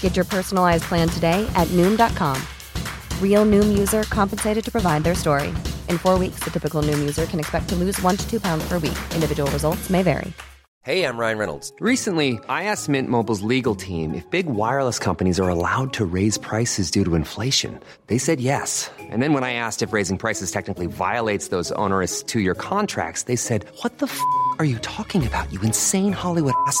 Get 0.00 0.16
your 0.16 0.24
personalized 0.24 0.84
plan 0.84 1.08
today 1.08 1.48
at 1.54 1.68
Noom.com. 1.68 2.42
Real 3.22 3.46
Noom 3.46 3.78
user 3.78 4.02
compensated 4.04 4.64
to 4.64 4.72
provide 4.72 5.04
their 5.04 5.14
story. 5.14 5.50
In 5.88 5.98
four 5.98 6.18
weeks, 6.18 6.40
the 6.40 6.50
typical 6.50 6.82
Noom 6.82 6.98
user 6.98 7.26
can 7.26 7.38
expect 7.38 7.68
to 7.68 7.76
lose 7.76 8.02
one 8.02 8.16
to 8.16 8.28
two 8.28 8.40
pounds 8.40 8.66
per 8.66 8.80
week. 8.80 8.98
Individual 9.14 9.48
results 9.52 9.88
may 9.88 10.02
vary. 10.02 10.32
Hey, 10.84 11.04
I'm 11.04 11.18
Ryan 11.18 11.38
Reynolds. 11.38 11.70
Recently, 11.80 12.38
I 12.48 12.64
asked 12.64 12.88
Mint 12.88 13.10
Mobile's 13.10 13.42
legal 13.42 13.74
team 13.74 14.14
if 14.14 14.24
big 14.30 14.46
wireless 14.46 14.98
companies 14.98 15.38
are 15.38 15.48
allowed 15.48 15.92
to 15.94 16.06
raise 16.06 16.38
prices 16.38 16.90
due 16.90 17.04
to 17.04 17.14
inflation. 17.14 17.78
They 18.06 18.16
said 18.16 18.40
yes. 18.40 18.90
And 18.98 19.22
then 19.22 19.34
when 19.34 19.44
I 19.44 19.52
asked 19.52 19.82
if 19.82 19.92
raising 19.92 20.16
prices 20.16 20.50
technically 20.50 20.86
violates 20.86 21.48
those 21.48 21.72
onerous 21.72 22.22
two 22.22 22.40
year 22.40 22.54
contracts, 22.54 23.24
they 23.24 23.36
said, 23.36 23.66
What 23.82 23.98
the 23.98 24.06
f 24.06 24.18
are 24.58 24.64
you 24.64 24.78
talking 24.78 25.26
about, 25.26 25.52
you 25.52 25.60
insane 25.60 26.12
Hollywood 26.14 26.54
ass? 26.66 26.80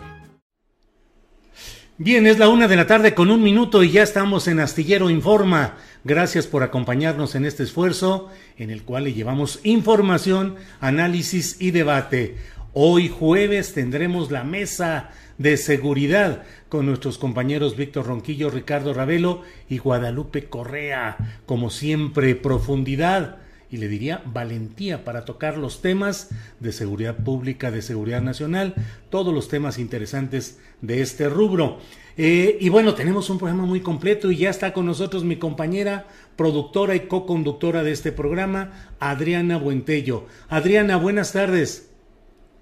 Bien, 2.03 2.25
es 2.25 2.39
la 2.39 2.49
una 2.49 2.67
de 2.67 2.75
la 2.75 2.87
tarde 2.87 3.13
con 3.13 3.29
un 3.29 3.43
minuto 3.43 3.83
y 3.83 3.91
ya 3.91 4.01
estamos 4.01 4.47
en 4.47 4.59
Astillero 4.59 5.11
Informa. 5.11 5.75
Gracias 6.03 6.47
por 6.47 6.63
acompañarnos 6.63 7.35
en 7.35 7.45
este 7.45 7.61
esfuerzo 7.61 8.31
en 8.57 8.71
el 8.71 8.81
cual 8.81 9.03
le 9.03 9.13
llevamos 9.13 9.59
información, 9.61 10.55
análisis 10.79 11.57
y 11.61 11.69
debate. 11.69 12.37
Hoy 12.73 13.07
jueves 13.07 13.75
tendremos 13.75 14.31
la 14.31 14.43
mesa 14.43 15.11
de 15.37 15.57
seguridad 15.57 16.41
con 16.69 16.87
nuestros 16.87 17.19
compañeros 17.19 17.77
Víctor 17.77 18.07
Ronquillo, 18.07 18.49
Ricardo 18.49 18.95
Ravelo 18.95 19.43
y 19.69 19.77
Guadalupe 19.77 20.45
Correa. 20.45 21.17
Como 21.45 21.69
siempre, 21.69 22.33
profundidad 22.33 23.37
y 23.71 23.77
le 23.77 23.87
diría 23.87 24.21
valentía 24.25 25.03
para 25.03 25.25
tocar 25.25 25.57
los 25.57 25.81
temas 25.81 26.29
de 26.59 26.71
seguridad 26.73 27.15
pública, 27.15 27.71
de 27.71 27.81
seguridad 27.81 28.21
nacional, 28.21 28.75
todos 29.09 29.33
los 29.33 29.47
temas 29.47 29.79
interesantes 29.79 30.59
de 30.81 31.01
este 31.01 31.29
rubro. 31.29 31.79
Eh, 32.17 32.57
y 32.59 32.69
bueno, 32.69 32.93
tenemos 32.93 33.29
un 33.29 33.37
programa 33.37 33.65
muy 33.65 33.79
completo 33.79 34.29
y 34.29 34.37
ya 34.37 34.49
está 34.49 34.73
con 34.73 34.85
nosotros 34.85 35.23
mi 35.23 35.37
compañera, 35.37 36.05
productora 36.35 36.95
y 36.95 37.07
co-conductora 37.07 37.83
de 37.83 37.93
este 37.93 38.11
programa, 38.11 38.91
Adriana 38.99 39.57
Buentello. 39.57 40.27
Adriana, 40.49 40.97
buenas 40.97 41.31
tardes. 41.31 41.89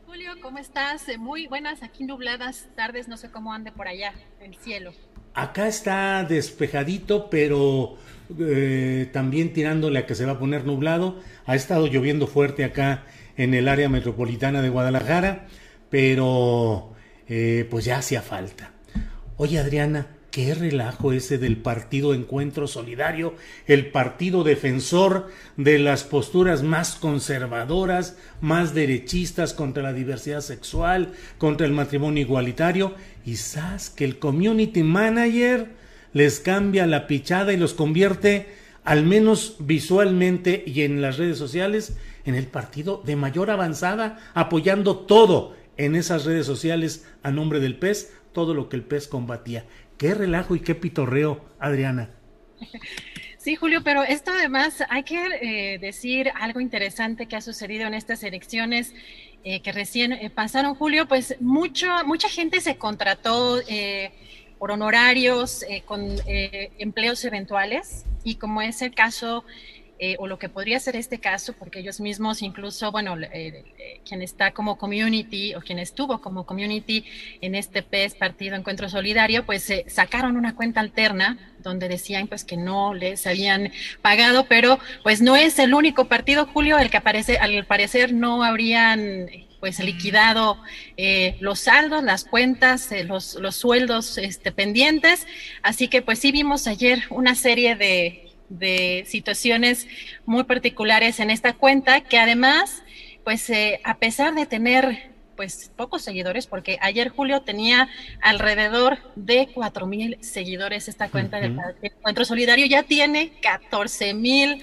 Julio, 0.06 0.32
¿cómo 0.42 0.60
estás? 0.60 1.10
Eh, 1.10 1.18
muy 1.18 1.48
buenas, 1.48 1.82
aquí 1.82 2.04
nubladas 2.04 2.68
tardes, 2.76 3.08
no 3.08 3.18
sé 3.18 3.32
cómo 3.32 3.52
ande 3.52 3.72
por 3.72 3.88
allá, 3.88 4.14
el 4.42 4.56
cielo. 4.56 4.94
Acá 5.34 5.68
está 5.68 6.24
despejadito, 6.24 7.30
pero 7.30 7.98
eh, 8.38 9.10
también 9.12 9.54
tirándole 9.54 10.00
a 10.00 10.06
que 10.06 10.16
se 10.16 10.26
va 10.26 10.34
a 10.34 10.40
poner 10.40 10.66
nublado. 10.66 11.20
Ha 11.46 11.56
estado 11.56 11.88
lloviendo 11.88 12.28
fuerte 12.28 12.64
acá 12.64 13.06
en 13.38 13.54
el 13.54 13.68
área 13.68 13.90
metropolitana 13.90 14.62
de 14.62 14.70
Guadalajara, 14.70 15.48
pero 15.90 16.94
eh, 17.28 17.68
pues 17.70 17.86
ya 17.86 17.98
hacía 17.98 18.22
falta. 18.22 18.72
Oye 19.38 19.58
Adriana, 19.58 20.08
qué 20.32 20.54
relajo 20.54 21.12
ese 21.12 21.38
del 21.38 21.58
partido 21.58 22.14
Encuentro 22.14 22.68
Solidario, 22.68 23.34
el 23.68 23.92
partido 23.92 24.44
defensor 24.44 25.30
de 25.58 25.80
las 25.80 26.04
posturas 26.04 26.62
más 26.62 26.96
conservadoras, 26.96 28.18
más 28.42 28.74
derechistas 28.74 29.54
contra 29.54 29.82
la 29.84 29.94
diversidad 29.94 30.42
sexual, 30.42 31.14
contra 31.38 31.66
el 31.66 31.74
matrimonio 31.74 32.22
igualitario, 32.22 32.94
y 33.26 33.38
sabes 33.38 33.90
que 33.90 34.06
el 34.06 34.20
community 34.20 34.84
manager 34.84 35.79
les 36.14 36.40
cambia 36.40 36.86
la 36.88 37.08
pichada 37.08 37.54
y 37.54 37.58
los 37.58 37.74
convierte, 37.74 38.48
al 38.84 39.06
menos 39.06 39.56
visualmente 39.60 40.64
y 40.66 40.82
en 40.82 41.02
las 41.02 41.18
redes 41.18 41.38
sociales, 41.38 41.98
en 42.26 42.36
el 42.36 42.48
partido 42.48 43.02
de 43.06 43.16
mayor 43.16 43.50
avanzada, 43.52 44.20
apoyando 44.34 44.98
todo 44.98 45.56
en 45.78 45.96
esas 45.96 46.26
redes 46.26 46.46
sociales 46.46 47.08
a 47.24 47.32
nombre 47.32 47.60
del 47.60 47.78
PES, 47.78 48.14
todo 48.34 48.54
lo 48.54 48.70
que 48.70 48.76
el 48.76 48.84
PES 48.84 49.08
combatía. 49.08 49.66
Qué 49.98 50.14
relajo 50.14 50.56
y 50.56 50.60
qué 50.60 50.76
pitorreo, 50.76 51.46
Adriana. 51.60 52.10
Sí, 53.38 53.56
Julio, 53.56 53.82
pero 53.86 54.04
esto 54.04 54.32
además 54.32 54.84
hay 54.90 55.04
que 55.04 55.24
eh, 55.42 55.80
decir 55.80 56.30
algo 56.40 56.60
interesante 56.60 57.26
que 57.26 57.38
ha 57.38 57.42
sucedido 57.42 57.88
en 57.88 57.94
estas 57.94 58.22
elecciones 58.24 58.94
eh, 59.46 59.62
que 59.62 59.72
recién 59.72 60.12
eh, 60.12 60.30
pasaron, 60.30 60.76
Julio, 60.76 61.08
pues 61.08 61.38
mucho, 61.40 61.88
mucha 62.06 62.28
gente 62.28 62.60
se 62.60 62.76
contrató 62.76 63.62
por 64.60 64.72
honorarios, 64.72 65.64
eh, 65.64 65.82
con 65.86 66.06
eh, 66.28 66.72
empleos 66.78 67.24
eventuales, 67.24 68.06
y 68.26 68.36
como 68.36 68.62
es 68.62 68.82
el 68.82 68.94
caso, 68.94 69.46
eh, 69.98 70.16
o 70.20 70.28
lo 70.28 70.38
que 70.38 70.50
podría 70.50 70.80
ser 70.80 70.98
este 70.98 71.20
caso, 71.20 71.54
porque 71.54 71.80
ellos 71.80 72.00
mismos, 72.00 72.42
incluso, 72.42 72.92
bueno, 72.92 73.18
quien 74.08 74.22
está 74.22 74.52
como 74.52 74.78
community 74.78 75.56
o 75.56 75.62
quien 75.62 75.80
estuvo 75.80 76.22
como 76.22 76.46
community 76.46 77.06
en 77.42 77.56
este 77.56 77.84
PES 77.84 78.16
Partido 78.16 78.56
Encuentro 78.56 78.88
Solidario, 78.88 79.46
pues 79.46 79.70
sacaron 79.88 80.38
una 80.38 80.56
cuenta 80.56 80.80
alterna 80.80 81.38
donde 81.60 81.90
decían 81.90 82.28
pues 82.28 82.46
que 82.46 82.56
no 82.56 82.94
les 82.94 83.28
habían 83.28 83.74
pagado, 84.02 84.46
pero 84.48 84.80
pues 85.04 85.22
no 85.22 85.36
es 85.36 85.60
el 85.60 85.74
único 85.74 86.06
partido, 86.06 86.46
Julio, 86.46 86.78
el 86.78 86.90
que 86.90 86.98
aparece, 86.98 87.38
al 87.38 87.66
parecer 87.66 88.14
no 88.14 88.44
habrían 88.44 89.28
pues 89.60 89.80
liquidado 89.80 90.62
eh, 90.98 91.36
los 91.40 91.60
saldos, 91.60 92.04
las 92.04 92.24
cuentas, 92.24 92.92
eh, 92.92 93.04
los, 93.04 93.36
los, 93.36 93.56
sueldos 93.56 94.18
este, 94.18 94.52
pendientes. 94.52 95.28
Así 95.62 95.88
que 95.88 96.02
pues 96.02 96.20
sí 96.20 96.32
vimos 96.32 96.68
ayer 96.68 97.04
una 97.10 97.36
serie 97.36 97.76
de, 97.76 98.30
de 98.50 99.06
situaciones 99.08 99.88
muy 100.26 100.44
particulares 100.44 101.20
en 101.20 101.30
esta 101.30 101.54
cuenta 101.54 102.02
que 102.02 102.18
además, 102.18 102.84
pues 103.24 103.50
eh, 103.50 103.80
a 103.84 103.98
pesar 103.98 104.34
de 104.34 104.46
tener 104.46 105.09
pues 105.40 105.72
pocos 105.78 106.02
seguidores, 106.02 106.48
porque 106.48 106.78
ayer 106.82 107.08
Julio 107.08 107.44
tenía 107.44 107.88
alrededor 108.20 108.98
de 109.16 109.48
cuatro 109.48 109.88
mil 109.88 110.18
seguidores 110.20 110.90
esta 110.90 111.08
cuenta 111.08 111.40
del 111.40 111.58
Encuentro 111.82 112.26
Solidario, 112.26 112.66
ya 112.66 112.84
tiene 112.84 113.32
14 113.42 114.14
mil 114.16 114.62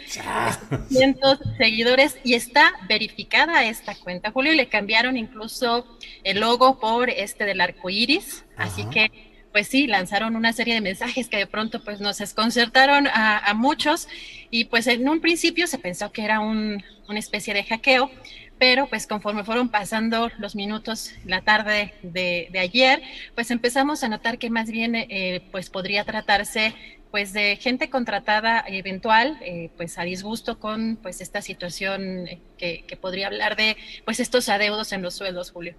seguidores 1.57 2.19
y 2.25 2.35
está 2.35 2.75
verificada 2.87 3.65
esta 3.65 3.95
cuenta, 3.95 4.33
Julio, 4.33 4.53
y 4.53 4.57
le 4.57 4.69
cambiaron 4.69 5.17
incluso 5.17 5.87
el 6.25 6.41
logo 6.41 6.79
por 6.79 7.09
este 7.09 7.47
del 7.47 7.63
arco 7.63 7.89
iris, 7.89 8.45
así 8.59 8.85
que 8.91 9.11
pues 9.53 9.69
sí, 9.69 9.87
lanzaron 9.87 10.37
una 10.37 10.53
serie 10.53 10.75
de 10.75 10.83
mensajes 10.83 11.31
que 11.31 11.39
de 11.39 11.47
pronto 11.47 11.83
pues 11.83 11.99
nos 12.03 12.19
desconcertaron 12.19 13.07
a, 13.07 13.55
muchos. 13.55 14.07
Y 14.51 14.65
pues 14.65 14.87
en 14.87 15.09
un 15.09 15.23
principio 15.23 15.67
se 15.67 15.79
pensó 15.79 16.13
que 16.13 16.23
era 16.23 16.41
un, 16.41 16.85
una 17.09 17.19
especie 17.19 17.55
de 17.55 17.65
hackeo, 17.65 18.11
pero 18.59 18.87
pues 18.87 19.07
conforme 19.07 19.45
fueron 19.45 19.69
pasando 19.69 20.31
los 20.39 20.57
minutos, 20.57 21.13
la 21.25 21.43
tarde 21.43 21.95
de, 22.03 22.49
ayer, 22.59 23.03
pues 23.35 23.51
empezamos 23.51 24.03
a 24.03 24.09
notar 24.09 24.39
que 24.39 24.51
más 24.51 24.71
bien 24.71 24.95
eh, 24.95 25.43
pues 25.53 25.71
podría 25.71 26.05
tratarse 26.05 26.75
pues 27.11 27.33
de 27.33 27.57
gente 27.57 27.89
contratada 27.89 28.65
eventual, 28.67 29.39
eh, 29.41 29.71
pues 29.77 29.99
a 29.99 30.03
disgusto 30.03 30.59
con 30.59 30.97
pues 30.97 31.21
esta 31.21 31.41
situación 31.41 32.27
que, 32.59 32.85
que, 32.87 32.97
podría 32.97 33.29
hablar 33.29 33.57
de 33.57 33.77
pues 34.05 34.21
estos 34.21 34.49
adeudos 34.49 34.93
en 34.93 35.03
los 35.03 35.15
sueldos, 35.15 35.51
Julio. 35.51 35.75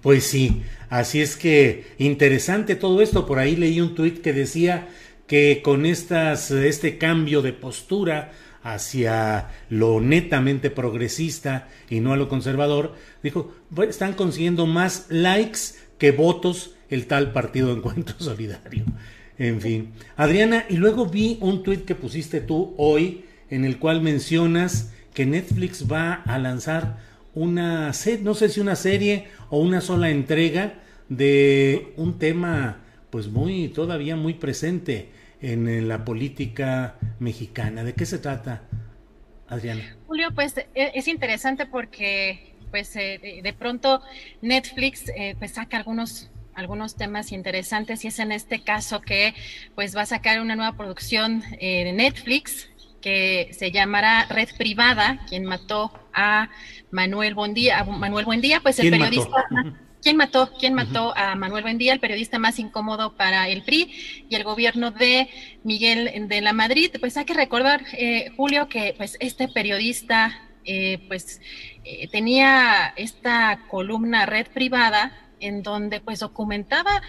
Pues 0.00 0.24
sí, 0.24 0.62
así 0.88 1.20
es 1.20 1.36
que 1.36 1.94
interesante 1.98 2.74
todo 2.74 3.02
esto. 3.02 3.26
Por 3.26 3.38
ahí 3.38 3.56
leí 3.56 3.80
un 3.80 3.94
tuit 3.94 4.22
que 4.22 4.32
decía 4.32 4.88
que 5.26 5.62
con 5.62 5.86
estas, 5.86 6.50
este 6.50 6.98
cambio 6.98 7.42
de 7.42 7.52
postura 7.52 8.32
hacia 8.62 9.50
lo 9.70 10.00
netamente 10.00 10.70
progresista 10.70 11.68
y 11.90 12.00
no 12.00 12.12
a 12.12 12.16
lo 12.16 12.28
conservador, 12.28 12.94
dijo, 13.22 13.52
están 13.88 14.14
consiguiendo 14.14 14.66
más 14.66 15.06
likes 15.08 15.74
que 15.98 16.12
votos 16.12 16.74
el 16.88 17.06
tal 17.06 17.32
partido 17.32 17.72
encuentro 17.72 18.16
solidario. 18.18 18.84
En 19.38 19.60
fin, 19.60 19.92
Adriana, 20.16 20.66
y 20.68 20.76
luego 20.76 21.06
vi 21.06 21.38
un 21.40 21.62
tuit 21.62 21.84
que 21.84 21.94
pusiste 21.94 22.40
tú 22.40 22.74
hoy 22.76 23.24
en 23.50 23.64
el 23.64 23.78
cual 23.78 24.00
mencionas 24.00 24.92
que 25.14 25.26
Netflix 25.26 25.90
va 25.90 26.14
a 26.14 26.38
lanzar 26.38 26.98
una 27.34 27.92
no 28.22 28.34
sé 28.34 28.48
si 28.48 28.60
una 28.60 28.76
serie 28.76 29.28
o 29.50 29.58
una 29.58 29.80
sola 29.80 30.10
entrega 30.10 30.80
de 31.08 31.92
un 31.96 32.18
tema 32.18 32.78
pues 33.10 33.28
muy 33.28 33.68
todavía 33.68 34.16
muy 34.16 34.34
presente 34.34 35.08
en 35.42 35.88
la 35.88 36.04
política 36.04 36.96
mexicana. 37.18 37.84
¿De 37.84 37.94
qué 37.94 38.06
se 38.06 38.18
trata, 38.18 38.62
Adriana? 39.48 39.96
Julio, 40.06 40.28
pues 40.34 40.56
e, 40.56 40.66
es 40.74 41.08
interesante 41.08 41.66
porque 41.66 42.54
pues 42.70 42.96
eh, 42.96 43.40
de 43.42 43.52
pronto 43.52 44.00
Netflix 44.40 45.08
eh, 45.14 45.36
pues 45.38 45.52
saca 45.52 45.76
algunos 45.76 46.30
algunos 46.54 46.96
temas 46.96 47.32
interesantes 47.32 48.04
y 48.04 48.08
es 48.08 48.18
en 48.18 48.30
este 48.30 48.62
caso 48.62 49.00
que 49.00 49.34
pues 49.74 49.96
va 49.96 50.02
a 50.02 50.06
sacar 50.06 50.40
una 50.40 50.54
nueva 50.54 50.76
producción 50.76 51.42
eh, 51.58 51.84
de 51.84 51.92
Netflix 51.92 52.68
que 53.00 53.50
se 53.52 53.72
llamará 53.72 54.26
Red 54.26 54.50
Privada, 54.56 55.20
quien 55.28 55.44
mató 55.44 55.92
a 56.14 56.50
Manuel 56.90 57.34
Buendía, 57.34 57.82
Manuel 57.84 58.24
Buendía, 58.24 58.60
pues 58.60 58.78
el 58.78 58.90
periodista 58.90 59.46
¿Quién 60.02 60.16
mató? 60.16 60.50
¿Quién 60.58 60.74
mató 60.74 61.16
a 61.16 61.36
Manuel 61.36 61.62
Buendía, 61.62 61.92
el 61.92 62.00
periodista 62.00 62.40
más 62.40 62.58
incómodo 62.58 63.14
para 63.14 63.48
el 63.48 63.62
PRI 63.62 64.26
y 64.28 64.34
el 64.34 64.42
gobierno 64.42 64.90
de 64.90 65.28
Miguel 65.62 66.28
de 66.28 66.40
la 66.40 66.52
Madrid? 66.52 66.90
Pues 66.98 67.16
hay 67.16 67.24
que 67.24 67.34
recordar, 67.34 67.84
eh, 67.92 68.32
Julio, 68.36 68.68
que 68.68 68.94
pues 68.96 69.16
este 69.20 69.46
periodista 69.46 70.48
eh, 70.64 71.04
pues 71.06 71.40
eh, 71.84 72.08
tenía 72.08 72.92
esta 72.96 73.60
columna 73.68 74.26
red 74.26 74.48
privada 74.48 75.12
en 75.38 75.62
donde 75.62 76.00
pues 76.00 76.18
documentaba 76.18 77.00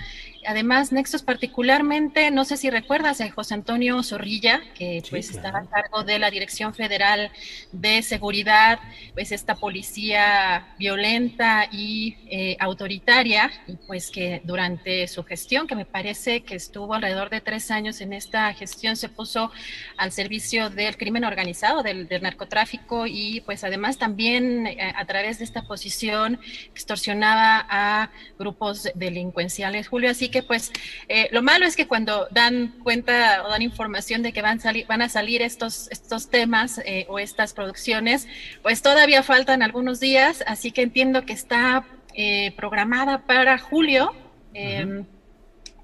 además 0.48 0.92
Nexos 0.92 1.24
particularmente, 1.24 2.32
no 2.32 2.46
sé 2.46 2.58
si 2.58 2.70
recuerdas 2.70 3.22
a 3.22 3.30
José 3.30 3.54
Antonio 3.54 4.02
Zorrilla, 4.04 4.62
que 4.76 5.04
pues 5.10 5.30
estaba 5.30 5.60
a 5.60 5.66
cargo 5.66 6.04
de 6.04 6.20
la 6.20 6.30
Dirección 6.32 6.74
Federal 6.74 7.32
de 7.72 8.02
Seguridad, 8.02 8.80
pues 9.14 9.32
esta 9.32 9.56
policía 9.56 10.68
violenta 10.78 11.68
y 11.72 12.18
eh, 12.30 12.58
autoritaria, 12.60 13.52
y 13.68 13.76
pues 13.88 14.10
que 14.10 14.42
durante 14.44 15.08
su 15.08 15.24
gestión, 15.24 15.68
que 15.68 15.76
me 15.76 15.86
parece 15.86 16.44
que 16.44 16.56
estuvo 16.56 16.94
alrededor 16.94 17.30
de 17.30 17.42
tres 17.42 17.72
años 17.72 18.02
en 18.02 18.14
esta 18.14 18.54
gestión, 18.54 18.96
se 18.96 19.10
puso 19.10 19.52
al 19.98 20.12
servicio 20.12 20.70
del 20.70 20.98
crimen 20.98 21.24
organizado, 21.24 21.84
del, 21.84 22.08
narcotráfico, 22.22 23.06
y 23.08 23.42
pues 23.42 23.64
además 23.64 23.98
también 23.98 24.68
eh, 24.68 24.94
a 24.96 25.06
través 25.06 25.40
de 25.40 25.46
esta 25.46 25.64
posición 25.64 26.40
extorsionaba 26.74 27.66
a 27.70 28.12
grupos 28.38 28.90
delincuenciales. 28.96 29.88
Julio, 29.88 30.10
así 30.10 30.30
que 30.34 30.44
pues 30.44 30.74
eh, 31.08 31.30
lo 31.32 31.42
malo 31.42 31.66
es 31.66 31.78
que 31.78 31.88
cuando 31.88 32.28
dan 32.32 32.74
cuenta 32.84 33.44
o 33.46 33.50
dan 33.50 33.62
información 33.62 34.24
de 34.24 34.34
que 34.34 34.42
van, 34.42 34.60
van 34.88 35.02
a 35.02 35.08
salir 35.08 35.42
estos, 35.42 35.90
estos 35.92 36.30
temas 36.30 36.82
eh, 36.86 37.06
o 37.08 37.20
estas 37.20 37.54
producciones, 37.54 38.28
pues 38.64 38.82
todavía 38.82 39.24
faltan 39.24 39.62
algunos 39.62 40.00
días, 40.02 40.44
así 40.48 40.72
que 40.72 40.82
entiendo 40.82 41.26
que 41.26 41.34
está 41.34 41.86
eh, 42.16 42.52
programada 42.58 43.20
para 43.20 43.58
julio. 43.60 44.14
Em, 44.56 45.06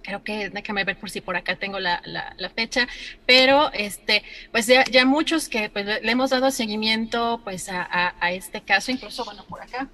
creo 0.01 0.23
que 0.23 0.49
déjame 0.49 0.83
ver 0.83 0.97
por 0.97 1.11
si 1.11 1.21
por 1.21 1.35
acá 1.37 1.55
tengo 1.55 1.79
la, 1.79 2.01
fecha, 2.55 2.87
pero 3.27 3.71
este, 3.73 4.23
pues 4.51 4.65
ya, 4.67 5.05
muchos 5.05 5.47
que 5.47 5.69
pues, 5.69 5.85
le 5.85 6.11
hemos 6.11 6.31
dado 6.31 6.49
seguimiento 6.49 7.41
pues 7.43 7.69
a, 7.69 8.31
este 8.31 8.61
caso, 8.61 8.91
incluso 8.91 9.23
bueno 9.25 9.45
por 9.45 9.61
acá 9.61 9.87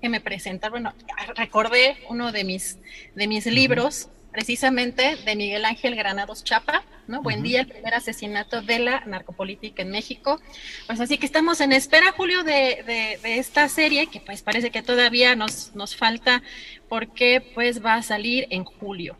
que 0.00 0.08
me 0.08 0.20
presenta, 0.20 0.70
bueno, 0.70 0.94
recordé 1.36 1.96
uno 2.08 2.32
de 2.32 2.44
mis, 2.44 2.78
de 3.14 3.26
mis 3.26 3.46
libros, 3.46 4.08
precisamente 4.32 5.16
de 5.24 5.36
Miguel 5.36 5.64
Ángel 5.64 5.96
Granados 5.96 6.44
Chapa, 6.44 6.84
¿no? 7.08 7.22
Buen 7.22 7.42
día, 7.42 7.62
el 7.62 7.66
primer 7.66 7.94
asesinato 7.94 8.62
de 8.62 8.78
la 8.78 9.02
narcopolítica 9.06 9.82
en 9.82 9.90
México. 9.90 10.40
Pues 10.86 11.00
así 11.00 11.18
que 11.18 11.26
estamos 11.26 11.60
en 11.60 11.72
espera, 11.72 12.12
Julio, 12.12 12.44
de, 12.44 13.18
de, 13.22 13.38
esta 13.38 13.68
serie, 13.68 14.08
que 14.08 14.20
pues 14.20 14.42
parece 14.42 14.70
que 14.70 14.82
todavía 14.82 15.34
nos, 15.34 15.74
nos 15.74 15.96
falta, 15.96 16.42
porque 16.88 17.42
pues 17.54 17.84
va 17.84 17.94
a 17.94 18.02
salir 18.02 18.46
en 18.50 18.64
julio. 18.64 19.16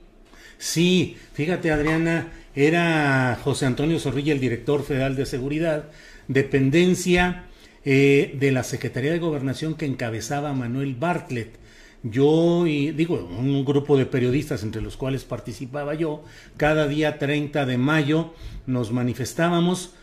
Sí, 0.59 1.17
fíjate 1.33 1.71
Adriana, 1.71 2.29
era 2.55 3.39
José 3.43 3.67
Antonio 3.67 3.99
Zorrilla 3.99 4.33
el 4.33 4.41
director 4.41 4.85
federal 4.85 5.17
de 5.17 5.25
seguridad, 5.25 5.91
dependencia 6.27 7.48
eh, 7.91 8.37
de 8.39 8.53
la 8.53 8.65
Secretaría 8.65 9.13
de 9.13 9.19
Gobernación 9.19 9.75
que 9.75 9.87
encabezaba 9.87 10.53
Manuel 10.53 10.95
Bartlett. 10.95 11.59
Yo 12.03 12.67
y 12.67 12.91
digo, 12.91 13.15
un 13.15 13.65
grupo 13.65 13.97
de 13.97 14.05
periodistas 14.05 14.63
entre 14.63 14.83
los 14.83 14.99
cuales 14.99 15.25
participaba 15.25 15.95
yo, 15.95 16.23
cada 16.59 16.87
día 16.87 17.19
30 17.19 17.65
de 17.65 17.79
mayo 17.79 18.35
nos 18.67 18.93
manifestábamos 18.93 19.95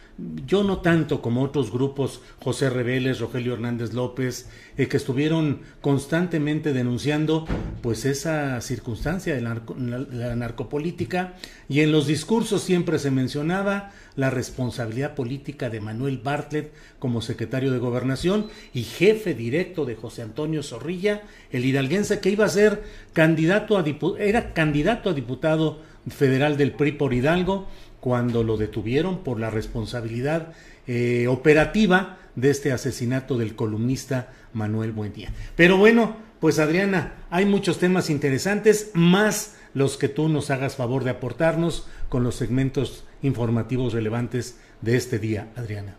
yo 0.47 0.63
no 0.63 0.77
tanto 0.77 1.21
como 1.21 1.43
otros 1.43 1.71
grupos, 1.71 2.21
José 2.41 2.69
Reveles, 2.69 3.19
Rogelio 3.19 3.53
Hernández 3.53 3.93
López, 3.93 4.47
eh, 4.77 4.87
que 4.87 4.95
estuvieron 4.95 5.59
constantemente 5.81 6.71
denunciando 6.71 7.45
pues 7.81 8.05
esa 8.05 8.61
circunstancia 8.61 9.35
de 9.35 9.41
la, 9.41 10.35
narcopolítica 10.35 11.33
y 11.67 11.81
en 11.81 11.91
los 11.91 12.07
discursos 12.07 12.63
siempre 12.63 12.97
se 12.97 13.11
mencionaba 13.11 13.91
la 14.15 14.29
responsabilidad 14.29 15.15
política 15.15 15.69
de 15.69 15.81
Manuel 15.81 16.17
Bartlett 16.17 16.71
como 16.99 17.21
secretario 17.21 17.71
de 17.71 17.79
Gobernación 17.79 18.47
y 18.73 18.83
jefe 18.83 19.33
directo 19.33 19.85
de 19.85 19.95
José 19.95 20.21
Antonio 20.21 20.63
Zorrilla, 20.63 21.23
el 21.51 21.65
hidalguense 21.65 22.19
que 22.19 22.29
iba 22.29 22.45
a 22.45 22.49
ser 22.49 22.83
candidato 23.13 23.77
a 23.77 23.85
era 24.19 24.53
candidato 24.53 25.09
a 25.09 25.13
diputado 25.13 25.81
federal 26.09 26.57
del 26.57 26.71
PRI 26.71 26.93
por 26.93 27.13
Hidalgo 27.13 27.67
cuando 27.99 28.43
lo 28.43 28.57
detuvieron 28.57 29.23
por 29.23 29.39
la 29.39 29.49
responsabilidad 29.49 30.53
eh, 30.87 31.27
operativa 31.27 32.19
de 32.35 32.51
este 32.51 32.71
asesinato 32.71 33.37
del 33.37 33.55
columnista 33.55 34.31
Manuel 34.53 34.91
Buendía. 34.91 35.31
Pero 35.55 35.77
bueno, 35.77 36.15
pues 36.39 36.59
Adriana, 36.59 37.13
hay 37.29 37.45
muchos 37.45 37.79
temas 37.79 38.09
interesantes, 38.09 38.91
más 38.93 39.55
los 39.73 39.97
que 39.97 40.09
tú 40.09 40.29
nos 40.29 40.51
hagas 40.51 40.75
favor 40.75 41.03
de 41.03 41.09
aportarnos 41.09 41.87
con 42.09 42.23
los 42.23 42.35
segmentos 42.35 43.03
informativos 43.21 43.93
relevantes 43.93 44.59
de 44.81 44.95
este 44.97 45.19
día, 45.19 45.51
Adriana. 45.55 45.95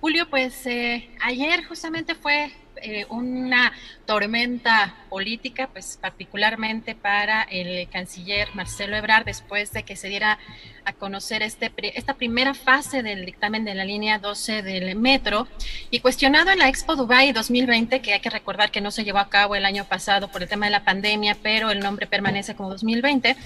Julio, 0.00 0.28
pues 0.28 0.66
eh, 0.66 1.08
ayer 1.20 1.64
justamente 1.64 2.14
fue 2.14 2.52
eh, 2.84 3.06
una 3.08 3.72
tormenta 4.04 4.94
política, 5.08 5.68
pues 5.72 5.98
particularmente 6.00 6.94
para 6.94 7.42
el 7.44 7.88
canciller 7.88 8.48
Marcelo 8.54 8.94
Ebrard, 8.94 9.24
después 9.24 9.72
de 9.72 9.84
que 9.84 9.96
se 9.96 10.08
diera 10.08 10.38
a 10.84 10.92
conocer 10.92 11.42
este, 11.42 11.72
esta 11.96 12.14
primera 12.14 12.52
fase 12.52 13.02
del 13.02 13.24
dictamen 13.24 13.64
de 13.64 13.74
la 13.74 13.84
línea 13.84 14.18
12 14.18 14.62
del 14.62 14.96
metro 14.96 15.48
y 15.90 16.00
cuestionado 16.00 16.50
en 16.50 16.58
la 16.58 16.68
Expo 16.68 16.94
Dubai 16.94 17.32
2020, 17.32 18.00
que 18.00 18.12
hay 18.12 18.20
que 18.20 18.28
recordar 18.28 18.70
que 18.70 18.82
no 18.82 18.90
se 18.90 19.04
llevó 19.04 19.18
a 19.18 19.30
cabo 19.30 19.56
el 19.56 19.64
año 19.64 19.84
pasado 19.84 20.28
por 20.28 20.42
el 20.42 20.48
tema 20.48 20.66
de 20.66 20.72
la 20.72 20.84
pandemia, 20.84 21.38
pero 21.42 21.70
el 21.70 21.80
nombre 21.80 22.06
permanece 22.06 22.54
como 22.54 22.68
2020, 22.68 23.36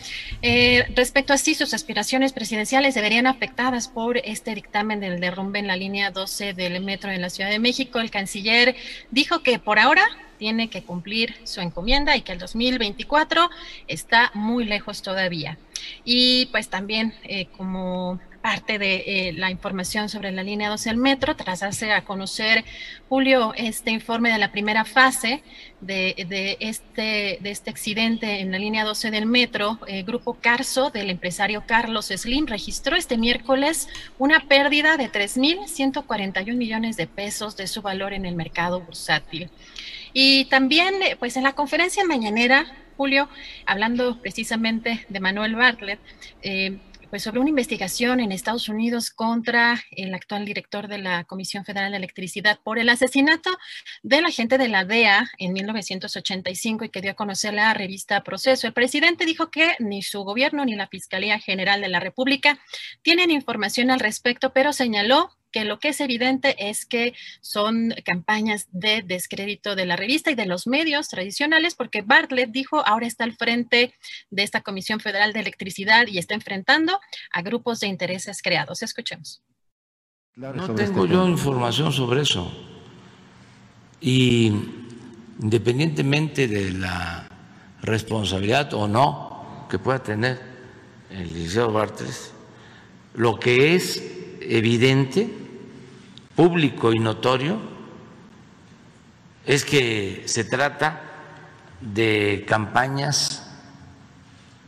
eh, 0.42 0.86
respecto 0.96 1.32
a 1.32 1.38
si 1.38 1.54
sus 1.54 1.74
aspiraciones 1.74 2.32
presidenciales 2.32 2.94
deberían 2.94 3.28
afectadas 3.28 3.86
por 3.86 4.18
este 4.18 4.54
dictamen 4.54 4.98
del 4.98 5.20
derrumbe 5.20 5.60
en 5.60 5.68
la 5.68 5.76
línea 5.76 6.10
12 6.10 6.54
del 6.54 6.80
metro 6.82 7.12
en 7.12 7.22
la 7.22 7.30
Ciudad 7.30 7.50
de 7.50 7.60
México, 7.60 8.00
el 8.00 8.10
canciller 8.10 8.74
dijo 9.10 9.27
que 9.42 9.58
por 9.58 9.78
ahora 9.78 10.04
tiene 10.38 10.70
que 10.70 10.82
cumplir 10.82 11.34
su 11.44 11.60
encomienda 11.60 12.16
y 12.16 12.22
que 12.22 12.32
el 12.32 12.38
2024 12.38 13.50
está 13.86 14.30
muy 14.34 14.64
lejos 14.64 15.02
todavía. 15.02 15.58
Y 16.04 16.46
pues 16.46 16.68
también 16.68 17.14
eh, 17.24 17.46
como 17.56 18.20
parte 18.40 18.78
de 18.78 19.04
eh, 19.06 19.32
la 19.32 19.50
información 19.50 20.08
sobre 20.08 20.32
la 20.32 20.42
línea 20.42 20.68
12 20.68 20.90
del 20.90 20.98
metro, 20.98 21.36
tras 21.36 21.62
hacer 21.62 21.92
a 21.92 22.04
conocer, 22.04 22.64
Julio, 23.08 23.52
este 23.56 23.90
informe 23.90 24.30
de 24.30 24.38
la 24.38 24.52
primera 24.52 24.84
fase 24.84 25.42
de, 25.80 26.14
este, 26.60 27.38
de 27.40 27.50
este 27.50 27.70
accidente 27.70 28.40
en 28.40 28.52
la 28.52 28.58
línea 28.58 28.84
12 28.84 29.10
del 29.10 29.26
metro, 29.26 29.78
el 29.86 30.04
grupo 30.04 30.34
Carso 30.34 30.90
del 30.90 31.10
empresario 31.10 31.64
Carlos 31.66 32.06
Slim 32.06 32.46
registró 32.46 32.96
este 32.96 33.16
miércoles 33.16 33.88
una 34.18 34.40
pérdida 34.40 34.96
de 34.96 35.10
3.141 35.10 36.54
millones 36.54 36.96
de 36.96 37.06
pesos 37.06 37.56
de 37.56 37.66
su 37.66 37.82
valor 37.82 38.12
en 38.12 38.26
el 38.26 38.34
mercado 38.34 38.80
bursátil. 38.80 39.50
Y 40.12 40.46
también, 40.46 41.02
eh, 41.02 41.16
pues 41.18 41.36
en 41.36 41.44
la 41.44 41.52
conferencia 41.52 42.04
mañanera, 42.04 42.66
Julio, 42.96 43.28
hablando 43.66 44.20
precisamente 44.20 45.06
de 45.08 45.20
Manuel 45.20 45.54
Bartlett, 45.54 46.00
eh, 46.42 46.78
pues 47.10 47.22
sobre 47.22 47.40
una 47.40 47.48
investigación 47.48 48.20
en 48.20 48.32
Estados 48.32 48.68
Unidos 48.68 49.10
contra 49.10 49.82
el 49.92 50.14
actual 50.14 50.44
director 50.44 50.88
de 50.88 50.98
la 50.98 51.24
Comisión 51.24 51.64
Federal 51.64 51.90
de 51.90 51.96
Electricidad 51.96 52.60
por 52.62 52.78
el 52.78 52.88
asesinato 52.88 53.50
del 54.02 54.26
agente 54.26 54.58
de 54.58 54.68
la 54.68 54.84
DEA 54.84 55.30
en 55.38 55.52
1985 55.54 56.84
y 56.84 56.88
que 56.90 57.00
dio 57.00 57.12
a 57.12 57.14
conocer 57.14 57.54
la 57.54 57.72
revista 57.72 58.22
Proceso. 58.22 58.66
El 58.66 58.74
presidente 58.74 59.24
dijo 59.24 59.50
que 59.50 59.72
ni 59.78 60.02
su 60.02 60.22
gobierno 60.22 60.64
ni 60.64 60.74
la 60.74 60.88
Fiscalía 60.88 61.38
General 61.38 61.80
de 61.80 61.88
la 61.88 62.00
República 62.00 62.58
tienen 63.02 63.30
información 63.30 63.90
al 63.90 64.00
respecto, 64.00 64.52
pero 64.52 64.72
señaló 64.72 65.37
que 65.50 65.64
lo 65.64 65.78
que 65.78 65.88
es 65.88 66.00
evidente 66.00 66.68
es 66.68 66.86
que 66.86 67.14
son 67.40 67.94
campañas 68.04 68.68
de 68.72 69.02
descrédito 69.02 69.74
de 69.76 69.86
la 69.86 69.96
revista 69.96 70.30
y 70.30 70.34
de 70.34 70.46
los 70.46 70.66
medios 70.66 71.08
tradicionales, 71.08 71.74
porque 71.74 72.02
Bartlett 72.02 72.50
dijo 72.50 72.86
ahora 72.86 73.06
está 73.06 73.24
al 73.24 73.36
frente 73.36 73.94
de 74.30 74.42
esta 74.42 74.62
Comisión 74.62 75.00
Federal 75.00 75.32
de 75.32 75.40
Electricidad 75.40 76.06
y 76.06 76.18
está 76.18 76.34
enfrentando 76.34 76.98
a 77.32 77.42
grupos 77.42 77.80
de 77.80 77.88
intereses 77.88 78.42
creados. 78.42 78.82
Escuchemos. 78.82 79.42
No 80.36 80.74
tengo 80.74 81.04
este 81.04 81.14
yo 81.14 81.26
información 81.26 81.92
sobre 81.92 82.22
eso. 82.22 82.52
Y 84.00 84.52
independientemente 85.40 86.46
de 86.46 86.72
la 86.72 87.28
responsabilidad 87.82 88.72
o 88.74 88.86
no 88.86 89.66
que 89.68 89.78
pueda 89.78 90.02
tener 90.02 90.40
el 91.10 91.24
licenciado 91.24 91.72
Bartres, 91.72 92.32
lo 93.14 93.40
que 93.40 93.74
es 93.74 94.17
evidente, 94.48 95.28
público 96.34 96.92
y 96.92 96.98
notorio, 96.98 97.58
es 99.46 99.64
que 99.64 100.22
se 100.26 100.44
trata 100.44 101.02
de 101.80 102.44
campañas 102.46 103.44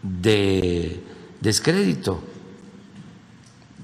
de 0.03 1.03
descrédito 1.41 2.23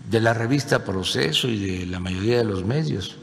de 0.09 0.21
la 0.21 0.33
revista 0.33 0.85
Proceso 0.85 1.49
y 1.49 1.59
de 1.59 1.87
la 1.87 1.99
mayoría 1.99 2.38
de 2.38 2.45
los 2.45 2.65
medios. 2.65 3.17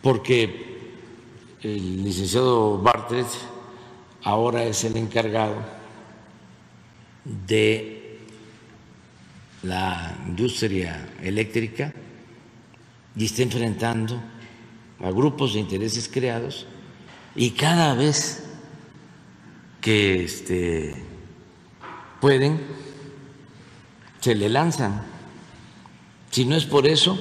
Porque 0.00 0.90
el 1.62 2.02
licenciado 2.02 2.78
Bartres 2.78 3.26
ahora 4.22 4.64
es 4.64 4.84
el 4.84 4.96
encargado 4.96 5.56
de 7.24 7.91
la 9.62 10.16
industria 10.26 11.08
eléctrica 11.22 11.92
y 13.16 13.24
está 13.24 13.42
enfrentando 13.42 14.20
a 15.00 15.10
grupos 15.10 15.54
de 15.54 15.60
intereses 15.60 16.08
creados 16.08 16.66
y 17.34 17.50
cada 17.50 17.94
vez 17.94 18.44
que 19.80 20.24
este, 20.24 20.94
pueden, 22.20 22.60
se 24.20 24.34
le 24.34 24.48
lanzan. 24.48 25.02
Si 26.30 26.44
no 26.44 26.56
es 26.56 26.64
por 26.64 26.86
eso, 26.86 27.18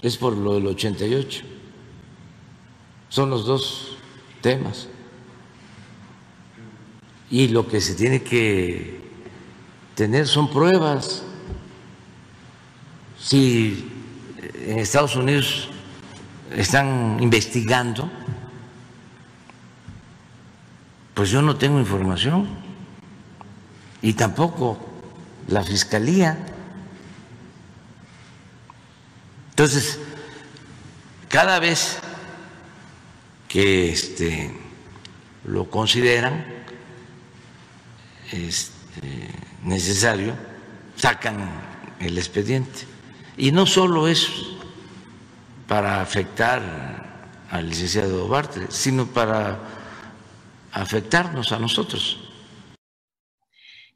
es 0.00 0.16
por 0.16 0.36
lo 0.36 0.54
del 0.54 0.66
88. 0.68 1.42
Son 3.08 3.28
los 3.28 3.44
dos 3.44 3.96
temas. 4.40 4.88
Y 7.30 7.48
lo 7.48 7.66
que 7.66 7.80
se 7.80 7.94
tiene 7.94 8.22
que 8.22 9.00
tener 9.94 10.26
son 10.26 10.50
pruebas. 10.50 11.24
Si 13.20 13.86
en 14.54 14.78
Estados 14.78 15.14
Unidos 15.14 15.68
están 16.56 17.18
investigando, 17.20 18.10
pues 21.14 21.30
yo 21.30 21.42
no 21.42 21.56
tengo 21.56 21.78
información 21.78 22.48
y 24.00 24.14
tampoco 24.14 24.78
la 25.48 25.62
fiscalía. 25.62 26.38
Entonces, 29.50 29.98
cada 31.28 31.58
vez 31.58 31.98
que 33.48 33.92
este, 33.92 34.56
lo 35.44 35.68
consideran 35.68 36.44
este, 38.32 39.28
necesario, 39.62 40.34
sacan 40.96 41.50
el 41.98 42.16
expediente. 42.16 42.89
Y 43.40 43.52
no 43.52 43.64
solo 43.64 44.06
es 44.06 44.28
para 45.66 46.02
afectar 46.02 46.60
al 47.50 47.70
licenciado 47.70 48.28
Bartre, 48.28 48.66
sino 48.68 49.06
para 49.06 49.58
afectarnos 50.72 51.50
a 51.50 51.58
nosotros. 51.58 52.18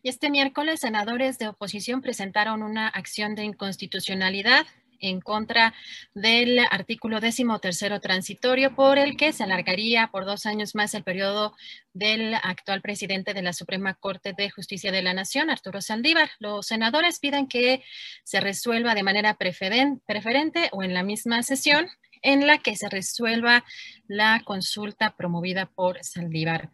Y 0.02 0.08
este 0.08 0.30
miércoles, 0.30 0.80
senadores 0.80 1.36
de 1.36 1.48
oposición 1.48 2.00
presentaron 2.00 2.62
una 2.62 2.88
acción 2.88 3.34
de 3.34 3.44
inconstitucionalidad 3.44 4.66
en 5.04 5.20
contra 5.20 5.74
del 6.14 6.58
artículo 6.70 7.20
décimo 7.20 7.58
tercero 7.58 8.00
transitorio 8.00 8.74
por 8.74 8.98
el 8.98 9.16
que 9.16 9.32
se 9.32 9.44
alargaría 9.44 10.08
por 10.08 10.24
dos 10.24 10.46
años 10.46 10.74
más 10.74 10.94
el 10.94 11.04
periodo 11.04 11.54
del 11.92 12.34
actual 12.34 12.80
presidente 12.80 13.34
de 13.34 13.42
la 13.42 13.52
Suprema 13.52 13.94
Corte 13.94 14.32
de 14.36 14.50
Justicia 14.50 14.90
de 14.90 15.02
la 15.02 15.14
Nación, 15.14 15.50
Arturo 15.50 15.80
Saldívar. 15.80 16.30
Los 16.38 16.66
senadores 16.66 17.18
piden 17.18 17.46
que 17.46 17.82
se 18.24 18.40
resuelva 18.40 18.94
de 18.94 19.02
manera 19.02 19.34
preferente 19.34 20.68
o 20.72 20.82
en 20.82 20.94
la 20.94 21.02
misma 21.02 21.42
sesión 21.42 21.86
en 22.22 22.46
la 22.46 22.58
que 22.58 22.74
se 22.74 22.88
resuelva 22.88 23.64
la 24.08 24.42
consulta 24.44 25.14
promovida 25.14 25.66
por 25.66 26.02
Saldívar. 26.02 26.70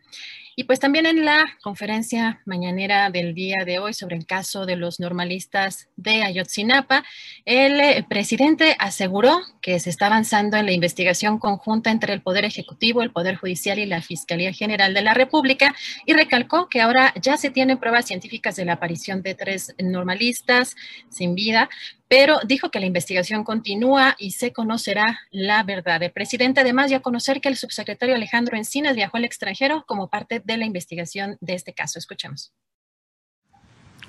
Y 0.61 0.65
pues 0.65 0.79
también 0.79 1.07
en 1.07 1.25
la 1.25 1.57
conferencia 1.63 2.43
mañanera 2.45 3.09
del 3.09 3.33
día 3.33 3.65
de 3.65 3.79
hoy 3.79 3.95
sobre 3.95 4.17
el 4.17 4.27
caso 4.27 4.67
de 4.67 4.77
los 4.77 5.01
normalistas 5.01 5.89
de 5.97 6.23
Ayotzinapa, 6.23 7.03
el 7.47 7.81
eh, 7.81 8.05
presidente 8.07 8.77
aseguró 8.79 9.41
que 9.63 9.81
se 9.81 9.89
está 9.89 10.09
avanzando 10.09 10.59
en 10.59 10.67
la 10.67 10.73
investigación 10.73 11.39
conjunta 11.39 11.91
entre 11.91 12.13
el 12.13 12.21
Poder 12.21 12.45
Ejecutivo, 12.45 13.01
el 13.01 13.11
Poder 13.11 13.37
Judicial 13.37 13.79
y 13.79 13.87
la 13.87 14.03
Fiscalía 14.03 14.53
General 14.53 14.93
de 14.93 15.01
la 15.01 15.15
República 15.15 15.75
y 16.05 16.13
recalcó 16.13 16.69
que 16.69 16.83
ahora 16.83 17.15
ya 17.19 17.39
se 17.39 17.49
tienen 17.49 17.79
pruebas 17.79 18.05
científicas 18.05 18.55
de 18.57 18.67
la 18.67 18.75
aparición 18.75 19.23
de 19.23 19.35
tres 19.35 19.75
normalistas 19.79 20.77
sin 21.09 21.35
vida, 21.35 21.71
pero 22.11 22.41
dijo 22.45 22.73
que 22.73 22.81
la 22.81 22.87
investigación 22.87 23.45
continúa 23.45 24.17
y 24.19 24.33
se 24.33 24.53
conocerá 24.53 25.21
la 25.31 25.63
verdad. 25.63 26.03
El 26.03 26.11
presidente 26.11 26.61
además 26.61 26.89
dio 26.89 26.99
a 26.99 27.03
conocer 27.03 27.41
que 27.41 27.49
el 27.49 27.57
subsecretario 27.57 28.17
Alejandro 28.17 28.57
Encinas 28.57 28.97
viajó 28.97 29.17
al 29.17 29.25
extranjero 29.25 29.85
como 29.87 30.09
parte 30.09 30.43
la 30.59 30.67
investigación 30.67 31.37
de 31.41 31.55
este 31.55 31.75
caso. 31.75 31.99
Escuchemos. 31.99 32.53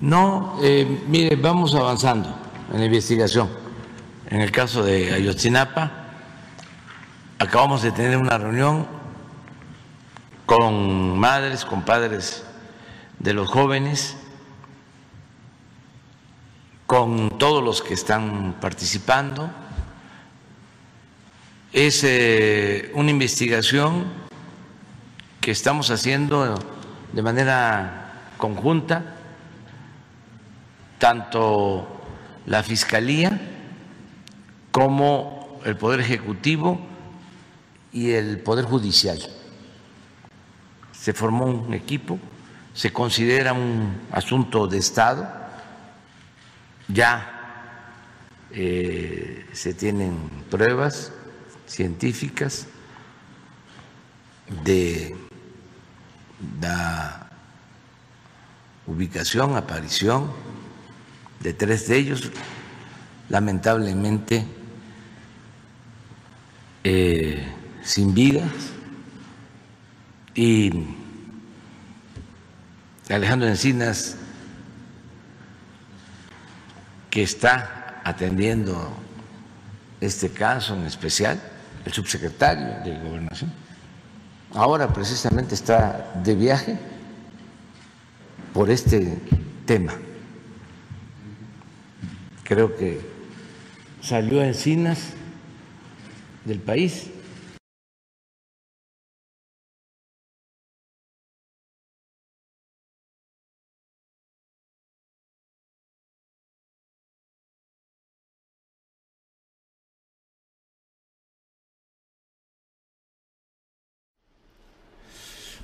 No, 0.00 0.58
eh, 0.62 1.02
mire, 1.06 1.36
vamos 1.36 1.74
avanzando 1.74 2.34
en 2.72 2.80
la 2.80 2.86
investigación. 2.86 3.48
En 4.28 4.40
el 4.40 4.50
caso 4.50 4.82
de 4.82 5.12
Ayotzinapa, 5.12 6.08
acabamos 7.38 7.82
de 7.82 7.92
tener 7.92 8.16
una 8.16 8.38
reunión 8.38 8.86
con 10.46 11.18
madres, 11.18 11.64
con 11.64 11.82
padres 11.82 12.44
de 13.18 13.34
los 13.34 13.48
jóvenes 13.48 14.16
con 16.92 17.38
todos 17.38 17.64
los 17.64 17.80
que 17.80 17.94
están 17.94 18.56
participando. 18.60 19.50
Es 21.72 22.04
eh, 22.04 22.92
una 22.92 23.10
investigación 23.10 24.12
que 25.42 25.50
estamos 25.50 25.90
haciendo 25.90 26.58
de 27.12 27.22
manera 27.22 28.30
conjunta, 28.38 29.16
tanto 30.98 31.86
la 32.46 32.62
Fiscalía 32.62 33.38
como 34.70 35.60
el 35.66 35.76
Poder 35.76 36.00
Ejecutivo 36.00 36.80
y 37.92 38.12
el 38.12 38.38
Poder 38.38 38.64
Judicial. 38.64 39.18
Se 40.92 41.12
formó 41.12 41.44
un 41.44 41.74
equipo, 41.74 42.18
se 42.72 42.92
considera 42.92 43.52
un 43.52 44.00
asunto 44.12 44.66
de 44.66 44.78
Estado 44.78 45.42
ya 46.88 47.28
eh, 48.50 49.46
se 49.52 49.74
tienen 49.74 50.16
pruebas 50.50 51.12
científicas 51.66 52.66
de 54.64 55.16
la 56.60 57.28
ubicación, 58.86 59.56
aparición 59.56 60.30
de 61.40 61.52
tres 61.52 61.88
de 61.88 61.96
ellos, 61.96 62.30
lamentablemente 63.28 64.46
eh, 66.84 67.46
sin 67.82 68.14
vida, 68.14 68.44
y 70.34 70.70
Alejandro 73.08 73.48
Encinas 73.48 74.16
que 77.10 77.22
está 77.22 78.00
atendiendo 78.04 78.96
este 80.00 80.30
caso 80.30 80.74
en 80.74 80.86
especial, 80.86 81.40
el 81.84 81.92
subsecretario 81.92 82.82
de 82.84 82.98
Gobernación. 82.98 83.52
Ahora 84.54 84.92
precisamente 84.92 85.54
está 85.54 86.12
de 86.22 86.34
viaje 86.34 86.78
por 88.52 88.70
este 88.70 89.18
tema. 89.64 89.94
Creo 92.44 92.76
que 92.76 93.00
salió 94.02 94.42
a 94.42 94.46
Encinas 94.46 94.98
del 96.44 96.58
país 96.58 97.10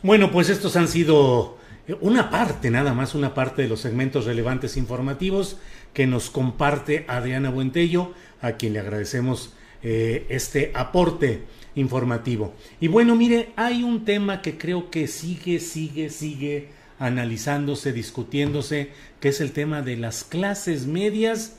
Bueno, 0.00 0.30
pues 0.30 0.48
estos 0.48 0.76
han 0.76 0.86
sido 0.86 1.58
una 2.00 2.30
parte, 2.30 2.70
nada 2.70 2.94
más 2.94 3.16
una 3.16 3.34
parte 3.34 3.62
de 3.62 3.68
los 3.68 3.80
segmentos 3.80 4.26
relevantes 4.26 4.76
informativos 4.76 5.56
que 5.92 6.06
nos 6.06 6.30
comparte 6.30 7.04
Adriana 7.08 7.50
Buentello, 7.50 8.12
a 8.40 8.52
quien 8.52 8.74
le 8.74 8.78
agradecemos 8.78 9.54
eh, 9.82 10.24
este 10.28 10.70
aporte 10.74 11.42
informativo. 11.74 12.54
Y 12.80 12.86
bueno, 12.86 13.16
mire, 13.16 13.48
hay 13.56 13.82
un 13.82 14.04
tema 14.04 14.40
que 14.40 14.56
creo 14.56 14.88
que 14.88 15.08
sigue, 15.08 15.58
sigue, 15.58 16.10
sigue 16.10 16.68
analizándose, 17.00 17.92
discutiéndose, 17.92 18.90
que 19.18 19.30
es 19.30 19.40
el 19.40 19.50
tema 19.50 19.82
de 19.82 19.96
las 19.96 20.22
clases 20.22 20.86
medias, 20.86 21.56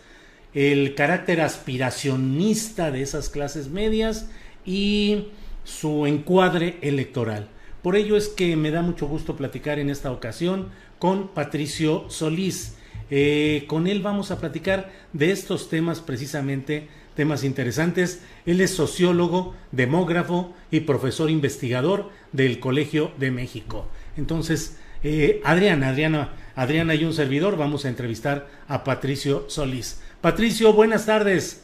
el 0.54 0.96
carácter 0.96 1.42
aspiracionista 1.42 2.90
de 2.90 3.02
esas 3.02 3.30
clases 3.30 3.68
medias 3.68 4.30
y 4.66 5.26
su 5.66 6.06
encuadre 6.06 6.78
electoral. 6.82 7.50
Por 7.82 7.96
ello 7.96 8.18
es 8.18 8.28
que 8.28 8.56
me 8.56 8.72
da 8.72 8.82
mucho 8.82 9.08
gusto 9.08 9.36
platicar 9.38 9.80
en 9.80 9.90
esta 9.90 10.12
ocasión 10.12 10.70
con 11.00 11.30
Patricio 11.30 12.06
Solís. 12.10 12.76
Eh, 13.10 13.64
con 13.68 13.88
él 13.88 14.02
vamos 14.02 14.32
a 14.32 14.40
platicar 14.40 14.92
de 15.14 15.32
estos 15.32 15.70
temas 15.70 16.02
precisamente, 16.02 16.90
temas 17.16 17.44
interesantes. 17.44 18.22
Él 18.46 18.62
es 18.62 18.72
sociólogo, 18.72 19.56
demógrafo 19.72 20.54
y 20.72 20.82
profesor 20.82 21.30
investigador 21.30 22.10
del 22.34 22.60
Colegio 22.60 23.12
de 23.18 23.32
México. 23.32 23.88
Entonces, 24.18 24.78
eh, 25.04 25.42
Adriana, 25.46 25.90
Adriana, 25.90 26.34
Adriana 26.56 26.94
y 26.96 27.06
un 27.06 27.14
servidor, 27.14 27.56
vamos 27.56 27.86
a 27.86 27.90
entrevistar 27.90 28.50
a 28.68 28.84
Patricio 28.84 29.46
Solís. 29.50 30.02
Patricio, 30.20 30.74
buenas 30.74 31.06
tardes. 31.06 31.64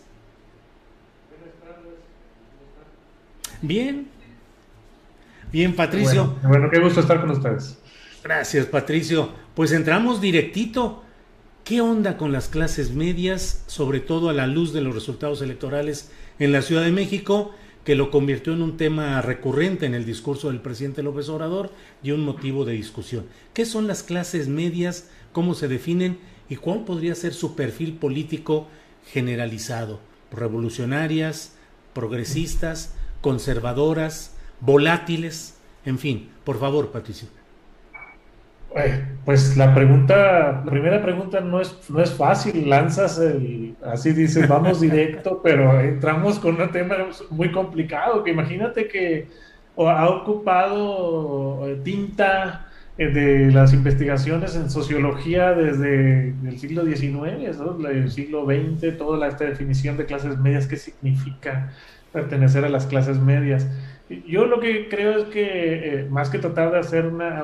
Buenas 1.30 1.56
tardes. 1.60 2.00
Bien, 3.62 4.08
Bien, 5.52 5.76
Patricio. 5.76 6.36
Bueno, 6.44 6.70
qué 6.70 6.80
gusto 6.80 7.00
estar 7.00 7.22
con 7.22 7.32
ustedes. 7.32 7.78
Gracias, 8.24 8.66
Patricio. 8.66 9.30
Pues 9.54 9.72
entramos 9.72 10.22
directito. 10.22 11.04
¿Qué 11.64 11.82
onda 11.82 12.18
con 12.18 12.32
las 12.32 12.48
clases 12.48 12.92
medias, 12.92 13.64
sobre 13.66 14.00
todo 14.00 14.30
a 14.30 14.34
la 14.34 14.46
luz 14.46 14.72
de 14.72 14.82
los 14.82 14.94
resultados 14.94 15.42
electorales 15.42 16.12
en 16.38 16.52
la 16.52 16.62
Ciudad 16.62 16.84
de 16.84 16.92
México, 16.92 17.56
que 17.84 17.96
lo 17.96 18.12
convirtió 18.12 18.54
en 18.54 18.62
un 18.62 18.78
tema 18.78 19.20
recurrente 19.22 19.88
en 19.88 19.96
el 19.96 20.06
discurso 20.06 20.50
del 20.50 20.62
presidente 20.62 21.02
López 21.02 21.28
Obrador 21.30 21.72
y 22.04 22.12
un 22.12 22.22
motivo 22.22 22.66
de 22.66 22.74
discusión? 22.74 23.26
¿Qué 23.56 23.66
son 23.66 23.88
las 23.88 24.04
clases 24.04 24.48
medias? 24.48 25.10
¿Cómo 25.32 25.56
se 25.56 25.68
definen? 25.68 26.20
¿Y 26.50 26.58
cuál 26.58 26.84
podría 26.84 27.16
ser 27.16 27.34
su 27.34 27.56
perfil 27.56 27.94
político 27.94 28.68
generalizado? 29.08 30.00
¿Revolucionarias? 30.32 31.56
¿Progresistas? 31.94 32.94
¿Conservadoras? 33.22 34.35
Volátiles, 34.60 35.58
en 35.86 35.98
fin. 35.98 36.30
Por 36.44 36.60
favor, 36.60 36.92
Patricio. 36.92 37.28
Eh, 38.76 39.06
pues 39.24 39.56
la 39.56 39.74
pregunta, 39.74 40.62
la 40.66 40.72
primera 40.72 41.02
pregunta 41.02 41.40
no 41.40 41.62
es, 41.62 41.90
no 41.90 42.02
es 42.02 42.14
fácil, 42.14 42.70
lanzas 42.70 43.18
el, 43.20 43.76
así 43.86 44.12
dices, 44.12 44.48
vamos 44.50 44.82
directo, 44.82 45.40
pero 45.42 45.80
entramos 45.80 46.40
con 46.40 46.62
un 46.62 46.72
tema 46.72 46.98
muy 47.30 47.52
complicado, 47.52 48.22
que 48.24 48.32
imagínate 48.32 48.90
que 48.90 49.28
ha 49.78 50.10
ocupado 50.10 51.68
eh, 51.68 51.80
tinta 51.84 52.68
eh, 52.98 53.08
de 53.08 53.52
las 53.52 53.74
investigaciones 53.74 54.56
en 54.56 54.70
sociología 54.70 55.54
desde 55.54 56.34
el 56.46 56.60
siglo 56.60 56.86
XIX, 56.86 57.58
el 57.90 58.12
siglo 58.12 58.46
XX, 58.46 58.98
toda 58.98 59.26
esta 59.28 59.46
definición 59.46 59.96
de 59.96 60.06
clases 60.06 60.38
medias, 60.38 60.68
qué 60.68 60.76
significa 60.76 61.72
pertenecer 62.12 62.64
a 62.66 62.70
las 62.70 62.86
clases 62.86 63.20
medias. 63.20 63.68
Yo 64.10 64.46
lo 64.46 64.60
que 64.60 64.88
creo 64.88 65.18
es 65.20 65.24
que 65.26 66.02
eh, 66.02 66.08
más 66.10 66.30
que 66.30 66.38
tratar 66.38 66.72
de 66.72 66.80
hacer 66.80 67.08
una, 67.08 67.44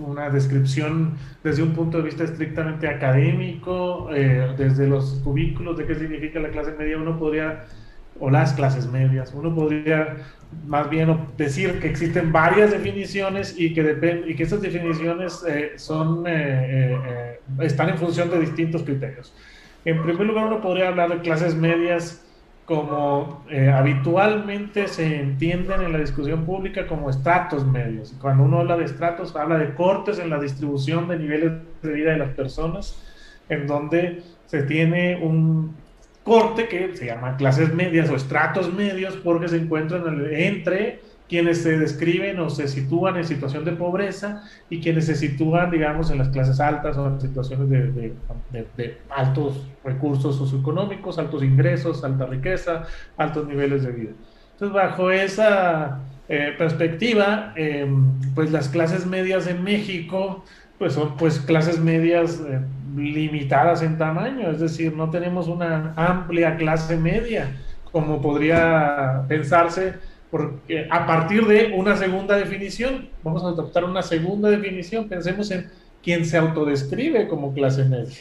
una, 0.00 0.30
descripción 0.30 1.16
desde 1.44 1.62
un 1.62 1.74
punto 1.74 1.98
de 1.98 2.04
vista 2.04 2.24
estrictamente 2.24 2.88
académico, 2.88 4.08
eh, 4.12 4.52
desde 4.58 4.88
los 4.88 5.20
cubículos 5.22 5.76
de 5.78 5.86
qué 5.86 5.94
significa 5.94 6.40
la 6.40 6.48
clase 6.48 6.72
media, 6.72 6.98
uno 6.98 7.16
podría, 7.16 7.66
o 8.18 8.30
las 8.30 8.52
clases 8.54 8.90
medias, 8.90 9.32
uno 9.32 9.54
podría 9.54 10.16
más 10.66 10.90
bien 10.90 11.16
decir 11.36 11.78
que 11.78 11.88
existen 11.88 12.32
varias 12.32 12.72
definiciones 12.72 13.54
y 13.56 13.72
que, 13.72 14.24
y 14.26 14.34
que 14.34 14.42
estas 14.42 14.62
definiciones 14.62 15.44
eh, 15.46 15.74
son, 15.76 16.24
están 17.60 17.90
en 17.90 17.98
función 17.98 18.28
de 18.30 18.40
distintos 18.40 18.82
criterios. 18.82 19.32
En 19.84 20.02
primer 20.02 20.26
lugar, 20.26 20.46
uno 20.46 20.60
podría 20.60 20.88
hablar 20.88 21.10
de 21.10 21.20
clases 21.20 21.54
medias 21.54 22.25
como 22.66 23.44
eh, 23.48 23.70
habitualmente 23.70 24.88
se 24.88 25.20
entienden 25.20 25.82
en 25.82 25.92
la 25.92 25.98
discusión 25.98 26.44
pública 26.44 26.86
como 26.88 27.08
estratos 27.08 27.64
medios. 27.64 28.12
Cuando 28.20 28.42
uno 28.42 28.58
habla 28.58 28.76
de 28.76 28.84
estratos, 28.84 29.34
habla 29.36 29.58
de 29.58 29.72
cortes 29.74 30.18
en 30.18 30.30
la 30.30 30.40
distribución 30.40 31.06
de 31.08 31.16
niveles 31.16 31.52
de 31.80 31.92
vida 31.92 32.10
de 32.10 32.18
las 32.18 32.30
personas, 32.30 33.00
en 33.48 33.68
donde 33.68 34.22
se 34.46 34.64
tiene 34.64 35.16
un 35.22 35.76
corte 36.24 36.66
que 36.66 36.96
se 36.96 37.06
llama 37.06 37.36
clases 37.36 37.72
medias 37.72 38.10
o 38.10 38.16
estratos 38.16 38.74
medios 38.74 39.16
porque 39.16 39.46
se 39.46 39.58
encuentran 39.58 40.26
entre 40.32 41.00
quienes 41.28 41.62
se 41.62 41.78
describen 41.78 42.38
o 42.40 42.50
se 42.50 42.68
sitúan 42.68 43.16
en 43.16 43.24
situación 43.24 43.64
de 43.64 43.72
pobreza 43.72 44.44
y 44.70 44.80
quienes 44.80 45.06
se 45.06 45.14
sitúan, 45.14 45.70
digamos, 45.70 46.10
en 46.10 46.18
las 46.18 46.28
clases 46.28 46.60
altas 46.60 46.96
o 46.96 47.06
en 47.06 47.20
situaciones 47.20 47.68
de, 47.68 48.14
de, 48.76 48.98
altos 49.10 49.66
recursos 49.84 50.36
socioeconómicos, 50.36 51.18
altos 51.18 51.42
ingresos, 51.42 52.04
alta 52.04 52.26
riqueza, 52.26 52.84
altos 53.16 53.46
niveles 53.48 53.82
de 53.82 53.92
vida. 53.92 54.10
Entonces, 54.52 54.74
bajo 54.74 55.10
esa 55.10 56.00
eh, 56.28 56.54
perspectiva, 56.56 57.52
em, 57.56 58.04
pues 58.34 58.52
las 58.52 58.68
clases 58.68 59.04
medias 59.04 59.46
en 59.46 59.62
México, 59.64 60.44
pues 60.78 60.92
son 60.92 61.16
pues 61.16 61.40
clases 61.40 61.80
medias 61.80 62.40
eh, 62.48 62.60
limitadas 62.96 63.82
en 63.82 63.98
tamaño, 63.98 64.50
es 64.50 64.60
decir, 64.60 64.94
no 64.94 65.10
tenemos 65.10 65.48
una 65.48 65.92
amplia 65.96 66.56
clase 66.56 66.96
media 66.96 67.48
como 67.92 68.20
podría 68.20 69.24
pensarse 69.28 69.94
porque 70.30 70.88
a 70.90 71.06
partir 71.06 71.46
de 71.46 71.72
una 71.76 71.96
segunda 71.96 72.36
definición, 72.36 73.08
vamos 73.22 73.44
a 73.44 73.48
adoptar 73.48 73.84
una 73.84 74.02
segunda 74.02 74.50
definición, 74.50 75.08
pensemos 75.08 75.50
en 75.50 75.70
quien 76.02 76.24
se 76.24 76.36
autodescribe 76.36 77.28
como 77.28 77.54
clase 77.54 77.84
media, 77.84 78.16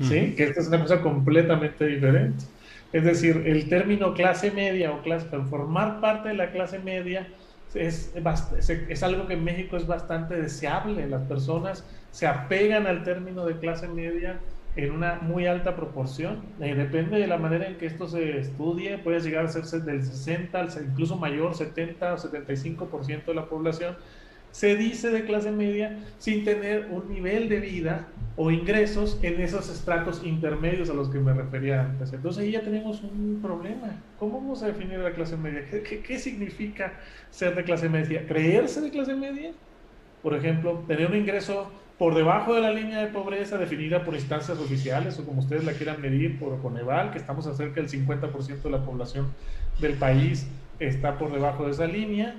¿sí? 0.00 0.34
que 0.36 0.44
esta 0.44 0.60
es 0.60 0.68
una 0.68 0.80
cosa 0.80 1.00
completamente 1.00 1.86
diferente. 1.86 2.44
Es 2.92 3.04
decir, 3.04 3.44
el 3.46 3.68
término 3.68 4.14
clase 4.14 4.50
media 4.50 4.90
o 4.92 5.02
clase, 5.02 5.26
formar 5.48 6.00
parte 6.00 6.30
de 6.30 6.34
la 6.34 6.50
clase 6.50 6.78
media 6.80 7.28
es, 7.74 8.12
es, 8.16 9.02
algo 9.02 9.28
que 9.28 9.34
en 9.34 9.44
México 9.44 9.76
es 9.76 9.86
bastante 9.86 10.34
deseable. 10.34 11.06
Las 11.06 11.22
personas 11.22 11.84
se 12.10 12.26
apegan 12.26 12.86
al 12.86 13.04
término 13.04 13.46
de 13.46 13.58
clase 13.58 13.86
media 13.86 14.40
en 14.76 14.92
una 14.92 15.16
muy 15.20 15.46
alta 15.46 15.76
proporción. 15.76 16.40
Eh, 16.60 16.74
depende 16.74 17.18
de 17.18 17.26
la 17.26 17.38
manera 17.38 17.66
en 17.66 17.76
que 17.76 17.86
esto 17.86 18.08
se 18.08 18.38
estudie, 18.38 18.98
puede 18.98 19.20
llegar 19.20 19.46
a 19.46 19.48
ser 19.48 19.64
del 19.82 20.02
60 20.02 20.58
al 20.58 20.68
incluso 20.84 21.16
mayor, 21.16 21.54
70 21.54 22.14
o 22.14 22.16
75% 22.16 23.24
de 23.26 23.34
la 23.34 23.46
población. 23.46 23.96
Se 24.52 24.74
dice 24.74 25.10
de 25.10 25.24
clase 25.24 25.52
media 25.52 25.98
sin 26.18 26.44
tener 26.44 26.88
un 26.90 27.08
nivel 27.08 27.48
de 27.48 27.60
vida 27.60 28.08
o 28.36 28.50
ingresos 28.50 29.18
en 29.22 29.40
esos 29.40 29.68
estratos 29.68 30.22
intermedios 30.24 30.90
a 30.90 30.94
los 30.94 31.08
que 31.08 31.20
me 31.20 31.32
refería 31.32 31.82
antes. 31.82 32.12
Entonces 32.12 32.42
ahí 32.42 32.52
ya 32.52 32.62
tenemos 32.62 33.02
un 33.02 33.38
problema. 33.40 34.02
¿Cómo 34.18 34.40
vamos 34.40 34.62
a 34.62 34.66
definir 34.66 34.98
la 34.98 35.12
clase 35.12 35.36
media? 35.36 35.68
¿Qué, 35.70 36.00
qué 36.00 36.18
significa 36.18 36.94
ser 37.30 37.54
de 37.54 37.62
clase 37.62 37.88
media? 37.88 38.26
¿Creerse 38.26 38.80
de 38.80 38.90
clase 38.90 39.14
media? 39.14 39.52
Por 40.22 40.34
ejemplo, 40.34 40.82
tener 40.86 41.06
un 41.06 41.16
ingreso 41.16 41.70
por 42.00 42.14
debajo 42.14 42.54
de 42.54 42.62
la 42.62 42.72
línea 42.72 43.02
de 43.02 43.08
pobreza 43.08 43.58
definida 43.58 44.02
por 44.04 44.14
instancias 44.14 44.58
oficiales 44.58 45.18
o 45.18 45.26
como 45.26 45.40
ustedes 45.40 45.64
la 45.64 45.74
quieran 45.74 46.00
medir 46.00 46.38
por 46.38 46.58
Coneval, 46.62 47.10
que 47.10 47.18
estamos 47.18 47.44
cerca 47.54 47.82
del 47.82 47.90
50% 47.90 48.62
de 48.62 48.70
la 48.70 48.82
población 48.82 49.26
del 49.80 49.98
país 49.98 50.48
está 50.78 51.18
por 51.18 51.30
debajo 51.30 51.66
de 51.66 51.72
esa 51.72 51.86
línea, 51.86 52.36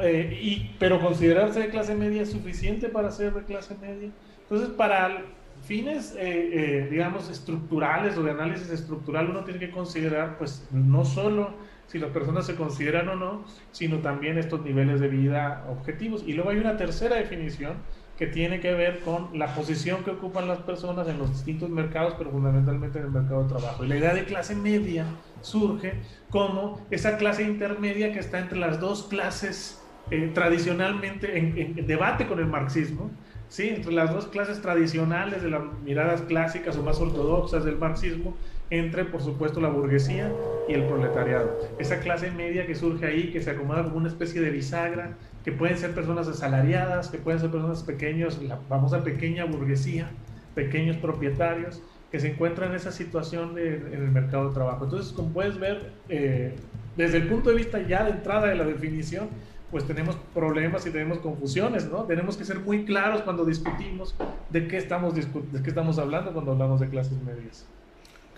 eh, 0.00 0.38
y, 0.40 0.74
pero 0.78 1.02
considerarse 1.02 1.60
de 1.60 1.68
clase 1.68 1.94
media 1.94 2.22
es 2.22 2.30
suficiente 2.30 2.88
para 2.88 3.10
ser 3.10 3.34
de 3.34 3.42
clase 3.42 3.76
media. 3.78 4.08
Entonces, 4.40 4.70
para 4.70 5.22
fines, 5.64 6.16
eh, 6.18 6.22
eh, 6.22 6.88
digamos, 6.90 7.28
estructurales 7.28 8.16
o 8.16 8.22
de 8.22 8.30
análisis 8.30 8.70
estructural, 8.70 9.28
uno 9.28 9.44
tiene 9.44 9.60
que 9.60 9.70
considerar, 9.70 10.38
pues, 10.38 10.66
no 10.72 11.04
solo 11.04 11.50
si 11.88 11.98
las 11.98 12.08
personas 12.08 12.46
se 12.46 12.54
consideran 12.54 13.10
o 13.10 13.16
no, 13.16 13.44
sino 13.70 13.98
también 13.98 14.38
estos 14.38 14.64
niveles 14.64 14.98
de 14.98 15.08
vida 15.08 15.66
objetivos. 15.68 16.24
Y 16.26 16.32
luego 16.32 16.48
hay 16.48 16.56
una 16.56 16.78
tercera 16.78 17.16
definición, 17.16 17.74
que 18.18 18.26
tiene 18.26 18.60
que 18.60 18.72
ver 18.74 19.00
con 19.00 19.36
la 19.36 19.54
posición 19.54 20.04
que 20.04 20.12
ocupan 20.12 20.46
las 20.46 20.58
personas 20.58 21.08
en 21.08 21.18
los 21.18 21.30
distintos 21.30 21.68
mercados, 21.68 22.14
pero 22.16 22.30
fundamentalmente 22.30 22.98
en 22.98 23.06
el 23.06 23.10
mercado 23.10 23.42
de 23.42 23.48
trabajo. 23.48 23.84
Y 23.84 23.88
la 23.88 23.96
idea 23.96 24.14
de 24.14 24.24
clase 24.24 24.54
media 24.54 25.04
surge 25.40 25.94
como 26.30 26.80
esa 26.90 27.16
clase 27.16 27.42
intermedia 27.42 28.12
que 28.12 28.20
está 28.20 28.38
entre 28.38 28.58
las 28.58 28.80
dos 28.80 29.04
clases 29.04 29.82
eh, 30.10 30.30
tradicionalmente 30.34 31.38
en, 31.38 31.86
debate 31.86 32.26
con 32.26 32.38
el 32.38 32.46
marxismo, 32.46 33.10
¿sí? 33.48 33.70
entre 33.70 33.92
las 33.92 34.12
dos 34.12 34.26
clases 34.26 34.60
tradicionales 34.60 35.42
de 35.42 35.50
las 35.50 35.62
miradas 35.82 36.22
clásicas 36.22 36.76
o 36.76 36.82
más 36.82 37.00
ortodoxas 37.00 37.64
del 37.64 37.78
marxismo, 37.78 38.36
entre 38.70 39.04
por 39.04 39.22
supuesto 39.22 39.60
la 39.60 39.68
burguesía 39.68 40.30
y 40.68 40.74
el 40.74 40.84
proletariado. 40.84 41.58
Esa 41.78 42.00
clase 42.00 42.30
media 42.30 42.66
que 42.66 42.74
surge 42.74 43.06
ahí, 43.06 43.32
que 43.32 43.42
se 43.42 43.50
acomoda 43.50 43.82
como 43.82 43.96
una 43.96 44.08
especie 44.08 44.40
de 44.40 44.50
bisagra, 44.50 45.16
que 45.44 45.52
pueden 45.52 45.76
ser 45.76 45.94
personas 45.94 46.26
asalariadas, 46.26 47.08
que 47.08 47.18
pueden 47.18 47.40
ser 47.40 47.50
personas 47.50 47.82
pequeños, 47.82 48.42
la 48.42 48.56
famosa 48.68 49.04
pequeña 49.04 49.44
burguesía, 49.44 50.08
pequeños 50.54 50.96
propietarios, 50.96 51.82
que 52.10 52.18
se 52.18 52.28
encuentran 52.28 52.70
en 52.70 52.76
esa 52.76 52.92
situación 52.92 53.58
en 53.58 53.92
el 53.92 54.10
mercado 54.10 54.48
de 54.48 54.54
trabajo. 54.54 54.84
Entonces, 54.84 55.12
como 55.12 55.30
puedes 55.30 55.58
ver, 55.58 55.92
eh, 56.08 56.54
desde 56.96 57.18
el 57.18 57.28
punto 57.28 57.50
de 57.50 57.56
vista 57.56 57.82
ya 57.82 58.04
de 58.04 58.12
entrada 58.12 58.46
de 58.46 58.54
la 58.54 58.64
definición, 58.64 59.28
pues 59.70 59.84
tenemos 59.84 60.16
problemas 60.32 60.86
y 60.86 60.90
tenemos 60.90 61.18
confusiones, 61.18 61.90
¿no? 61.90 62.04
Tenemos 62.04 62.36
que 62.36 62.44
ser 62.44 62.60
muy 62.60 62.84
claros 62.84 63.22
cuando 63.22 63.44
discutimos 63.44 64.14
de 64.50 64.68
qué 64.68 64.76
estamos, 64.76 65.14
de 65.14 65.62
qué 65.62 65.68
estamos 65.68 65.98
hablando 65.98 66.32
cuando 66.32 66.52
hablamos 66.52 66.78
de 66.80 66.88
clases 66.88 67.20
medias. 67.22 67.66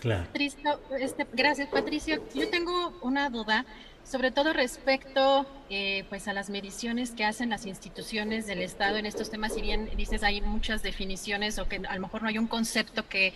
Claro. 0.01 0.25
Patricio, 0.25 0.81
este, 0.99 1.27
gracias, 1.35 1.69
Patricio. 1.69 2.23
Yo 2.35 2.49
tengo 2.49 2.95
una 3.03 3.29
duda 3.29 3.67
sobre 4.09 4.31
todo 4.31 4.53
respecto 4.53 5.47
eh, 5.69 6.05
pues 6.09 6.29
a 6.29 6.33
las 6.33 6.49
mediciones 6.49 7.11
que 7.11 7.25
hacen 7.25 7.51
las 7.51 7.67
instituciones 7.67 8.47
del 8.47 8.63
Estado 8.63 8.99
en 8.99 9.07
estos 9.07 9.31
temas, 9.31 9.55
si 9.55 9.63
bien 9.63 9.91
dices 9.97 10.23
hay 10.23 10.41
muchas 10.41 10.85
definiciones 10.85 11.59
o 11.59 11.69
que 11.69 11.83
a 11.89 11.95
lo 11.95 12.01
mejor 12.01 12.23
no 12.23 12.29
hay 12.29 12.39
un 12.39 12.47
concepto 12.47 13.09
que 13.09 13.35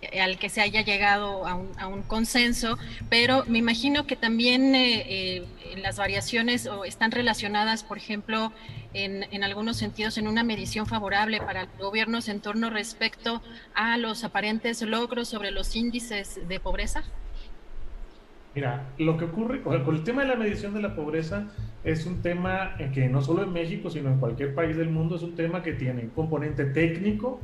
eh, 0.00 0.20
al 0.20 0.38
que 0.38 0.48
se 0.48 0.60
haya 0.60 0.82
llegado 0.82 1.44
a 1.44 1.56
un, 1.56 2.02
consenso, 2.02 2.78
pero 3.08 3.44
me 3.46 3.58
imagino 3.58 4.06
que 4.06 4.14
también 4.14 4.74
eh, 4.76 5.44
las 5.76 5.96
variaciones 5.96 6.66
o 6.66 6.84
están 6.84 7.10
relacionadas, 7.10 7.82
por 7.82 7.98
ejemplo, 7.98 8.52
en, 8.94 9.26
en, 9.32 9.42
algunos 9.42 9.76
sentidos 9.76 10.18
en 10.18 10.28
una 10.28 10.44
medición 10.44 10.86
favorable 10.86 11.40
para 11.40 11.64
los 11.64 11.78
gobiernos 11.78 12.28
en 12.28 12.40
torno 12.40 12.70
respecto 12.70 13.42
a 13.74 13.96
los 13.96 14.22
aparentes 14.22 14.82
logros 14.82 15.28
sobre 15.28 15.50
los 15.50 15.74
índices 15.74 16.38
de 16.46 16.60
pobreza. 16.60 17.02
Mira, 18.54 18.88
lo 18.98 19.16
que 19.16 19.24
ocurre 19.24 19.62
con 19.62 19.74
el, 19.74 20.04
tema 20.04 20.22
de 20.22 20.28
la 20.28 20.36
medición 20.36 20.74
de 20.74 20.82
la 20.82 20.94
pobreza 20.94 21.48
es 21.84 22.04
un 22.04 22.20
tema 22.20 22.76
que 22.92 23.08
no 23.08 23.22
solo 23.22 23.44
en 23.44 23.52
México, 23.52 23.88
sino 23.88 24.10
en 24.10 24.18
cualquier 24.18 24.54
país 24.54 24.76
del 24.76 24.90
mundo 24.90 25.16
es 25.16 25.22
un 25.22 25.34
tema 25.34 25.62
que 25.62 25.72
tiene 25.72 26.02
un 26.02 26.10
componente 26.10 26.66
técnico, 26.66 27.40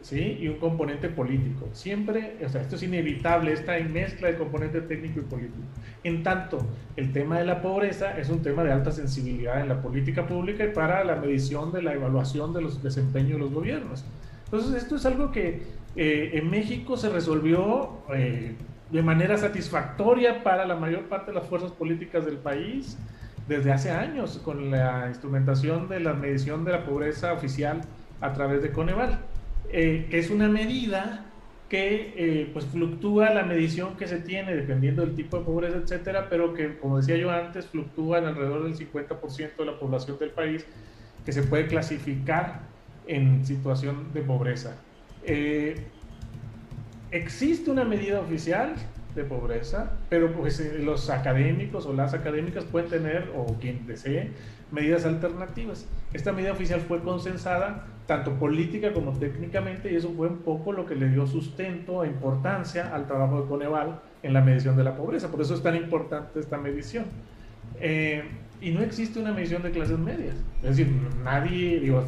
¿sí? 0.00 0.38
Y 0.40 0.46
un 0.46 0.58
componente 0.58 1.08
político. 1.08 1.68
Siempre, 1.72 2.36
o 2.44 2.48
sea, 2.48 2.60
esto 2.60 2.76
es 2.76 2.84
inevitable, 2.84 3.52
esta 3.52 3.76
mezcla 3.80 4.28
de 4.28 4.36
componente 4.36 4.80
técnico 4.82 5.20
y 5.20 5.22
político. 5.24 5.58
En 6.04 6.22
tanto, 6.22 6.64
el 6.96 7.12
tema 7.12 7.40
de 7.40 7.46
la 7.46 7.60
pobreza 7.60 8.16
es 8.16 8.28
un 8.28 8.40
tema 8.40 8.62
de 8.62 8.70
alta 8.70 8.92
sensibilidad 8.92 9.60
en 9.60 9.68
la 9.68 9.82
política 9.82 10.24
pública 10.24 10.64
y 10.64 10.68
para 10.68 11.02
la 11.02 11.16
medición 11.16 11.72
de 11.72 11.82
la 11.82 11.94
evaluación 11.94 12.52
de 12.52 12.62
los 12.62 12.80
desempeños 12.80 13.32
de 13.32 13.38
los 13.38 13.52
gobiernos. 13.52 14.04
Entonces, 14.44 14.80
esto 14.80 14.94
es 14.94 15.04
algo 15.04 15.32
que 15.32 15.62
eh, 15.96 16.30
en 16.34 16.48
México 16.48 16.96
se 16.96 17.08
resolvió... 17.08 18.04
Eh, 18.14 18.54
de 18.94 19.02
manera 19.02 19.36
satisfactoria 19.36 20.44
para 20.44 20.64
la 20.64 20.76
mayor 20.76 21.08
parte 21.08 21.32
de 21.32 21.38
las 21.38 21.48
fuerzas 21.48 21.72
políticas 21.72 22.24
del 22.24 22.36
país 22.36 22.96
desde 23.48 23.72
hace 23.72 23.90
años 23.90 24.40
con 24.44 24.70
la 24.70 25.06
instrumentación 25.08 25.88
de 25.88 25.98
la 25.98 26.14
medición 26.14 26.64
de 26.64 26.70
la 26.70 26.86
pobreza 26.86 27.32
oficial 27.32 27.80
a 28.20 28.32
través 28.32 28.62
de 28.62 28.70
Coneval, 28.70 29.18
eh, 29.72 30.06
que 30.08 30.20
es 30.20 30.30
una 30.30 30.48
medida 30.48 31.26
que 31.68 32.14
eh, 32.16 32.50
pues 32.52 32.66
fluctúa 32.66 33.30
la 33.30 33.42
medición 33.42 33.96
que 33.96 34.06
se 34.06 34.20
tiene 34.20 34.54
dependiendo 34.54 35.04
del 35.04 35.16
tipo 35.16 35.40
de 35.40 35.44
pobreza, 35.44 35.78
etcétera, 35.78 36.28
pero 36.30 36.54
que, 36.54 36.78
como 36.78 36.98
decía 36.98 37.16
yo 37.16 37.32
antes, 37.32 37.66
fluctúa 37.66 38.18
en 38.18 38.26
alrededor 38.26 38.62
del 38.62 38.76
50% 38.76 39.56
de 39.58 39.64
la 39.64 39.76
población 39.76 40.20
del 40.20 40.30
país 40.30 40.64
que 41.26 41.32
se 41.32 41.42
puede 41.42 41.66
clasificar 41.66 42.60
en 43.08 43.44
situación 43.44 44.12
de 44.14 44.20
pobreza. 44.20 44.76
Eh, 45.24 45.84
existe 47.14 47.70
una 47.70 47.84
medida 47.84 48.20
oficial 48.20 48.74
de 49.14 49.22
pobreza, 49.22 49.92
pero 50.08 50.32
pues 50.32 50.58
eh, 50.58 50.80
los 50.80 51.08
académicos 51.10 51.86
o 51.86 51.92
las 51.92 52.12
académicas 52.12 52.64
pueden 52.64 52.90
tener, 52.90 53.30
o 53.36 53.54
quien 53.60 53.86
desee, 53.86 54.30
medidas 54.72 55.06
alternativas. 55.06 55.86
Esta 56.12 56.32
medida 56.32 56.52
oficial 56.52 56.80
fue 56.80 57.00
consensada 57.00 57.86
tanto 58.06 58.32
política 58.32 58.92
como 58.92 59.12
técnicamente 59.12 59.92
y 59.92 59.96
eso 59.96 60.12
fue 60.12 60.26
un 60.26 60.38
poco 60.38 60.72
lo 60.72 60.86
que 60.86 60.96
le 60.96 61.08
dio 61.08 61.26
sustento 61.26 62.02
e 62.02 62.08
importancia 62.08 62.92
al 62.92 63.06
trabajo 63.06 63.42
de 63.42 63.48
Coneval 63.48 64.00
en 64.24 64.32
la 64.32 64.40
medición 64.40 64.76
de 64.76 64.82
la 64.82 64.96
pobreza. 64.96 65.30
Por 65.30 65.40
eso 65.40 65.54
es 65.54 65.62
tan 65.62 65.76
importante 65.76 66.40
esta 66.40 66.58
medición. 66.58 67.04
Eh, 67.80 68.24
y 68.60 68.70
no 68.72 68.80
existe 68.80 69.20
una 69.20 69.32
medición 69.32 69.62
de 69.62 69.70
clases 69.70 69.98
medias. 69.98 70.34
Es 70.62 70.76
decir, 70.76 70.88
nadie, 71.22 71.78
digo, 71.78 72.04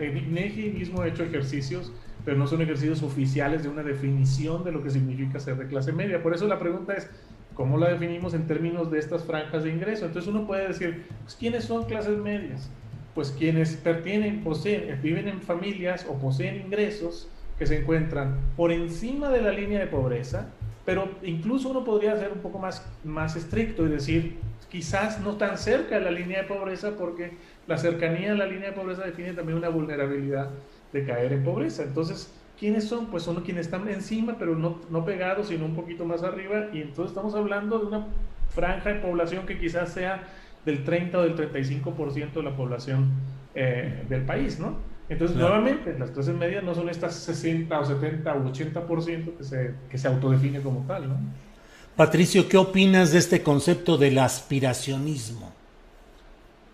INEGI 0.00 0.70
mismo 0.70 1.02
ha 1.02 1.08
hecho 1.08 1.24
ejercicios 1.24 1.92
pero 2.28 2.36
no 2.36 2.46
son 2.46 2.60
ejercicios 2.60 3.02
oficiales 3.02 3.62
de 3.62 3.70
una 3.70 3.82
definición 3.82 4.62
de 4.62 4.70
lo 4.70 4.82
que 4.82 4.90
significa 4.90 5.40
ser 5.40 5.56
de 5.56 5.66
clase 5.66 5.92
media. 5.94 6.22
Por 6.22 6.34
eso 6.34 6.46
la 6.46 6.58
pregunta 6.58 6.92
es, 6.92 7.08
¿cómo 7.54 7.78
la 7.78 7.88
definimos 7.88 8.34
en 8.34 8.46
términos 8.46 8.90
de 8.90 8.98
estas 8.98 9.24
franjas 9.24 9.64
de 9.64 9.70
ingreso? 9.70 10.04
Entonces 10.04 10.30
uno 10.30 10.46
puede 10.46 10.68
decir, 10.68 11.06
pues, 11.22 11.36
¿quiénes 11.36 11.64
son 11.64 11.86
clases 11.86 12.18
medias? 12.18 12.70
Pues 13.14 13.30
quienes 13.30 13.76
pertenecen, 13.76 14.44
poseen, 14.44 15.00
viven 15.00 15.26
en 15.26 15.40
familias 15.40 16.06
o 16.06 16.18
poseen 16.18 16.66
ingresos 16.66 17.30
que 17.58 17.64
se 17.64 17.78
encuentran 17.78 18.36
por 18.58 18.72
encima 18.72 19.30
de 19.30 19.40
la 19.40 19.50
línea 19.50 19.78
de 19.78 19.86
pobreza, 19.86 20.50
pero 20.84 21.08
incluso 21.22 21.70
uno 21.70 21.82
podría 21.82 22.14
ser 22.18 22.30
un 22.30 22.40
poco 22.40 22.58
más, 22.58 22.86
más 23.04 23.36
estricto 23.36 23.86
y 23.86 23.88
decir, 23.88 24.36
quizás 24.68 25.18
no 25.22 25.36
tan 25.36 25.56
cerca 25.56 25.94
de 25.94 26.02
la 26.02 26.10
línea 26.10 26.42
de 26.42 26.44
pobreza, 26.46 26.90
porque 26.98 27.38
la 27.66 27.78
cercanía 27.78 28.32
a 28.32 28.34
la 28.34 28.44
línea 28.44 28.68
de 28.68 28.76
pobreza 28.76 29.02
define 29.02 29.32
también 29.32 29.56
una 29.56 29.70
vulnerabilidad 29.70 30.50
de 30.92 31.04
caer 31.04 31.32
en 31.32 31.44
pobreza. 31.44 31.82
Entonces, 31.82 32.32
¿quiénes 32.58 32.84
son? 32.84 33.06
Pues 33.06 33.22
son 33.22 33.36
quienes 33.42 33.66
están 33.66 33.88
encima, 33.88 34.36
pero 34.38 34.56
no, 34.56 34.78
no 34.90 35.04
pegados, 35.04 35.48
sino 35.48 35.64
un 35.64 35.74
poquito 35.74 36.04
más 36.04 36.22
arriba. 36.22 36.68
Y 36.72 36.82
entonces 36.82 37.10
estamos 37.10 37.34
hablando 37.34 37.78
de 37.78 37.86
una 37.86 38.06
franja 38.50 38.90
de 38.90 39.00
población 39.00 39.46
que 39.46 39.58
quizás 39.58 39.92
sea 39.92 40.22
del 40.64 40.84
30 40.84 41.18
o 41.18 41.22
del 41.22 41.36
35% 41.36 42.32
de 42.32 42.42
la 42.42 42.56
población 42.56 43.10
eh, 43.54 44.04
del 44.08 44.22
país, 44.22 44.58
¿no? 44.58 44.76
Entonces, 45.08 45.36
nuevamente, 45.36 45.98
las 45.98 46.10
clases 46.10 46.34
medias 46.34 46.62
no 46.62 46.74
son 46.74 46.90
estas 46.90 47.14
60 47.14 47.80
o 47.80 47.84
70 47.84 48.34
o 48.34 48.52
80% 48.52 49.36
que 49.38 49.44
se, 49.44 49.74
que 49.90 49.96
se 49.96 50.06
autodefine 50.06 50.60
como 50.60 50.84
tal, 50.86 51.08
¿no? 51.08 51.16
Patricio, 51.96 52.48
¿qué 52.48 52.56
opinas 52.56 53.12
de 53.12 53.18
este 53.18 53.42
concepto 53.42 53.96
del 53.96 54.18
aspiracionismo? 54.18 55.52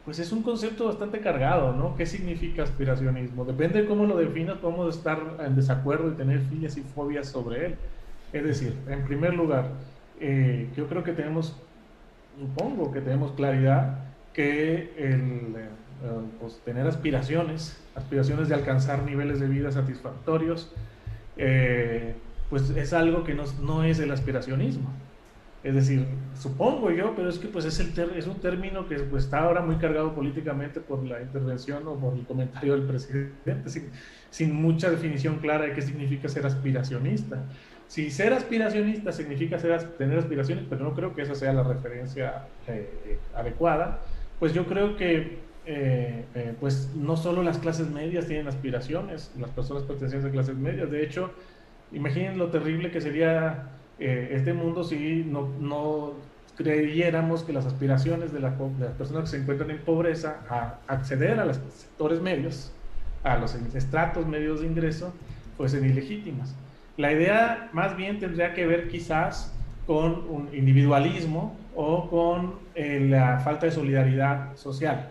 Pues 0.05 0.19
es 0.19 0.33
un 0.33 0.43
concepto 0.43 0.87
bastante 0.87 1.21
cargado, 1.21 1.73
¿no? 1.73 1.97
¿Qué 1.97 2.05
significa 2.05 2.63
aspiracionismo? 2.63 3.45
Depende 3.45 3.83
de 3.83 3.89
cómo 3.89 4.05
lo 4.05 4.17
definas, 4.17 4.59
podemos 4.59 4.95
estar 4.95 5.19
en 5.45 5.57
desacuerdo 5.57 6.13
y 6.13 6.15
tener 6.15 6.41
filias 6.41 6.77
y 6.77 6.83
fobias 6.83 7.29
sobre 7.29 7.67
él. 7.67 7.75
Es 8.33 8.45
decir, 8.45 8.75
en 8.89 9.05
primer 9.05 9.35
lugar, 9.35 9.71
eh, 10.21 10.69
yo 10.77 10.89
creo 10.89 11.03
que 11.03 11.13
tenemos, 11.13 11.57
supongo 12.39 12.93
que 12.93 13.01
tenemos 13.01 13.33
claridad 13.33 13.99
que 14.35 14.93
el 14.99 15.57
eh, 15.57 15.69
pues, 16.39 16.61
tener 16.65 16.87
aspiraciones, 16.87 17.81
aspiraciones 17.95 18.49
de 18.49 18.57
alcanzar 18.57 19.05
niveles 19.05 19.41
de 19.41 19.47
vida 19.47 19.73
satisfactorios, 19.73 20.71
eh, 21.39 22.15
pues 22.51 22.69
es 22.71 22.93
algo 22.93 23.25
que 23.25 23.35
no 23.35 23.85
es 23.85 23.99
el 24.01 24.11
aspiracionismo. 24.11 24.91
Es 25.65 25.75
decir, 25.75 26.05
supongo 26.39 26.91
yo, 26.91 27.15
pero 27.17 27.31
es 27.31 27.39
que 27.39 27.49
pues 27.49 27.65
es, 27.65 28.27
un 28.27 28.41
término 28.41 28.87
que 28.87 28.97
pues, 28.97 29.25
está 29.25 29.41
ahora 29.41 29.63
muy 29.63 29.77
cargado 29.77 30.15
políticamente 30.15 30.79
por 30.79 31.03
la 31.03 31.23
intervención 31.23 31.89
o 31.89 31.95
por 31.97 32.13
el 32.13 32.27
comentario 32.27 32.75
del 32.75 32.83
presidente, 32.83 33.91
sin, 34.29 34.55
mucha 34.55 34.91
definición 34.91 35.39
clara 35.39 35.65
de 35.65 35.73
qué 35.73 35.81
significa 35.81 36.29
ser 36.29 36.45
aspiracionista. 36.45 37.45
Si 37.89 38.11
ser 38.11 38.35
aspiracionista 38.35 39.11
significa 39.11 39.57
tener 39.57 40.19
aspiraciones, 40.19 40.67
pero 40.69 40.85
no 40.85 40.95
creo 40.95 41.15
que 41.15 41.23
esa 41.23 41.35
sea 41.35 41.55
la 41.55 41.63
referencia 41.63 42.47
eh, 42.67 43.19
adecuada, 43.35 44.01
pues 44.39 44.53
yo 44.53 44.67
creo 44.67 44.97
que 44.99 45.39
eh, 45.65 46.27
eh, 46.35 46.55
pues 46.61 46.91
no 46.95 47.17
solo 47.17 47.43
las 47.43 47.57
clases 47.57 47.89
medias 47.89 48.27
tienen 48.27 48.49
aspiraciones, 48.49 49.33
las 49.41 49.49
personas 49.49 49.85
pertenecientes 49.85 50.29
a 50.29 50.33
clases 50.33 50.57
medias, 50.57 50.91
de 50.91 51.03
hecho, 51.03 51.31
imaginen 51.91 52.37
lo 52.37 52.51
terrible 52.51 52.91
que 52.91 53.01
sería 53.01 53.71
eh, 53.99 54.31
este 54.33 54.53
mundo 54.53 54.85
si 54.85 55.25
no, 55.25 55.49
no, 55.61 56.13
creyéramos 56.57 57.43
que 57.43 57.53
las 57.53 57.67
aspiraciones 57.67 58.33
de, 58.33 58.41
las 58.41 58.55
personas 58.97 59.25
que 59.25 59.37
se 59.37 59.43
encuentran 59.43 59.71
en 59.71 59.79
pobreza 59.79 60.41
a 60.49 60.79
acceder 60.87 61.41
a 61.41 61.45
los 61.45 61.57
sectores 61.57 62.21
medios, 62.21 62.73
a 63.23 63.37
los 63.37 63.55
estratos 63.55 64.27
medios 64.27 64.61
de 64.61 64.67
ingreso, 64.67 65.13
fuesen 65.57 65.85
ilegítimas. 65.85 66.55
La 66.97 67.13
idea 67.13 67.71
más 67.73 67.97
bien 67.97 68.21
tendría 68.21 68.55
que 68.55 68.67
ver 68.67 68.89
quizás 68.89 69.53
con 69.87 70.29
un 70.29 70.49
individualismo 70.53 71.57
o 71.75 72.09
con 72.09 72.55
eh, 72.75 73.07
la 73.11 73.41
falta 73.41 73.67
de 73.67 73.73
solidaridad 73.73 74.57
social, 74.57 75.11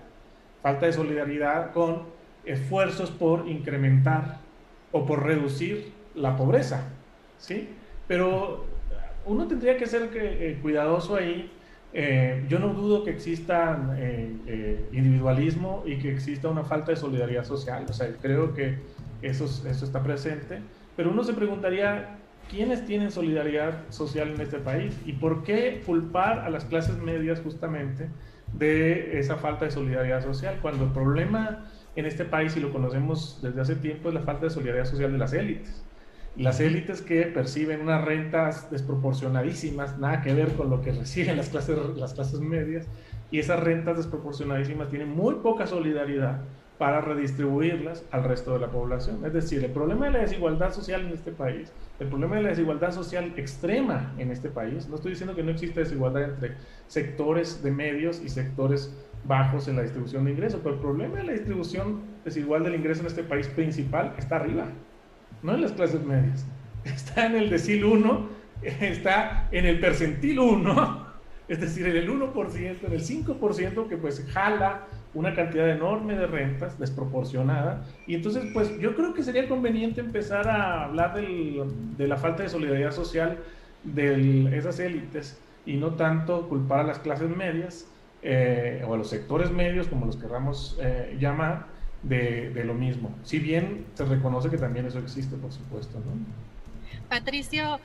falta 0.62 0.86
de 0.86 0.93
solidaridad 0.93 1.72
con 1.74 2.04
esfuerzos 2.46 3.12
por 3.12 3.48
incrementar 3.48 4.38
o 4.91 5.06
por 5.06 5.24
reducir 5.24 5.91
la 6.15 6.38
pobreza, 6.38 6.84
¿sí? 7.38 7.69
Pero 8.08 8.65
uno 9.26 9.48
tendría 9.48 9.78
que 9.78 9.86
ser 9.86 10.10
eh, 10.14 10.60
cuidadoso 10.62 11.16
ahí 11.16 11.52
eh, 11.96 12.44
yo 12.50 12.58
no 12.58 12.70
dudo 12.70 13.04
que 13.04 13.12
exista 13.12 13.96
individualismo 14.92 15.84
y 15.86 16.00
que 16.00 16.12
exista 16.12 16.50
una 16.50 16.64
falta 16.64 16.92
de 16.92 16.98
solidaridad 16.98 17.44
social. 17.44 17.86
O 17.88 17.94
sea, 17.94 18.08
creo 18.20 18.56
que 18.56 18.80
eso, 19.22 19.46
eso 19.46 19.86
está 19.86 20.02
presente. 20.02 20.60
Pero 20.96 21.12
uno 21.12 21.24
se 21.24 21.34
preguntaría, 21.34 22.18
¿quiénes 22.50 22.86
tienen 22.86 23.12
solidaridad 23.12 23.90
social 23.90 24.30
en 24.30 24.42
este 24.42 24.58
país? 24.58 25.00
¿Y 25.06 25.14
por 25.14 25.44
qué 25.44 25.82
culpar 25.86 26.40
a 26.40 26.50
las 26.50 26.66
clases 26.66 26.98
medias 26.98 27.40
justamente 27.42 28.10
de 28.54 29.20
esa 29.20 29.38
falta 29.38 29.66
de 29.66 29.72
solidaridad 29.72 30.24
social? 30.24 30.60
Cuando 30.62 30.86
el 30.86 30.92
problema 30.92 31.66
en 31.96 32.06
este 32.06 32.26
país, 32.26 32.56
y 32.58 32.60
lo 32.60 32.72
conocemos 32.72 33.40
desde 33.42 33.62
hace 33.62 33.76
tiempo, 33.76 34.10
es 34.10 34.16
la 34.16 34.22
falta 34.22 34.46
de 34.46 34.50
solidaridad 34.50 34.86
social 34.86 35.12
de 35.12 35.18
las 35.18 35.34
élites. 35.34 35.84
Las 36.36 36.60
élites 36.60 37.04
que 37.04 37.24
perciben 37.24 37.82
unas 37.82 38.04
rentas 38.04 38.72
desproporcionadísimas, 38.72 40.00
nada 40.00 40.22
que 40.22 40.34
ver 40.34 40.54
con 40.54 40.69
lo 40.72 40.82
que 40.82 40.91
reciben 41.00 41.38
las 41.38 41.50
clases, 41.50 41.78
las 41.96 42.15
clases 42.15 42.39
medias, 42.39 42.88
y 43.30 43.39
esas 43.39 43.60
rentas 43.60 43.98
desproporcionadísimas 43.98 44.89
tienen 44.89 45.10
muy 45.10 45.36
poca 45.36 45.67
solidaridad 45.67 46.41
para 46.80 47.02
redistribuirlas 47.02 48.04
al 48.12 48.24
resto 48.24 48.54
de 48.54 48.60
la 48.60 48.69
población. 48.69 49.24
Es 49.24 49.34
decir, 49.34 49.63
el 49.63 49.72
problema 49.72 50.08
de 50.08 50.12
la 50.12 50.19
desigualdad 50.19 50.74
social 50.74 51.02
en 51.02 51.13
este 51.13 51.32
país, 51.32 51.72
el 52.00 52.08
problema 52.08 52.36
de 52.38 52.41
la 52.41 52.50
desigualdad 52.50 52.91
social 52.91 53.32
extrema 53.38 54.13
en 54.17 54.32
este 54.32 54.50
país, 54.50 54.89
no 54.89 54.96
estoy 54.96 55.12
diciendo 55.12 55.36
que 55.36 55.43
no 55.43 55.52
exista 55.52 55.82
desigualdad 55.82 56.24
entre 56.24 56.56
sectores 56.88 57.62
de 57.63 57.72
medios 57.72 58.22
y 58.22 58.30
sectores 58.30 58.91
bajos 59.26 59.67
en 59.67 59.76
la 59.76 59.84
distribución 59.84 60.26
de 60.26 60.32
ingresos, 60.32 60.62
pero 60.63 60.76
el 60.76 60.82
problema 60.82 61.17
de 61.17 61.24
la 61.24 61.34
distribución 61.34 62.02
desigual 62.26 62.63
del 62.63 62.76
ingreso 62.76 63.02
en 63.02 63.08
este 63.08 63.24
país 63.24 63.48
principal 63.48 64.15
está 64.17 64.38
arriba, 64.38 64.67
no 65.43 65.53
en 65.53 65.62
las 65.62 65.73
clases 65.73 66.03
medias. 66.03 66.45
Está 66.84 67.27
en 67.27 67.36
el 67.36 67.49
decil 67.49 67.86
1, 67.86 68.27
está 68.62 69.47
en 69.51 69.65
el 69.65 69.79
percentil 69.79 70.39
1, 70.39 71.08
es 71.47 71.62
decir, 71.62 71.86
en 71.88 71.95
el 71.95 72.10
1%, 72.10 72.77
en 72.84 72.91
el 72.91 73.01
5% 73.01 73.88
que 73.88 73.97
pues 73.97 74.25
jala 74.32 74.88
una 75.13 75.34
cantidad 75.34 75.69
enorme 75.69 76.15
de 76.15 76.27
rentas 76.27 76.79
desproporcionada. 76.79 77.86
Y 78.08 78.15
entonces, 78.15 78.45
pues 78.53 78.77
yo 78.79 78.95
creo 78.95 79.13
que 79.13 79.23
sería 79.23 79.47
conveniente 79.47 80.01
empezar 80.01 80.47
a 80.47 80.86
hablar 80.86 81.13
de 81.15 82.08
la 82.08 82.17
falta 82.17 82.43
de 82.43 82.49
solidaridad 82.49 82.91
social 82.91 83.38
de 83.84 84.58
esas 84.58 84.79
élites 84.79 85.39
y 85.65 85.77
no 85.77 85.91
tanto 85.93 86.49
culpar 86.49 86.82
a 86.82 86.84
las 86.84 86.99
clases 86.99 87.29
medias 87.29 87.88
eh, 88.21 88.84
o 88.88 88.93
a 88.93 88.97
los 88.97 89.10
sectores 89.10 89.51
medios, 89.51 89.88
como 89.88 90.06
los 90.06 90.17
querramos 90.17 90.77
eh, 90.82 91.17
llamar, 91.19 91.67
de, 92.04 92.50
de, 92.50 92.63
lo 92.63 92.74
mismo. 92.74 93.16
Si 93.24 93.39
bien 93.39 93.86
se 93.94 94.06
reconoce 94.06 94.50
que 94.50 94.58
también 94.58 94.86
eso 94.86 95.00
existe, 95.00 95.36
por 95.38 95.52
supuesto. 95.52 95.98
¿no? 96.00 97.08
Patricio, 97.10 97.80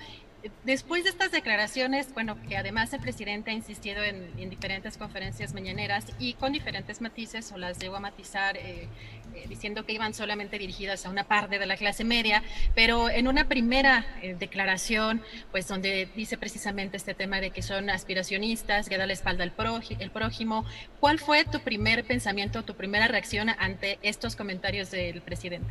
Después 0.64 1.02
de 1.02 1.10
estas 1.10 1.32
declaraciones, 1.32 2.14
bueno, 2.14 2.36
que 2.48 2.56
además 2.56 2.92
el 2.92 3.00
presidente 3.00 3.50
ha 3.50 3.54
insistido 3.54 4.04
en, 4.04 4.48
diferentes 4.48 4.96
conferencias 4.96 5.52
mañaneras 5.52 6.06
y 6.20 6.34
con 6.34 6.52
diferentes 6.52 7.00
matices, 7.00 7.50
o 7.50 7.58
las 7.58 7.80
debo 7.80 7.96
a 7.96 8.00
matizar 8.00 8.56
eh, 8.56 8.86
eh, 9.34 9.44
diciendo 9.48 9.84
que 9.84 9.94
iban 9.94 10.14
solamente 10.14 10.56
dirigidas 10.56 11.04
a 11.06 11.10
una 11.10 11.24
parte 11.24 11.58
de 11.58 11.66
la 11.66 11.76
clase 11.76 12.04
media, 12.04 12.44
pero 12.76 13.10
en 13.10 13.26
una 13.26 13.48
primera 13.48 14.06
eh, 14.22 14.36
declaración, 14.38 15.22
pues 15.50 15.66
donde 15.66 16.08
dice 16.14 16.38
precisamente 16.38 16.96
este 16.96 17.14
tema 17.14 17.40
de 17.40 17.50
que 17.50 17.62
son 17.62 17.90
aspiracionistas, 17.90 18.88
que 18.88 18.96
da 18.96 19.06
la 19.06 19.14
espalda 19.14 19.42
al 19.42 19.52
prójimo, 19.52 20.64
¿cuál 21.00 21.18
fue 21.18 21.46
tu 21.46 21.58
primer 21.60 22.04
pensamiento, 22.04 22.62
tu 22.62 22.74
primera 22.74 23.08
reacción 23.08 23.48
ante 23.58 23.98
estos 24.02 24.36
comentarios 24.36 24.92
del 24.92 25.20
presidente? 25.20 25.68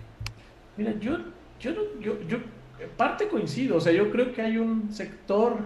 Mira, 0.76 0.94
yo, 1.00 1.20
yo, 1.60 1.74
yo, 2.02 2.28
yo 2.28 2.40
parte 2.86 3.28
coincido, 3.28 3.78
o 3.78 3.82
sea, 3.82 3.92
yo 3.94 4.12
creo 4.12 4.34
que 4.34 4.42
hay 4.42 4.58
un 4.58 4.92
sector 4.92 5.58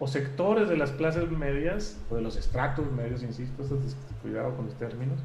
o 0.00 0.06
sectores 0.06 0.68
de 0.68 0.76
las 0.76 0.92
clases 0.92 1.30
medias, 1.30 2.00
o 2.10 2.16
de 2.16 2.22
los 2.22 2.36
estratos 2.36 2.90
medios, 2.92 3.22
insisto, 3.22 3.64
cuidado 4.22 4.54
con 4.56 4.66
los 4.66 4.74
términos, 4.76 5.18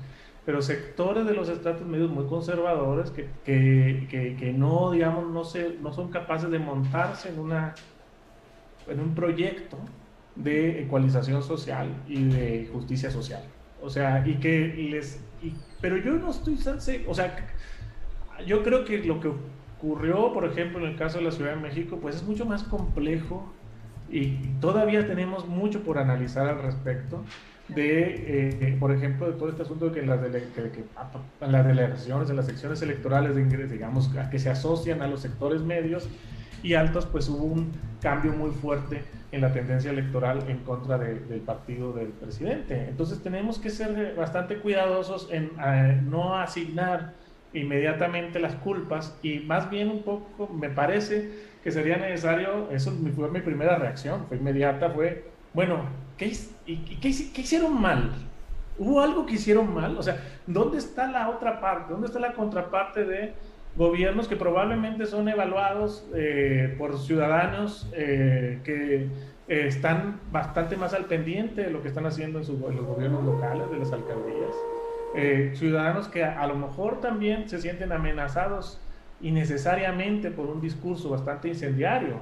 pero 0.46 0.62
sectores 0.62 1.26
de 1.26 1.34
los 1.34 1.48
estratos 1.48 1.88
medios 1.88 2.10
muy 2.10 2.26
conservadores 2.26 3.12
que, 3.12 3.30
que, 3.46 4.36
que, 4.38 4.54
no, 4.54 4.91
digamos, 4.91 5.32
no, 5.32 5.43
se, 5.43 5.78
no 5.82 5.93
son 5.93 6.10
capaces 6.10 6.50
de 6.50 6.60
montarse 6.60 7.30
en, 7.30 7.39
una, 7.39 7.76
en 8.88 9.00
un 9.00 9.15
proyecto 9.15 9.78
de 10.36 10.82
ecualización 10.82 11.43
social 11.43 11.89
y 12.08 12.24
de 12.26 12.69
justicia 12.74 13.10
social. 13.12 13.43
O 13.82 13.89
sea, 13.89 14.26
y 14.28 14.36
que 14.36 14.67
les... 14.91 15.22
pero 15.80 15.98
yo 15.98 16.13
no 16.13 16.32
estoy... 16.32 16.58
O 17.08 17.13
sea, 17.13 17.36
yo 18.46 18.63
creo 18.63 18.84
que 18.84 18.98
lo 19.00 19.19
que 19.19 19.32
ocurrió, 19.84 20.32
por 20.34 20.46
ejemplo, 20.46 20.80
en 20.80 20.91
el 20.91 20.96
caso 20.96 21.17
de 21.17 21.26
la 21.26 21.32
Ciudad 21.32 21.56
de 21.56 21.62
México, 21.62 22.00
pues 22.02 22.15
es 22.15 22.24
mucho 22.24 22.46
más 22.46 22.63
complejo 22.63 23.52
y 24.10 24.38
todavía 24.62 25.06
tenemos 25.06 25.46
mucho 25.48 25.84
por 25.84 25.98
analizar 25.98 26.48
al 26.48 26.62
respecto 26.62 27.24
de, 27.67 28.62
eh, 28.62 28.78
por 28.80 28.91
ejemplo, 28.91 29.30
de 29.30 29.34
todo 29.34 29.50
este 29.50 29.63
asunto 29.63 29.89
de 29.89 30.00
que 30.00 30.06
las, 30.06 30.19
las 31.41 31.67
delegaciones, 31.67 32.30
en 32.30 32.36
las 32.36 32.46
secciones 32.46 32.82
electorales, 32.82 33.36
de, 33.36 33.67
digamos, 33.67 34.10
que 34.32 34.39
se 34.39 34.50
asocian 34.50 35.02
a 35.02 35.08
los 35.08 35.22
sectores 35.22 35.62
medios 35.62 36.08
y 36.62 36.76
altos, 36.76 37.06
pues 37.06 37.28
hubo 37.28 37.43
un 37.43 37.72
cambio 38.02 38.32
muy 38.32 38.52
fuerte 38.52 39.04
en 39.34 39.41
la 39.41 39.52
tendencia 39.52 39.91
electoral 39.91 40.46
en 40.48 40.60
contra 40.60 40.98
del 40.98 41.41
partido 41.41 41.91
del 41.91 42.10
presidente. 42.10 42.88
Entonces 42.88 43.22
tenemos 43.22 43.60
que 43.60 43.69
ser 43.69 44.15
bastante 44.15 44.60
cuidadosos 44.60 45.28
en 45.32 45.52
eh, 45.65 46.00
no 46.04 46.36
asignar 46.38 47.13
inmediatamente 47.54 48.39
las 48.39 48.56
culpas 48.56 49.18
y 49.22 49.39
más 49.39 49.70
bien 49.70 49.89
un 49.89 50.04
poco 50.04 50.48
me 50.54 50.70
parece 50.70 51.54
que 51.63 51.72
sería 51.72 51.98
necesario, 51.98 52.70
eso 52.72 52.92
fue 53.16 53.30
mi 53.30 53.39
primera 53.39 53.78
reacción, 53.78 54.26
fue 54.28 54.38
inmediata, 54.38 54.89
fue, 54.89 55.24
bueno, 55.54 55.86
¿qué, 56.18 56.32
qué, 57.02 57.08
hicieron 57.08 57.80
mal? 57.80 58.12
¿Hubo 58.78 59.00
algo 59.00 59.26
que 59.26 59.36
hicieron 59.36 59.74
mal? 59.74 59.98
O 59.98 60.04
sea, 60.04 60.18
¿dónde 60.46 60.78
está 60.78 61.10
la 61.10 61.30
otra 61.30 61.62
parte? 61.62 61.94
¿Dónde 61.94 62.08
está 62.08 62.20
la 62.20 62.34
contraparte 62.34 63.06
de 63.06 63.34
gobiernos 63.78 64.28
que 64.28 64.36
probablemente 64.36 65.06
son 65.06 65.30
evaluados 65.30 66.06
eh, 66.16 66.76
por 66.78 67.00
ciudadanos 67.00 67.89
eh, 67.94 68.60
que 68.63 69.08
eh, 69.48 69.68
están 69.68 70.20
bastante 70.32 70.76
más 70.76 70.94
al 70.94 71.06
pendiente 71.06 71.63
de 71.63 71.70
lo 71.70 71.82
que 71.82 71.88
están 71.88 72.06
haciendo 72.06 72.39
en, 72.39 72.46
en 72.46 72.76
los 72.76 72.86
gobiernos 72.86 73.24
locales, 73.24 73.70
de 73.72 73.78
las 73.78 73.92
alcaldías? 73.94 74.56
Eh, 75.15 75.52
ciudadanos 75.56 76.08
que 76.08 76.23
a, 76.23 76.47
lo 76.47 76.56
mejor 76.56 76.99
también 76.99 77.47
se 77.47 77.62
sienten 77.62 77.91
amenazados 77.91 78.80
innecesariamente 79.21 80.32
por 80.32 80.47
un 80.47 80.60
discurso 80.60 81.10
bastante 81.10 81.49
incendiario 81.49 82.15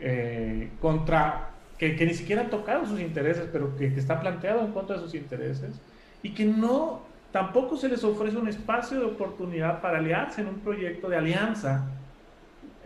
eh, 0.00 0.70
contra 0.80 1.50
que, 1.76 1.94
ni 2.06 2.14
siquiera 2.14 2.42
han 2.42 2.50
tocado 2.50 2.86
sus 2.86 2.98
intereses, 2.98 3.46
pero 3.52 3.76
que, 3.76 3.86
está 3.88 4.20
planteado 4.20 4.60
en 4.64 4.72
contra 4.72 4.96
de 4.96 5.02
sus 5.02 5.14
intereses 5.14 5.78
y 6.22 6.30
que 6.30 6.46
no 6.46 7.02
tampoco 7.30 7.76
se 7.76 7.90
les 7.90 8.02
ofrece 8.04 8.38
un 8.38 8.48
espacio 8.48 9.00
de 9.00 9.04
oportunidad 9.04 9.82
para 9.82 9.98
aliarse 9.98 10.40
en 10.40 10.48
un 10.48 10.60
proyecto 10.60 11.10
de 11.10 11.18
alianza 11.18 11.90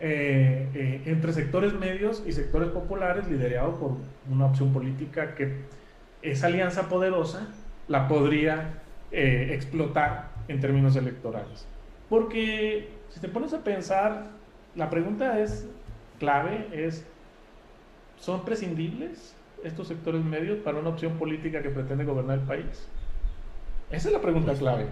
eh, 0.01 1.01
entre 1.05 1.31
sectores 1.31 1.73
medios 1.73 2.23
y 2.25 2.33
sectores 2.33 2.69
populares 2.69 3.25
liderado 3.29 3.79
por 3.79 3.91
una 4.29 4.47
opción 4.47 4.73
política 4.73 5.33
que 5.35 5.61
esa 6.21 6.47
alianza 6.47 6.89
poderosa 6.89 7.47
la 7.87 8.07
podría 8.09 8.81
eh, 9.11 9.51
explotar 9.53 10.31
en 10.47 10.59
términos 10.59 10.95
electorales. 10.95 11.67
Porque 12.09 12.89
si 13.09 13.19
te 13.19 13.27
pones 13.27 13.53
a 13.53 13.63
pensar, 13.63 14.27
la 14.75 14.89
pregunta 14.89 15.39
es 15.39 15.67
clave, 16.19 16.67
es, 16.71 17.05
¿son 18.17 18.45
prescindibles 18.45 19.35
estos 19.63 19.87
sectores 19.87 20.23
medios 20.23 20.59
para 20.59 20.79
una 20.79 20.89
opción 20.89 21.17
política 21.17 21.61
que 21.61 21.69
pretende 21.69 22.03
gobernar 22.05 22.39
el 22.39 22.45
país? 22.45 22.87
Esa 23.91 24.09
es 24.09 24.13
la 24.13 24.21
pregunta 24.21 24.53
clave. 24.53 24.85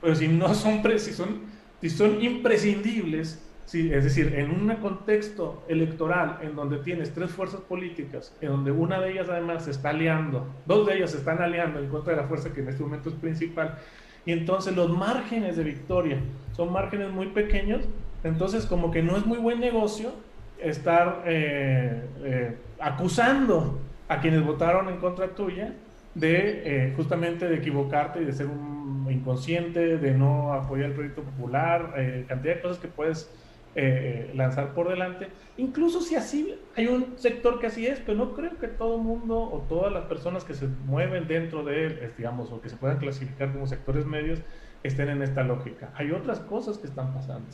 Pero 0.00 0.14
si 0.14 0.28
no 0.28 0.52
son, 0.54 0.82
si 0.98 1.12
son, 1.12 1.42
si 1.80 1.90
son 1.90 2.22
imprescindibles, 2.22 3.42
es 3.66 4.04
decir, 4.04 4.34
en 4.34 4.50
un 4.50 4.74
contexto 4.76 5.62
electoral 5.68 6.38
en 6.42 6.54
donde 6.54 6.78
tienes 6.78 7.14
tres 7.14 7.30
fuerzas 7.30 7.60
políticas, 7.60 8.36
en 8.40 8.50
donde 8.50 8.70
una 8.70 9.00
de 9.00 9.12
ellas 9.12 9.28
además 9.30 9.64
se 9.64 9.70
está 9.70 9.90
aliando, 9.90 10.46
dos 10.66 10.86
de 10.86 10.96
ellas 10.96 11.12
se 11.12 11.18
están 11.18 11.40
aliando 11.40 11.78
en 11.78 11.88
contra 11.88 12.14
de 12.14 12.20
la 12.20 12.28
fuerza 12.28 12.52
que 12.52 12.60
en 12.60 12.68
este 12.68 12.82
momento 12.82 13.08
es 13.08 13.14
principal, 13.14 13.78
y 14.26 14.32
entonces 14.32 14.76
los 14.76 14.90
márgenes 14.90 15.56
de 15.56 15.64
victoria 15.64 16.18
son 16.54 16.72
márgenes 16.72 17.10
muy 17.10 17.28
pequeños, 17.28 17.82
entonces 18.24 18.66
como 18.66 18.90
que 18.90 19.02
no 19.02 19.16
es 19.16 19.26
muy 19.26 19.38
buen 19.38 19.58
negocio 19.58 20.12
estar 20.60 21.22
eh, 21.26 22.02
eh, 22.24 22.56
acusando 22.78 23.80
a 24.08 24.20
quienes 24.20 24.44
votaron 24.44 24.88
en 24.88 24.98
contra 24.98 25.28
tuya 25.28 25.72
de 26.14 26.62
eh, 26.64 26.92
justamente 26.94 27.48
de 27.48 27.56
equivocarte 27.56 28.20
y 28.20 28.24
de 28.24 28.32
ser 28.32 28.46
un 28.46 29.06
inconsciente, 29.10 29.98
de 29.98 30.12
no 30.12 30.52
apoyar 30.52 30.90
el 30.90 30.92
proyecto 30.92 31.22
popular, 31.22 31.94
cantidad 32.28 32.54
de 32.54 32.60
cosas 32.60 32.78
que 32.78 32.88
puedes 32.88 33.30
eh, 33.74 34.30
lanzar 34.34 34.74
por 34.74 34.88
delante. 34.88 35.28
Incluso 35.56 36.00
si 36.00 36.14
así 36.14 36.54
hay 36.76 36.86
un 36.86 37.14
sector 37.16 37.58
que 37.58 37.68
así 37.68 37.86
es, 37.86 38.00
pero 38.00 38.18
no 38.18 38.34
creo 38.34 38.58
que 38.58 38.68
todo 38.68 38.96
el 38.96 39.02
mundo 39.02 39.38
o 39.38 39.64
todas 39.68 39.92
las 39.92 40.04
personas 40.04 40.44
que 40.44 40.54
se 40.54 40.66
mueven 40.66 41.26
dentro 41.26 41.64
de 41.64 41.86
él, 41.86 42.12
digamos, 42.16 42.52
o 42.52 42.60
que 42.60 42.68
se 42.68 42.76
puedan 42.76 42.98
clasificar 42.98 43.52
como 43.52 43.66
sectores 43.66 44.04
medios, 44.06 44.40
estén 44.82 45.08
en 45.08 45.22
esta 45.22 45.42
lógica. 45.42 45.90
Hay 45.94 46.10
otras 46.10 46.40
cosas 46.40 46.78
que 46.78 46.86
están 46.86 47.14
pasando. 47.14 47.48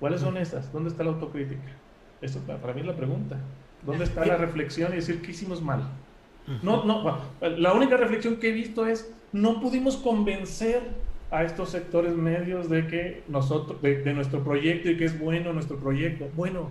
¿Cuáles 0.00 0.20
son 0.20 0.36
esas? 0.36 0.72
¿Dónde 0.72 0.90
está 0.90 1.04
la 1.04 1.10
autocrítica? 1.10 1.72
Eso 2.20 2.40
para 2.40 2.74
mí 2.74 2.80
es 2.80 2.86
la 2.86 2.96
pregunta. 2.96 3.38
¿Dónde 3.82 4.04
está 4.04 4.26
la 4.26 4.36
reflexión 4.36 4.92
y 4.92 4.96
decir 4.96 5.22
qué 5.22 5.30
hicimos 5.30 5.62
mal? 5.62 5.82
No, 6.62 6.84
no, 6.84 7.18
la 7.40 7.72
única 7.72 7.96
reflexión 7.96 8.36
que 8.36 8.50
he 8.50 8.52
visto 8.52 8.86
es, 8.86 9.12
no 9.32 9.60
pudimos 9.60 9.96
convencer 9.96 10.82
a 11.30 11.42
estos 11.42 11.70
sectores 11.70 12.14
medios 12.14 12.68
de 12.68 12.86
que 12.86 13.22
nosotros, 13.28 13.80
de, 13.82 14.14
nuestro 14.14 14.44
proyecto 14.44 14.90
y 14.90 14.96
que 14.96 15.04
es 15.04 15.18
bueno 15.18 15.52
nuestro 15.52 15.76
proyecto. 15.78 16.28
Bueno, 16.36 16.70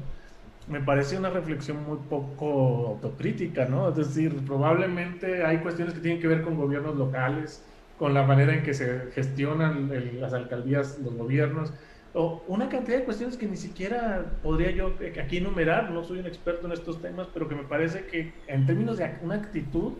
me 0.68 0.80
parece 0.80 1.18
una 1.18 1.30
reflexión 1.30 1.84
muy 1.86 1.98
poco 2.10 2.88
autocrítica, 2.90 3.66
¿no? 3.66 3.90
Es 3.90 3.96
decir, 3.96 4.36
probablemente 4.46 5.46
hay 5.46 5.58
cuestiones 5.58 5.94
que 5.94 6.00
tienen 6.00 6.22
que 6.22 6.28
ver 6.28 6.42
con 6.42 6.56
gobiernos 6.56 6.96
locales, 6.96 7.64
con 8.00 8.14
la 8.14 8.24
manera 8.24 8.54
en 8.54 8.64
que 8.64 8.74
se 8.74 9.12
gestionan 9.14 9.92
las 10.20 10.34
alcaldías, 10.34 11.00
los 11.04 11.16
gobiernos, 11.16 11.74
o 12.14 12.44
una 12.48 12.70
cantidad 12.70 12.98
de 12.98 13.04
cuestiones 13.04 13.36
que 13.36 13.46
ni 13.46 13.58
siquiera 13.58 14.26
podría 14.42 14.72
yo 14.72 14.94
aquí 15.22 15.38
enumerar, 15.38 15.92
no 15.92 16.04
soy 16.04 16.20
un 16.20 16.26
experto 16.26 16.66
en 16.66 16.74
estos 16.74 17.02
temas, 17.02 17.28
pero 17.34 17.50
que 17.50 17.56
me 17.56 17.64
parece 17.64 18.06
que 18.06 18.34
en 18.48 18.66
términos 18.66 18.98
de 18.98 19.12
una 19.22 19.36
actitud, 19.36 19.94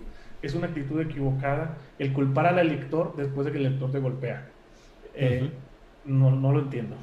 es 0.46 0.54
una 0.54 0.68
actitud 0.68 1.02
equivocada 1.02 1.78
el 1.98 2.14
culpar 2.14 2.48
al 2.48 2.60
elector 2.60 3.16
después 3.18 3.46
de 3.46 3.52
que 3.52 3.58
el 3.58 3.66
elector 3.68 3.92
te 3.92 4.00
golpea. 4.00 4.48
Eh, 5.16 5.50
no, 6.06 6.32
no, 6.32 6.52
lo 6.52 6.60
entiendo. 6.60 6.96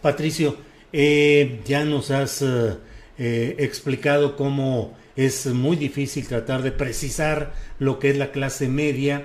Patricio, 0.00 0.56
eh, 0.92 1.60
ya 1.64 1.84
nos 1.84 2.10
has 2.10 2.42
eh, 2.42 3.56
explicado 3.58 4.36
cómo 4.36 4.96
es 5.16 5.46
muy 5.46 5.76
difícil 5.76 6.26
tratar 6.26 6.62
de 6.62 6.72
precisar 6.72 7.52
lo 7.78 7.98
que 7.98 8.10
es 8.10 8.16
la 8.16 8.32
clase 8.32 8.68
media, 8.68 9.24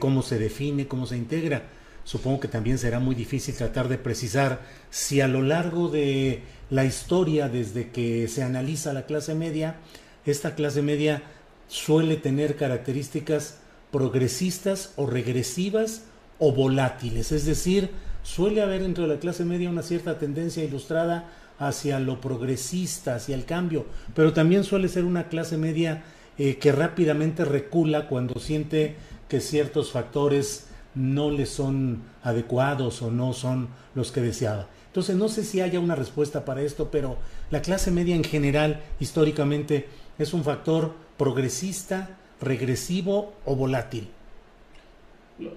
cómo 0.00 0.22
se 0.22 0.38
define, 0.38 0.88
cómo 0.88 1.06
se 1.06 1.16
integra. 1.16 1.62
Supongo 2.02 2.40
que 2.40 2.48
también 2.48 2.78
será 2.78 2.98
muy 2.98 3.14
difícil 3.14 3.54
tratar 3.54 3.88
de 3.88 3.98
precisar 3.98 4.62
si 4.90 5.20
a 5.20 5.28
lo 5.28 5.42
largo 5.42 5.88
de 5.88 6.40
la 6.70 6.84
historia, 6.84 7.48
desde 7.48 7.90
que 7.90 8.26
se 8.28 8.42
analiza 8.42 8.92
la 8.92 9.06
clase 9.06 9.34
media, 9.34 9.76
esta 10.24 10.54
clase 10.54 10.82
media 10.82 11.22
suele 11.68 12.16
tener 12.16 12.56
características 12.56 13.58
progresistas 13.92 14.92
o 14.96 15.06
regresivas 15.06 16.04
o 16.38 16.52
volátiles, 16.52 17.32
es 17.32 17.46
decir, 17.46 17.90
suele 18.22 18.62
haber 18.62 18.82
dentro 18.82 19.06
de 19.06 19.14
la 19.14 19.20
clase 19.20 19.44
media 19.44 19.70
una 19.70 19.82
cierta 19.82 20.18
tendencia 20.18 20.64
ilustrada 20.64 21.30
hacia 21.58 21.98
lo 21.98 22.20
progresista, 22.20 23.16
hacia 23.16 23.34
el 23.34 23.44
cambio, 23.44 23.86
pero 24.14 24.32
también 24.32 24.64
suele 24.64 24.88
ser 24.88 25.04
una 25.04 25.28
clase 25.28 25.56
media 25.56 26.04
eh, 26.38 26.58
que 26.58 26.72
rápidamente 26.72 27.44
recula 27.44 28.08
cuando 28.08 28.38
siente 28.38 28.96
que 29.28 29.40
ciertos 29.40 29.90
factores 29.90 30.68
no 30.94 31.30
le 31.30 31.46
son 31.46 32.02
adecuados 32.22 33.02
o 33.02 33.10
no 33.10 33.32
son 33.32 33.68
los 33.94 34.12
que 34.12 34.20
deseaba. 34.20 34.68
Entonces 34.86 35.16
no 35.16 35.28
sé 35.28 35.44
si 35.44 35.60
haya 35.60 35.80
una 35.80 35.94
respuesta 35.94 36.44
para 36.44 36.62
esto, 36.62 36.90
pero 36.90 37.18
la 37.50 37.62
clase 37.62 37.90
media 37.90 38.14
en 38.14 38.24
general 38.24 38.80
históricamente 39.00 39.88
es 40.18 40.32
un 40.32 40.44
factor 40.44 40.94
progresista, 41.18 42.08
regresivo 42.40 43.34
o 43.44 43.56
volátil? 43.56 44.08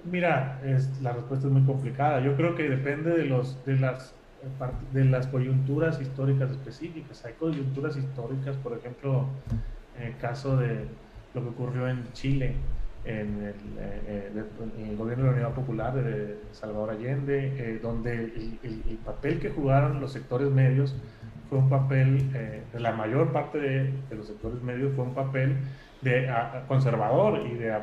Mira, 0.04 0.60
la 1.00 1.12
respuesta 1.12 1.46
es 1.46 1.52
muy 1.52 1.62
complicada. 1.62 2.20
Yo 2.20 2.36
creo 2.36 2.54
que 2.54 2.68
depende 2.68 3.10
de, 3.10 3.24
los, 3.24 3.56
de, 3.64 3.76
las, 3.76 5.26
coyunturas 5.26 6.00
históricas 6.00 6.50
específicas. 6.50 7.24
Hay 7.24 7.32
coyunturas 7.34 7.96
históricas, 7.96 8.56
por 8.56 8.78
ejemplo, 8.78 9.26
en 9.98 10.08
el 10.08 10.16
caso 10.18 10.56
de 10.56 10.84
lo 11.34 11.42
que 11.42 11.48
ocurrió 11.48 11.88
en 11.88 12.12
Chile, 12.12 12.54
en 13.04 13.42
el, 13.42 13.54
eh, 13.78 14.30
eh, 14.78 14.94
gobierno 14.96 15.24
de 15.24 15.30
la 15.30 15.36
Unidad 15.36 15.54
Popular 15.54 15.94
de 15.94 16.38
Salvador 16.52 16.90
Allende, 16.90 17.52
eh, 17.56 17.80
donde 17.82 18.14
el, 18.62 18.98
papel 19.04 19.40
que 19.40 19.50
jugaron 19.50 20.00
los 20.00 20.12
sectores 20.12 20.48
medios 20.48 20.94
fue 21.52 21.58
un 21.58 21.68
papel, 21.68 22.30
eh, 22.34 22.62
la 22.78 22.92
mayor 22.92 23.30
parte 23.30 23.58
de, 23.60 24.16
los 24.16 24.26
sectores 24.26 24.62
medios 24.62 24.94
fue 24.96 25.04
un 25.04 25.12
papel 25.12 25.58
de 26.00 26.26
conservador 26.66 27.42
y 27.46 27.56
de, 27.56 27.78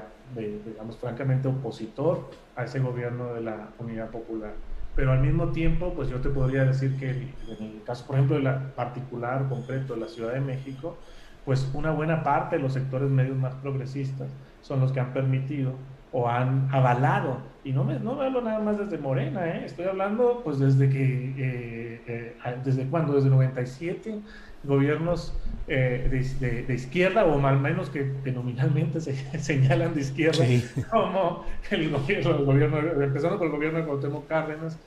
digamos, 0.65 0.97
francamente 0.97 1.47
opositor 1.47 2.32
a 2.55 2.63
ese 2.63 2.79
gobierno 2.79 3.32
de 3.36 3.41
la 3.41 3.67
Unidad 3.77 4.10
Popular. 4.10 4.53
Pero 4.95 5.12
al 5.12 5.19
mismo 5.19 5.49
tiempo, 5.49 5.93
pues 5.93 6.10
yo 6.10 6.19
te 6.19 6.29
podría 6.29 6.65
decir 6.65 6.97
que 6.97 7.12
en 7.12 7.32
el 7.60 7.84
caso, 7.86 8.08
por 8.08 8.15
ejemplo, 8.15 8.38
de 8.38 8.41
la 8.41 8.73
particular, 8.75 9.47
concreto, 9.47 9.93
de 9.93 9.99
la 9.99 10.08
Ciudad 10.08 10.34
de 10.34 10.41
México, 10.41 10.97
pues 11.45 11.69
una 11.75 11.91
buena 11.91 12.23
parte 12.23 12.55
de 12.55 12.63
los 12.63 12.73
sectores 12.73 13.12
medios 13.12 13.38
más 13.38 13.53
progresistas 13.53 14.29
son 14.63 14.79
los 14.79 14.91
que 14.91 14.99
han 14.99 15.13
permitido 15.13 15.73
o 16.12 16.27
han 16.27 16.69
avalado, 16.71 17.38
y 17.69 17.71
no 17.71 17.84
me, 17.84 17.99
no 17.99 18.19
hablo 18.19 18.41
nada 18.41 18.58
más 18.60 18.79
desde 18.79 18.97
Morena, 18.97 19.47
¿eh? 19.47 19.62
estoy 19.65 19.86
hablando 19.86 20.41
pues 20.43 20.58
desde 20.58 20.89
que, 20.89 21.34
eh, 21.38 22.01
eh, 22.08 22.36
desde 22.65 22.88
cuándo, 22.88 23.13
desde 23.13 23.29
97, 23.29 24.21
gobiernos 24.63 25.38
de, 25.67 26.65
de, 26.67 26.73
izquierda, 26.73 27.25
o 27.25 27.45
al 27.45 27.60
menos 27.60 27.91
que, 27.91 28.12
nominalmente 28.34 28.99
se 28.99 29.13
señalan 29.39 29.93
de 29.93 30.01
izquierda, 30.01 30.43
como 30.89 31.45
el 31.69 31.91
gobierno, 31.91 32.38
el 32.38 32.45
gobierno, 32.45 33.03
empezando 33.03 33.38
por 33.38 33.45
el 33.45 33.53
gobierno 33.53 33.77
de 33.77 33.86
Cuauhtémoc 33.86 34.27
Cárdenas, 34.27 34.79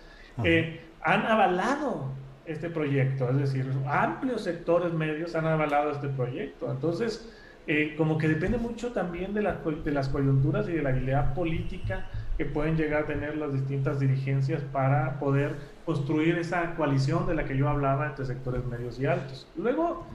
han 1.04 1.26
avalado 1.26 2.10
este 2.46 2.68
proyecto, 2.68 3.30
es 3.30 3.36
decir, 3.36 3.70
amplios 3.86 4.42
sectores 4.42 4.92
medios 4.92 5.36
han 5.36 5.46
avalado 5.46 5.92
este 5.92 6.08
proyecto. 6.08 6.68
Entonces, 6.68 7.32
eh, 7.68 7.94
como 7.96 8.18
que 8.18 8.26
depende 8.26 8.58
mucho 8.58 8.92
también 8.92 9.34
de, 9.34 9.40
de 9.40 9.90
las 9.92 10.08
coyunturas 10.08 10.68
y 10.68 10.72
de 10.72 10.82
la 10.82 10.88
habilidad 10.88 11.32
política 11.32 12.08
que 12.38 12.44
pueden 12.44 12.76
llegar 12.76 13.04
a 13.04 13.06
tener 13.06 13.36
las 13.36 13.52
distintas 13.52 14.00
dirigencias 14.00 14.62
para 14.72 15.18
poder 15.18 15.56
construir 15.84 16.38
esa 16.38 16.74
coalición 16.74 17.26
de 17.26 17.34
la 17.34 17.44
que 17.44 17.56
yo 17.56 17.68
hablaba 17.68 18.06
entre 18.06 18.24
sectores 18.24 18.64
medios 18.64 18.98
y 19.00 19.06
altos. 19.06 19.46
Luego, 19.56 20.06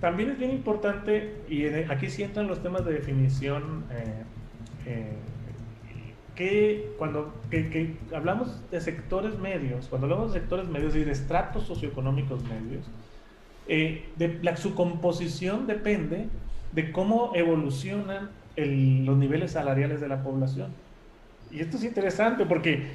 también 0.00 0.30
es 0.30 0.38
bien 0.38 0.50
importante, 0.50 1.36
y 1.48 1.66
aquí 1.66 2.10
sí 2.10 2.22
entran 2.24 2.48
los 2.48 2.62
temas 2.62 2.84
de 2.84 2.92
definición, 2.92 3.84
eh, 3.92 4.22
eh, 4.86 5.16
que 6.34 6.92
cuando 6.98 7.32
que 7.50 7.96
hablamos 8.14 8.68
de 8.70 8.80
sectores 8.80 9.38
medios, 9.38 9.86
cuando 9.88 10.06
hablamos 10.06 10.32
de 10.32 10.40
sectores 10.40 10.66
medios 10.66 10.96
y 10.96 11.04
de 11.04 11.12
estratos 11.12 11.64
socioeconómicos 11.64 12.42
medios, 12.44 12.84
eh, 13.68 14.06
la, 14.42 14.56
su 14.56 14.74
composición 14.74 15.66
depende 15.66 16.28
de 16.72 16.90
cómo 16.90 17.32
evolucionan 17.34 18.30
los 18.56 19.16
niveles 19.16 19.52
salariales 19.52 20.00
de 20.00 20.08
la 20.08 20.22
población. 20.22 20.70
Y 21.50 21.60
esto 21.60 21.76
es 21.76 21.84
interesante 21.84 22.46
porque 22.46 22.86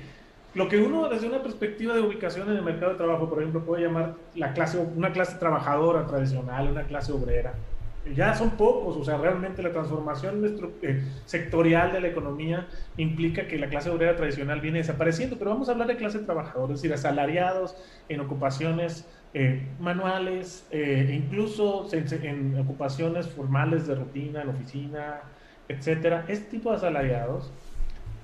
lo 0.53 0.67
que 0.67 0.77
uno 0.77 1.07
desde 1.09 1.27
una 1.27 1.43
perspectiva 1.43 1.93
de 1.93 2.01
ubicación 2.01 2.49
en 2.49 2.57
el 2.57 2.63
mercado 2.63 2.93
de 2.93 2.97
trabajo, 2.97 3.29
por 3.29 3.39
ejemplo, 3.39 3.63
puede 3.63 3.83
llamar 3.83 4.15
la 4.35 4.53
clase, 4.53 4.77
una 4.77 5.11
clase 5.11 5.37
trabajadora 5.37 6.05
tradicional, 6.07 6.69
una 6.69 6.83
clase 6.83 7.11
obrera, 7.11 7.53
ya 8.15 8.33
son 8.35 8.51
pocos, 8.51 8.95
o 8.97 9.03
sea, 9.03 9.17
realmente 9.17 9.61
la 9.61 9.71
transformación 9.71 10.43
eh, 10.81 11.03
sectorial 11.25 11.91
de 11.91 12.01
la 12.01 12.07
economía 12.07 12.67
implica 12.97 13.47
que 13.47 13.57
la 13.57 13.67
clase 13.67 13.89
obrera 13.89 14.15
tradicional 14.15 14.61
viene 14.61 14.79
desapareciendo, 14.79 15.37
pero 15.37 15.51
vamos 15.51 15.69
a 15.69 15.73
hablar 15.73 15.87
de 15.87 15.97
clase 15.97 16.19
trabajadora, 16.19 16.73
es 16.73 16.81
decir, 16.81 16.93
asalariados 16.93 17.75
en 18.09 18.19
ocupaciones 18.21 19.07
eh, 19.33 19.67
manuales, 19.79 20.65
eh, 20.71 21.11
incluso 21.13 21.87
en, 21.91 22.57
ocupaciones 22.59 23.27
formales 23.27 23.87
de 23.87 23.95
rutina, 23.95 24.41
en 24.41 24.49
oficina, 24.49 25.21
etcétera. 25.67 26.25
Este 26.27 26.51
tipo 26.51 26.69
de 26.71 26.77
asalariados, 26.77 27.51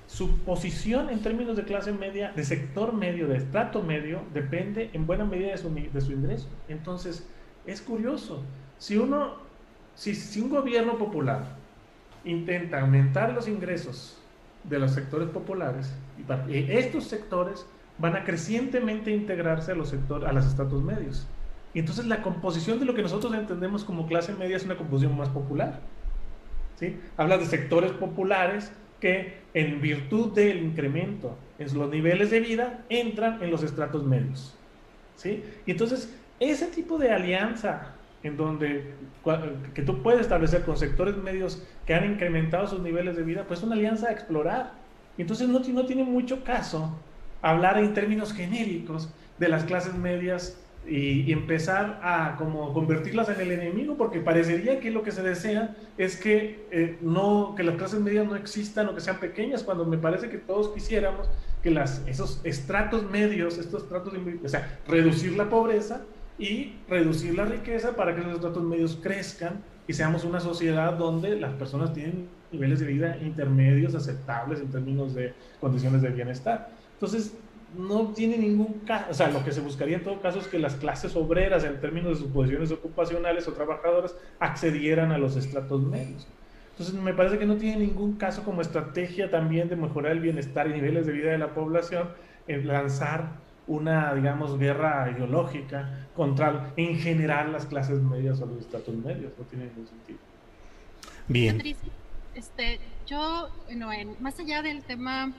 su 0.06 0.38
posición 0.38 1.10
en 1.10 1.20
términos 1.20 1.56
de 1.56 1.64
clase 1.64 1.92
media, 1.92 2.32
de 2.34 2.44
sector 2.44 2.92
medio, 2.92 3.26
de 3.26 3.38
estrato 3.38 3.82
medio, 3.82 4.20
depende 4.32 4.90
en 4.92 5.06
buena 5.06 5.24
medida 5.24 5.50
de 5.50 5.58
su, 5.58 6.12
ingreso. 6.12 6.48
Entonces, 6.68 7.26
es 7.66 7.80
curioso. 7.80 8.42
Si 8.78 8.96
uno, 8.96 9.34
si, 9.94 10.14
si 10.14 10.40
un 10.40 10.50
gobierno 10.50 10.98
popular 10.98 11.44
intenta 12.24 12.80
aumentar 12.80 13.32
los 13.32 13.48
ingresos 13.48 14.18
de 14.64 14.78
los 14.78 14.92
sectores 14.92 15.28
populares, 15.28 15.92
estos 16.48 17.04
sectores 17.04 17.66
van 17.98 18.16
a 18.16 18.24
crecientemente 18.24 19.10
integrarse 19.10 19.72
a 19.72 19.74
los 19.74 19.88
sectores, 19.88 20.28
a 20.28 20.32
los 20.32 20.46
estratos 20.46 20.82
medios. 20.82 21.26
Y 21.74 21.80
entonces 21.80 22.06
la 22.06 22.22
composición 22.22 22.78
de 22.78 22.86
lo 22.86 22.94
que 22.94 23.02
nosotros 23.02 23.34
entendemos 23.34 23.84
como 23.84 24.06
clase 24.06 24.32
media 24.34 24.56
es 24.56 24.64
una 24.64 24.76
composición 24.76 25.16
más 25.16 25.28
popular. 25.28 25.80
¿Sí? 26.84 26.96
Habla 27.16 27.38
de 27.38 27.46
sectores 27.46 27.92
populares 27.92 28.72
que 29.00 29.34
en 29.54 29.80
virtud 29.80 30.32
del 30.32 30.58
incremento 30.58 31.36
en 31.58 31.78
los 31.78 31.90
niveles 31.90 32.30
de 32.30 32.40
vida 32.40 32.84
entran 32.88 33.42
en 33.42 33.50
los 33.50 33.62
estratos 33.62 34.04
medios. 34.04 34.56
¿sí? 35.16 35.42
Entonces 35.66 36.14
ese 36.40 36.66
tipo 36.66 36.98
de 36.98 37.10
alianza 37.10 37.94
en 38.22 38.36
donde 38.36 38.94
que 39.74 39.82
tú 39.82 40.02
puedes 40.02 40.22
establecer 40.22 40.62
con 40.62 40.76
sectores 40.76 41.16
medios 41.16 41.62
que 41.86 41.94
han 41.94 42.10
incrementado 42.10 42.66
sus 42.66 42.80
niveles 42.80 43.16
de 43.16 43.22
vida, 43.22 43.44
pues 43.46 43.60
es 43.60 43.64
una 43.64 43.74
alianza 43.74 44.08
a 44.08 44.12
explorar. 44.12 44.72
Entonces 45.18 45.48
no, 45.48 45.60
no 45.60 45.86
tiene 45.86 46.04
mucho 46.04 46.42
caso 46.42 46.98
hablar 47.42 47.78
en 47.78 47.92
términos 47.94 48.32
genéricos 48.32 49.12
de 49.38 49.48
las 49.48 49.64
clases 49.64 49.94
medias 49.94 50.58
y, 50.86 51.32
empezar 51.32 52.00
a 52.02 52.36
como 52.36 52.72
convertirlas 52.72 53.28
en 53.28 53.40
el 53.40 53.52
enemigo, 53.52 53.96
porque 53.96 54.20
parecería 54.20 54.80
que 54.80 54.90
lo 54.90 55.02
que 55.02 55.12
se 55.12 55.22
desea 55.22 55.76
es 55.98 56.16
que, 56.16 56.66
eh, 56.70 56.98
no, 57.00 57.54
que 57.56 57.62
las 57.62 57.76
clases 57.76 58.00
medias 58.00 58.26
no 58.26 58.36
existan 58.36 58.88
o 58.88 58.94
que 58.94 59.00
sean 59.00 59.18
pequeñas, 59.18 59.62
cuando 59.62 59.84
me 59.84 59.98
parece 59.98 60.28
que 60.28 60.38
todos 60.38 60.68
quisiéramos 60.68 61.28
que 61.62 61.70
las, 61.70 62.02
esos 62.06 62.40
estratos 62.44 63.08
medios, 63.10 63.58
estos 63.58 63.84
estratos, 63.84 64.12
o 64.44 64.48
sea, 64.48 64.80
reducir 64.86 65.36
la 65.36 65.48
pobreza 65.48 66.02
y 66.38 66.74
reducir 66.88 67.34
la 67.34 67.44
riqueza 67.44 67.96
para 67.96 68.14
que 68.14 68.22
los 68.22 68.34
estratos 68.34 68.62
medios 68.62 68.98
crezcan 69.02 69.62
y 69.86 69.92
seamos 69.92 70.24
una 70.24 70.40
sociedad 70.40 70.94
donde 70.94 71.38
las 71.38 71.54
personas 71.54 71.92
tienen 71.92 72.28
niveles 72.52 72.80
de 72.80 72.86
vida 72.86 73.18
intermedios 73.22 73.94
aceptables 73.94 74.60
en 74.60 74.70
términos 74.70 75.14
de 75.14 75.34
condiciones 75.60 76.02
de 76.02 76.10
bienestar. 76.10 76.70
Entonces, 76.94 77.34
no 77.76 78.12
tiene 78.12 78.38
ningún 78.38 78.80
caso, 78.86 79.10
o 79.10 79.14
sea, 79.14 79.28
lo 79.28 79.44
que 79.44 79.52
se 79.52 79.60
buscaría 79.60 79.96
en 79.96 80.04
todo 80.04 80.20
caso 80.20 80.38
es 80.38 80.48
que 80.48 80.58
las 80.58 80.74
clases 80.74 81.16
obreras 81.16 81.64
en 81.64 81.80
términos 81.80 82.10
de 82.10 82.24
sus 82.24 82.32
posiciones 82.32 82.70
ocupacionales 82.70 83.48
o 83.48 83.52
trabajadoras 83.52 84.14
accedieran 84.38 85.12
a 85.12 85.18
los 85.18 85.36
estratos 85.36 85.82
medios. 85.82 86.26
Entonces, 86.70 86.94
me 86.94 87.14
parece 87.14 87.38
que 87.38 87.46
no 87.46 87.56
tiene 87.56 87.86
ningún 87.86 88.14
caso 88.14 88.42
como 88.42 88.60
estrategia 88.60 89.30
también 89.30 89.68
de 89.68 89.76
mejorar 89.76 90.12
el 90.12 90.20
bienestar 90.20 90.68
y 90.68 90.72
niveles 90.72 91.06
de 91.06 91.12
vida 91.12 91.30
de 91.30 91.38
la 91.38 91.54
población 91.54 92.08
en 92.48 92.66
lanzar 92.66 93.44
una, 93.66 94.14
digamos, 94.14 94.58
guerra 94.58 95.10
ideológica 95.14 96.06
contra, 96.16 96.72
en 96.76 96.98
general, 96.98 97.52
las 97.52 97.66
clases 97.66 98.00
medias 98.00 98.40
o 98.40 98.46
los 98.46 98.58
estratos 98.58 98.94
medios. 98.94 99.32
No 99.38 99.44
tiene 99.44 99.66
ningún 99.66 99.86
sentido. 99.86 100.18
Bien. 101.28 101.62
Este, 102.34 102.80
yo, 103.06 103.48
bueno, 103.68 104.16
más 104.18 104.38
allá 104.40 104.60
del 104.60 104.82
tema 104.82 105.32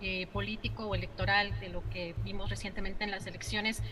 eh, 0.00 0.26
político 0.32 0.86
o 0.86 0.94
electoral 0.94 1.58
de 1.60 1.68
lo 1.68 1.88
que 1.90 2.14
vimos 2.24 2.50
recientemente 2.50 3.04
en 3.04 3.10
las 3.10 3.26
elecciones, 3.26 3.82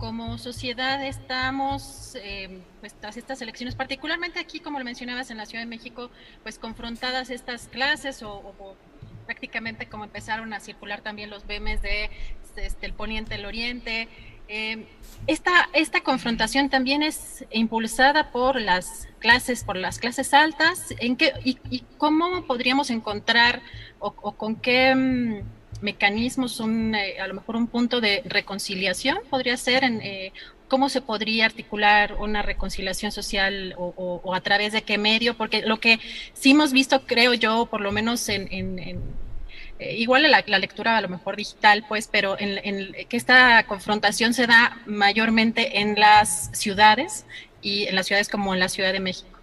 como 0.00 0.38
sociedad 0.38 1.04
estamos, 1.06 2.16
eh, 2.22 2.62
pues 2.80 2.94
tras 2.94 3.18
estas 3.18 3.42
elecciones, 3.42 3.74
particularmente 3.74 4.38
aquí, 4.38 4.58
como 4.58 4.78
lo 4.78 4.84
mencionabas, 4.84 5.30
en 5.30 5.36
la 5.36 5.44
Ciudad 5.44 5.62
de 5.62 5.68
México, 5.68 6.10
pues 6.42 6.58
confrontadas 6.58 7.28
estas 7.28 7.68
clases 7.68 8.22
o, 8.22 8.76
prácticamente 9.26 9.86
como 9.86 10.04
empezaron 10.04 10.52
a 10.54 10.60
circular 10.60 11.02
también 11.02 11.30
los 11.30 11.44
memes 11.44 11.82
de 11.82 12.10
este, 12.56 12.86
el 12.86 12.94
poniente, 12.94 13.34
el 13.34 13.44
oriente. 13.44 14.08
Eh, 14.52 14.84
esta, 15.28 15.68
esta 15.74 16.00
confrontación 16.00 16.70
también 16.70 17.04
es 17.04 17.44
impulsada 17.52 18.32
por 18.32 18.60
las 18.60 19.06
clases, 19.20 19.62
por 19.62 19.76
las 19.76 20.00
clases 20.00 20.34
altas. 20.34 20.92
¿En 20.98 21.16
qué, 21.16 21.32
y, 21.44 21.84
cómo 21.98 22.44
podríamos 22.46 22.90
encontrar 22.90 23.62
o, 24.00 24.12
con 24.12 24.56
qué... 24.56 24.94
Mm, 24.94 25.60
mecanismos, 25.82 26.60
eh, 26.60 27.18
a 27.20 27.26
lo 27.26 27.32
mejor 27.32 27.56
un 27.56 27.66
punto 27.66 28.02
de 28.02 28.22
reconciliación 28.26 29.20
podría 29.30 29.56
ser 29.56 29.82
en 29.82 30.02
eh, 30.02 30.32
cómo 30.68 30.88
se 30.88 31.00
podría 31.00 31.46
articular 31.46 32.16
una 32.18 32.42
reconciliación 32.42 33.12
social 33.12 33.74
o, 33.78 34.34
a 34.34 34.40
través 34.40 34.72
de 34.72 34.82
qué 34.82 34.98
medio, 34.98 35.36
porque 35.36 35.62
lo 35.62 35.80
que 35.80 35.98
sí 36.32 36.50
hemos 36.50 36.72
visto, 36.72 37.06
creo 37.06 37.32
yo, 37.34 37.66
por 37.66 37.80
lo 37.80 37.92
menos 37.92 38.28
en, 38.28 39.00
eh, 39.80 39.96
igual 39.96 40.30
la, 40.30 40.58
lectura 40.58 40.98
a 40.98 41.00
lo 41.00 41.08
mejor 41.08 41.36
digital, 41.36 41.86
pues, 41.88 42.06
pero 42.06 42.36
en, 42.38 42.92
que 43.08 43.16
esta 43.16 43.64
confrontación 43.66 44.34
se 44.34 44.46
da 44.46 44.76
mayormente 44.84 45.80
en 45.80 45.98
las 45.98 46.50
ciudades 46.52 47.24
y 47.62 47.84
en 47.86 47.96
las 47.96 48.06
ciudades 48.06 48.28
como 48.28 48.52
en 48.52 48.60
la 48.60 48.68
Ciudad 48.68 48.92
de 48.92 49.00
México. 49.00 49.38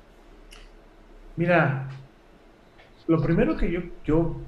Mira, 1.38 1.88
lo 3.08 3.20
primero 3.20 3.58
que 3.58 3.72
yo, 3.72 3.82
yo 4.06 4.40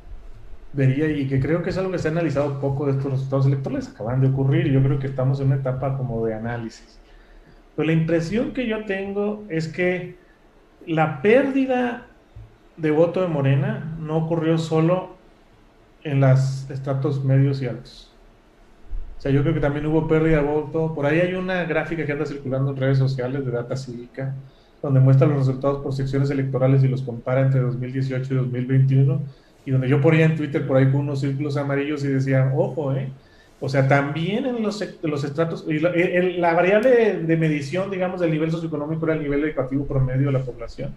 vería 0.73 1.07
y 1.07 1.27
que 1.27 1.39
creo 1.39 1.63
que 1.63 1.71
es 1.71 1.77
algo 1.79 1.91
que 1.91 1.97
se 1.97 2.07
ha 2.07 2.11
analizado 2.11 2.61
poco 2.61 2.85
de 2.85 2.91
estos 2.91 3.11
resultados 3.11 3.47
electorales, 3.47 3.89
acaban 3.89 4.21
de 4.21 4.27
ocurrir 4.27 4.71
yo 4.71 4.83
creo 4.83 4.99
que 4.99 5.07
estamos 5.07 5.39
en 5.39 5.47
una 5.47 5.55
etapa 5.55 5.97
como 5.97 6.23
de 6.23 6.35
análisis. 6.35 6.99
Pero 7.75 7.87
la 7.87 7.93
impresión 7.93 8.53
que 8.53 8.67
yo 8.67 8.85
tengo 8.85 9.43
es 9.49 9.67
que 9.67 10.17
la 10.85 11.23
pérdida 11.23 12.05
de 12.77 12.91
voto 12.91 13.21
de 13.21 13.27
Morena 13.27 13.95
no 13.99 14.17
ocurrió 14.17 14.59
solo 14.59 15.18
en 16.03 16.19
los 16.21 16.69
estratos 16.69 17.23
medios 17.23 17.61
y 17.61 17.67
altos. 17.67 18.11
O 19.17 19.21
sea, 19.21 19.31
yo 19.31 19.41
creo 19.41 19.53
que 19.53 19.59
también 19.59 19.85
hubo 19.85 20.07
pérdida 20.07 20.37
de 20.37 20.47
voto. 20.47 20.93
Por 20.95 21.05
ahí 21.05 21.19
hay 21.19 21.33
una 21.33 21.65
gráfica 21.65 22.05
que 22.05 22.11
anda 22.11 22.25
circulando 22.25 22.71
en 22.71 22.77
redes 22.77 22.97
sociales 22.97 23.45
de 23.45 23.51
Data 23.51 23.75
Cívica, 23.75 24.33
donde 24.81 25.01
muestra 25.01 25.27
los 25.27 25.39
resultados 25.39 25.83
por 25.83 25.93
secciones 25.93 26.29
electorales 26.29 26.83
y 26.83 26.87
los 26.87 27.01
compara 27.01 27.41
entre 27.41 27.59
2018 27.59 28.33
y 28.33 28.37
2021 28.37 29.21
y 29.65 29.71
donde 29.71 29.89
yo 29.89 29.99
ponía 29.99 30.25
en 30.25 30.35
Twitter 30.37 30.65
por 30.65 30.77
ahí 30.77 30.89
con 30.89 31.01
unos 31.01 31.19
círculos 31.19 31.57
amarillos 31.57 32.03
y 32.05 32.07
decía, 32.07 32.51
ojo, 32.55 32.93
¿eh? 32.93 33.09
O 33.61 33.67
sea, 33.67 33.89
también 33.89 34.45
en 34.45 34.63
los, 34.63 34.81
los 35.03 35.23
estratos, 35.25 35.65
la, 35.67 35.91
la, 35.91 36.53
variable 36.53 37.17
de 37.17 37.35
medición, 37.35 37.91
digamos, 37.91 38.21
del 38.21 38.31
nivel 38.31 38.51
socioeconómico 38.51 39.05
era 39.05 39.15
el 39.15 39.21
nivel 39.21 39.43
educativo 39.43 39.85
promedio 39.85 40.27
de 40.27 40.31
la 40.31 40.43
población. 40.45 40.95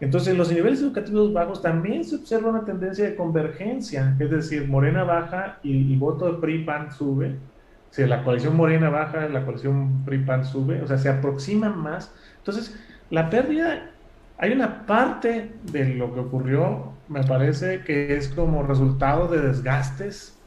Entonces, 0.00 0.32
en 0.32 0.38
los 0.38 0.50
niveles 0.50 0.80
educativos 0.80 1.32
bajos 1.32 1.60
también 1.60 2.04
se 2.04 2.16
observa 2.16 2.50
una 2.50 2.64
tendencia 2.64 3.04
de 3.04 3.14
convergencia, 3.14 4.16
es 4.18 4.30
decir, 4.30 4.66
Morena 4.66 5.04
baja 5.04 5.58
y, 5.62 5.94
voto 5.96 6.32
de 6.32 6.38
PRI-PAN 6.38 6.90
sube. 6.90 7.36
Si 7.90 8.06
la 8.06 8.22
coalición 8.22 8.56
Morena 8.56 8.88
baja, 8.88 9.28
la 9.28 9.44
coalición 9.44 10.04
PRI-PAN 10.04 10.44
sube, 10.44 10.80
o 10.80 10.86
sea, 10.86 10.96
se 10.96 11.10
aproximan 11.10 11.78
más. 11.78 12.14
Entonces, 12.38 12.74
la 13.10 13.28
pérdida 13.28 13.90
hay 14.38 14.52
una 14.52 14.86
parte 14.86 15.52
de 15.70 15.94
lo 15.94 16.14
que 16.14 16.20
ocurrió, 16.20 16.94
me 17.08 17.22
parece, 17.24 17.82
que 17.82 18.16
es 18.16 18.28
como 18.28 18.62
resultado 18.62 19.28
de 19.28 19.40
desgastes 19.40 20.40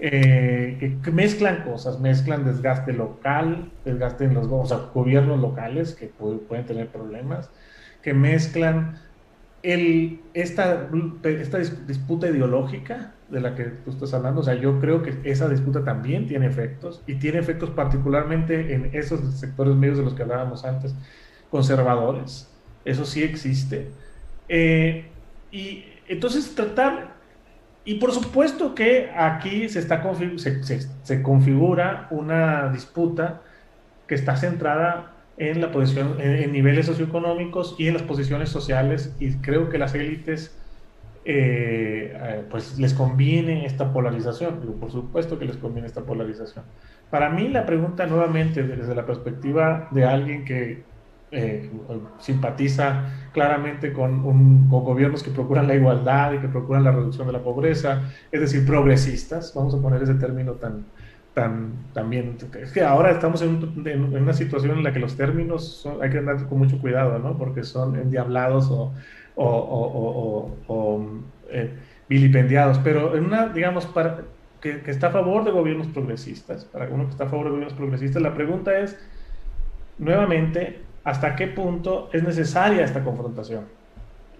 eh, 0.00 0.98
que 1.02 1.10
mezclan 1.10 1.64
cosas, 1.64 1.98
mezclan 1.98 2.44
desgaste 2.44 2.92
local, 2.92 3.70
desgaste 3.84 4.24
en 4.24 4.34
los 4.34 4.48
gobiernos 4.48 5.40
locales 5.40 5.94
que 5.94 6.06
pueden 6.06 6.66
tener 6.66 6.88
problemas, 6.88 7.50
que 8.08 8.14
mezclan 8.14 8.98
el, 9.62 10.22
esta, 10.32 10.88
esta 11.24 11.58
disputa 11.58 12.26
ideológica 12.26 13.12
de 13.28 13.42
la 13.42 13.54
que 13.54 13.64
tú 13.64 13.90
estás 13.90 14.14
hablando, 14.14 14.40
o 14.40 14.44
sea, 14.44 14.54
yo 14.54 14.80
creo 14.80 15.02
que 15.02 15.18
esa 15.24 15.46
disputa 15.46 15.84
también 15.84 16.26
tiene 16.26 16.46
efectos 16.46 17.02
y 17.06 17.16
tiene 17.16 17.38
efectos 17.38 17.68
particularmente 17.68 18.72
en 18.72 18.88
esos 18.94 19.20
sectores 19.38 19.74
medios 19.74 19.98
de 19.98 20.04
los 20.04 20.14
que 20.14 20.22
hablábamos 20.22 20.64
antes, 20.64 20.94
conservadores, 21.50 22.50
eso 22.86 23.04
sí 23.04 23.22
existe. 23.22 23.90
Eh, 24.48 25.04
y 25.52 25.84
entonces 26.08 26.54
tratar, 26.54 27.14
y 27.84 27.96
por 27.96 28.12
supuesto 28.12 28.74
que 28.74 29.10
aquí 29.14 29.68
se, 29.68 29.80
está 29.80 30.02
se, 31.02 31.22
configura 31.22 32.08
una 32.10 32.70
disputa 32.70 33.42
que 34.06 34.14
está 34.14 34.34
centrada 34.34 35.12
en 35.38 35.60
la 35.60 35.70
posición, 35.70 36.16
en, 36.20 36.52
niveles 36.52 36.86
socioeconómicos 36.86 37.76
y 37.78 37.88
en 37.88 37.94
las 37.94 38.02
posiciones 38.02 38.48
sociales, 38.48 39.14
y 39.20 39.34
creo 39.36 39.68
que 39.68 39.78
las 39.78 39.94
élites 39.94 40.56
eh, 41.24 42.12
eh, 42.14 42.44
pues 42.50 42.78
les 42.78 42.94
conviene 42.94 43.66
esta 43.66 43.92
polarización, 43.92 44.60
por 44.80 44.90
supuesto 44.90 45.38
que 45.38 45.44
les 45.44 45.56
conviene 45.56 45.86
esta 45.86 46.02
polarización. 46.02 46.64
Para 47.10 47.30
mí 47.30 47.48
la 47.48 47.66
pregunta 47.66 48.06
nuevamente 48.06 48.62
desde 48.62 48.94
la 48.94 49.06
perspectiva 49.06 49.88
de 49.90 50.04
alguien 50.04 50.44
que 50.44 50.82
eh, 51.30 51.70
simpatiza 52.18 53.04
claramente 53.32 53.92
con, 53.92 54.24
un, 54.24 54.68
gobiernos 54.70 55.22
que 55.22 55.30
procuran 55.30 55.66
la 55.66 55.74
igualdad 55.74 56.32
y 56.32 56.38
que 56.38 56.48
procuran 56.48 56.84
la 56.84 56.90
reducción 56.90 57.26
de 57.26 57.34
la 57.34 57.40
pobreza, 57.40 58.10
es 58.32 58.40
decir, 58.40 58.66
progresistas, 58.66 59.52
vamos 59.54 59.74
a 59.74 59.82
poner 59.82 60.02
ese 60.02 60.14
término 60.14 60.52
tan, 60.52 60.86
tan, 61.38 61.70
también, 61.92 62.36
es 62.60 62.72
que 62.72 62.82
ahora 62.82 63.12
estamos 63.12 63.42
en, 63.42 63.62
una 64.12 64.32
situación 64.32 64.76
en 64.76 64.82
la 64.82 64.92
que 64.92 64.98
los 64.98 65.16
términos 65.16 65.88
hay 66.02 66.10
que 66.10 66.18
andar 66.18 66.44
con 66.48 66.58
mucho 66.58 66.80
cuidado, 66.80 67.20
¿no? 67.20 67.38
Porque 67.38 67.62
son 67.62 67.94
endiablados 67.94 68.68
o, 68.72 68.92
o, 69.36 70.50
o, 70.66 71.06
eh, 71.50 71.70
vilipendiados, 72.08 72.80
pero 72.80 73.14
en 73.16 73.26
una, 73.26 73.50
digamos, 73.50 73.86
para, 73.86 74.22
que, 74.60 74.80
que, 74.80 74.90
está 74.90 75.06
a 75.06 75.10
favor 75.10 75.44
de 75.44 75.52
gobiernos 75.52 75.86
progresistas, 75.86 76.64
para 76.64 76.88
uno 76.88 77.04
que 77.04 77.10
está 77.10 77.24
a 77.24 77.28
favor 77.28 77.44
de 77.44 77.50
gobiernos 77.50 77.78
progresistas, 77.78 78.20
la 78.20 78.34
pregunta 78.34 78.76
es, 78.76 78.98
nuevamente, 79.98 80.80
hasta 81.04 81.36
qué 81.36 81.46
punto 81.46 82.10
es 82.12 82.24
necesaria 82.24 82.84
esta 82.84 83.04
confrontación 83.04 83.66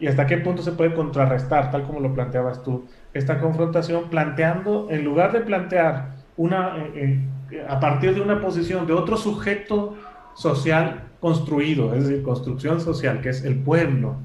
y 0.01 0.09
hasta 0.09 0.27
qué 0.27 0.39
punto 0.39 0.63
se 0.63 0.73
puede 0.73 0.95
contrarrestar, 0.95 1.71
tal 1.71 1.85
como 1.85 2.01
lo 2.01 2.13
planteabas 2.13 2.65
tú, 2.65 2.87
esta 3.15 3.39
confrontación 3.39 4.11
planteando, 4.11 4.89
en 4.91 5.05
lugar 5.05 5.31
de 5.33 5.43
plantear 5.43 6.18
una, 6.39 6.79
eh, 6.95 7.21
eh, 7.51 7.67
a 7.69 7.79
partir 7.79 8.15
de 8.15 8.23
una 8.23 8.41
posición 8.41 8.87
de 8.87 8.95
otro 8.95 9.19
sujeto 9.19 9.97
social 10.35 11.03
construido, 11.21 11.95
es 11.95 12.07
decir, 12.07 12.23
construcción 12.23 12.81
social, 12.81 13.21
que 13.21 13.29
es 13.29 13.45
el 13.45 13.57
pueblo 13.57 14.17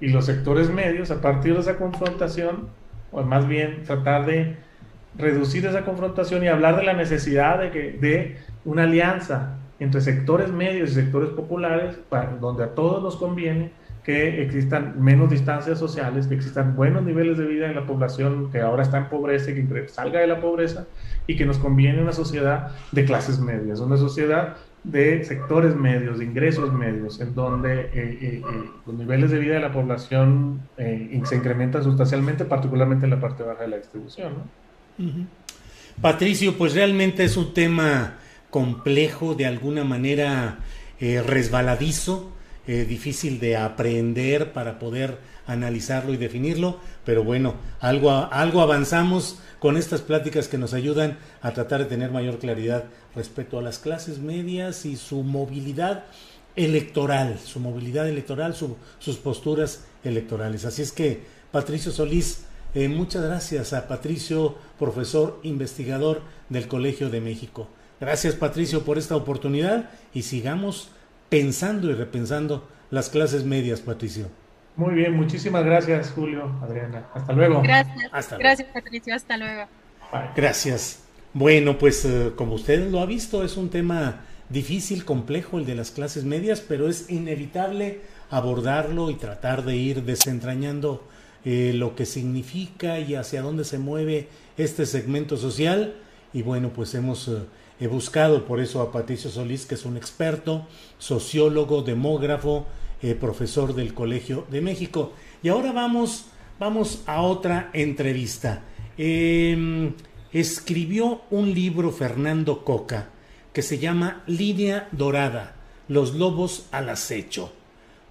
y 0.00 0.08
los 0.08 0.26
sectores 0.26 0.68
medios, 0.68 1.10
a 1.10 1.20
partir 1.22 1.54
de 1.54 1.60
esa 1.60 1.78
confrontación, 1.78 2.68
o 3.12 3.22
más 3.22 3.46
bien 3.46 3.84
tratar 3.84 4.26
de 4.26 4.56
reducir 5.16 5.64
esa 5.64 5.84
confrontación 5.84 6.42
y 6.44 6.48
hablar 6.48 6.76
de 6.76 6.84
la 6.84 6.92
necesidad 6.92 7.60
de, 7.60 7.70
que, 7.70 7.92
de 7.92 8.36
una 8.64 8.82
alianza 8.84 9.56
entre 9.78 10.00
sectores 10.00 10.50
medios 10.50 10.90
y 10.90 10.94
sectores 10.94 11.30
populares, 11.30 11.96
donde 12.40 12.64
a 12.64 12.74
todos 12.74 13.02
nos 13.02 13.16
conviene 13.16 13.72
que 14.04 14.42
existan 14.42 14.94
menos 15.02 15.30
distancias 15.30 15.78
sociales, 15.78 16.26
que 16.26 16.34
existan 16.34 16.74
buenos 16.74 17.02
niveles 17.04 17.38
de 17.38 17.46
vida 17.46 17.66
en 17.66 17.74
la 17.74 17.86
población 17.86 18.50
que 18.50 18.60
ahora 18.60 18.82
está 18.82 18.98
en 18.98 19.08
pobreza 19.08 19.50
y 19.50 19.66
que 19.66 19.88
salga 19.88 20.20
de 20.20 20.26
la 20.26 20.40
pobreza, 20.40 20.86
y 21.26 21.36
que 21.36 21.44
nos 21.44 21.58
conviene 21.58 22.00
una 22.02 22.12
sociedad 22.12 22.72
de 22.92 23.04
clases 23.04 23.40
medias, 23.40 23.80
una 23.80 23.96
sociedad 23.96 24.56
de 24.84 25.22
sectores 25.24 25.76
medios, 25.76 26.18
de 26.18 26.24
ingresos 26.24 26.72
medios, 26.72 27.20
en 27.20 27.34
donde 27.34 27.80
eh, 27.80 27.90
eh, 27.94 28.18
eh, 28.22 28.42
los 28.86 28.96
niveles 28.96 29.30
de 29.30 29.38
vida 29.38 29.54
de 29.54 29.60
la 29.60 29.72
población 29.72 30.62
se 30.76 31.36
incrementan 31.36 31.84
sustancialmente, 31.84 32.44
particularmente 32.44 33.04
en 33.04 33.10
la 33.10 33.20
parte 33.20 33.42
baja 33.42 33.62
de 33.62 33.68
la 33.68 33.76
distribución. 33.76 34.32
Patricio, 36.00 36.56
pues 36.56 36.74
realmente 36.74 37.24
es 37.24 37.36
un 37.36 37.52
tema 37.52 38.14
complejo, 38.48 39.34
de 39.34 39.46
alguna 39.46 39.84
manera 39.84 40.58
resbaladizo, 40.98 42.32
eh, 42.72 42.84
difícil 42.84 43.40
de 43.40 43.56
aprender 43.56 44.52
para 44.52 44.78
poder 44.78 45.18
analizarlo 45.44 46.14
y 46.14 46.16
definirlo, 46.16 46.78
pero 47.04 47.24
bueno, 47.24 47.56
algo, 47.80 48.12
algo 48.12 48.60
avanzamos 48.60 49.40
con 49.58 49.76
estas 49.76 50.02
pláticas 50.02 50.46
que 50.46 50.56
nos 50.56 50.72
ayudan 50.72 51.18
a 51.42 51.50
tratar 51.50 51.80
de 51.80 51.86
tener 51.86 52.12
mayor 52.12 52.38
claridad 52.38 52.84
respecto 53.16 53.58
a 53.58 53.62
las 53.62 53.80
clases 53.80 54.20
medias 54.20 54.86
y 54.86 54.94
su 54.94 55.24
movilidad 55.24 56.04
electoral, 56.54 57.40
su 57.44 57.58
movilidad 57.58 58.08
electoral, 58.08 58.54
sus 58.54 59.16
posturas 59.16 59.82
electorales. 60.04 60.64
Así 60.64 60.82
es 60.82 60.92
que, 60.92 61.24
Patricio 61.50 61.90
Solís, 61.90 62.44
eh, 62.76 62.86
muchas 62.86 63.24
gracias 63.24 63.72
a 63.72 63.88
Patricio, 63.88 64.54
profesor 64.78 65.40
investigador 65.42 66.22
del 66.48 66.68
Colegio 66.68 67.10
de 67.10 67.20
México. 67.20 67.66
Gracias, 68.00 68.36
Patricio, 68.36 68.84
por 68.84 68.96
esta 68.96 69.16
oportunidad 69.16 69.90
y 70.14 70.22
sigamos 70.22 70.90
pensando 71.30 71.88
y 71.90 71.94
repensando 71.94 72.68
las 72.90 73.08
clases 73.08 73.44
medias, 73.44 73.80
Patricio. 73.80 74.26
Muy 74.76 74.94
bien, 74.94 75.14
muchísimas 75.14 75.64
gracias, 75.64 76.12
Julio, 76.14 76.52
Adriana. 76.62 77.06
Hasta 77.14 77.32
luego. 77.32 77.62
Gracias. 77.62 78.38
gracias, 78.38 78.68
Patricio. 78.72 79.14
Hasta 79.14 79.36
luego. 79.36 79.64
Gracias. 80.36 81.04
Bueno, 81.32 81.78
pues 81.78 82.04
eh, 82.04 82.32
como 82.34 82.54
usted 82.54 82.90
lo 82.90 83.00
ha 83.00 83.06
visto, 83.06 83.44
es 83.44 83.56
un 83.56 83.70
tema 83.70 84.22
difícil, 84.48 85.04
complejo 85.04 85.58
el 85.58 85.66
de 85.66 85.76
las 85.76 85.90
clases 85.92 86.24
medias, 86.24 86.60
pero 86.60 86.88
es 86.88 87.08
inevitable 87.08 88.00
abordarlo 88.30 89.10
y 89.10 89.14
tratar 89.14 89.64
de 89.64 89.76
ir 89.76 90.02
desentrañando 90.02 91.06
eh, 91.44 91.72
lo 91.74 91.94
que 91.94 92.06
significa 92.06 92.98
y 92.98 93.14
hacia 93.14 93.42
dónde 93.42 93.64
se 93.64 93.78
mueve 93.78 94.28
este 94.56 94.86
segmento 94.86 95.36
social. 95.36 95.94
Y 96.32 96.42
bueno, 96.42 96.70
pues 96.70 96.94
hemos 96.94 97.28
eh, 97.28 97.42
buscado 97.88 98.44
por 98.44 98.60
eso 98.60 98.82
a 98.82 98.92
Patricio 98.92 99.30
Solís, 99.30 99.64
que 99.64 99.74
es 99.74 99.84
un 99.84 99.96
experto, 99.96 100.66
sociólogo, 100.98 101.82
demógrafo, 101.82 102.66
eh, 103.02 103.14
profesor 103.14 103.74
del 103.74 103.94
Colegio 103.94 104.46
de 104.50 104.60
México. 104.60 105.12
Y 105.42 105.48
ahora 105.48 105.72
vamos, 105.72 106.26
vamos 106.58 107.02
a 107.06 107.22
otra 107.22 107.70
entrevista. 107.72 108.62
Em, 108.98 109.94
escribió 110.32 111.22
un 111.30 111.54
libro 111.54 111.90
Fernando 111.90 112.64
Coca 112.64 113.08
que 113.54 113.62
se 113.62 113.78
llama 113.78 114.22
Línea 114.26 114.88
Dorada, 114.92 115.56
los 115.88 116.14
lobos 116.14 116.66
al 116.70 116.90
acecho. 116.90 117.52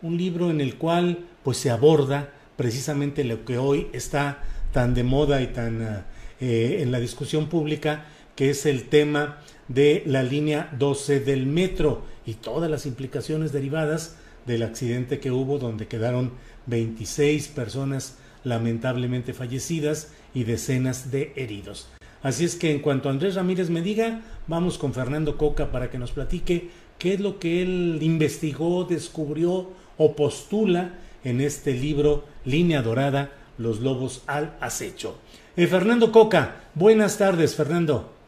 Un 0.01 0.17
libro 0.17 0.49
en 0.49 0.61
el 0.61 0.75
cual 0.75 1.19
pues 1.43 1.57
se 1.57 1.69
aborda 1.69 2.33
precisamente 2.57 3.23
lo 3.23 3.45
que 3.45 3.57
hoy 3.57 3.87
está 3.93 4.43
tan 4.73 4.93
de 4.93 5.03
moda 5.03 5.41
y 5.41 5.47
tan 5.47 6.05
eh, 6.41 6.79
en 6.81 6.91
la 6.91 6.99
discusión 6.99 7.47
pública, 7.47 8.05
que 8.35 8.49
es 8.49 8.65
el 8.65 8.89
tema 8.89 9.39
de 9.69 10.03
la 10.05 10.23
línea 10.23 10.69
12 10.77 11.21
del 11.21 11.45
metro 11.45 12.01
y 12.25 12.33
todas 12.33 12.69
las 12.69 12.85
implicaciones 12.85 13.53
derivadas 13.53 14.17
del 14.45 14.63
accidente 14.63 15.19
que 15.19 15.31
hubo 15.31 15.59
donde 15.59 15.87
quedaron 15.87 16.31
26 16.65 17.47
personas 17.49 18.17
lamentablemente 18.43 19.33
fallecidas 19.33 20.11
y 20.33 20.43
decenas 20.43 21.11
de 21.11 21.33
heridos. 21.35 21.87
Así 22.21 22.45
es 22.45 22.55
que 22.55 22.71
en 22.71 22.79
cuanto 22.79 23.09
Andrés 23.09 23.35
Ramírez 23.35 23.69
me 23.69 23.81
diga, 23.81 24.21
vamos 24.47 24.77
con 24.77 24.93
Fernando 24.93 25.37
Coca 25.37 25.71
para 25.71 25.89
que 25.89 25.97
nos 25.97 26.11
platique 26.11 26.69
qué 26.97 27.13
es 27.13 27.19
lo 27.19 27.39
que 27.39 27.61
él 27.61 27.99
investigó, 28.01 28.83
descubrió 28.83 29.69
o 29.97 30.15
postula 30.15 30.95
en 31.23 31.41
este 31.41 31.73
libro 31.73 32.25
Línea 32.43 32.81
Dorada, 32.81 33.31
Los 33.57 33.79
Lobos 33.79 34.23
al 34.27 34.55
Acecho. 34.59 35.17
Eh, 35.55 35.67
Fernando 35.67 36.11
Coca, 36.11 36.63
buenas 36.75 37.17
tardes, 37.17 37.55
Fernando. 37.55 38.18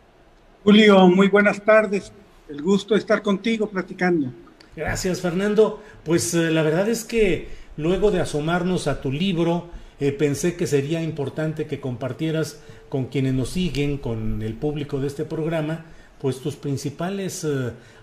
Julio, 0.63 1.07
muy 1.07 1.27
buenas 1.27 1.65
tardes. 1.65 2.11
El 2.47 2.61
gusto 2.61 2.93
de 2.93 2.99
estar 2.99 3.23
contigo 3.23 3.67
platicando. 3.67 4.31
Gracias, 4.75 5.19
Fernando. 5.19 5.81
Pues 6.03 6.35
eh, 6.35 6.51
la 6.51 6.61
verdad 6.61 6.87
es 6.87 7.03
que 7.03 7.47
luego 7.77 8.11
de 8.11 8.19
asomarnos 8.19 8.85
a 8.85 9.01
tu 9.01 9.11
libro, 9.11 9.69
eh, 9.99 10.11
pensé 10.11 10.55
que 10.55 10.67
sería 10.67 11.01
importante 11.01 11.65
que 11.65 11.79
compartieras 11.79 12.61
con 12.89 13.05
quienes 13.05 13.33
nos 13.33 13.49
siguen, 13.49 13.97
con 13.97 14.43
el 14.43 14.53
público 14.53 14.99
de 14.99 15.07
este 15.07 15.25
programa, 15.25 15.85
pues 16.19 16.41
tus 16.41 16.57
principales 16.57 17.43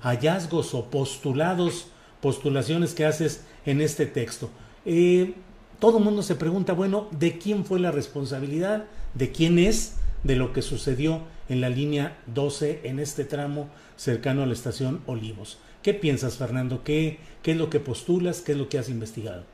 hallazgos 0.00 0.74
o 0.74 0.90
postulados, 0.90 1.92
postulaciones 2.20 2.92
que 2.92 3.04
haces 3.04 3.44
en 3.66 3.80
este 3.80 4.04
texto. 4.04 4.50
Eh, 4.84 5.34
todo 5.78 5.98
el 5.98 6.04
mundo 6.04 6.24
se 6.24 6.34
pregunta, 6.34 6.72
bueno, 6.72 7.06
¿de 7.12 7.38
quién 7.38 7.64
fue 7.64 7.78
la 7.78 7.92
responsabilidad? 7.92 8.86
¿De 9.14 9.30
quién 9.30 9.60
es? 9.60 9.94
De 10.24 10.34
lo 10.34 10.52
que 10.52 10.62
sucedió 10.62 11.22
en 11.48 11.60
la 11.60 11.68
línea 11.68 12.18
12 12.26 12.80
en 12.84 12.98
este 12.98 13.24
tramo 13.24 13.68
cercano 13.96 14.42
a 14.42 14.46
la 14.46 14.52
estación 14.52 15.00
Olivos. 15.06 15.58
¿Qué 15.82 15.94
piensas, 15.94 16.36
Fernando? 16.36 16.82
¿Qué, 16.84 17.18
qué 17.42 17.52
es 17.52 17.56
lo 17.56 17.70
que 17.70 17.80
postulas? 17.80 18.40
¿Qué 18.40 18.52
es 18.52 18.58
lo 18.58 18.68
que 18.68 18.78
has 18.78 18.88
investigado? 18.88 19.44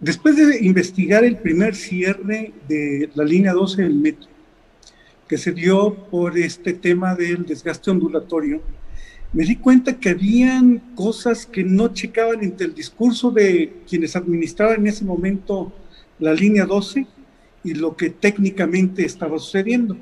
Después 0.00 0.36
de 0.36 0.64
investigar 0.64 1.24
el 1.24 1.36
primer 1.36 1.74
cierre 1.74 2.52
de 2.68 3.10
la 3.14 3.24
línea 3.24 3.52
12 3.52 3.82
del 3.82 3.94
metro, 3.94 4.28
que 5.28 5.36
se 5.36 5.52
dio 5.52 5.94
por 5.94 6.38
este 6.38 6.72
tema 6.72 7.14
del 7.14 7.44
desgaste 7.44 7.90
ondulatorio, 7.90 8.62
me 9.32 9.44
di 9.44 9.56
cuenta 9.56 9.98
que 9.98 10.10
habían 10.10 10.78
cosas 10.94 11.44
que 11.44 11.62
no 11.62 11.92
checaban 11.92 12.42
entre 12.42 12.66
el 12.66 12.74
discurso 12.74 13.30
de 13.30 13.82
quienes 13.88 14.16
administraban 14.16 14.80
en 14.80 14.86
ese 14.86 15.04
momento 15.04 15.72
la 16.18 16.32
línea 16.32 16.64
12 16.64 17.06
y 17.68 17.74
lo 17.74 17.94
que 17.94 18.08
técnicamente 18.08 19.04
estaba 19.04 19.38
sucediendo. 19.38 19.96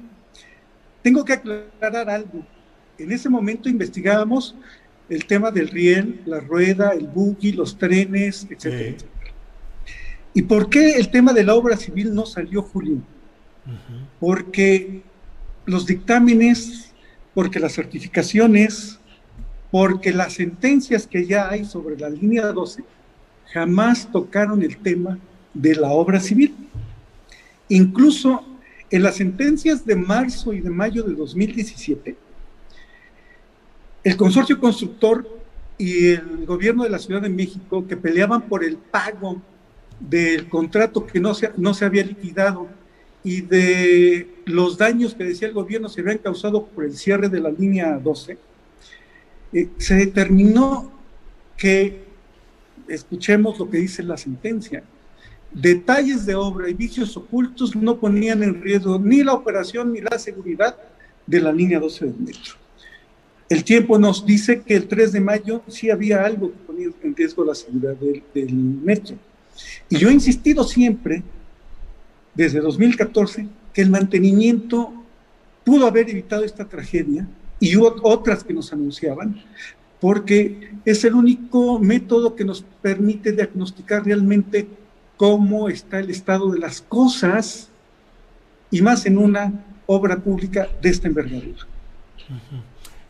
Tengo 1.02 1.24
que 1.24 1.32
aclarar 1.32 2.08
algo. 2.08 2.46
En 2.96 3.10
ese 3.10 3.28
momento 3.28 3.68
investigábamos 3.68 4.54
el 5.08 5.26
tema 5.26 5.50
del 5.50 5.68
riel, 5.68 6.22
la 6.26 6.40
rueda, 6.40 6.90
el 6.90 7.08
buggy, 7.08 7.52
los 7.52 7.76
trenes, 7.76 8.46
etcétera, 8.48 8.96
¿Y 10.32 10.42
por 10.42 10.68
qué 10.68 10.92
el 10.92 11.10
tema 11.10 11.32
de 11.32 11.44
la 11.44 11.54
obra 11.54 11.76
civil 11.76 12.14
no 12.14 12.26
salió, 12.26 12.62
Julio? 12.62 12.98
Porque 14.20 15.02
los 15.64 15.86
dictámenes, 15.86 16.92
porque 17.34 17.58
las 17.58 17.72
certificaciones, 17.72 19.00
porque 19.70 20.12
las 20.12 20.34
sentencias 20.34 21.06
que 21.06 21.26
ya 21.26 21.48
hay 21.48 21.64
sobre 21.64 21.98
la 21.98 22.10
línea 22.10 22.52
12 22.52 22.84
jamás 23.52 24.10
tocaron 24.12 24.62
el 24.62 24.76
tema 24.76 25.18
de 25.54 25.74
la 25.74 25.90
obra 25.90 26.20
civil. 26.20 26.65
Incluso 27.68 28.44
en 28.90 29.02
las 29.02 29.16
sentencias 29.16 29.84
de 29.84 29.96
marzo 29.96 30.52
y 30.52 30.60
de 30.60 30.70
mayo 30.70 31.02
de 31.02 31.14
2017, 31.14 32.16
el 34.04 34.16
consorcio 34.16 34.60
constructor 34.60 35.28
y 35.78 36.10
el 36.10 36.46
gobierno 36.46 36.84
de 36.84 36.90
la 36.90 36.98
Ciudad 36.98 37.20
de 37.20 37.28
México, 37.28 37.86
que 37.86 37.96
peleaban 37.96 38.42
por 38.42 38.64
el 38.64 38.76
pago 38.76 39.42
del 39.98 40.48
contrato 40.48 41.06
que 41.06 41.20
no 41.20 41.34
se, 41.34 41.50
no 41.56 41.74
se 41.74 41.84
había 41.84 42.04
liquidado 42.04 42.68
y 43.24 43.40
de 43.40 44.28
los 44.44 44.78
daños 44.78 45.14
que 45.14 45.24
decía 45.24 45.48
el 45.48 45.54
gobierno 45.54 45.88
se 45.88 46.00
habían 46.00 46.18
causado 46.18 46.66
por 46.66 46.84
el 46.84 46.96
cierre 46.96 47.28
de 47.28 47.40
la 47.40 47.50
línea 47.50 47.98
12, 47.98 48.38
eh, 49.52 49.68
se 49.78 49.94
determinó 49.94 50.92
que, 51.56 52.04
escuchemos 52.86 53.58
lo 53.58 53.68
que 53.68 53.78
dice 53.78 54.04
la 54.04 54.16
sentencia, 54.16 54.84
detalles 55.52 56.26
de 56.26 56.34
obra 56.34 56.68
y 56.68 56.74
vicios 56.74 57.16
ocultos 57.16 57.74
no 57.74 57.98
ponían 57.98 58.42
en 58.42 58.62
riesgo 58.62 58.98
ni 58.98 59.22
la 59.22 59.32
operación 59.32 59.92
ni 59.92 60.00
la 60.00 60.18
seguridad 60.18 60.76
de 61.26 61.40
la 61.40 61.52
línea 61.52 61.80
12 61.80 62.06
del 62.06 62.18
metro. 62.18 62.54
El 63.48 63.62
tiempo 63.64 63.98
nos 63.98 64.26
dice 64.26 64.62
que 64.62 64.74
el 64.74 64.88
3 64.88 65.12
de 65.12 65.20
mayo 65.20 65.62
sí 65.68 65.90
había 65.90 66.24
algo 66.24 66.50
que 66.50 66.58
ponía 66.66 66.88
en 67.02 67.14
riesgo 67.14 67.44
la 67.44 67.54
seguridad 67.54 67.94
del, 67.94 68.22
del 68.34 68.52
metro. 68.52 69.16
Y 69.88 69.98
yo 69.98 70.08
he 70.08 70.12
insistido 70.12 70.64
siempre, 70.64 71.22
desde 72.34 72.60
2014, 72.60 73.46
que 73.72 73.82
el 73.82 73.90
mantenimiento 73.90 74.92
pudo 75.64 75.86
haber 75.86 76.10
evitado 76.10 76.44
esta 76.44 76.64
tragedia 76.64 77.26
y 77.60 77.76
otras 77.76 78.44
que 78.44 78.52
nos 78.52 78.72
anunciaban, 78.72 79.42
porque 80.00 80.70
es 80.84 81.04
el 81.04 81.14
único 81.14 81.78
método 81.78 82.34
que 82.34 82.44
nos 82.44 82.64
permite 82.82 83.32
diagnosticar 83.32 84.04
realmente 84.04 84.68
cómo 85.16 85.68
está 85.68 86.00
el 86.00 86.10
estado 86.10 86.50
de 86.50 86.58
las 86.58 86.80
cosas 86.80 87.68
y 88.70 88.82
más 88.82 89.06
en 89.06 89.18
una 89.18 89.52
obra 89.86 90.18
pública 90.18 90.68
de 90.82 90.90
esta 90.90 91.08
envergadura. 91.08 91.66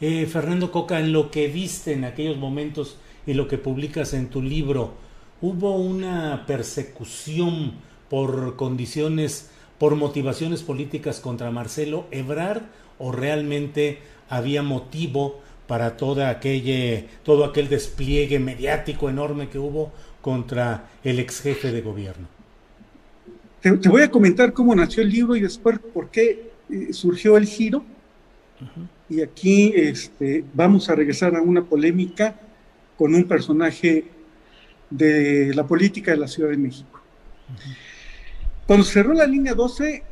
Eh, 0.00 0.26
Fernando 0.26 0.70
Coca, 0.70 1.00
en 1.00 1.12
lo 1.12 1.30
que 1.30 1.48
viste 1.48 1.92
en 1.92 2.04
aquellos 2.04 2.36
momentos 2.36 2.98
y 3.26 3.34
lo 3.34 3.48
que 3.48 3.59
publicas 3.59 4.12
en 4.14 4.28
tu 4.28 4.42
libro, 4.42 4.94
¿hubo 5.40 5.76
una 5.76 6.44
persecución 6.46 7.72
por 8.11 8.57
condiciones, 8.57 9.50
por 9.78 9.96
motivaciones 9.96 10.62
políticas 10.62 11.20
contra 11.20 11.50
Marcelo 11.50 12.07
Ebrard 12.11 12.62
o 12.98 13.12
realmente 13.12 13.98
había 14.28 14.62
motivo 14.62 15.40
para 15.66 15.96
toda 15.96 16.30
aquella, 16.30 17.04
todo 17.24 17.44
aquel 17.44 17.68
despliegue 17.68 18.38
mediático 18.38 19.11
enorme 19.11 19.48
que 19.48 19.59
hubo 19.59 19.92
contra 20.26 20.88
el 21.04 21.20
ex 21.20 21.40
jefe 21.40 21.70
de 21.70 21.82
gobierno. 21.82 22.26
Te, 23.60 23.88
voy 23.88 24.02
a 24.02 24.10
comentar 24.10 24.52
cómo 24.52 24.74
nació 24.74 25.04
el 25.04 25.10
libro 25.10 25.36
y 25.36 25.40
después 25.40 25.78
por 25.78 26.10
qué 26.10 26.50
eh, 26.68 26.92
surgió 26.92 27.36
el 27.36 27.46
giro 27.46 27.84
Y 29.08 29.22
aquí 29.22 29.72
este, 29.76 30.44
vamos 30.52 30.90
a 30.90 30.96
regresar 30.96 31.36
a 31.36 31.40
una 31.40 31.62
polémica 31.62 32.34
con 32.98 33.14
un 33.14 33.22
personaje 33.22 34.06
de 34.90 35.54
la 35.54 35.64
política 35.64 36.10
de 36.10 36.16
la 36.16 36.26
Ciudad 36.26 36.50
de 36.50 36.56
México. 36.56 37.00
Cuando 38.66 38.84
cerró 38.84 39.14
la 39.14 39.28
línea 39.28 39.54
12, 39.54 40.02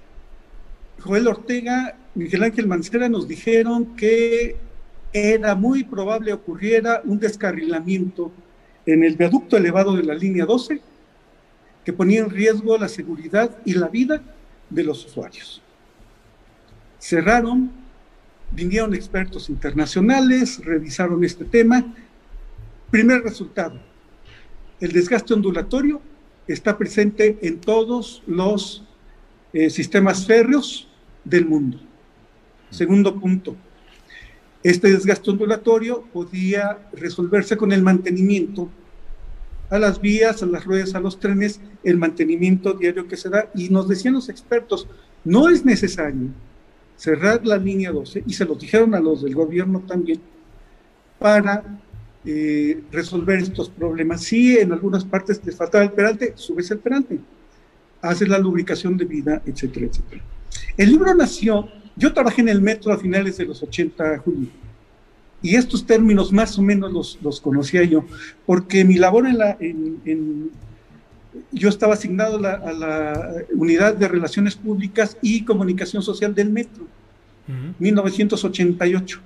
Joel 1.01 1.27
Ortega, 1.27 1.97
Miguel 2.15 2.45
Ángel 2.45 2.69
Mancera 2.69 3.09
nos 3.09 3.27
dijeron 3.27 3.97
que 3.97 4.55
era 5.13 5.57
muy 5.57 5.83
probable 5.83 6.33
ocurriera 6.33 7.03
un 7.05 7.19
descarrilamiento 7.19 8.31
en 8.87 9.05
el 9.05 9.17
viaducto 9.17 9.57
elevado 9.57 9.97
de 9.97 10.03
la 10.03 10.15
línea 10.15 10.45
12 10.45 10.81
que 11.85 11.93
ponía 11.93 12.21
en 12.21 12.31
riesgo 12.31 12.79
la 12.79 12.89
seguridad 12.89 13.59
y 13.65 13.75
la 13.75 13.89
vida 13.89 14.23
de 14.71 14.85
los 14.85 15.05
usuarios. 15.05 15.63
Cerraron, 16.99 17.71
vinieron 18.51 18.95
expertos 18.95 19.51
internacionales, 19.51 20.65
revisaron 20.65 21.23
este 21.25 21.45
tema. 21.45 21.95
Primer 22.91 23.23
resultado, 23.23 23.79
el 24.81 24.93
desgaste 24.93 25.35
ondulatorio 25.35 26.01
está 26.47 26.77
presente 26.79 27.39
en 27.43 27.61
todos 27.61 28.23
los 28.27 28.85
eh, 29.53 29.69
sistemas 29.71 30.27
férreos 30.27 30.89
del 31.25 31.47
mundo. 31.47 31.79
Segundo 32.71 33.19
punto, 33.19 33.57
este 34.65 34.91
desgaste 34.91 35.31
ondulatorio 35.31 36.05
podía 36.11 36.89
resolverse 36.95 37.55
con 37.55 37.71
el 37.71 37.83
mantenimiento 37.83 38.71
a 39.69 39.79
las 39.79 40.01
vías, 40.01 40.43
a 40.43 40.47
las 40.47 40.65
ruedas, 40.65 40.95
a 40.95 41.01
los 41.01 41.21
trenes, 41.21 41.61
el 41.83 41.99
mantenimiento 41.99 42.73
diario 42.73 43.07
que 43.07 43.19
se 43.19 43.29
da. 43.29 43.51
Y 43.55 43.69
nos 43.69 43.89
decían 43.89 44.15
los 44.15 44.31
expertos, 44.31 44.89
no 45.23 45.51
es 45.51 45.67
necesario 45.67 46.29
cerrar 46.97 47.47
la 47.47 47.59
línea 47.59 47.93
12, 47.93 48.25
y 48.27 48.33
se 48.33 48.47
lo 48.47 48.55
dijeron 48.55 48.95
a 48.95 49.01
los 49.01 49.23
del 49.23 49.35
gobierno 49.35 49.81
también, 49.81 50.21
para 51.19 51.63
eh, 52.25 52.83
resolver 52.91 53.41
estos 53.41 53.69
problemas. 53.69 54.23
Si 54.23 54.57
en 54.57 54.73
algunas 54.73 55.05
partes 55.05 55.41
te 55.41 55.53
faltaba 55.53 55.85
el 55.85 55.93
perante, 55.93 56.33
subes 56.37 56.71
el 56.71 56.79
perante, 56.79 57.21
haces 58.01 58.29
la 58.29 58.39
lubricación 58.39 58.97
de 58.97 59.05
vida, 59.05 59.43
etcétera, 59.45 59.87
etcétera. 59.87 60.23
El 60.79 60.91
libro 60.91 61.15
nació 61.15 61.69
yo 61.97 62.13
trabajé 62.13 62.41
en 62.41 62.49
el 62.49 62.61
metro 62.61 62.93
a 62.93 62.99
finales 62.99 63.37
de 63.37 63.45
los 63.45 63.63
80, 63.63 64.19
Julio, 64.19 64.49
y 65.43 65.57
estos 65.57 65.87
términos 65.87 66.33
más 66.33 66.59
o 66.59 66.63
menos 66.63 66.93
los, 66.93 67.19
los 67.23 67.41
conocía 67.41 67.85
yo, 67.85 68.05
porque 68.47 68.85
mi 68.85 68.95
labor 68.95 69.27
en 69.27 69.39
la... 69.39 69.57
En, 69.61 70.51
yo 71.51 71.69
estaba 71.69 71.95
asignado 71.95 72.37
a 72.37 72.73
la 72.73 73.35
unidad 73.55 73.95
de 73.95 74.07
relaciones 74.07 74.55
públicas 74.55 75.17
y 75.21 75.45
comunicación 75.45 76.03
social 76.03 76.35
del 76.35 76.51
metro, 76.51 76.87
1988. 77.79 79.21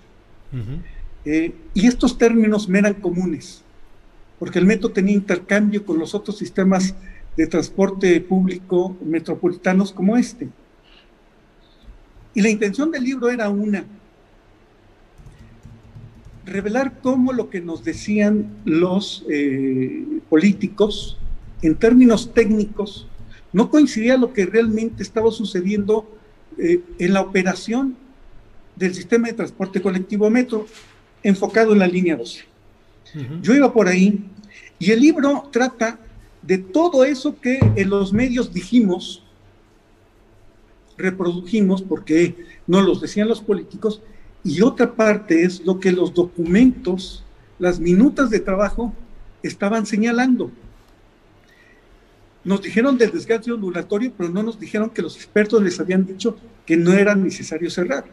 Eh, 1.24 1.52
y 1.74 1.86
estos 1.86 2.16
términos 2.16 2.68
me 2.68 2.78
eran 2.78 2.94
comunes, 2.94 3.62
porque 4.38 4.58
el 4.58 4.64
metro 4.64 4.90
tenía 4.90 5.14
intercambio 5.14 5.84
con 5.84 5.98
los 5.98 6.14
otros 6.14 6.38
sistemas 6.38 6.94
de 7.36 7.46
transporte 7.46 8.20
público 8.20 8.96
metropolitanos 9.04 9.92
como 9.92 10.16
este. 10.16 10.48
Y 12.38 12.40
la 12.40 12.50
intención 12.50 12.92
del 12.92 13.02
libro 13.02 13.30
era 13.30 13.48
una, 13.48 13.84
revelar 16.46 17.00
cómo 17.02 17.32
lo 17.32 17.50
que 17.50 17.60
nos 17.60 17.82
decían 17.82 18.60
los 18.64 19.24
eh, 19.28 20.20
políticos 20.30 21.18
en 21.62 21.74
términos 21.74 22.32
técnicos 22.32 23.08
no 23.52 23.72
coincidía 23.72 24.16
lo 24.16 24.32
que 24.32 24.46
realmente 24.46 25.02
estaba 25.02 25.32
sucediendo 25.32 26.08
eh, 26.58 26.80
en 27.00 27.12
la 27.12 27.22
operación 27.22 27.96
del 28.76 28.94
sistema 28.94 29.26
de 29.26 29.32
transporte 29.32 29.82
colectivo 29.82 30.30
metro 30.30 30.64
enfocado 31.24 31.72
en 31.72 31.80
la 31.80 31.88
línea 31.88 32.14
12. 32.14 32.44
Yo 33.42 33.52
iba 33.52 33.72
por 33.72 33.88
ahí 33.88 34.20
y 34.78 34.92
el 34.92 35.00
libro 35.00 35.48
trata 35.50 35.98
de 36.42 36.58
todo 36.58 37.04
eso 37.04 37.40
que 37.40 37.58
en 37.74 37.90
los 37.90 38.12
medios 38.12 38.54
dijimos 38.54 39.24
reprodujimos 40.98 41.80
porque 41.82 42.36
no 42.66 42.82
los 42.82 43.00
decían 43.00 43.28
los 43.28 43.40
políticos, 43.40 44.02
y 44.44 44.62
otra 44.62 44.94
parte 44.94 45.42
es 45.42 45.64
lo 45.64 45.80
que 45.80 45.92
los 45.92 46.14
documentos, 46.14 47.24
las 47.58 47.80
minutas 47.80 48.30
de 48.30 48.40
trabajo 48.40 48.92
estaban 49.42 49.86
señalando. 49.86 50.50
Nos 52.44 52.62
dijeron 52.62 52.96
del 52.96 53.10
desgaste 53.10 53.52
ondulatorio, 53.52 54.12
pero 54.16 54.30
no 54.30 54.42
nos 54.42 54.58
dijeron 54.58 54.90
que 54.90 55.02
los 55.02 55.16
expertos 55.16 55.62
les 55.62 55.78
habían 55.80 56.06
dicho 56.06 56.36
que 56.64 56.76
no 56.76 56.92
era 56.92 57.14
necesario 57.14 57.70
cerrar. 57.70 58.04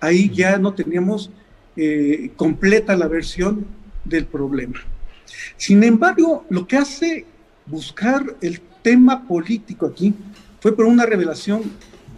Ahí 0.00 0.30
ya 0.30 0.58
no 0.58 0.74
teníamos 0.74 1.30
eh, 1.76 2.30
completa 2.36 2.96
la 2.96 3.06
versión 3.06 3.64
del 4.04 4.26
problema. 4.26 4.80
Sin 5.56 5.82
embargo, 5.84 6.44
lo 6.50 6.66
que 6.66 6.76
hace 6.76 7.26
buscar 7.66 8.36
el 8.40 8.60
tema 8.82 9.26
político 9.26 9.86
aquí 9.86 10.14
fue 10.60 10.74
por 10.74 10.86
una 10.86 11.06
revelación 11.06 11.62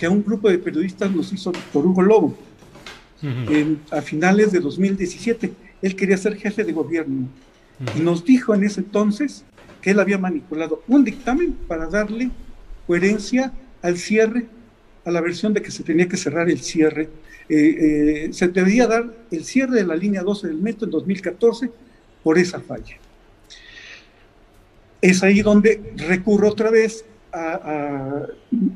que 0.02 0.06
a 0.06 0.10
un 0.10 0.24
grupo 0.24 0.50
de 0.50 0.58
periodistas 0.58 1.12
nos 1.12 1.32
hizo 1.32 1.52
Víctor 1.52 1.86
Hugo 1.86 2.02
Lobo 2.02 2.36
a 3.92 4.02
finales 4.02 4.50
de 4.50 4.58
2017. 4.58 5.52
Él 5.80 5.94
quería 5.94 6.16
ser 6.16 6.34
jefe 6.34 6.64
de 6.64 6.72
gobierno 6.72 7.28
y 7.96 8.00
nos 8.00 8.24
dijo 8.24 8.52
en 8.52 8.64
ese 8.64 8.80
entonces 8.80 9.44
que 9.80 9.92
él 9.92 10.00
había 10.00 10.18
manipulado 10.18 10.82
un 10.88 11.04
dictamen 11.04 11.52
para 11.68 11.86
darle 11.86 12.32
coherencia 12.84 13.52
al 13.80 13.96
cierre, 13.96 14.48
a 15.04 15.12
la 15.12 15.20
versión 15.20 15.54
de 15.54 15.62
que 15.62 15.70
se 15.70 15.84
tenía 15.84 16.08
que 16.08 16.16
cerrar 16.16 16.50
el 16.50 16.58
cierre. 16.58 17.08
Eh, 17.48 18.26
eh, 18.26 18.32
se 18.32 18.48
debía 18.48 18.88
dar 18.88 19.08
el 19.30 19.44
cierre 19.44 19.76
de 19.76 19.86
la 19.86 19.94
línea 19.94 20.22
12 20.24 20.48
del 20.48 20.56
metro 20.56 20.86
en 20.86 20.90
2014 20.90 21.70
por 22.24 22.38
esa 22.38 22.58
falla. 22.58 22.96
Es 25.00 25.22
ahí 25.22 25.42
donde 25.42 25.94
recurro 25.96 26.48
otra 26.48 26.72
vez 26.72 27.04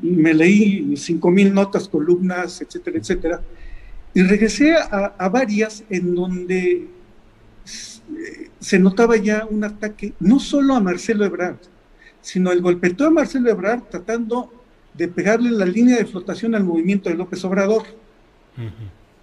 me 0.01 0.33
leí 0.33 0.95
cinco 0.97 1.29
mil 1.29 1.53
notas, 1.53 1.87
columnas, 1.87 2.61
etcétera, 2.61 2.97
etcétera, 2.97 3.41
y 4.13 4.23
regresé 4.23 4.75
a, 4.75 5.29
varias 5.29 5.83
en 5.89 6.15
donde 6.15 6.87
se 8.59 8.79
notaba 8.79 9.17
ya 9.17 9.45
un 9.49 9.63
ataque 9.63 10.13
no 10.19 10.39
solo 10.39 10.73
a 10.73 10.79
Marcelo 10.79 11.25
Ebrard, 11.25 11.59
sino 12.21 12.51
el 12.51 12.61
golpeteo 12.61 13.07
a 13.07 13.11
Marcelo 13.11 13.49
Ebrard 13.49 13.83
tratando 13.91 14.51
de 14.95 15.07
pegarle 15.07 15.51
la 15.51 15.65
línea 15.65 15.97
de 15.97 16.05
flotación 16.05 16.55
al 16.55 16.63
movimiento 16.63 17.09
de 17.09 17.15
López 17.15 17.43
Obrador. 17.45 17.83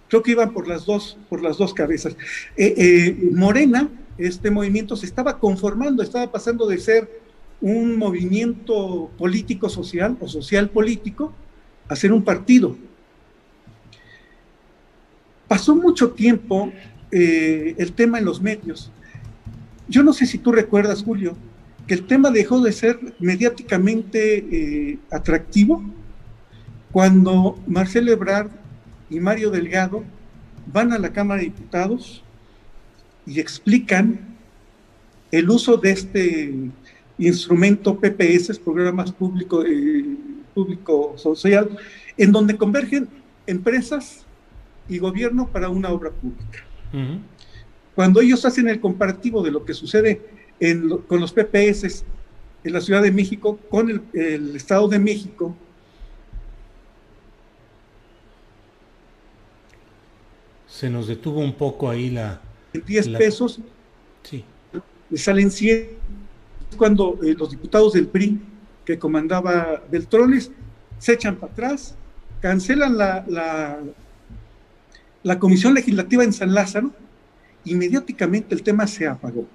Creo 0.07 0.23
que 0.23 0.31
iban 0.31 0.53
por 0.53 0.67
las 0.67 0.85
dos, 0.85 1.17
por 1.27 1.41
las 1.41 1.57
dos 1.57 1.73
cabezas. 1.73 2.15
Eh, 2.55 2.73
eh, 2.77 3.29
Morena, 3.33 3.89
este 4.17 4.49
movimiento 4.49 4.95
se 4.95 5.07
estaba 5.07 5.39
conformando, 5.39 6.01
estaba 6.01 6.31
pasando 6.31 6.67
de 6.67 6.77
ser 6.77 7.24
un 7.61 7.97
movimiento 7.97 9.09
político 9.17 9.69
social 9.69 10.17
o 10.19 10.27
social 10.27 10.69
político 10.69 11.33
a 11.87 11.95
ser 11.95 12.11
un 12.11 12.23
partido. 12.23 12.75
Pasó 15.47 15.75
mucho 15.75 16.11
tiempo 16.11 16.71
eh, 17.11 17.75
el 17.77 17.93
tema 17.93 18.19
en 18.19 18.25
los 18.25 18.41
medios. 18.41 18.91
Yo 19.87 20.03
no 20.03 20.13
sé 20.13 20.25
si 20.25 20.37
tú 20.39 20.51
recuerdas, 20.51 21.03
Julio, 21.03 21.35
que 21.87 21.93
el 21.93 22.07
tema 22.07 22.31
dejó 22.31 22.61
de 22.61 22.71
ser 22.71 22.99
mediáticamente 23.19 24.37
eh, 24.37 24.99
atractivo 25.11 25.83
cuando 26.91 27.59
Marcelo 27.67 28.11
Ebrard 28.11 28.49
y 29.09 29.19
Mario 29.19 29.51
Delgado 29.51 30.03
van 30.71 30.93
a 30.93 30.97
la 30.97 31.13
Cámara 31.13 31.39
de 31.39 31.45
Diputados 31.45 32.23
y 33.25 33.39
explican 33.39 34.19
el 35.31 35.49
uso 35.49 35.77
de 35.77 35.91
este 35.91 36.53
instrumento 37.17 37.97
PPS, 37.97 38.59
programas 38.59 39.11
público, 39.11 39.63
eh, 39.65 40.05
público 40.53 41.13
social, 41.17 41.77
en 42.17 42.31
donde 42.31 42.57
convergen 42.57 43.07
empresas 43.47 44.25
y 44.87 44.97
gobierno 44.99 45.47
para 45.47 45.69
una 45.69 45.89
obra 45.89 46.11
pública. 46.11 46.63
Cuando 47.93 48.21
ellos 48.21 48.45
hacen 48.45 48.69
el 48.69 48.79
comparativo 48.79 49.43
de 49.43 49.51
lo 49.51 49.65
que 49.65 49.73
sucede 49.73 50.21
con 51.07 51.19
los 51.19 51.33
PPS 51.33 52.05
en 52.63 52.73
la 52.73 52.79
Ciudad 52.79 53.01
de 53.01 53.11
México 53.11 53.59
con 53.69 53.89
el, 54.13 54.55
Estado 54.55 54.87
de 54.87 54.99
México, 54.99 55.55
se 60.67 60.89
nos 60.89 61.07
detuvo 61.07 61.39
un 61.39 61.53
poco 61.53 61.89
ahí 61.89 62.09
la... 62.09 62.41
10 62.73 63.09
pesos, 63.09 63.61
sí. 64.23 64.43
le 65.09 65.17
salen 65.17 65.49
100 65.49 66.04
cuando 66.77 67.19
eh, 67.23 67.35
los 67.37 67.51
diputados 67.51 67.93
del 67.93 68.07
PRI 68.07 68.39
que 68.85 68.99
comandaba 68.99 69.83
Beltrones 69.89 70.51
se 70.99 71.13
echan 71.13 71.35
para 71.35 71.51
atrás, 71.51 71.95
cancelan 72.41 72.97
la, 72.97 73.25
la, 75.23 75.39
comisión 75.39 75.73
legislativa 75.73 76.23
en 76.23 76.31
San 76.31 76.53
Lázaro, 76.53 76.91
inmediatamente 77.65 78.53
el 78.53 78.61
tema 78.61 78.85
se 78.87 79.07
apagó. 79.07 79.47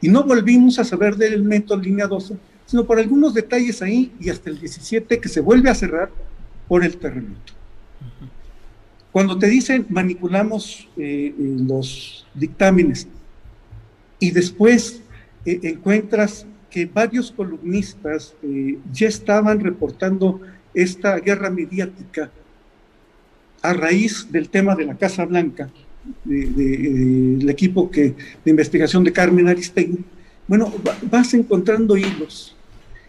Y 0.00 0.08
no 0.08 0.24
volvimos 0.24 0.78
a 0.78 0.84
saber 0.84 1.16
del 1.16 1.42
método 1.42 1.80
línea 1.80 2.06
12, 2.06 2.36
sino 2.66 2.84
por 2.84 2.98
algunos 2.98 3.34
detalles 3.34 3.80
ahí 3.82 4.12
y 4.20 4.30
hasta 4.30 4.50
el 4.50 4.58
17 4.58 5.20
que 5.20 5.28
se 5.28 5.40
vuelve 5.40 5.70
a 5.70 5.74
cerrar 5.74 6.10
por 6.66 6.84
el 6.84 6.96
terremoto. 6.96 7.52
Cuando 9.12 9.38
te 9.38 9.46
dicen 9.46 9.86
manipulamos 9.88 10.88
eh, 10.96 11.32
eh, 11.32 11.34
los 11.38 12.26
dictámenes 12.34 13.06
y 14.18 14.32
después 14.32 15.03
eh, 15.44 15.60
encuentras 15.62 16.46
que 16.70 16.86
varios 16.86 17.30
columnistas 17.30 18.34
ya 18.92 19.06
estaban 19.06 19.60
reportando 19.60 20.40
esta 20.74 21.20
guerra 21.20 21.48
mediática 21.48 22.30
a 23.62 23.72
raíz 23.72 24.26
del 24.30 24.48
tema 24.48 24.74
de 24.74 24.84
la 24.84 24.96
Casa 24.96 25.24
Blanca, 25.24 25.70
del 26.24 27.48
equipo 27.48 27.90
que, 27.90 28.14
de 28.44 28.50
investigación 28.50 29.04
de 29.04 29.12
Carmen 29.12 29.48
Aristegui, 29.48 30.04
bueno, 30.46 30.72
vas 31.10 31.32
encontrando 31.32 31.96
hilos. 31.96 32.54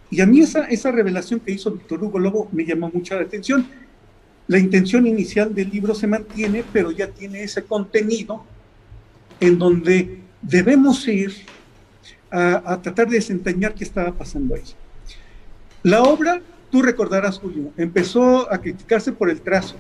Y 0.10 0.22
a 0.22 0.26
mí 0.26 0.40
esa, 0.40 0.66
esa 0.66 0.92
revelación 0.92 1.40
que 1.40 1.52
hizo 1.52 1.72
Víctor 1.72 2.04
Hugo 2.04 2.20
Lobo 2.20 2.50
me 2.52 2.66
llamó 2.66 2.90
mucha 2.94 3.16
la 3.16 3.24
atención. 3.24 3.68
La 4.48 4.60
intención 4.60 5.08
inicial 5.08 5.54
del 5.54 5.70
libro 5.70 5.96
se 5.96 6.08
mantiene, 6.08 6.64
pero 6.72 6.92
ya 6.92 7.08
tiene 7.08 7.44
ese 7.44 7.64
contenido 7.64 8.46
en 9.40 9.58
donde 9.58 10.20
debemos 10.42 11.06
ir 11.08 11.34
a, 12.36 12.82
tratar 12.82 13.08
de 13.08 13.16
desentrañar 13.16 13.74
qué 13.74 13.84
estaba 13.84 14.12
pasando 14.12 14.56
ahí. 14.56 14.64
La 15.84 16.04
obra, 16.04 16.42
tú 16.70 16.82
recordarás, 16.82 17.40
Julio, 17.40 17.72
empezó 17.78 18.52
a 18.52 18.60
criticarse 18.60 19.12
por 19.12 19.30
el 19.30 19.40
trazo. 19.42 19.76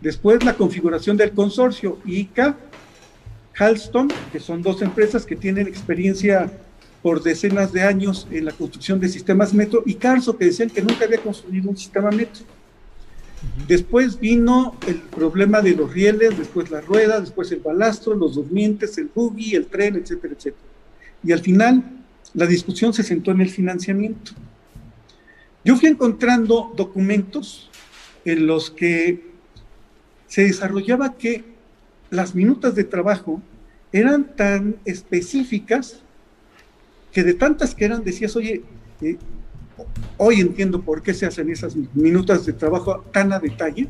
Después 0.00 0.44
la 0.44 0.54
configuración 0.54 1.16
del 1.16 1.32
consorcio 1.32 1.98
ICA 2.04 2.56
Halston, 3.56 4.08
que 4.32 4.40
son 4.40 4.60
dos 4.60 4.82
empresas 4.82 5.24
que 5.24 5.36
tienen 5.36 5.66
experiencia 5.66 6.52
por 7.02 7.22
decenas 7.22 7.72
de 7.72 7.82
años 7.82 8.26
en 8.30 8.44
la 8.44 8.52
construcción 8.52 9.00
de 9.00 9.08
sistemas 9.08 9.54
metro, 9.54 9.82
y 9.86 9.94
Carso, 9.94 10.36
que 10.36 10.46
decían 10.46 10.68
que 10.68 10.82
nunca 10.82 11.04
había 11.04 11.18
construido 11.18 11.70
un 11.70 11.76
sistema 11.76 12.10
metro. 12.10 12.44
Después 13.68 14.18
vino 14.18 14.76
el 14.86 14.96
problema 14.96 15.60
de 15.60 15.74
los 15.74 15.92
rieles, 15.92 16.36
después 16.36 16.70
la 16.70 16.80
rueda, 16.80 17.20
después 17.20 17.52
el 17.52 17.60
balastro, 17.60 18.14
los 18.14 18.34
durmientes, 18.34 18.98
el 18.98 19.10
buggy, 19.14 19.54
el 19.54 19.66
tren, 19.66 19.96
etcétera, 19.96 20.34
etcétera. 20.34 20.73
Y 21.24 21.32
al 21.32 21.40
final, 21.40 21.82
la 22.34 22.46
discusión 22.46 22.92
se 22.92 23.02
sentó 23.02 23.30
en 23.30 23.40
el 23.40 23.50
financiamiento. 23.50 24.32
Yo 25.64 25.76
fui 25.76 25.88
encontrando 25.88 26.72
documentos 26.76 27.70
en 28.24 28.46
los 28.46 28.70
que 28.70 29.32
se 30.26 30.42
desarrollaba 30.42 31.16
que 31.16 31.44
las 32.10 32.34
minutas 32.34 32.74
de 32.74 32.84
trabajo 32.84 33.40
eran 33.92 34.36
tan 34.36 34.76
específicas 34.84 36.02
que 37.12 37.22
de 37.22 37.34
tantas 37.34 37.74
que 37.74 37.84
eran 37.84 38.02
decías, 38.02 38.34
oye, 38.34 38.62
eh, 39.00 39.16
hoy 40.16 40.40
entiendo 40.40 40.82
por 40.82 41.02
qué 41.02 41.14
se 41.14 41.26
hacen 41.26 41.48
esas 41.48 41.76
minutas 41.94 42.44
de 42.44 42.52
trabajo 42.52 43.04
tan 43.12 43.32
a 43.32 43.38
detalle. 43.38 43.88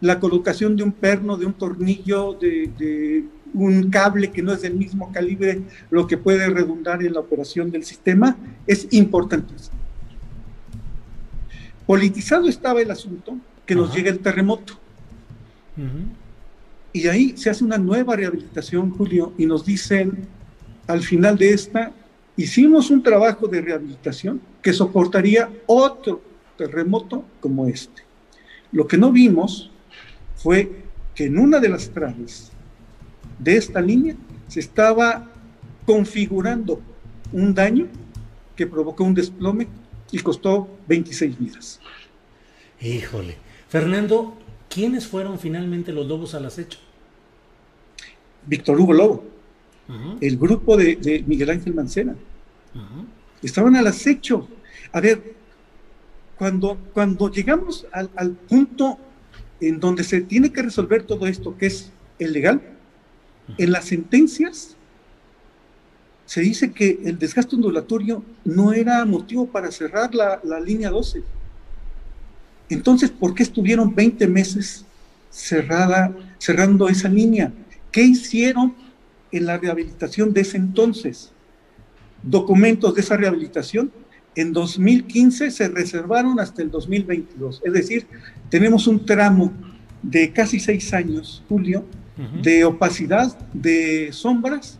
La 0.00 0.18
colocación 0.20 0.76
de 0.76 0.82
un 0.82 0.92
perno, 0.92 1.36
de 1.36 1.46
un 1.46 1.52
tornillo, 1.52 2.32
de, 2.32 3.24
un 3.54 3.90
cable 3.90 4.30
que 4.30 4.42
no 4.42 4.52
es 4.52 4.62
del 4.62 4.74
mismo 4.74 5.12
calibre, 5.12 5.62
lo 5.90 6.06
que 6.06 6.18
puede 6.18 6.48
redundar 6.48 7.02
en 7.02 7.14
la 7.14 7.20
operación 7.20 7.70
del 7.70 7.84
sistema, 7.84 8.36
es 8.66 8.88
importantísimo. 8.90 9.76
Politizado 11.86 12.48
estaba 12.48 12.80
el 12.80 12.90
asunto 12.90 13.38
que 13.64 13.74
nos 13.74 13.94
llega 13.94 14.10
el 14.10 14.18
terremoto. 14.18 14.78
Y 16.92 17.06
ahí 17.08 17.36
se 17.36 17.50
hace 17.50 17.64
una 17.64 17.78
nueva 17.78 18.16
rehabilitación, 18.16 18.90
Julio, 18.90 19.32
y 19.36 19.46
nos 19.46 19.64
dicen 19.64 20.26
al 20.86 21.02
final 21.02 21.36
de 21.36 21.50
esta, 21.50 21.92
hicimos 22.36 22.90
un 22.90 23.02
trabajo 23.02 23.46
de 23.48 23.60
rehabilitación 23.60 24.40
que 24.62 24.72
soportaría 24.72 25.50
otro 25.66 26.22
terremoto 26.56 27.24
como 27.40 27.66
este. 27.66 28.02
Lo 28.72 28.86
que 28.86 28.96
no 28.96 29.12
vimos 29.12 29.70
fue 30.36 30.84
que 31.14 31.24
en 31.24 31.38
una 31.38 31.60
de 31.60 31.68
las 31.68 31.90
traves 31.90 32.52
de 33.38 33.56
esta 33.56 33.80
línea 33.80 34.16
se 34.48 34.60
estaba 34.60 35.30
configurando 35.84 36.80
un 37.32 37.54
daño 37.54 37.86
que 38.54 38.66
provocó 38.66 39.04
un 39.04 39.14
desplome 39.14 39.68
y 40.10 40.18
costó 40.20 40.68
26 40.88 41.38
vidas. 41.38 41.80
Híjole. 42.80 43.36
Fernando, 43.68 44.36
¿quiénes 44.68 45.06
fueron 45.06 45.38
finalmente 45.38 45.92
los 45.92 46.06
lobos 46.06 46.34
al 46.34 46.46
acecho? 46.46 46.78
Víctor 48.46 48.80
Hugo 48.80 48.92
Lobo, 48.92 49.24
el 50.20 50.36
grupo 50.36 50.76
de, 50.76 51.24
Miguel 51.26 51.50
Ángel 51.50 51.74
Mancena. 51.74 52.14
Estaban 53.42 53.76
al 53.76 53.86
acecho. 53.86 54.48
A 54.92 55.00
ver, 55.00 55.34
cuando, 56.38 56.78
cuando 56.92 57.30
llegamos 57.30 57.86
al, 57.92 58.30
punto 58.30 58.98
en 59.60 59.80
donde 59.80 60.04
se 60.04 60.20
tiene 60.20 60.52
que 60.52 60.62
resolver 60.62 61.02
todo 61.02 61.26
esto, 61.26 61.56
que 61.56 61.66
es 61.66 61.90
el 62.18 62.32
legal, 62.32 62.75
en 63.58 63.72
las 63.72 63.86
sentencias 63.86 64.76
se 66.26 66.40
dice 66.40 66.72
que 66.72 66.98
el 67.04 67.18
desgaste 67.18 67.54
ondulatorio 67.54 68.22
no 68.44 68.72
era 68.72 69.04
motivo 69.04 69.46
para 69.46 69.70
cerrar 69.70 70.12
la, 70.14 70.60
línea 70.60 70.90
12. 70.90 71.22
Entonces, 72.68 73.10
¿por 73.10 73.34
qué 73.34 73.44
estuvieron 73.44 73.94
20 73.94 74.26
meses 74.26 74.84
cerrada, 75.30 76.12
cerrando 76.38 76.88
esa 76.88 77.08
línea? 77.08 77.52
¿Qué 77.92 78.02
hicieron 78.02 78.74
en 79.30 79.46
la 79.46 79.56
rehabilitación 79.56 80.32
de 80.32 80.40
ese 80.40 80.56
entonces? 80.56 81.30
Documentos 82.24 82.92
de 82.96 83.02
esa 83.02 83.16
rehabilitación 83.16 83.92
en 84.34 84.52
2015 84.52 85.52
se 85.52 85.68
reservaron 85.68 86.40
hasta 86.40 86.60
el 86.60 86.72
2022. 86.72 87.62
Es 87.64 87.72
decir, 87.72 88.06
tenemos 88.50 88.88
un 88.88 89.06
tramo 89.06 89.52
de 90.02 90.32
casi 90.32 90.58
seis 90.58 90.92
años, 90.92 91.44
Julio, 91.48 91.84
de 92.42 92.64
opacidad, 92.64 93.36
de 93.52 94.10
sombras, 94.12 94.78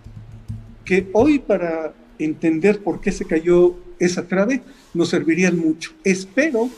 que 0.84 1.08
hoy 1.12 1.38
para 1.38 1.92
entender 2.18 2.82
por 2.82 3.00
qué 3.00 3.12
se 3.12 3.26
cayó 3.26 3.76
esa 3.98 4.26
trave 4.26 4.62
nos 4.94 5.08
servirían 5.08 5.58
mucho. 5.58 5.92
Espero 6.04 6.70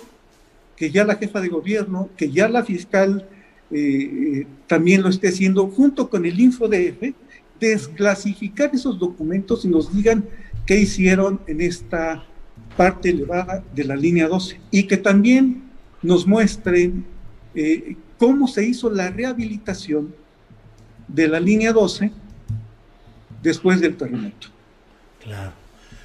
que 0.77 0.91
ya 0.91 1.05
la 1.05 1.17
jefa 1.17 1.41
de 1.41 1.49
gobierno, 1.49 2.09
que 2.17 2.31
ya 2.31 2.49
la 2.49 2.65
fiscal 2.65 3.29
eh, 3.71 4.47
también 4.67 5.03
lo 5.03 5.09
esté 5.09 5.29
haciendo 5.29 5.67
junto 5.69 6.09
con 6.09 6.25
el 6.25 6.39
InfoDF, 6.39 7.15
desclasificar 7.61 8.71
esos 8.73 8.99
documentos 8.99 9.65
y 9.65 9.69
nos 9.69 9.95
digan 9.95 10.25
qué 10.67 10.81
hicieron 10.81 11.41
en 11.47 11.61
esta 11.61 12.25
parte 12.77 13.11
elevada 13.11 13.65
de 13.75 13.85
la 13.85 13.97
línea 13.97 14.29
12 14.29 14.61
y 14.71 14.85
que 14.85 14.97
también 14.97 15.65
nos 16.03 16.27
muestren 16.27 17.05
eh, 17.55 17.97
cómo 18.19 18.47
se 18.47 18.67
hizo 18.67 18.89
la 18.91 19.11
rehabilitación 19.11 20.15
de 21.09 21.29
la 21.29 21.41
línea 21.41 21.73
12 21.73 22.13
después 23.43 23.81
del 23.81 23.97
terremoto. 23.97 24.49
Claro. 25.23 25.53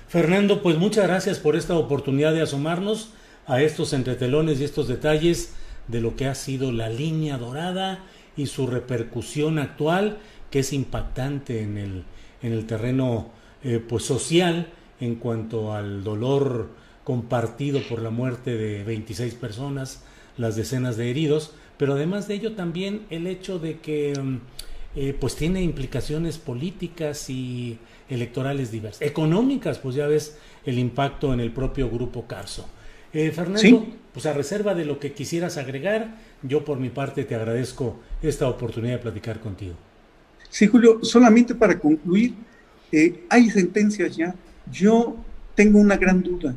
Fernando, 0.08 0.62
pues 0.62 0.78
muchas 0.78 1.08
gracias 1.08 1.39
por 1.39 1.56
esta 1.56 1.76
oportunidad 1.76 2.34
de 2.34 2.41
asomarnos 2.41 3.14
a 3.47 3.62
estos 3.62 3.93
entretelones 3.93 4.60
y 4.60 4.64
estos 4.64 4.88
detalles 4.88 5.54
de 5.88 6.01
lo 6.01 6.16
que 6.16 6.28
ha 6.28 6.36
sido 6.36 6.72
la 6.72 6.89
línea 6.89 7.38
dorada 7.38 8.04
y 8.38 8.47
su 8.47 8.68
repercusión 8.68 9.60
actual, 9.60 10.18
que 10.49 10.60
es 10.60 10.74
impactante 10.74 11.62
en 11.62 11.78
el, 11.78 12.04
en 12.41 12.54
el 12.54 12.66
terreno 12.66 13.32
eh, 13.64 13.84
pues 13.86 14.04
social 14.04 14.68
en 14.99 15.16
cuanto 15.16 15.74
al 15.74 16.04
dolor 16.04 16.70
compartido 17.04 17.82
por 17.89 18.01
la 18.01 18.10
muerte 18.10 18.56
de 18.56 18.84
26 18.84 19.34
personas, 19.36 20.04
las 20.38 20.56
decenas 20.56 20.95
de 20.95 21.10
heridos, 21.10 21.51
pero 21.78 21.93
además 21.93 22.28
de 22.28 22.36
ello 22.36 22.54
también 22.54 23.06
el 23.10 23.28
hecho 23.28 23.60
de 23.60 23.80
que 23.80 24.14
mm, 24.18 24.39
eh, 24.95 25.15
pues 25.19 25.35
tiene 25.35 25.61
implicaciones 25.61 26.37
políticas 26.37 27.29
y 27.29 27.77
electorales 28.09 28.71
diversas, 28.71 29.01
económicas, 29.01 29.79
pues 29.79 29.95
ya 29.95 30.07
ves 30.07 30.37
el 30.65 30.77
impacto 30.77 31.33
en 31.33 31.39
el 31.39 31.51
propio 31.51 31.89
grupo 31.89 32.27
Carso. 32.27 32.67
Eh, 33.13 33.31
Fernando, 33.31 33.85
pues 34.11 34.25
a 34.25 34.33
reserva 34.33 34.73
de 34.73 34.85
lo 34.85 34.99
que 34.99 35.13
quisieras 35.13 35.57
agregar, 35.57 36.15
yo 36.41 36.65
por 36.65 36.79
mi 36.79 36.89
parte 36.89 37.23
te 37.23 37.35
agradezco 37.35 37.99
esta 38.23 38.47
oportunidad 38.47 38.93
de 38.93 38.99
platicar 38.99 39.39
contigo. 39.39 39.75
Sí, 40.49 40.67
Julio, 40.67 40.99
solamente 41.03 41.53
para 41.53 41.79
concluir, 41.79 42.33
eh, 42.91 43.23
hay 43.29 43.49
sentencias 43.51 44.15
ya. 44.17 44.35
Yo 44.71 45.15
tengo 45.55 45.79
una 45.79 45.97
gran 45.97 46.23
duda. 46.23 46.55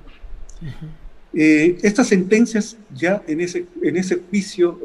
Eh, 1.34 1.78
estas 1.82 2.08
sentencias 2.08 2.78
ya 2.94 3.22
en 3.26 3.40
ese, 3.42 3.66
en 3.82 3.96
ese 3.96 4.16
juicio 4.30 4.80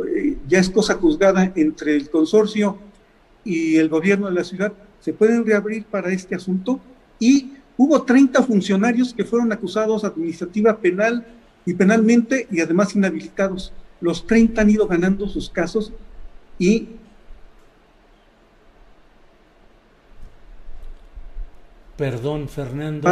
ya 0.48 0.60
es 0.60 0.70
cosa 0.70 0.96
juzgada 0.96 1.54
entre 1.56 1.96
el 1.96 2.10
consorcio 2.10 2.78
y 3.44 3.78
el 3.78 3.90
gobierno 3.90 4.28
de 4.28 4.34
la 4.34 4.44
ciudad. 4.44 4.74
¿Se 5.00 5.14
pueden 5.14 5.46
reabrir 5.46 5.86
para 5.86 6.12
este 6.12 6.36
asunto? 6.36 6.80
Y 7.20 7.54
hubo 7.78 8.02
30 8.04 8.44
funcionarios 8.44 9.14
que 9.14 9.26
fueron 9.26 9.52
acusados 9.52 10.04
administrativa 10.04 10.78
penal 10.78 11.26
y 11.66 11.74
penalmente 11.74 12.48
y 12.52 12.62
además 12.62 12.96
inhabilitados. 12.96 13.74
Los 14.00 14.26
30 14.26 14.62
han 14.62 14.70
ido 14.70 14.88
ganando 14.88 15.28
sus 15.28 15.50
casos 15.50 15.92
y 16.58 16.90
Perdón, 21.98 22.50
Fernando. 22.50 23.08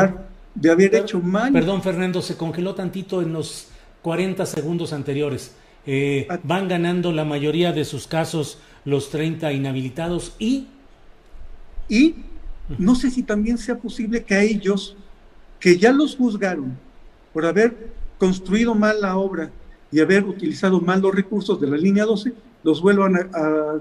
De 0.56 0.72
haber 0.72 0.96
hecho 0.96 1.20
mal. 1.20 1.54
Perdón, 1.54 1.84
Fernando, 1.84 2.24
se 2.24 2.36
congeló 2.36 2.74
tantito 2.74 3.22
en 3.22 3.34
los 3.34 3.68
40 4.02 4.48
segundos 4.48 4.94
anteriores. 4.94 5.54
Eh, 5.86 6.28
van 6.42 6.68
ganando 6.68 7.12
la 7.12 7.24
mayoría 7.24 7.72
de 7.72 7.86
sus 7.86 8.08
casos 8.08 8.58
los 8.86 9.10
30 9.10 9.52
inhabilitados 9.54 10.36
y... 10.40 10.68
Y 11.88 12.16
no 12.78 12.94
sé 12.94 13.10
si 13.10 13.24
también 13.24 13.58
sea 13.58 13.80
posible 13.80 14.24
que 14.24 14.36
a 14.36 14.44
ellos, 14.44 14.96
que 15.60 15.78
ya 15.78 15.92
los 15.92 16.16
juzgaron 16.16 16.78
por 17.34 17.46
haber 17.46 17.92
construido 18.20 18.76
mal 18.76 19.02
la 19.02 19.18
obra 19.18 19.50
y 19.92 20.00
haber 20.00 20.24
utilizado 20.26 20.80
mal 20.80 21.02
los 21.02 21.16
recursos 21.16 21.60
de 21.60 21.68
la 21.68 21.78
línea 21.78 22.06
12, 22.06 22.34
los 22.64 22.82
vuelvan 22.82 23.16
a, 23.34 23.80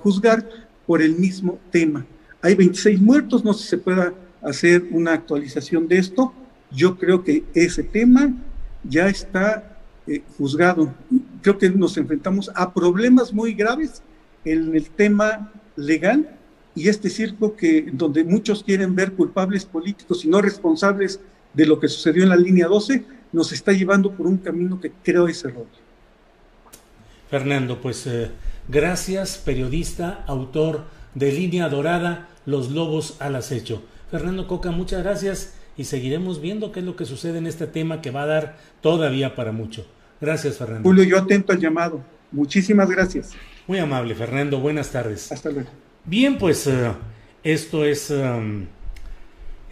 juzgar 0.00 0.48
por 0.86 1.02
el 1.02 1.16
mismo 1.16 1.58
tema. 1.70 2.06
Hay 2.40 2.54
26 2.54 3.00
muertos, 3.00 3.44
no 3.44 3.52
sé 3.52 3.64
si 3.64 3.68
se 3.70 3.78
pueda 3.78 4.14
hacer 4.42 4.86
una 4.90 5.14
actualización 5.14 5.88
de 5.88 5.98
esto. 5.98 6.32
Yo 6.70 6.96
creo 6.96 7.24
que 7.24 7.44
ese 7.54 7.82
tema 7.82 8.32
ya 8.84 9.08
está 9.08 9.78
eh, 10.06 10.22
juzgado. 10.38 10.94
Creo 11.42 11.58
que 11.58 11.70
nos 11.70 11.96
enfrentamos 11.96 12.50
a 12.54 12.72
problemas 12.72 13.32
muy 13.32 13.52
graves 13.54 14.02
en 14.44 14.74
el 14.74 14.90
tema 14.90 15.52
legal 15.76 16.36
y 16.74 16.88
este 16.88 17.08
circo 17.08 17.56
que 17.56 17.88
donde 17.92 18.24
muchos 18.24 18.64
quieren 18.64 18.94
ver 18.94 19.12
culpables 19.12 19.64
políticos 19.64 20.24
y 20.24 20.28
no 20.28 20.40
responsables 20.40 21.20
de 21.52 21.66
lo 21.66 21.78
que 21.78 21.88
sucedió 21.88 22.22
en 22.24 22.30
la 22.30 22.36
línea 22.36 22.66
12 22.66 23.04
nos 23.32 23.52
está 23.52 23.72
llevando 23.72 24.12
por 24.12 24.26
un 24.26 24.38
camino 24.38 24.80
que 24.80 24.92
creo 25.02 25.28
es 25.28 25.44
erróneo. 25.44 25.84
Fernando, 27.30 27.80
pues 27.80 28.06
eh, 28.06 28.30
gracias, 28.68 29.38
periodista, 29.38 30.24
autor 30.26 30.84
de 31.14 31.32
Línea 31.32 31.68
Dorada, 31.68 32.28
Los 32.46 32.70
Lobos 32.70 33.16
al 33.20 33.36
Acecho. 33.36 33.82
Fernando 34.10 34.46
Coca, 34.46 34.70
muchas 34.70 35.02
gracias 35.02 35.54
y 35.76 35.84
seguiremos 35.84 36.40
viendo 36.40 36.70
qué 36.70 36.80
es 36.80 36.86
lo 36.86 36.96
que 36.96 37.04
sucede 37.04 37.38
en 37.38 37.46
este 37.46 37.66
tema 37.66 38.00
que 38.00 38.10
va 38.10 38.22
a 38.22 38.26
dar 38.26 38.58
todavía 38.80 39.34
para 39.34 39.52
mucho. 39.52 39.86
Gracias, 40.20 40.58
Fernando. 40.58 40.88
Julio, 40.88 41.04
yo 41.04 41.18
atento 41.18 41.52
al 41.52 41.58
llamado. 41.58 42.00
Muchísimas 42.30 42.88
gracias. 42.88 43.32
Muy 43.66 43.78
amable, 43.78 44.14
Fernando. 44.14 44.60
Buenas 44.60 44.90
tardes. 44.90 45.32
Hasta 45.32 45.50
luego. 45.50 45.70
Bien, 46.04 46.36
pues 46.36 46.66
eh, 46.66 46.90
esto 47.42 47.86
es 47.86 48.10
um, 48.10 48.66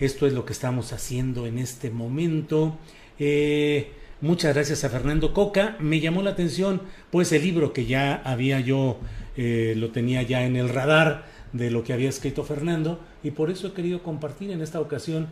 esto 0.01 0.26
es 0.26 0.32
lo 0.32 0.47
que 0.47 0.55
estamos 0.55 0.95
haciendo 0.95 1.47
en 1.47 1.59
este 1.59 1.90
momento. 1.90 2.78
Eh, 3.18 3.93
muchas 4.22 4.55
gracias 4.55 4.84
a 4.84 4.88
Fernando 4.88 5.34
Coca. 5.34 5.76
Me 5.78 6.01
llamó 6.01 6.22
la 6.22 6.30
atención, 6.30 6.80
pues 7.11 7.32
el 7.32 7.43
libro 7.43 7.74
que 7.74 7.84
ya 7.84 8.14
había 8.24 8.61
yo 8.61 8.99
eh, 9.36 9.74
lo 9.76 9.90
tenía 9.90 10.22
ya 10.22 10.47
en 10.47 10.57
el 10.57 10.70
radar 10.70 11.26
de 11.53 11.70
lo 11.70 11.84
que 11.84 11.93
había 11.93 12.09
escrito 12.09 12.45
Fernando 12.45 12.99
y 13.22 13.32
por 13.32 13.51
eso 13.51 13.66
he 13.66 13.72
querido 13.74 14.03
compartir 14.03 14.53
en 14.53 14.62
esta 14.62 14.80
ocasión 14.80 15.28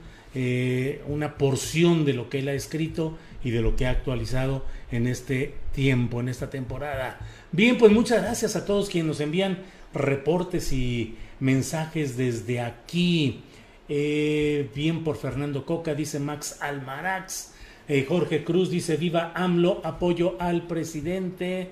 una 1.08 1.38
porción 1.38 2.04
de 2.04 2.12
lo 2.12 2.28
que 2.28 2.38
él 2.38 2.48
ha 2.48 2.52
escrito 2.52 3.18
y 3.42 3.50
de 3.50 3.62
lo 3.62 3.74
que 3.74 3.86
ha 3.86 3.90
actualizado 3.90 4.64
en 4.92 5.08
este 5.08 5.54
tiempo, 5.72 6.20
en 6.20 6.28
esta 6.28 6.50
temporada. 6.50 7.18
Bien, 7.52 7.78
pues 7.78 7.90
muchas 7.90 8.22
gracias 8.22 8.54
a 8.54 8.64
todos 8.64 8.88
quienes 8.88 9.08
nos 9.08 9.20
envían 9.20 9.58
reportes 9.92 10.72
y 10.72 11.16
mensajes 11.40 12.16
desde 12.16 12.60
aquí. 12.60 13.42
Eh, 13.88 14.70
bien 14.72 15.02
por 15.02 15.16
Fernando 15.16 15.66
Coca, 15.66 15.96
dice 15.96 16.20
Max 16.20 16.58
Almarax. 16.60 17.54
Eh, 17.88 18.06
Jorge 18.08 18.44
Cruz 18.44 18.70
dice 18.70 18.96
viva 18.96 19.32
AMLO, 19.34 19.80
apoyo 19.82 20.36
al 20.38 20.68
presidente. 20.68 21.70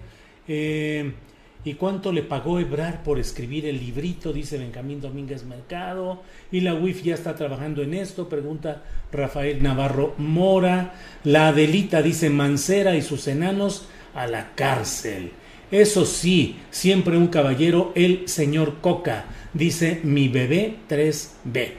Eh, 0.49 1.13
¿Y 1.65 1.75
cuánto 1.75 2.11
le 2.11 2.23
pagó 2.25 2.59
Ebrar 2.59 3.05
por 3.05 3.21
escribir 3.21 3.65
el 3.65 3.79
librito? 3.79 4.33
Dice 4.33 4.59
Benjamín 4.59 5.01
Domínguez 5.01 5.45
Mercado. 5.45 6.23
Y 6.51 6.61
la 6.61 6.75
UIF 6.75 7.05
ya 7.05 7.15
está 7.15 7.37
trabajando 7.37 7.83
en 7.85 7.95
esto, 7.95 8.29
pregunta 8.29 8.83
Rafael 9.13 9.63
Navarro 9.63 10.15
Mora. 10.19 10.95
La 11.23 11.49
Adelita 11.49 12.03
dice 12.03 12.31
Mancera 12.31 12.97
y 12.97 13.03
sus 13.03 13.29
enanos 13.29 13.87
a 14.15 14.27
la 14.27 14.57
cárcel. 14.57 15.31
Eso 15.71 16.07
sí, 16.07 16.57
siempre 16.71 17.19
un 17.19 17.27
caballero, 17.27 17.93
el 17.95 18.27
señor 18.27 18.77
Coca, 18.81 19.27
dice 19.53 20.01
mi 20.03 20.29
bebé 20.29 20.77
3B. 20.89 21.73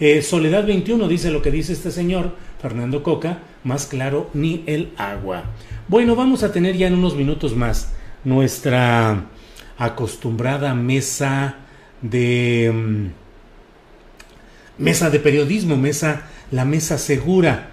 Eh, 0.00 0.22
Soledad 0.22 0.66
21 0.66 1.06
dice 1.08 1.30
lo 1.30 1.42
que 1.42 1.50
dice 1.50 1.74
este 1.74 1.90
señor, 1.90 2.32
Fernando 2.60 3.02
Coca, 3.02 3.40
más 3.62 3.86
claro 3.86 4.30
ni 4.32 4.62
el 4.66 4.92
agua. 4.96 5.44
Bueno, 5.88 6.16
vamos 6.16 6.42
a 6.42 6.52
tener 6.52 6.76
ya 6.76 6.86
en 6.86 6.94
unos 6.94 7.16
minutos 7.16 7.54
más 7.54 7.92
nuestra 8.24 9.26
acostumbrada 9.76 10.74
mesa 10.74 11.56
de 12.00 12.72
mm, 12.72 13.06
mesa 14.82 15.10
de 15.10 15.20
periodismo, 15.20 15.76
mesa 15.76 16.28
la 16.50 16.64
mesa 16.64 16.96
segura, 16.96 17.70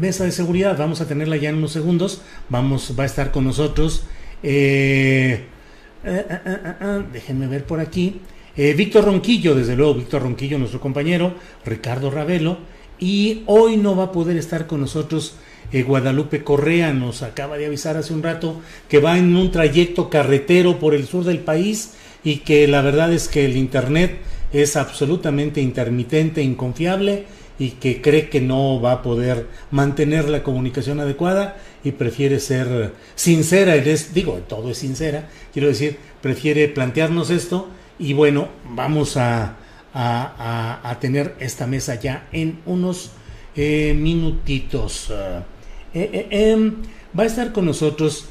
mesa 0.00 0.24
de 0.24 0.32
seguridad. 0.32 0.78
Vamos 0.78 1.02
a 1.02 1.06
tenerla 1.06 1.36
ya 1.36 1.50
en 1.50 1.56
unos 1.56 1.72
segundos. 1.72 2.22
Vamos, 2.48 2.94
va 2.98 3.02
a 3.02 3.06
estar 3.06 3.30
con 3.30 3.44
nosotros 3.44 4.06
eh, 4.42 5.44
eh, 6.04 6.26
eh, 6.34 7.02
déjenme 7.12 7.46
ver 7.46 7.64
por 7.64 7.80
aquí. 7.80 8.20
Víctor 8.54 9.06
Ronquillo, 9.06 9.54
desde 9.54 9.74
luego, 9.74 9.94
Víctor 9.94 10.22
Ronquillo, 10.22 10.58
nuestro 10.58 10.78
compañero, 10.78 11.34
Ricardo 11.64 12.10
Ravelo, 12.10 12.58
y 12.98 13.44
hoy 13.46 13.78
no 13.78 13.96
va 13.96 14.04
a 14.04 14.12
poder 14.12 14.36
estar 14.36 14.66
con 14.66 14.80
nosotros 14.80 15.36
Guadalupe 15.72 16.44
Correa, 16.44 16.92
nos 16.92 17.22
acaba 17.22 17.56
de 17.56 17.64
avisar 17.64 17.96
hace 17.96 18.12
un 18.12 18.22
rato 18.22 18.60
que 18.90 18.98
va 18.98 19.16
en 19.16 19.34
un 19.36 19.50
trayecto 19.50 20.10
carretero 20.10 20.78
por 20.78 20.94
el 20.94 21.06
sur 21.06 21.24
del 21.24 21.38
país 21.38 21.94
y 22.24 22.40
que 22.40 22.68
la 22.68 22.82
verdad 22.82 23.10
es 23.10 23.26
que 23.26 23.46
el 23.46 23.56
Internet 23.56 24.18
es 24.52 24.76
absolutamente 24.76 25.62
intermitente, 25.62 26.42
inconfiable 26.42 27.24
y 27.62 27.70
que 27.78 28.02
cree 28.02 28.28
que 28.28 28.40
no 28.40 28.80
va 28.80 28.90
a 28.90 29.02
poder 29.02 29.46
mantener 29.70 30.28
la 30.28 30.42
comunicación 30.42 30.98
adecuada 30.98 31.58
y 31.84 31.92
prefiere 31.92 32.40
ser 32.40 32.92
sincera, 33.14 33.76
es, 33.76 34.12
digo, 34.12 34.40
todo 34.48 34.70
es 34.70 34.78
sincera, 34.78 35.28
quiero 35.52 35.68
decir, 35.68 35.96
prefiere 36.20 36.66
plantearnos 36.66 37.30
esto 37.30 37.68
y 38.00 38.14
bueno, 38.14 38.48
vamos 38.68 39.16
a, 39.16 39.58
a, 39.94 40.98
tener 41.00 41.36
esta 41.38 41.68
mesa 41.68 41.94
ya 41.94 42.26
en 42.32 42.58
unos 42.66 43.12
eh, 43.54 43.94
minutitos. 43.96 45.12
Eh, 45.12 45.44
eh, 45.94 46.26
em, 46.30 46.74
va 47.16 47.22
a 47.22 47.26
estar 47.26 47.52
con 47.52 47.66
nosotros, 47.66 48.26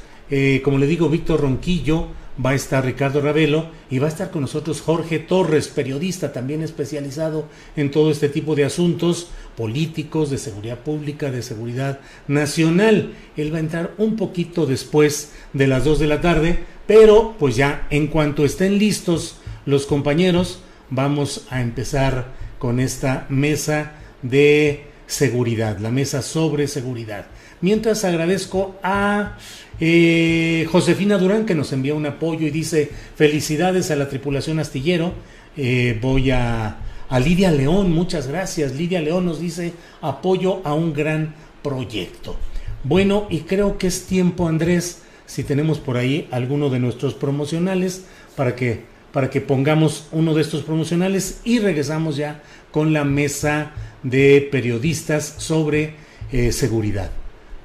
como 0.62 0.76
le 0.76 0.86
digo, 0.86 1.08
Víctor 1.08 1.40
Ronquillo, 1.40 2.08
va 2.44 2.50
a 2.50 2.54
estar 2.54 2.84
Ricardo 2.84 3.20
Ravelo 3.20 3.66
y 3.90 3.98
va 3.98 4.06
a 4.06 4.10
estar 4.10 4.30
con 4.30 4.42
nosotros 4.42 4.80
Jorge 4.80 5.18
Torres, 5.18 5.68
periodista 5.68 6.32
también 6.32 6.62
especializado 6.62 7.46
en 7.76 7.90
todo 7.90 8.10
este 8.10 8.28
tipo 8.28 8.54
de 8.54 8.64
asuntos 8.64 9.28
políticos, 9.56 10.30
de 10.30 10.38
seguridad 10.38 10.78
pública, 10.78 11.30
de 11.30 11.42
seguridad 11.42 12.00
nacional. 12.28 13.12
Él 13.36 13.52
va 13.52 13.58
a 13.58 13.60
entrar 13.60 13.92
un 13.98 14.16
poquito 14.16 14.66
después 14.66 15.32
de 15.52 15.66
las 15.66 15.84
2 15.84 15.98
de 15.98 16.06
la 16.06 16.20
tarde, 16.20 16.64
pero 16.86 17.34
pues 17.38 17.56
ya 17.56 17.86
en 17.90 18.06
cuanto 18.06 18.44
estén 18.44 18.78
listos 18.78 19.36
los 19.66 19.86
compañeros, 19.86 20.60
vamos 20.90 21.46
a 21.50 21.60
empezar 21.60 22.32
con 22.58 22.80
esta 22.80 23.26
mesa 23.28 23.92
de 24.22 24.86
seguridad, 25.06 25.78
la 25.78 25.90
mesa 25.90 26.22
sobre 26.22 26.66
seguridad. 26.66 27.26
Mientras 27.60 28.04
agradezco 28.04 28.76
a 28.82 29.36
eh, 29.84 30.64
Josefina 30.70 31.18
Durán 31.18 31.44
que 31.44 31.56
nos 31.56 31.72
envía 31.72 31.96
un 31.96 32.06
apoyo 32.06 32.46
y 32.46 32.50
dice 32.50 32.88
felicidades 33.16 33.90
a 33.90 33.96
la 33.96 34.08
tripulación 34.08 34.60
astillero. 34.60 35.12
Eh, 35.56 35.98
voy 36.00 36.30
a, 36.30 36.76
Lidia 37.18 37.50
León, 37.50 37.90
muchas 37.90 38.28
gracias. 38.28 38.76
Lidia 38.76 39.00
León 39.00 39.26
nos 39.26 39.40
dice 39.40 39.72
apoyo 40.00 40.60
a 40.62 40.72
un 40.72 40.92
gran 40.92 41.34
proyecto. 41.64 42.36
Bueno, 42.84 43.26
y 43.28 43.40
creo 43.40 43.76
que 43.76 43.88
es 43.88 44.06
tiempo, 44.06 44.46
Andrés, 44.46 45.02
si 45.26 45.42
tenemos 45.42 45.80
por 45.80 45.96
ahí 45.96 46.28
alguno 46.30 46.70
de 46.70 46.78
nuestros 46.78 47.14
promocionales 47.14 48.04
para 48.36 48.54
que 48.54 48.84
para 49.10 49.30
que 49.30 49.40
pongamos 49.40 50.06
uno 50.12 50.32
de 50.32 50.42
estos 50.42 50.62
promocionales 50.62 51.40
y 51.44 51.58
regresamos 51.58 52.16
ya 52.16 52.40
con 52.70 52.92
la 52.92 53.02
mesa 53.02 53.72
de 54.04 54.48
periodistas 54.50 55.34
sobre 55.38 55.96
eh, 56.30 56.52
seguridad. 56.52 57.10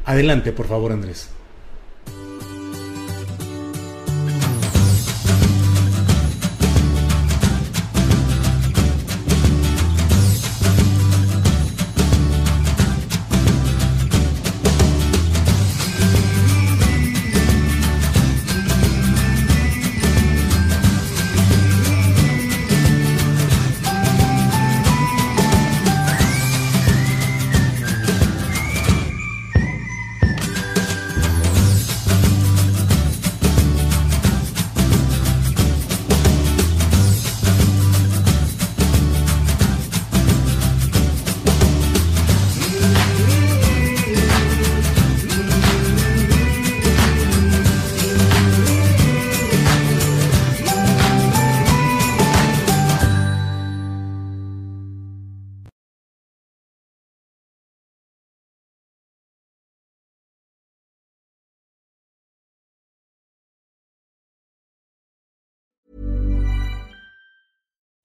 Adelante, 0.04 0.52
por 0.52 0.68
favor, 0.68 0.92
Andrés. 0.92 1.37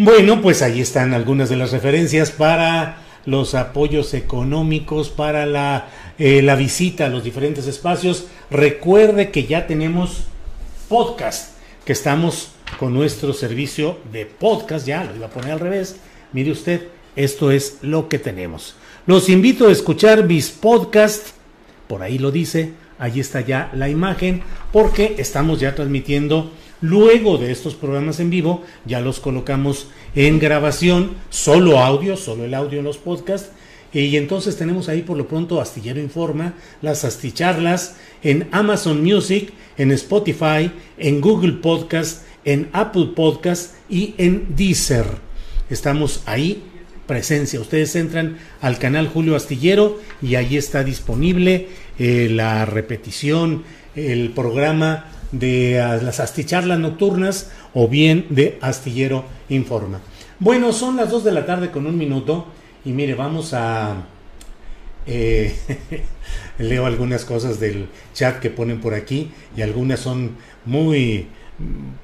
Bueno, 0.00 0.40
pues 0.40 0.62
ahí 0.62 0.80
están 0.80 1.12
algunas 1.12 1.48
de 1.48 1.56
las 1.56 1.72
referencias 1.72 2.30
para 2.30 2.98
los 3.26 3.56
apoyos 3.56 4.14
económicos, 4.14 5.08
para 5.08 5.44
la, 5.44 5.88
eh, 6.20 6.40
la 6.40 6.54
visita 6.54 7.06
a 7.06 7.08
los 7.08 7.24
diferentes 7.24 7.66
espacios. 7.66 8.26
Recuerde 8.48 9.32
que 9.32 9.46
ya 9.46 9.66
tenemos 9.66 10.28
podcast, 10.88 11.56
que 11.84 11.94
estamos 11.94 12.50
con 12.78 12.94
nuestro 12.94 13.32
servicio 13.32 13.98
de 14.12 14.24
podcast, 14.24 14.86
ya 14.86 15.02
lo 15.02 15.16
iba 15.16 15.26
a 15.26 15.30
poner 15.30 15.50
al 15.50 15.58
revés. 15.58 15.96
Mire 16.32 16.52
usted, 16.52 16.86
esto 17.16 17.50
es 17.50 17.78
lo 17.82 18.08
que 18.08 18.20
tenemos. 18.20 18.76
Los 19.04 19.28
invito 19.28 19.66
a 19.66 19.72
escuchar 19.72 20.26
mis 20.26 20.50
podcasts, 20.50 21.34
por 21.88 22.04
ahí 22.04 22.18
lo 22.20 22.30
dice, 22.30 22.70
ahí 23.00 23.18
está 23.18 23.40
ya 23.40 23.68
la 23.74 23.88
imagen, 23.88 24.42
porque 24.72 25.16
estamos 25.18 25.58
ya 25.58 25.74
transmitiendo 25.74 26.52
Luego 26.80 27.38
de 27.38 27.50
estos 27.50 27.74
programas 27.74 28.20
en 28.20 28.30
vivo, 28.30 28.62
ya 28.86 29.00
los 29.00 29.18
colocamos 29.18 29.88
en 30.14 30.38
grabación, 30.38 31.10
solo 31.28 31.80
audio, 31.80 32.16
solo 32.16 32.44
el 32.44 32.54
audio 32.54 32.78
en 32.78 32.84
los 32.84 32.98
podcasts. 32.98 33.50
Y 33.92 34.16
entonces 34.16 34.56
tenemos 34.56 34.88
ahí 34.88 35.02
por 35.02 35.16
lo 35.16 35.26
pronto 35.26 35.60
Astillero 35.60 36.00
Informa, 36.00 36.54
las 36.82 37.04
Asticharlas 37.04 37.96
en 38.22 38.46
Amazon 38.52 39.02
Music, 39.02 39.52
en 39.76 39.90
Spotify, 39.92 40.70
en 40.98 41.20
Google 41.20 41.54
Podcast, 41.54 42.22
en 42.44 42.68
Apple 42.72 43.10
Podcast 43.16 43.74
y 43.88 44.14
en 44.18 44.54
Deezer. 44.54 45.06
Estamos 45.70 46.22
ahí, 46.26 46.62
presencia. 47.06 47.60
Ustedes 47.60 47.96
entran 47.96 48.38
al 48.60 48.78
canal 48.78 49.08
Julio 49.08 49.34
Astillero 49.34 49.98
y 50.22 50.36
ahí 50.36 50.56
está 50.56 50.84
disponible 50.84 51.68
eh, 51.98 52.28
la 52.30 52.66
repetición, 52.66 53.64
el 53.96 54.30
programa 54.30 55.06
de 55.32 56.00
las 56.02 56.20
asticharlas 56.20 56.78
nocturnas 56.78 57.50
o 57.74 57.88
bien 57.88 58.26
de 58.30 58.58
Astillero 58.60 59.24
Informa. 59.48 60.00
Bueno, 60.38 60.72
son 60.72 60.96
las 60.96 61.10
2 61.10 61.24
de 61.24 61.32
la 61.32 61.46
tarde 61.46 61.70
con 61.70 61.86
un 61.86 61.98
minuto 61.98 62.46
y 62.84 62.92
mire, 62.92 63.14
vamos 63.14 63.54
a... 63.54 63.96
Eh, 65.06 65.56
leo 66.58 66.86
algunas 66.86 67.24
cosas 67.24 67.58
del 67.60 67.88
chat 68.12 68.40
que 68.40 68.50
ponen 68.50 68.80
por 68.80 68.94
aquí 68.94 69.30
y 69.56 69.62
algunas 69.62 70.00
son 70.00 70.32
muy 70.64 71.28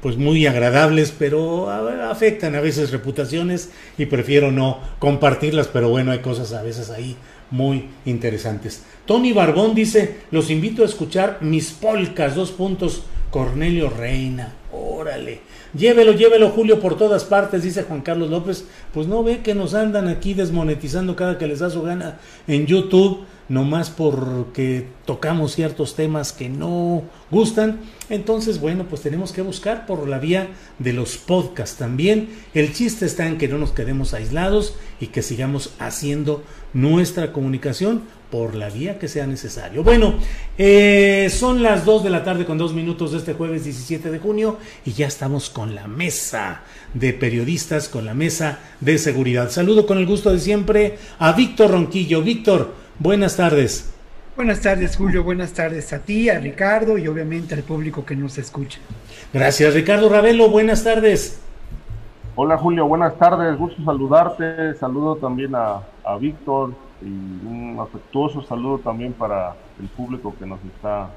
pues 0.00 0.16
muy 0.16 0.46
agradables, 0.46 1.14
pero 1.16 1.70
afectan 1.70 2.56
a 2.56 2.60
veces 2.60 2.90
reputaciones 2.90 3.70
y 3.96 4.06
prefiero 4.06 4.50
no 4.50 4.80
compartirlas, 4.98 5.68
pero 5.68 5.88
bueno, 5.88 6.10
hay 6.10 6.18
cosas 6.18 6.52
a 6.52 6.62
veces 6.62 6.90
ahí 6.90 7.16
muy 7.55 7.88
interesantes. 8.05 8.82
Tony 9.07 9.32
Barbón 9.32 9.76
dice, 9.76 10.16
los 10.32 10.50
invito 10.50 10.82
a 10.82 10.86
escuchar 10.86 11.38
mis 11.40 11.70
polcas, 11.70 12.34
dos 12.34 12.50
puntos, 12.50 13.05
Cornelio 13.30 13.90
Reina, 13.90 14.55
órale. 14.72 15.40
Llévelo, 15.72 16.12
llévelo, 16.12 16.50
Julio, 16.50 16.80
por 16.80 16.96
todas 16.96 17.24
partes, 17.24 17.62
dice 17.62 17.84
Juan 17.84 18.00
Carlos 18.00 18.30
López. 18.30 18.64
Pues 18.92 19.07
no 19.07 19.22
ve 19.22 19.40
que 19.40 19.55
nos 19.55 19.74
andan 19.74 20.09
aquí 20.09 20.34
desmonetizando 20.34 21.16
cada 21.16 21.38
que 21.38 21.46
les 21.46 21.61
da 21.61 21.70
su 21.70 21.82
gana 21.82 22.18
en 22.46 22.66
YouTube, 22.66 23.24
nomás 23.48 23.90
porque 23.90 24.86
tocamos 25.05 25.55
ciertos 25.55 25.94
temas 25.94 26.32
que 26.32 26.48
no 26.48 27.02
gustan. 27.30 27.80
Entonces, 28.09 28.61
bueno, 28.61 28.86
pues 28.88 29.02
tenemos 29.02 29.32
que 29.32 29.42
buscar 29.42 29.86
por 29.86 30.09
la 30.09 30.18
vía 30.18 30.48
de 30.78 30.92
los 30.92 31.16
podcasts 31.16 31.76
también. 31.76 32.30
El 32.52 32.72
chiste 32.72 33.07
está 33.07 33.26
en 33.26 33.38
que 33.38 33.48
no 33.48 33.59
nos 33.59 33.72
quedemos 33.72 34.14
aislados 34.14 34.76
y 35.00 35.09
que 35.09 35.22
sigamos 35.22 35.74
haciendo 35.78 36.42
nuestra 36.74 37.32
comunicación 37.32 38.02
por 38.30 38.56
la 38.56 38.68
vía 38.68 38.98
que 38.98 39.06
sea 39.06 39.26
necesario. 39.26 39.84
Bueno, 39.84 40.14
eh, 40.58 41.28
son 41.30 41.62
las 41.62 41.84
2 41.84 42.02
de 42.02 42.10
la 42.10 42.24
tarde 42.24 42.44
con 42.44 42.58
dos 42.58 42.74
minutos 42.74 43.12
de 43.12 43.18
este 43.18 43.34
jueves 43.34 43.62
17 43.62 44.10
de 44.10 44.18
junio 44.18 44.58
y 44.84 44.92
ya 44.92 45.06
estamos 45.06 45.50
con 45.50 45.74
la 45.74 45.86
mesa 45.86 46.62
de 46.94 47.12
periodistas, 47.12 47.88
con 47.88 48.04
la 48.04 48.12
mesa 48.12 48.58
de 48.80 48.98
seguridad. 48.98 49.50
Saludo 49.50 49.86
con 49.86 49.98
el 49.98 50.06
gusto 50.06 50.32
de 50.32 50.40
siempre 50.40 50.98
a 51.20 51.32
Víctor 51.32 51.70
Ronquillo. 51.70 52.22
Víctor, 52.22 52.74
buenas 52.98 53.36
tardes. 53.36 53.92
Buenas 54.34 54.60
tardes, 54.60 54.96
Julio. 54.96 55.22
Buenas 55.22 55.52
tardes 55.52 55.92
a 55.92 56.00
ti, 56.00 56.28
a 56.28 56.40
Ricardo 56.40 56.98
y 56.98 57.06
obviamente 57.06 57.54
al 57.54 57.62
público 57.62 58.04
que 58.04 58.16
nos 58.16 58.36
escucha. 58.36 58.80
Gracias, 59.32 59.74
Ricardo 59.74 60.08
Ravelo. 60.08 60.50
Buenas 60.50 60.82
tardes. 60.82 61.40
Hola, 62.34 62.58
Julio. 62.58 62.88
Buenas 62.88 63.16
tardes. 63.16 63.56
Gusto 63.56 63.80
saludarte. 63.84 64.74
Saludo 64.74 65.14
también 65.14 65.54
a, 65.54 65.82
a 66.05 66.16
Víctor, 66.16 66.74
y 67.02 67.07
un 67.07 67.76
afectuoso 67.80 68.42
saludo 68.42 68.78
también 68.78 69.12
para 69.12 69.57
el 69.80 69.88
público 69.88 70.34
que 70.38 70.46
nos 70.46 70.59
está 70.64 71.11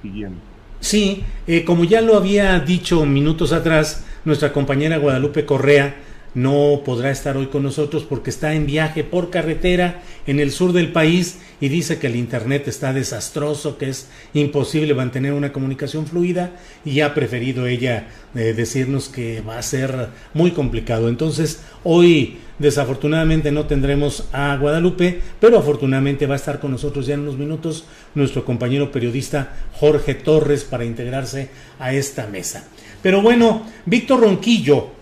siguiendo. 0.00 0.38
Sí, 0.80 1.24
eh, 1.46 1.64
como 1.64 1.84
ya 1.84 2.00
lo 2.00 2.16
había 2.16 2.58
dicho 2.58 3.04
minutos 3.06 3.52
atrás, 3.52 4.04
nuestra 4.24 4.52
compañera 4.52 4.98
Guadalupe 4.98 5.46
Correa 5.46 5.94
no 6.34 6.82
podrá 6.84 7.10
estar 7.10 7.36
hoy 7.36 7.46
con 7.46 7.62
nosotros 7.62 8.04
porque 8.08 8.30
está 8.30 8.54
en 8.54 8.66
viaje 8.66 9.04
por 9.04 9.30
carretera 9.30 10.02
en 10.26 10.40
el 10.40 10.50
sur 10.50 10.72
del 10.72 10.92
país 10.92 11.38
y 11.60 11.68
dice 11.68 11.98
que 11.98 12.06
el 12.06 12.16
internet 12.16 12.68
está 12.68 12.92
desastroso, 12.92 13.78
que 13.78 13.90
es 13.90 14.08
imposible 14.34 14.94
mantener 14.94 15.32
una 15.32 15.52
comunicación 15.52 16.06
fluida 16.06 16.52
y 16.84 17.00
ha 17.00 17.14
preferido 17.14 17.66
ella 17.66 18.08
eh, 18.34 18.54
decirnos 18.54 19.08
que 19.08 19.42
va 19.42 19.58
a 19.58 19.62
ser 19.62 20.08
muy 20.34 20.52
complicado. 20.52 21.08
Entonces, 21.08 21.60
hoy 21.84 22.38
desafortunadamente 22.58 23.52
no 23.52 23.66
tendremos 23.66 24.28
a 24.32 24.56
Guadalupe, 24.56 25.20
pero 25.40 25.58
afortunadamente 25.58 26.26
va 26.26 26.34
a 26.34 26.36
estar 26.36 26.60
con 26.60 26.70
nosotros 26.70 27.06
ya 27.06 27.14
en 27.14 27.20
unos 27.20 27.36
minutos 27.36 27.84
nuestro 28.14 28.44
compañero 28.44 28.90
periodista 28.90 29.52
Jorge 29.74 30.14
Torres 30.14 30.64
para 30.64 30.84
integrarse 30.84 31.50
a 31.78 31.92
esta 31.92 32.26
mesa. 32.26 32.68
Pero 33.02 33.20
bueno, 33.20 33.66
Víctor 33.84 34.20
Ronquillo, 34.20 35.01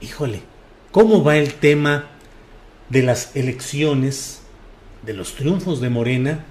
híjole, 0.00 0.42
¿cómo 0.90 1.24
va 1.24 1.36
el 1.36 1.54
tema 1.54 2.06
de 2.88 3.02
las 3.02 3.36
elecciones, 3.36 4.40
de 5.04 5.14
los 5.14 5.34
triunfos 5.34 5.80
de 5.80 5.90
Morena 5.90 6.44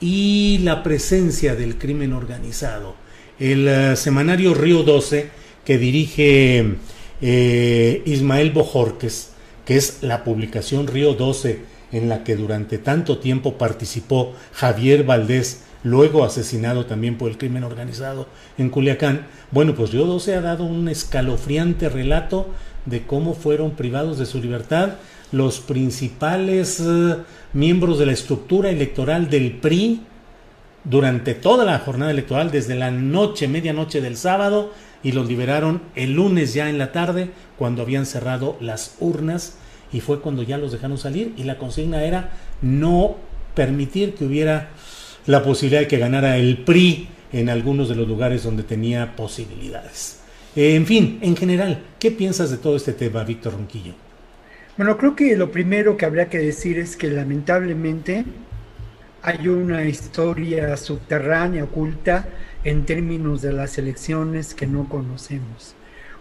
y 0.00 0.58
la 0.62 0.82
presencia 0.82 1.54
del 1.54 1.78
crimen 1.78 2.12
organizado? 2.12 2.94
El 3.38 3.68
eh, 3.68 3.96
semanario 3.96 4.54
Río 4.54 4.82
12, 4.82 5.28
que 5.64 5.78
dirige 5.78 6.76
eh, 7.20 8.02
Ismael 8.04 8.52
Bojorques, 8.52 9.30
que 9.64 9.76
es 9.76 10.02
la 10.02 10.24
publicación 10.24 10.86
Río 10.86 11.14
12 11.14 11.74
en 11.92 12.08
la 12.08 12.24
que 12.24 12.36
durante 12.36 12.78
tanto 12.78 13.18
tiempo 13.18 13.56
participó 13.56 14.34
Javier 14.52 15.04
Valdés, 15.04 15.62
luego 15.84 16.24
asesinado 16.24 16.86
también 16.86 17.16
por 17.16 17.30
el 17.30 17.38
crimen 17.38 17.62
organizado 17.62 18.26
en 18.58 18.70
Culiacán. 18.70 19.26
Bueno, 19.52 19.74
pues 19.74 19.92
Río 19.92 20.04
12 20.04 20.34
ha 20.34 20.40
dado 20.40 20.64
un 20.64 20.88
escalofriante 20.88 21.88
relato 21.88 22.48
de 22.86 23.06
cómo 23.06 23.34
fueron 23.34 23.72
privados 23.72 24.18
de 24.18 24.26
su 24.26 24.40
libertad 24.40 24.94
los 25.32 25.60
principales 25.60 26.80
eh, 26.80 27.16
miembros 27.52 27.98
de 27.98 28.06
la 28.06 28.12
estructura 28.12 28.70
electoral 28.70 29.28
del 29.28 29.52
PRI 29.52 30.02
durante 30.84 31.34
toda 31.34 31.64
la 31.64 31.78
jornada 31.78 32.10
electoral, 32.10 32.50
desde 32.50 32.74
la 32.74 32.90
noche, 32.90 33.48
medianoche 33.48 34.00
del 34.00 34.16
sábado 34.16 34.72
y 35.02 35.12
los 35.12 35.26
liberaron 35.26 35.82
el 35.94 36.12
lunes 36.12 36.54
ya 36.54 36.68
en 36.68 36.78
la 36.78 36.92
tarde 36.92 37.30
cuando 37.58 37.82
habían 37.82 38.06
cerrado 38.06 38.56
las 38.60 38.96
urnas 39.00 39.56
y 39.92 40.00
fue 40.00 40.20
cuando 40.20 40.42
ya 40.42 40.58
los 40.58 40.72
dejaron 40.72 40.98
salir 40.98 41.34
y 41.36 41.44
la 41.44 41.58
consigna 41.58 42.04
era 42.04 42.30
no 42.62 43.16
permitir 43.54 44.14
que 44.14 44.24
hubiera 44.24 44.70
la 45.26 45.42
posibilidad 45.42 45.80
de 45.80 45.88
que 45.88 45.98
ganara 45.98 46.36
el 46.36 46.58
PRI 46.58 47.08
en 47.32 47.48
algunos 47.48 47.88
de 47.88 47.96
los 47.96 48.06
lugares 48.06 48.42
donde 48.42 48.62
tenía 48.62 49.16
posibilidades. 49.16 50.23
Eh, 50.56 50.76
en 50.76 50.86
fin, 50.86 51.18
en 51.20 51.36
general, 51.36 51.82
¿qué 51.98 52.10
piensas 52.10 52.50
de 52.50 52.58
todo 52.58 52.76
este 52.76 52.92
tema, 52.92 53.24
Víctor 53.24 53.54
Ronquillo? 53.54 53.94
Bueno, 54.76 54.96
creo 54.96 55.16
que 55.16 55.36
lo 55.36 55.50
primero 55.50 55.96
que 55.96 56.04
habría 56.04 56.28
que 56.28 56.38
decir 56.38 56.78
es 56.78 56.96
que 56.96 57.08
lamentablemente 57.08 58.24
hay 59.22 59.48
una 59.48 59.84
historia 59.84 60.76
subterránea, 60.76 61.64
oculta, 61.64 62.28
en 62.62 62.86
términos 62.86 63.42
de 63.42 63.52
las 63.52 63.78
elecciones 63.78 64.54
que 64.54 64.66
no 64.66 64.88
conocemos. 64.88 65.74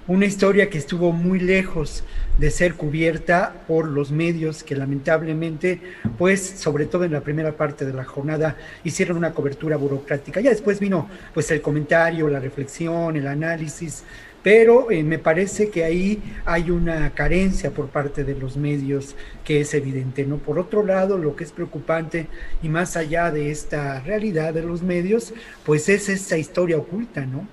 Una 0.06 0.26
historia 0.26 0.70
que 0.70 0.78
estuvo 0.78 1.14
muy 1.14 1.40
lejos 1.40 2.04
de 2.38 2.52
ser 2.52 2.74
cubierta 2.74 3.64
por 3.70 3.88
los 3.88 4.12
medios 4.12 4.62
que 4.62 4.76
lamentablemente, 4.76 5.80
pues 6.18 6.42
sobre 6.42 6.88
todo 6.88 7.06
en 7.06 7.14
la 7.14 7.22
primera 7.22 7.54
parte 7.54 7.86
de 7.86 7.94
la 7.94 8.04
jornada, 8.04 8.58
hicieron 8.84 9.16
una 9.16 9.34
cobertura 9.34 9.78
burocrática. 9.78 10.42
Ya 10.42 10.50
después 10.50 10.82
vino 10.82 11.08
pues 11.34 11.50
el 11.52 11.62
comentario, 11.62 12.28
la 12.28 12.42
reflexión, 12.42 13.16
el 13.16 13.28
análisis, 13.28 14.04
pero 14.44 14.92
eh, 14.92 15.04
me 15.04 15.20
parece 15.20 15.70
que 15.70 15.86
ahí 15.86 16.22
hay 16.44 16.70
una 16.70 17.12
carencia 17.12 17.72
por 17.72 17.88
parte 17.88 18.26
de 18.26 18.36
los 18.36 18.58
medios 18.58 19.16
que 19.46 19.62
es 19.62 19.74
evidente, 19.74 20.26
¿no? 20.26 20.36
Por 20.36 20.60
otro 20.60 20.86
lado, 20.86 21.18
lo 21.18 21.38
que 21.38 21.46
es 21.46 21.54
preocupante 21.54 22.28
y 22.62 22.68
más 22.68 22.98
allá 22.98 23.32
de 23.32 23.52
esta 23.52 24.02
realidad 24.02 24.54
de 24.54 24.64
los 24.64 24.82
medios, 24.82 25.34
pues 25.66 25.88
es 25.88 26.10
esta 26.10 26.38
historia 26.38 26.76
oculta, 26.76 27.26
¿no? 27.26 27.48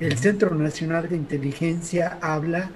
El 0.00 0.16
Centro 0.16 0.54
Nacional 0.54 1.10
de 1.10 1.16
Inteligencia 1.16 2.18
habla 2.22 2.70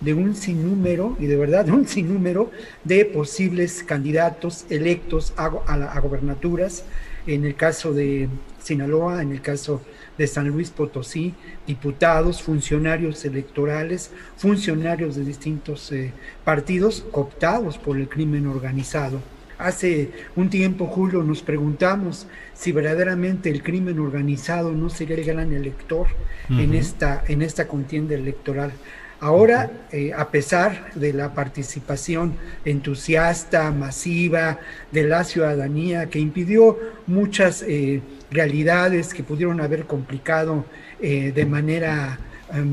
de 0.00 0.14
un 0.14 0.34
sinnúmero, 0.34 1.14
y 1.20 1.26
de 1.26 1.36
verdad 1.36 1.68
un 1.68 1.86
sinnúmero, 1.86 2.50
de 2.84 3.04
posibles 3.04 3.82
candidatos 3.82 4.64
electos 4.70 5.34
a, 5.36 5.44
a 5.44 6.00
gobernaturas, 6.00 6.84
en 7.26 7.44
el 7.44 7.54
caso 7.54 7.92
de 7.92 8.30
Sinaloa, 8.62 9.20
en 9.20 9.32
el 9.32 9.42
caso 9.42 9.82
de 10.16 10.26
San 10.26 10.48
Luis 10.48 10.70
Potosí, 10.70 11.34
diputados, 11.66 12.40
funcionarios 12.40 13.26
electorales, 13.26 14.10
funcionarios 14.38 15.16
de 15.16 15.24
distintos 15.26 15.92
eh, 15.92 16.14
partidos 16.44 17.04
cooptados 17.10 17.76
por 17.76 17.98
el 17.98 18.08
crimen 18.08 18.46
organizado. 18.46 19.20
Hace 19.60 20.10
un 20.36 20.48
tiempo, 20.48 20.86
Julio, 20.86 21.22
nos 21.22 21.42
preguntamos 21.42 22.26
si 22.54 22.72
verdaderamente 22.72 23.50
el 23.50 23.62
crimen 23.62 23.98
organizado 23.98 24.72
no 24.72 24.88
sería 24.88 25.16
el 25.16 25.24
gran 25.24 25.52
elector 25.52 26.06
en, 26.48 26.74
esta, 26.74 27.22
en 27.28 27.42
esta 27.42 27.68
contienda 27.68 28.14
electoral. 28.14 28.72
Ahora, 29.20 29.70
eh, 29.92 30.12
a 30.16 30.30
pesar 30.30 30.94
de 30.94 31.12
la 31.12 31.34
participación 31.34 32.36
entusiasta, 32.64 33.70
masiva 33.70 34.60
de 34.90 35.04
la 35.04 35.24
ciudadanía, 35.24 36.08
que 36.08 36.18
impidió 36.18 36.78
muchas 37.06 37.62
eh, 37.62 38.00
realidades 38.30 39.12
que 39.12 39.22
pudieron 39.22 39.60
haber 39.60 39.84
complicado 39.84 40.64
eh, 41.02 41.32
de 41.34 41.44
manera 41.44 42.18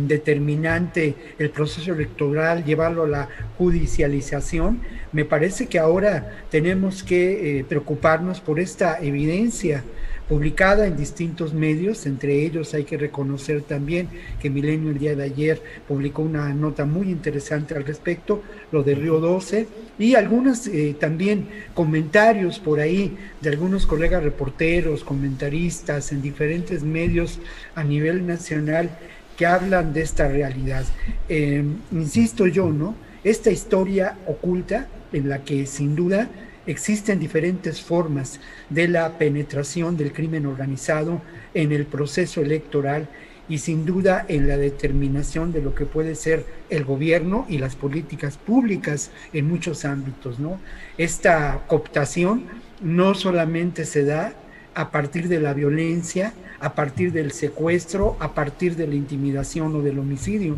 determinante 0.08 1.16
el 1.38 1.50
proceso 1.50 1.94
electoral, 1.94 2.64
llevarlo 2.64 3.04
a 3.04 3.08
la 3.08 3.30
judicialización, 3.58 4.82
me 5.12 5.26
parece 5.26 5.68
que 5.68 5.80
ahora 5.80 6.44
tenemos 6.50 7.04
que 7.04 7.66
preocuparnos 7.68 8.42
por 8.42 8.60
esta 8.60 9.00
evidencia 9.00 9.84
publicada 10.28 10.88
en 10.88 10.98
distintos 10.98 11.54
medios, 11.54 12.06
entre 12.06 12.44
ellos 12.44 12.74
hay 12.74 12.84
que 12.84 12.98
reconocer 12.98 13.62
también 13.62 14.10
que 14.42 14.50
Milenio 14.50 14.92
el 14.92 15.00
día 15.00 15.16
de 15.16 15.24
ayer 15.24 15.62
publicó 15.88 16.22
una 16.22 16.54
nota 16.54 16.86
muy 16.86 17.10
interesante 17.10 17.76
al 17.76 17.86
respecto, 17.86 18.44
lo 18.72 18.84
de 18.84 18.96
Río 18.96 19.20
12, 19.20 19.68
y 19.98 20.16
algunos 20.16 20.68
eh, 20.68 20.96
también 21.00 21.48
comentarios 21.74 22.60
por 22.60 22.80
ahí 22.80 23.18
de 23.42 23.50
algunos 23.50 23.86
colegas 23.86 24.24
reporteros, 24.24 25.04
comentaristas 25.04 26.12
en 26.12 26.22
diferentes 26.22 26.84
medios 26.84 27.40
a 27.74 27.84
nivel 27.84 28.28
nacional 28.28 28.90
que 29.38 29.46
hablan 29.46 29.94
de 29.94 30.02
esta 30.02 30.28
realidad. 30.28 30.84
Eh, 31.30 31.64
insisto 31.92 32.48
yo, 32.48 32.72
¿no? 32.72 32.96
Esta 33.24 33.52
historia 33.52 34.18
oculta 34.26 34.88
en 35.14 35.30
la 35.30 35.44
que 35.44 35.66
sin 35.66 35.96
duda 35.96 36.28
existen 36.66 37.20
diferentes 37.20 37.82
formas 37.82 38.40
de 38.70 38.88
la 38.88 39.18
penetración 39.18 39.96
del 39.96 40.12
crimen 40.12 40.46
organizado 40.46 41.22
en 41.54 41.72
el 41.72 41.86
proceso 41.86 42.42
electoral 42.42 43.08
y 43.50 43.60
sin 43.60 43.86
duda 43.86 44.26
en 44.28 44.48
la 44.48 44.58
determinación 44.58 45.54
de 45.54 45.62
lo 45.62 45.74
que 45.74 45.86
puede 45.86 46.16
ser 46.16 46.46
el 46.70 46.84
gobierno 46.84 47.46
y 47.48 47.60
las 47.60 47.76
políticas 47.78 48.38
públicas 48.38 49.12
en 49.32 49.48
muchos 49.48 49.86
ámbitos, 49.86 50.40
¿no? 50.40 50.60
Esta 50.98 51.64
cooptación 51.68 52.44
no 52.82 53.16
solamente 53.16 53.86
se 53.86 54.04
da 54.04 54.34
a 54.76 54.92
partir 54.92 55.30
de 55.30 55.40
la 55.40 55.54
violencia, 55.54 56.34
a 56.60 56.74
partir 56.74 57.12
del 57.12 57.32
secuestro, 57.32 58.18
a 58.20 58.34
partir 58.34 58.76
de 58.76 58.88
la 58.88 58.96
intimidación 58.96 59.76
o 59.76 59.82
del 59.82 60.00
homicidio, 60.00 60.58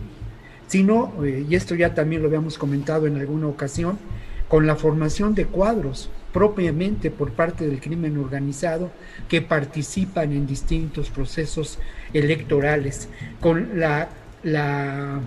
sino, 0.68 1.14
eh, 1.24 1.46
y 1.50 1.56
esto 1.56 1.76
ya 1.76 1.94
también 1.94 2.22
lo 2.22 2.28
habíamos 2.28 2.58
comentado 2.58 3.08
en 3.08 3.18
alguna 3.18 3.48
ocasión, 3.48 3.98
con 4.48 4.66
la 4.66 4.76
formación 4.76 5.36
de 5.36 5.46
cuadros 5.46 6.10
propiamente 6.34 7.12
por 7.12 7.32
parte 7.32 7.68
del 7.68 7.80
crimen 7.80 8.18
organizado 8.18 8.92
que 9.28 9.42
participan 9.42 10.32
en 10.32 10.46
distintos 10.48 11.10
procesos 11.10 11.80
electorales, 12.14 13.10
con 13.40 13.80
la, 13.80 14.10
la 14.44 15.20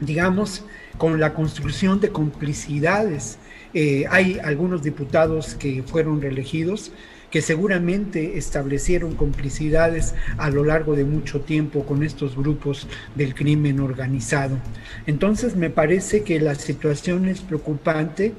digamos, 0.00 0.64
con 0.96 1.20
la 1.20 1.34
construcción 1.34 2.00
de 2.00 2.10
complicidades. 2.10 3.38
Eh, 3.74 4.04
hay 4.10 4.38
algunos 4.42 4.82
diputados 4.82 5.54
que 5.54 5.82
fueron 5.82 6.20
reelegidos 6.20 6.92
que 7.30 7.42
seguramente 7.42 8.38
establecieron 8.38 9.14
complicidades 9.14 10.14
a 10.38 10.50
lo 10.50 10.64
largo 10.64 10.94
de 10.94 11.04
mucho 11.04 11.40
tiempo 11.40 11.84
con 11.84 12.02
estos 12.02 12.36
grupos 12.36 12.86
del 13.14 13.34
crimen 13.34 13.80
organizado. 13.80 14.58
Entonces 15.06 15.56
me 15.56 15.70
parece 15.70 16.22
que 16.22 16.40
la 16.40 16.54
situación 16.54 17.28
es 17.28 17.40
preocupante 17.40 18.32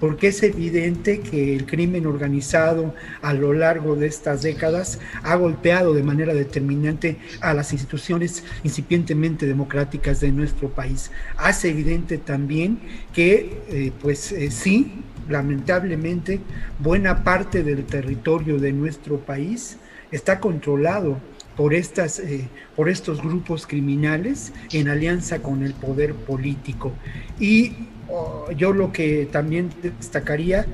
porque 0.00 0.28
es 0.28 0.42
evidente 0.42 1.20
que 1.20 1.54
el 1.54 1.66
crimen 1.66 2.06
organizado 2.06 2.94
a 3.22 3.32
lo 3.32 3.52
largo 3.52 3.96
de 3.96 4.06
estas 4.06 4.42
décadas 4.42 4.98
ha 5.22 5.34
golpeado 5.36 5.94
de 5.94 6.02
manera 6.02 6.34
determinante 6.34 7.16
a 7.40 7.54
las 7.54 7.72
instituciones 7.72 8.44
incipientemente 8.64 9.46
democráticas 9.46 10.20
de 10.20 10.32
nuestro 10.32 10.68
país. 10.68 11.10
Hace 11.36 11.70
evidente 11.70 12.18
también 12.18 12.80
que, 13.14 13.62
eh, 13.68 13.92
pues 14.02 14.32
eh, 14.32 14.50
sí, 14.50 15.04
lamentablemente, 15.28 16.40
buena 16.78 17.24
parte 17.24 17.62
del 17.62 17.84
territorio 17.84 18.58
de 18.58 18.72
nuestro 18.72 19.18
país 19.18 19.78
está 20.10 20.40
controlado 20.40 21.18
por, 21.56 21.74
estas, 21.74 22.18
eh, 22.18 22.48
por 22.76 22.88
estos 22.88 23.22
grupos 23.22 23.66
criminales 23.66 24.52
en 24.72 24.88
alianza 24.88 25.40
con 25.40 25.62
el 25.62 25.74
poder 25.74 26.14
político. 26.14 26.92
Y 27.38 27.72
oh, 28.08 28.50
yo 28.56 28.72
lo 28.72 28.92
que 28.92 29.28
también 29.30 29.70
destacaría 29.82 30.66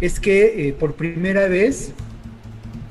es 0.00 0.20
que 0.20 0.68
eh, 0.68 0.72
por 0.72 0.94
primera 0.94 1.48
vez, 1.48 1.92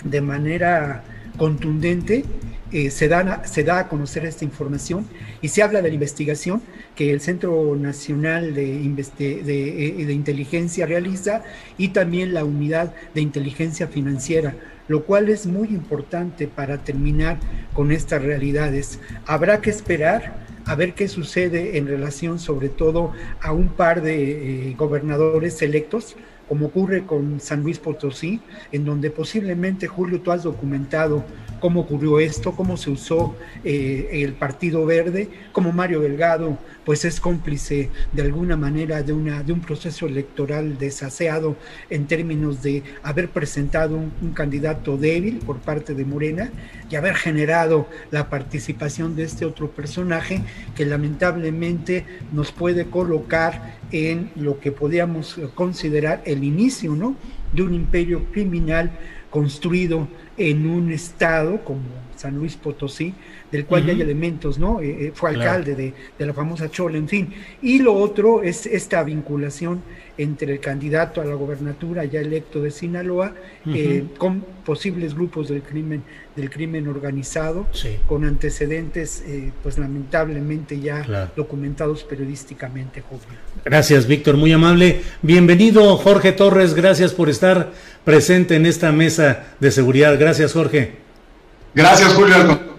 de 0.04 0.22
manera 0.22 1.04
contundente, 1.38 2.26
eh, 2.72 2.92
se, 2.92 3.10
se 3.44 3.64
da 3.64 3.80
a 3.80 3.88
conocer 3.88 4.26
esta 4.26 4.44
información 4.46 5.06
y 5.42 5.48
se 5.48 5.64
habla 5.64 5.82
de 5.82 5.90
la 5.90 5.94
investigación 5.94 6.62
que 6.96 7.12
el 7.12 7.22
Centro 7.22 7.76
Nacional 7.76 8.54
de, 8.54 8.84
eh, 9.20 10.06
de, 10.06 10.14
Inteligencia 10.14 10.86
realiza 10.86 11.44
y 11.78 11.90
también 11.90 12.34
la 12.34 12.44
Unidad 12.44 12.94
de 13.14 13.22
Inteligencia 13.22 13.88
Financiera, 13.88 14.56
lo 14.88 15.04
cual 15.04 15.30
es 15.30 15.46
muy 15.46 15.70
importante 15.70 16.48
para 16.48 16.80
terminar 16.80 17.38
con 17.74 17.92
estas 17.92 18.22
realidades. 18.22 19.00
Habrá 19.26 19.62
que 19.62 19.70
esperar 19.70 20.46
a 20.66 20.76
ver 20.76 20.94
qué 20.94 21.08
sucede 21.08 21.78
en 21.78 21.88
relación 21.88 22.40
sobre 22.40 22.68
todo 22.68 23.14
a 23.42 23.54
un 23.54 23.70
par 23.70 24.02
de 24.02 24.72
eh, 24.72 24.76
gobernadores 24.78 25.62
electos 25.62 26.16
como 26.48 26.68
ocurre 26.68 27.06
con 27.06 27.40
San 27.40 27.64
Luis 27.64 27.80
Potosí, 27.80 28.42
en 28.72 28.86
donde 28.86 29.10
posiblemente, 29.12 29.88
Julio, 29.88 30.22
tú 30.22 30.32
has 30.32 30.44
documentado 30.44 31.24
cómo 31.60 31.82
ocurrió 31.82 32.20
esto, 32.20 32.54
cómo 32.56 32.78
se 32.78 32.92
usó 32.92 33.36
eh, 33.64 34.10
el 34.12 34.34
Partido 34.34 34.86
Verde, 34.86 35.30
cómo 35.52 35.72
Mario 35.72 36.02
Delgado 36.02 36.58
pues 36.88 37.04
es 37.04 37.20
cómplice 37.20 37.90
de 38.14 38.22
alguna 38.22 38.56
manera 38.56 39.04
de, 39.04 39.12
una, 39.12 39.44
de 39.44 39.52
un 39.52 39.60
proceso 39.60 40.08
electoral 40.08 40.78
desaseado 40.78 41.58
en 41.90 42.08
términos 42.08 42.64
de 42.64 42.82
haber 43.04 43.28
presentado 43.28 43.98
un, 43.98 44.32
candidato 44.34 44.96
débil 44.96 45.40
por 45.40 45.58
parte 45.58 45.94
de 45.94 46.06
Morena 46.06 46.50
y 46.90 46.96
haber 46.96 47.16
generado 47.16 47.90
la 48.10 48.30
participación 48.30 49.18
de 49.18 49.24
este 49.24 49.46
otro 49.46 49.70
personaje 49.70 50.44
que 50.76 50.86
lamentablemente 50.86 52.06
nos 52.32 52.54
puede 52.54 52.86
colocar 52.86 53.78
en 53.92 54.32
lo 54.36 54.60
que 54.60 54.72
podríamos 54.72 55.40
considerar 55.56 56.22
el 56.26 56.44
inicio 56.44 56.96
¿no? 56.96 57.16
de 57.54 57.62
un 57.62 57.74
imperio 57.74 58.26
criminal 58.32 58.92
construido 59.30 60.08
en 60.38 60.68
un 60.68 60.92
estado 60.92 61.64
como 61.64 61.82
San 62.16 62.36
Luis 62.36 62.56
Potosí, 62.56 63.14
del 63.52 63.66
cual 63.66 63.86
ya 63.86 63.94
hay 63.94 64.02
elementos, 64.02 64.58
¿no? 64.58 64.82
Eh, 64.82 65.08
eh, 65.08 65.12
fue 65.14 65.30
alcalde 65.32 65.76
de, 65.76 65.94
de, 66.18 66.26
la 66.26 66.34
famosa 66.34 66.70
Chola, 66.70 66.98
en 66.98 67.08
fin. 67.08 67.34
Y 67.62 67.80
lo 67.80 67.94
otro 67.94 68.42
es 68.42 68.66
esta 68.66 69.04
vinculación 69.04 69.82
entre 70.18 70.54
el 70.54 70.60
candidato 70.60 71.22
a 71.22 71.26
la 71.26 71.36
gobernatura 71.36 72.06
ya 72.06 72.20
electo 72.20 72.62
de 72.62 72.72
Sinaloa 72.72 73.34
eh, 73.68 74.06
con 74.18 74.44
posibles 74.66 75.14
grupos 75.14 75.50
del 75.50 75.62
crimen 75.62 76.04
del 76.36 76.50
crimen 76.50 76.88
organizado 76.88 77.68
con 78.08 78.26
antecedentes 78.26 79.24
pues 79.64 79.78
lamentablemente 79.78 80.80
ya 80.80 81.32
documentados 81.36 82.04
periodísticamente 82.04 83.04
gracias 83.66 84.08
Víctor 84.08 84.38
muy 84.38 84.52
amable. 84.52 85.02
Bienvenido 85.22 85.98
Jorge 85.98 86.32
Torres 86.32 86.74
gracias 86.74 87.14
por 87.14 87.30
estar 87.30 87.72
presente 88.04 88.56
en 88.56 88.66
esta 88.66 88.92
mesa 88.92 89.46
de 89.60 89.72
seguridad. 89.72 90.18
Gracias 90.20 90.54
Jorge. 90.54 90.96
Gracias 91.74 92.14
Julio 92.14 92.78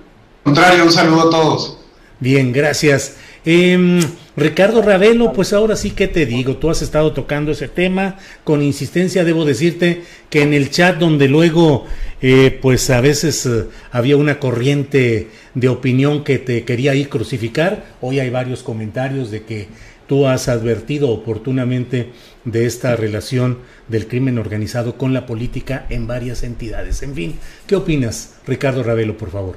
contrario, 0.49 0.85
un 0.85 0.93
saludo 0.93 1.29
a 1.29 1.31
todos. 1.31 1.79
Bien, 2.21 2.53
gracias. 2.53 3.17
Em, 3.45 4.01
Ricardo 4.39 4.83
Ravelo, 4.83 5.33
pues 5.33 5.53
ahora 5.53 5.75
sí 5.75 5.91
que 5.91 6.07
te 6.07 6.25
digo, 6.25 6.57
tú 6.57 6.71
has 6.71 6.81
estado 6.81 7.13
tocando 7.13 7.51
ese 7.51 7.67
tema 7.67 8.17
con 8.45 8.63
insistencia, 8.63 9.25
debo 9.25 9.45
decirte 9.45 10.03
que 10.31 10.43
en 10.43 10.55
el 10.55 10.71
chat 10.71 10.97
donde 10.97 11.29
luego 11.29 11.87
eh, 12.23 12.57
pues 12.63 12.89
a 12.91 13.01
veces 13.01 13.45
eh, 13.47 13.65
había 13.91 14.17
una 14.17 14.39
corriente 14.39 15.29
de 15.55 15.69
opinión 15.69 16.23
que 16.23 16.39
te 16.39 16.65
quería 16.65 16.95
ir 16.95 17.09
crucificar, 17.09 17.85
hoy 18.01 18.21
hay 18.21 18.31
varios 18.31 18.63
comentarios 18.63 19.33
de 19.33 19.43
que 19.43 19.67
tú 20.07 20.29
has 20.29 20.49
advertido 20.49 21.11
oportunamente 21.11 22.11
de 22.45 22.65
esta 22.65 22.95
relación 22.95 23.59
del 23.89 24.07
crimen 24.07 24.39
organizado 24.39 24.97
con 24.97 25.13
la 25.13 25.27
política 25.27 25.85
en 25.91 26.07
varias 26.07 26.45
entidades. 26.45 27.03
En 27.03 27.15
fin, 27.15 27.39
¿qué 27.67 27.75
opinas, 27.75 28.39
Ricardo 28.47 28.85
Ravelo, 28.85 29.17
por 29.17 29.31
favor? 29.31 29.57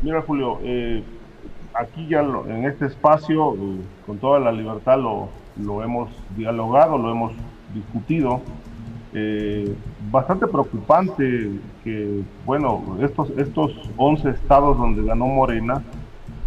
Mira, 0.00 0.22
Julio, 0.22 0.58
eh, 0.64 1.02
aquí 1.74 2.06
ya 2.08 2.20
en 2.20 2.64
este 2.64 2.86
espacio, 2.86 3.54
eh, 3.54 3.80
con 4.06 4.18
toda 4.18 4.40
la 4.40 4.52
libertad, 4.52 4.98
lo, 4.98 5.82
hemos 5.82 6.10
dialogado, 6.36 6.98
lo 6.98 7.10
hemos 7.10 7.32
discutido. 7.74 8.40
Eh, 9.14 9.74
bastante 10.10 10.46
preocupante 10.46 11.50
que, 11.84 12.22
bueno, 12.46 12.98
estos, 13.02 13.30
estos 13.36 13.72
11 13.96 14.30
estados 14.30 14.78
donde 14.78 15.04
ganó 15.04 15.26
Morena 15.26 15.82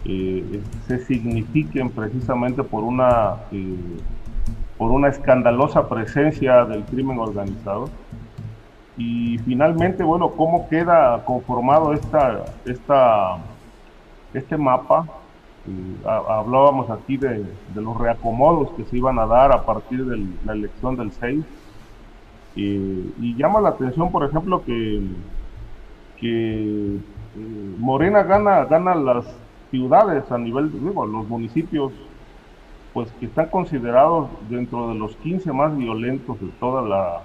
se 0.03 0.99
signifiquen 1.05 1.89
precisamente 1.89 2.61
por 2.63 2.83
una, 2.83 3.37
por 4.77 4.91
una 4.91 5.07
escandalosa 5.07 5.89
presencia 5.89 6.63
del 6.65 6.83
crimen 6.83 7.17
organizado. 7.17 7.89
Y 8.97 9.37
finalmente, 9.39 10.03
bueno, 10.03 10.29
¿cómo 10.29 10.69
queda 10.69 11.23
conformado 11.25 11.93
esta, 11.93 12.45
esta, 12.65 13.37
este 14.37 14.57
mapa? 14.57 15.07
Hablábamos 16.05 16.89
aquí 16.91 17.17
de, 17.17 17.43
los 17.73 17.97
reacomodos 17.97 18.69
que 18.71 18.83
se 18.85 18.97
iban 18.97 19.17
a 19.17 19.25
dar 19.25 19.51
a 19.51 19.65
partir 19.65 20.05
de 20.05 20.25
la 20.45 20.53
elección 20.53 20.95
del 20.95 21.11
6. 21.11 21.43
y 22.55 23.35
llama 23.35 23.61
la 23.61 23.69
atención, 23.69 24.11
por 24.11 24.23
ejemplo, 24.23 24.63
que, 24.63 25.01
que 26.17 26.99
eh, 27.37 27.75
Morena 27.79 28.23
gana, 28.23 28.65
gana 28.65 28.95
las 28.95 29.25
ciudades 29.71 30.31
a 30.31 30.37
nivel, 30.37 30.71
digo, 30.71 31.05
los 31.05 31.27
municipios, 31.27 31.91
pues 32.93 33.11
que 33.19 33.25
están 33.25 33.47
considerados 33.47 34.29
dentro 34.49 34.89
de 34.89 34.95
los 34.95 35.15
15 35.17 35.51
más 35.51 35.75
violentos 35.75 36.39
de 36.39 36.47
toda 36.59 36.81
la, 36.81 37.21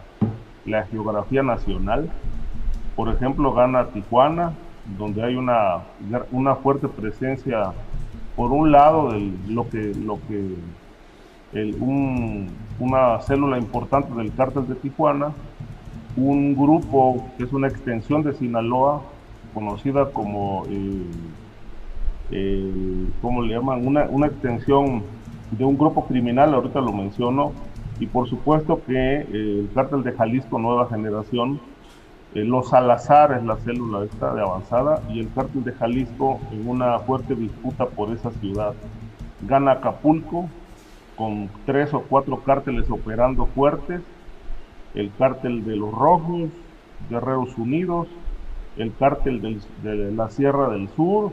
la 0.66 0.85
geografía 0.87 1.43
nacional. 1.43 2.11
Por 2.97 3.09
ejemplo, 3.09 3.53
gana 3.53 3.87
Tijuana, 3.87 4.53
donde 4.98 5.23
hay 5.23 5.36
una, 5.36 5.85
una 6.31 6.57
fuerte 6.57 6.89
presencia, 6.89 7.73
por 8.36 8.52
un 8.52 8.73
lado, 8.73 9.12
de 9.12 9.32
lo 9.48 9.69
que, 9.69 9.93
lo 9.94 10.19
que 10.28 10.57
una 12.78 13.20
célula 13.20 13.59
importante 13.59 14.15
del 14.15 14.32
cártel 14.35 14.69
de 14.69 14.77
Tijuana, 14.77 15.32
un 16.16 16.55
grupo 16.55 17.28
que 17.36 17.44
es 17.44 17.52
una 17.52 17.69
extensión 17.69 18.23
de 18.23 18.35
Sinaloa, 18.35 19.02
conocida 19.52 20.11
como, 20.11 20.65
¿cómo 23.20 23.43
le 23.43 23.55
llaman? 23.55 23.86
Una, 23.86 24.05
una 24.05 24.27
extensión 24.27 25.02
de 25.51 25.65
un 25.65 25.77
grupo 25.77 26.07
criminal, 26.07 26.55
ahorita 26.55 26.81
lo 26.81 26.93
menciono, 26.93 27.52
y 27.98 28.07
por 28.07 28.28
supuesto 28.28 28.81
que 28.86 29.20
eh, 29.20 29.27
el 29.32 29.70
cártel 29.74 30.02
de 30.02 30.12
Jalisco 30.12 30.59
Nueva 30.59 30.89
Generación, 30.89 31.61
eh, 32.35 32.44
los 32.44 32.70
Salazar 32.70 33.32
es 33.32 33.44
la 33.44 33.57
célula 33.57 34.05
esta 34.05 34.32
de 34.35 34.43
avanzada 34.43 35.02
y 35.09 35.20
el 35.20 35.32
cártel 35.32 35.65
de 35.65 35.73
Jalisco 35.73 36.40
en 36.52 36.69
una 36.69 36.98
fuerte 37.01 37.35
disputa 37.35 37.86
por 37.86 38.11
esa 38.11 38.31
ciudad. 38.32 38.74
Gana 39.43 39.73
Acapulco 39.73 40.48
con 41.16 41.51
tres 41.66 41.93
o 41.93 42.02
cuatro 42.02 42.43
cárteles 42.44 42.89
operando 42.89 43.47
fuertes, 43.47 44.01
el 44.94 45.11
cártel 45.19 45.65
de 45.65 45.77
los 45.77 45.93
Rojos, 45.93 46.51
Guerreros 47.09 47.57
Unidos, 47.59 48.09
el 48.77 48.94
cártel 48.94 49.61
de 49.82 50.12
la 50.12 50.31
Sierra 50.31 50.70
del 50.70 50.89
Sur 50.90 51.32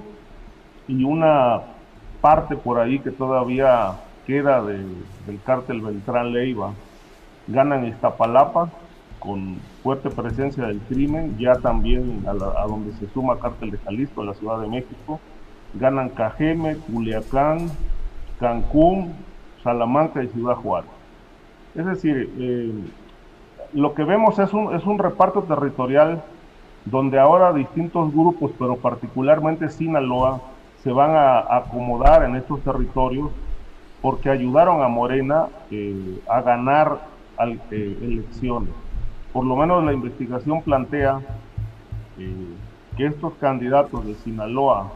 y 0.88 1.04
una 1.04 1.62
parte 2.22 2.56
por 2.56 2.80
ahí 2.80 3.00
que 3.00 3.12
todavía 3.12 3.94
queda 4.26 4.62
del 4.64 5.40
cártel 5.46 5.82
Beltrán 5.82 6.34
Leiva. 6.34 6.74
Ganan 7.48 7.86
Iztapalapa 7.88 8.70
con 9.20 9.58
fuerte 9.88 10.10
presencia 10.10 10.66
del 10.66 10.82
crimen, 10.82 11.38
ya 11.40 11.56
también 11.56 12.26
a, 12.28 12.34
donde 12.68 12.92
se 13.00 13.08
suma 13.14 13.40
cártel 13.40 13.72
de 13.72 13.78
Jalisco, 13.78 14.22
la 14.22 14.34
Ciudad 14.34 14.60
de 14.60 14.68
México. 14.68 15.22
Ganan 15.76 16.10
Cajeme, 16.10 16.76
Culiacán, 16.76 17.70
Cancún, 18.38 19.14
Salamanca 19.64 20.22
y 20.22 20.28
Ciudad 20.28 20.56
Juárez. 20.56 20.90
Es 21.74 21.86
decir, 21.86 22.30
eh, 22.38 22.74
lo 23.72 23.94
que 23.94 24.04
vemos 24.04 24.38
es 24.40 24.52
un, 24.52 24.76
es 24.76 24.84
un 24.84 25.00
reparto 25.00 25.44
territorial 25.44 26.22
donde 26.84 27.18
ahora 27.18 27.54
distintos 27.54 28.12
grupos, 28.12 28.52
pero 28.60 28.76
particularmente 28.76 29.70
Sinaloa, 29.70 30.42
se 30.84 30.92
van 30.92 31.12
a 31.16 31.46
acomodar 31.60 32.26
en 32.26 32.36
estos 32.36 32.60
territorios 32.60 33.30
porque 34.02 34.30
ayudaron 34.30 34.82
a 34.82 34.90
Morena 34.90 35.48
eh, 35.72 36.20
a 36.28 36.42
ganar 36.42 37.00
al, 37.38 37.62
eh, 37.72 37.98
elecciones. 38.02 38.74
Por 39.38 39.46
lo 39.46 39.56
menos 39.56 39.84
la 39.84 39.94
investigación 39.94 40.64
plantea 40.64 41.20
eh, 42.18 42.56
que 42.98 43.06
estos 43.06 43.36
candidatos 43.36 44.04
de 44.04 44.16
Sinaloa, 44.16 44.92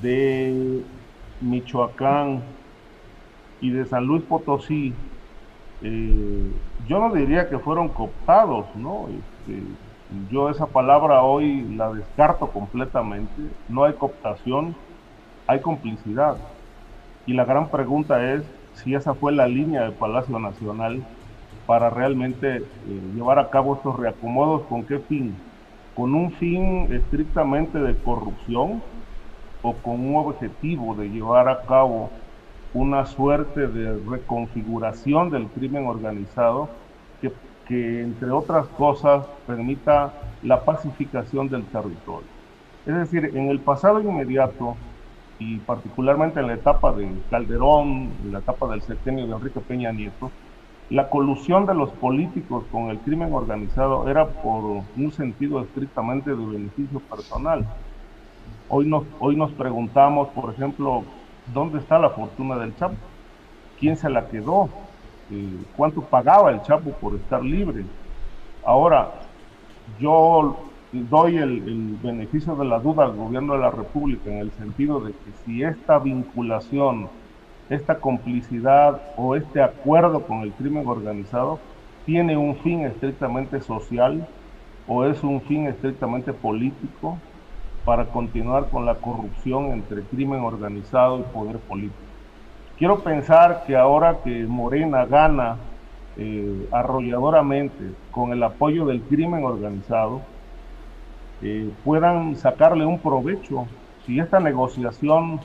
de 0.00 0.84
Michoacán 1.40 2.42
y 3.60 3.70
de 3.70 3.86
San 3.86 4.04
Luis 4.06 4.22
Potosí, 4.22 4.94
yo 5.82 7.00
no 7.00 7.12
diría 7.12 7.48
que 7.48 7.58
fueron 7.58 7.88
cooptados, 7.88 8.66
¿no? 8.76 9.08
Este, 9.08 9.64
yo 10.30 10.48
esa 10.48 10.66
palabra 10.66 11.24
hoy 11.24 11.62
la 11.74 11.92
descarto 11.92 12.46
completamente. 12.46 13.42
No 13.68 13.82
hay 13.82 13.94
cooptación, 13.94 14.76
hay 15.48 15.58
complicidad. 15.58 16.36
Y 17.26 17.32
la 17.32 17.44
gran 17.44 17.68
pregunta 17.68 18.32
es 18.32 18.44
si 18.74 18.94
esa 18.94 19.12
fue 19.12 19.32
la 19.32 19.48
línea 19.48 19.82
del 19.82 19.94
Palacio 19.94 20.38
Nacional 20.38 21.02
para 21.68 21.90
realmente 21.90 22.56
eh, 22.56 22.62
llevar 23.14 23.38
a 23.38 23.50
cabo 23.50 23.74
estos 23.74 23.94
reacomodos, 23.98 24.62
¿con 24.68 24.84
qué 24.84 25.00
fin? 25.00 25.36
¿Con 25.94 26.14
un 26.14 26.32
fin 26.32 26.90
estrictamente 26.90 27.78
de 27.78 27.94
corrupción 27.94 28.82
o 29.60 29.74
con 29.74 30.00
un 30.00 30.16
objetivo 30.16 30.94
de 30.94 31.10
llevar 31.10 31.46
a 31.50 31.60
cabo 31.66 32.08
una 32.72 33.04
suerte 33.04 33.66
de 33.66 33.98
reconfiguración 34.08 35.28
del 35.28 35.46
crimen 35.48 35.86
organizado 35.86 36.70
que, 37.20 37.30
que 37.66 38.00
entre 38.00 38.30
otras 38.30 38.66
cosas 38.68 39.26
permita 39.46 40.14
la 40.42 40.64
pacificación 40.64 41.50
del 41.50 41.66
territorio? 41.66 42.30
Es 42.86 42.94
decir, 42.94 43.30
en 43.34 43.50
el 43.50 43.60
pasado 43.60 44.00
inmediato, 44.00 44.74
y 45.38 45.58
particularmente 45.58 46.40
en 46.40 46.46
la 46.46 46.54
etapa 46.54 46.92
de 46.92 47.10
Calderón, 47.30 48.10
en 48.24 48.32
la 48.32 48.38
etapa 48.38 48.68
del 48.68 48.80
septenio 48.80 49.26
de 49.26 49.32
Enrique 49.34 49.60
Peña 49.60 49.92
Nieto, 49.92 50.30
la 50.90 51.10
colusión 51.10 51.66
de 51.66 51.74
los 51.74 51.90
políticos 51.90 52.64
con 52.72 52.90
el 52.90 52.98
crimen 52.98 53.32
organizado 53.32 54.08
era 54.08 54.26
por 54.26 54.84
un 54.96 55.12
sentido 55.12 55.60
estrictamente 55.60 56.30
de 56.30 56.36
beneficio 56.36 57.00
personal. 57.00 57.66
Hoy 58.68 58.86
nos, 58.86 59.04
hoy 59.20 59.36
nos 59.36 59.50
preguntamos, 59.52 60.28
por 60.28 60.52
ejemplo, 60.52 61.04
¿dónde 61.52 61.78
está 61.78 61.98
la 61.98 62.10
fortuna 62.10 62.56
del 62.56 62.74
Chapo? 62.76 62.96
¿Quién 63.78 63.96
se 63.96 64.08
la 64.08 64.28
quedó? 64.28 64.68
Eh, 65.30 65.58
¿Cuánto 65.76 66.02
pagaba 66.02 66.50
el 66.50 66.62
Chapo 66.62 66.90
por 66.92 67.14
estar 67.14 67.42
libre? 67.42 67.84
Ahora, 68.64 69.12
yo 69.98 70.56
doy 70.92 71.36
el, 71.36 71.98
beneficio 72.02 72.56
de 72.56 72.64
la 72.64 72.78
duda 72.78 73.04
al 73.04 73.16
gobierno 73.16 73.54
de 73.54 73.60
la 73.60 73.70
República 73.70 74.30
en 74.30 74.38
el 74.38 74.50
sentido 74.52 75.00
de 75.00 75.12
que 75.12 75.32
si 75.44 75.62
esta 75.62 75.98
vinculación, 75.98 77.08
esta 77.70 77.96
complicidad 77.96 79.00
o 79.16 79.36
este 79.36 79.62
acuerdo 79.62 80.22
con 80.22 80.40
el 80.42 80.52
crimen 80.52 80.86
organizado 80.86 81.58
tiene 82.06 82.36
un 82.36 82.56
fin 82.56 82.84
estrictamente 82.84 83.60
social 83.60 84.26
o 84.86 85.04
es 85.04 85.22
un 85.22 85.42
fin 85.42 85.66
estrictamente 85.66 86.32
político 86.32 87.18
para 87.84 88.06
continuar 88.06 88.68
con 88.70 88.86
la 88.86 88.94
corrupción 88.94 89.72
entre 89.72 90.02
crimen 90.02 90.40
organizado 90.40 91.20
y 91.20 91.22
poder 91.34 91.58
político. 91.58 91.96
Quiero 92.78 93.00
pensar 93.00 93.64
que 93.66 93.76
ahora 93.76 94.18
que 94.22 94.44
Morena 94.44 95.04
gana 95.04 95.56
eh, 96.16 96.68
arrolladoramente 96.72 97.92
con 98.10 98.32
el 98.32 98.42
apoyo 98.42 98.86
del 98.86 99.02
crimen 99.02 99.44
organizado, 99.44 100.20
eh, 101.42 101.70
puedan 101.84 102.36
sacarle 102.36 102.84
un 102.84 102.98
provecho 102.98 103.66
si 104.04 104.18
esta 104.18 104.40
negociación 104.40 105.40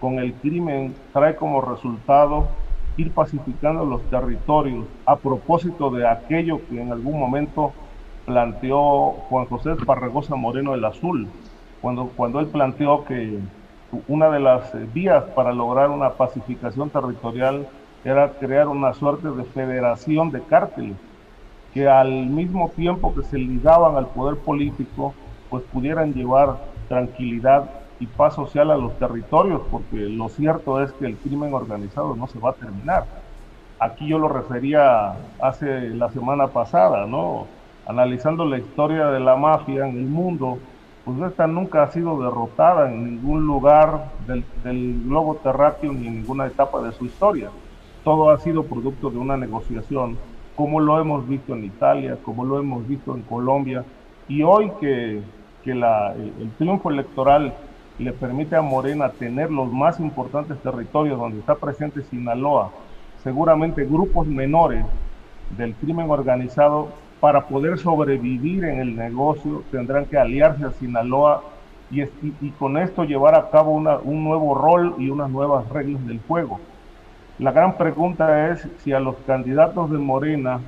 con 0.00 0.18
el 0.18 0.32
crimen 0.34 0.94
trae 1.12 1.36
como 1.36 1.60
resultado 1.60 2.48
ir 2.96 3.12
pacificando 3.12 3.84
los 3.84 4.02
territorios 4.10 4.86
a 5.06 5.16
propósito 5.16 5.90
de 5.90 6.06
aquello 6.06 6.60
que 6.68 6.80
en 6.80 6.92
algún 6.92 7.18
momento 7.18 7.72
planteó 8.26 9.12
Juan 9.28 9.46
José 9.46 9.76
Parregosa 9.86 10.34
Moreno 10.34 10.74
el 10.74 10.84
Azul, 10.84 11.28
cuando, 11.80 12.10
cuando 12.16 12.40
él 12.40 12.46
planteó 12.48 13.04
que 13.04 13.38
una 14.06 14.28
de 14.30 14.40
las 14.40 14.72
vías 14.92 15.24
para 15.34 15.52
lograr 15.52 15.90
una 15.90 16.10
pacificación 16.10 16.90
territorial 16.90 17.66
era 18.04 18.30
crear 18.32 18.68
una 18.68 18.92
suerte 18.92 19.28
de 19.30 19.44
federación 19.44 20.30
de 20.30 20.42
cárteles 20.42 20.96
que 21.72 21.88
al 21.88 22.26
mismo 22.26 22.70
tiempo 22.74 23.14
que 23.14 23.22
se 23.22 23.38
ligaban 23.38 23.96
al 23.96 24.06
poder 24.08 24.36
político, 24.38 25.14
pues 25.50 25.62
pudieran 25.72 26.12
llevar 26.12 26.56
tranquilidad 26.88 27.70
y 28.00 28.06
paz 28.06 28.34
social 28.34 28.70
a 28.70 28.76
los 28.76 28.98
territorios, 28.98 29.62
porque 29.70 29.96
lo 29.96 30.28
cierto 30.28 30.82
es 30.82 30.92
que 30.92 31.06
el 31.06 31.16
crimen 31.16 31.52
organizado 31.52 32.14
no 32.14 32.26
se 32.26 32.38
va 32.38 32.50
a 32.50 32.54
terminar. 32.54 33.04
Aquí 33.80 34.06
yo 34.08 34.18
lo 34.18 34.28
refería 34.28 35.14
hace 35.40 35.90
la 35.90 36.10
semana 36.10 36.48
pasada, 36.48 37.06
¿no? 37.06 37.46
Analizando 37.86 38.44
la 38.44 38.58
historia 38.58 39.06
de 39.06 39.20
la 39.20 39.36
mafia 39.36 39.86
en 39.86 39.96
el 39.96 40.06
mundo, 40.06 40.58
pues 41.04 41.20
esta 41.30 41.46
nunca 41.46 41.84
ha 41.84 41.90
sido 41.90 42.20
derrotada 42.22 42.90
en 42.92 43.04
ningún 43.04 43.46
lugar 43.46 44.10
del, 44.26 44.44
del 44.62 45.02
globo 45.04 45.36
terráqueo 45.36 45.92
ni 45.92 46.06
en 46.06 46.16
ninguna 46.16 46.46
etapa 46.46 46.82
de 46.82 46.92
su 46.92 47.06
historia. 47.06 47.50
Todo 48.04 48.30
ha 48.30 48.38
sido 48.38 48.64
producto 48.64 49.10
de 49.10 49.18
una 49.18 49.36
negociación, 49.36 50.18
como 50.54 50.80
lo 50.80 51.00
hemos 51.00 51.26
visto 51.26 51.54
en 51.54 51.64
Italia, 51.64 52.18
como 52.22 52.44
lo 52.44 52.58
hemos 52.58 52.86
visto 52.86 53.14
en 53.14 53.22
Colombia, 53.22 53.84
y 54.28 54.42
hoy 54.42 54.70
que, 54.80 55.22
que 55.64 55.74
la, 55.74 56.14
el 56.14 56.50
triunfo 56.58 56.90
electoral 56.90 57.54
le 57.98 58.12
permite 58.12 58.56
a 58.56 58.62
Morena 58.62 59.10
tener 59.10 59.50
los 59.50 59.72
más 59.72 59.98
importantes 59.98 60.58
territorios 60.58 61.18
donde 61.18 61.40
está 61.40 61.54
presente 61.56 62.02
Sinaloa, 62.02 62.70
seguramente 63.22 63.84
grupos 63.84 64.26
menores 64.26 64.84
del 65.56 65.74
crimen 65.74 66.10
organizado, 66.10 66.88
para 67.20 67.46
poder 67.46 67.78
sobrevivir 67.78 68.64
en 68.64 68.80
el 68.80 68.94
negocio 68.94 69.64
tendrán 69.72 70.06
que 70.06 70.16
aliarse 70.16 70.64
a 70.64 70.70
Sinaloa 70.70 71.42
y, 71.90 72.04
con 72.58 72.76
esto 72.78 73.04
llevar 73.04 73.34
a 73.34 73.50
cabo 73.50 73.72
un 73.72 74.24
nuevo 74.24 74.54
rol 74.54 74.94
y 74.98 75.10
unas 75.10 75.30
nuevas 75.30 75.68
reglas 75.70 76.06
del 76.06 76.20
juego. 76.28 76.60
La 77.38 77.50
gran 77.50 77.76
pregunta 77.76 78.50
es 78.50 78.68
si 78.82 78.92
a 78.92 79.00
los 79.00 79.16
candidatos 79.26 79.90
de 79.90 79.98
Morena 79.98 80.60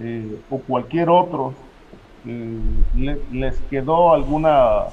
eh, 0.00 0.40
o 0.50 0.58
cualquier 0.58 1.10
otro 1.10 1.54
eh, 2.26 2.58
les 3.30 3.60
quedó 3.62 4.12
alguna 4.12 4.84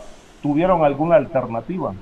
tuvieron 0.45 0.85
alguna 0.85 1.15
alternativa. 1.15 1.95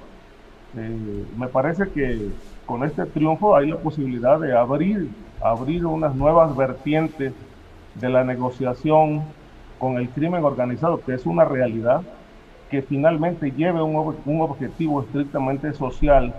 Eh, 0.77 1.25
me 1.37 1.47
parece 1.47 1.87
que 1.91 2.27
con 2.65 2.83
este 2.83 3.05
triunfo 3.05 3.55
hay 3.55 3.69
la 3.69 3.77
posibilidad 3.77 4.37
de 4.37 4.53
abrir, 4.53 5.07
abrir 5.41 5.85
unas 5.85 6.13
nuevas 6.13 6.53
vertientes 6.53 7.31
de 7.95 8.09
la 8.09 8.25
negociación 8.25 9.23
con 9.79 9.95
el 9.95 10.09
crimen 10.09 10.43
organizado, 10.43 10.99
que 10.99 11.13
es 11.13 11.25
una 11.25 11.45
realidad, 11.45 12.01
que 12.69 12.81
finalmente 12.81 13.49
lleve 13.51 13.81
un, 13.81 14.13
un 14.25 14.41
objetivo 14.41 15.03
estrictamente 15.03 15.73
social 15.73 16.35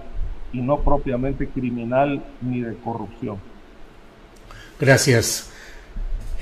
y 0.53 0.61
no 0.61 0.81
propiamente 0.81 1.49
criminal 1.49 2.23
ni 2.43 2.61
de 2.61 2.75
corrupción. 2.85 3.39
Gracias. 4.79 5.51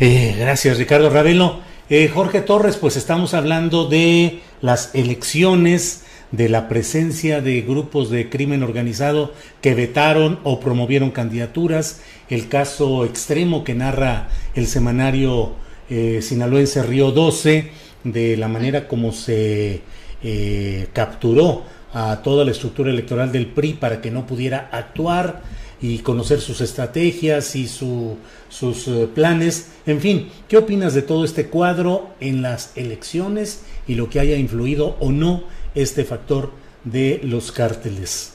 Eh, 0.01 0.35
gracias, 0.41 0.77
Ricardo 0.77 1.09
Ravelo. 1.09 1.61
Eh, 1.89 2.09
Jorge 2.09 2.41
Torres, 2.41 2.77
pues 2.79 2.97
estamos 2.97 3.33
hablando 3.33 3.87
de 3.87 4.41
las 4.63 4.95
elecciones, 4.95 6.05
de 6.33 6.49
la 6.49 6.69
presencia 6.69 7.43
de 7.43 7.61
grupos 7.61 8.11
de 8.11 8.31
crimen 8.31 8.63
organizado 8.63 9.33
que 9.61 9.75
vetaron 9.75 10.41
o 10.43 10.61
promovieron 10.61 11.11
candidaturas, 11.11 12.01
el 12.31 12.49
caso 12.49 13.05
extremo 13.05 13.65
que 13.65 13.75
narra 13.75 14.29
el 14.55 14.67
semanario 14.67 15.53
eh, 15.91 16.21
sinaloense 16.23 16.83
Río 16.83 17.13
12, 17.13 17.71
de 18.05 18.37
la 18.39 18.49
manera 18.49 18.89
como 18.89 19.13
se 19.13 19.83
eh, 20.23 20.89
capturó 20.95 21.65
a 21.93 22.23
toda 22.23 22.47
la 22.47 22.53
estructura 22.53 22.91
electoral 22.91 23.31
del 23.31 23.47
PRI 23.47 23.75
para 23.75 24.01
que 24.01 24.11
no 24.11 24.27
pudiera 24.27 24.71
actuar 24.73 25.43
y 25.83 25.99
conocer 25.99 26.41
sus 26.41 26.63
estrategias 26.63 27.55
y 27.57 27.69
su, 27.69 28.17
sus 28.49 28.89
eh, 28.89 29.09
planes. 29.15 29.73
En 29.85 30.01
fin, 30.01 30.31
¿qué 30.49 30.57
opinas 30.57 30.95
de 30.95 31.03
todo 31.03 31.25
este 31.25 31.49
cuadro 31.49 32.11
en 32.21 32.41
las 32.41 32.71
elecciones 32.77 33.65
y 33.87 33.95
lo 33.95 34.09
que 34.09 34.21
haya 34.21 34.37
influido 34.37 34.97
o 35.01 35.11
no 35.11 35.45
este 35.75 36.05
factor 36.05 36.53
de 36.85 37.21
los 37.25 37.53
cárteles? 37.53 38.35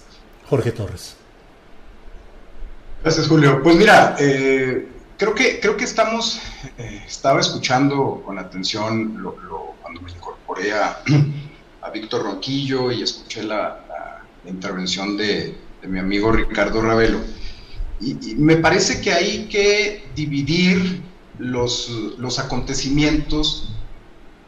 Jorge 0.50 0.72
Torres. 0.72 1.16
Gracias, 3.04 3.28
Julio. 3.28 3.62
Pues 3.62 3.76
mira, 3.76 4.16
eh, 4.20 4.88
creo, 5.18 5.36
que, 5.36 5.60
creo 5.60 5.78
que 5.78 5.84
estamos, 5.84 6.42
eh, 6.78 7.04
estaba 7.06 7.40
escuchando 7.40 8.22
con 8.26 8.40
atención 8.40 9.22
lo, 9.22 9.36
cuando 9.82 10.02
me 10.02 10.12
incorporé 10.12 10.74
a, 10.74 11.00
a 11.82 11.90
Víctor 11.92 12.24
Ronquillo 12.24 12.92
y 12.92 13.04
escuché 13.04 13.44
la, 13.44 13.84
intervención 14.46 15.18
de, 15.18 15.58
de 15.82 15.88
mi 15.90 16.00
amigo 16.00 16.32
Ricardo 16.32 16.82
Ravelo 16.82 17.20
y, 18.00 18.36
me 18.36 18.58
parece 18.58 19.02
que 19.02 19.12
hay 19.12 19.48
que 19.48 20.04
dividir 20.16 21.02
los, 21.40 21.90
los 22.18 22.40
acontecimientos 22.40 23.74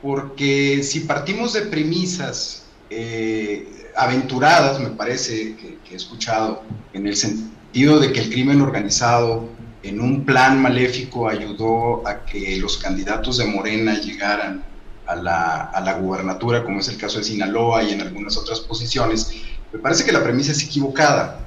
porque 0.01 0.81
si 0.83 1.01
partimos 1.01 1.53
de 1.53 1.61
premisas 1.63 2.63
eh, 2.89 3.91
aventuradas, 3.95 4.79
me 4.79 4.89
parece 4.89 5.55
que, 5.55 5.79
he 5.91 5.95
escuchado, 5.95 6.63
en 6.93 7.07
el 7.07 7.15
sentido 7.15 7.99
de 7.99 8.13
que 8.13 8.21
el 8.21 8.29
crimen 8.29 8.61
organizado 8.61 9.49
en 9.83 10.01
un 10.01 10.25
plan 10.25 10.61
maléfico 10.61 11.27
ayudó 11.27 12.07
a 12.07 12.25
que 12.25 12.57
los 12.57 12.77
candidatos 12.77 13.37
de 13.37 13.45
Morena 13.45 13.99
llegaran 13.99 14.63
a 15.07 15.15
la, 15.15 15.63
a 15.63 15.81
la 15.81 15.93
gubernatura, 15.93 16.63
como 16.63 16.79
es 16.79 16.87
el 16.89 16.97
caso 16.97 17.17
de 17.17 17.23
Sinaloa 17.23 17.83
y 17.83 17.91
en 17.91 18.01
algunas 18.01 18.37
otras 18.37 18.59
posiciones, 18.59 19.31
me 19.71 19.79
parece 19.79 20.03
que 20.03 20.11
la 20.11 20.23
premisa 20.23 20.51
es 20.51 20.63
equivocada. 20.63 21.39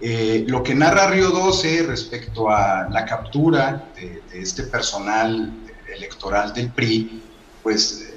Eh, 0.00 0.44
lo 0.46 0.62
que 0.62 0.74
narra 0.74 1.10
Río 1.10 1.30
12 1.30 1.84
respecto 1.84 2.48
a 2.50 2.88
la 2.88 3.04
captura 3.04 3.88
de, 3.96 4.22
este 4.32 4.62
personal 4.64 5.52
electoral 5.92 6.52
del 6.54 6.70
PRI, 6.70 7.22
pues 7.68 8.14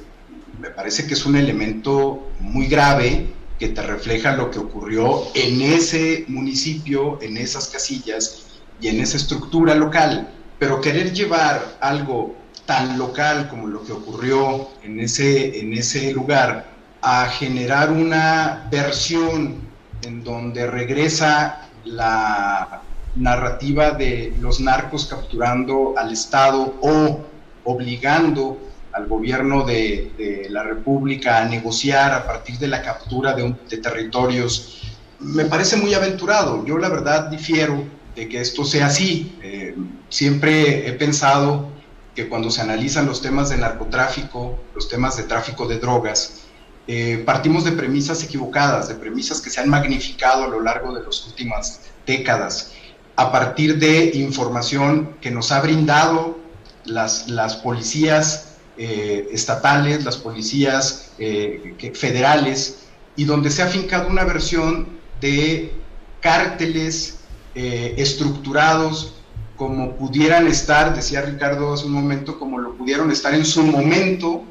me 0.61 0.69
parece 0.69 1.06
que 1.06 1.14
es 1.14 1.26
un 1.26 1.36
elemento 1.36 2.30
muy 2.40 2.68
grave 2.68 3.34
que 3.60 3.68
te 3.68 3.82
refleja 3.82 4.32
lo 4.32 4.49
que 4.49 4.60
ocurrió 4.60 5.23
en 5.34 5.61
ese 5.61 6.23
municipio, 6.30 7.22
en 7.22 7.36
esas 7.36 7.68
casillas 7.68 8.45
y 8.80 8.88
en 8.88 9.02
esa 9.02 9.18
estructura 9.18 9.76
local. 9.76 10.30
Pero 10.57 10.80
querer 10.80 11.11
llevar 11.11 11.78
algo 11.82 12.34
tan 12.65 12.98
local 12.98 13.49
como 13.49 13.68
lo 13.68 13.84
que 13.84 13.91
ocurrió 13.91 14.69
en 14.84 15.02
ese, 15.02 15.60
en 15.60 15.73
ese 15.73 16.14
lugar 16.14 16.68
a 17.02 17.26
generar 17.26 17.91
una 17.91 18.69
versión 18.72 19.57
en 20.02 20.23
donde 20.23 20.65
regresa 20.65 21.68
la 21.84 22.84
narrativa 23.18 23.91
de 23.91 24.34
los 24.40 24.61
narcos 24.61 25.07
capturando 25.07 25.94
al 25.98 26.14
Estado 26.14 26.73
o 26.80 27.19
obligando 27.65 28.70
al 28.94 29.08
gobierno 29.08 29.64
de, 29.66 30.48
la 30.50 30.64
República 30.64 31.42
a 31.42 31.46
negociar 31.46 32.14
a 32.14 32.26
partir 32.26 32.58
de 32.58 32.68
la 32.68 32.82
captura 32.82 33.34
de, 33.34 33.78
territorios, 33.78 34.82
me 35.20 35.46
parece 35.46 35.78
muy 35.78 35.94
aventurado. 35.94 36.66
Yo 36.66 36.78
la 36.78 36.90
verdad 36.90 37.30
difiero 37.30 37.84
de 38.16 38.28
que 38.28 38.42
esto 38.42 38.66
sea 38.66 38.88
así. 38.88 39.38
Eh, 39.42 39.76
siempre 40.10 40.88
he 40.88 40.94
pensado 40.94 41.70
que 42.16 42.28
cuando 42.28 42.50
se 42.50 42.62
analizan 42.62 43.06
los 43.06 43.22
temas 43.22 43.50
de 43.50 43.58
narcotráfico, 43.58 44.60
los 44.76 44.90
temas 44.90 45.16
de 45.16 45.24
tráfico 45.24 45.68
de 45.68 45.80
drogas, 45.80 46.42
eh, 46.88 47.24
partimos 47.26 47.64
de 47.64 47.72
premisas 47.72 48.24
equivocadas, 48.24 48.90
de 48.90 48.96
premisas 48.96 49.40
que 49.40 49.50
se 49.50 49.62
han 49.62 49.70
magnificado 49.70 50.44
a 50.44 50.48
lo 50.48 50.62
largo 50.62 50.94
de 50.94 51.04
las 51.04 51.26
últimas 51.28 51.82
décadas, 52.06 52.74
a 53.16 53.32
partir 53.32 53.80
de 53.80 54.12
información 54.16 55.16
que 55.22 55.32
nos 55.32 55.52
ha 55.52 55.62
brindado 55.62 56.38
las, 56.84 57.30
las 57.30 57.56
policías 57.56 58.51
eh, 58.77 59.30
estatales, 59.31 60.03
las 60.03 60.18
policías 60.18 61.11
eh, 61.19 61.76
federales, 61.93 62.80
y 63.15 63.26
donde 63.26 63.49
se 63.49 63.61
ha 63.61 63.68
fincado 63.68 64.07
una 64.07 64.23
versión 64.23 64.88
de 65.19 65.73
cárteles 66.22 67.18
estructurados 67.53 69.15
como 69.61 69.95
pudieran 69.95 70.48
estar, 70.48 70.95
decía 70.95 71.22
Ricardo 71.22 71.73
hace 71.73 71.85
un 71.85 71.91
momento, 71.91 72.39
como 72.39 72.57
lo 72.57 72.73
pudieron 72.73 73.11
estar 73.11 73.35
en 73.35 73.45
su 73.45 73.61
momento 73.61 74.43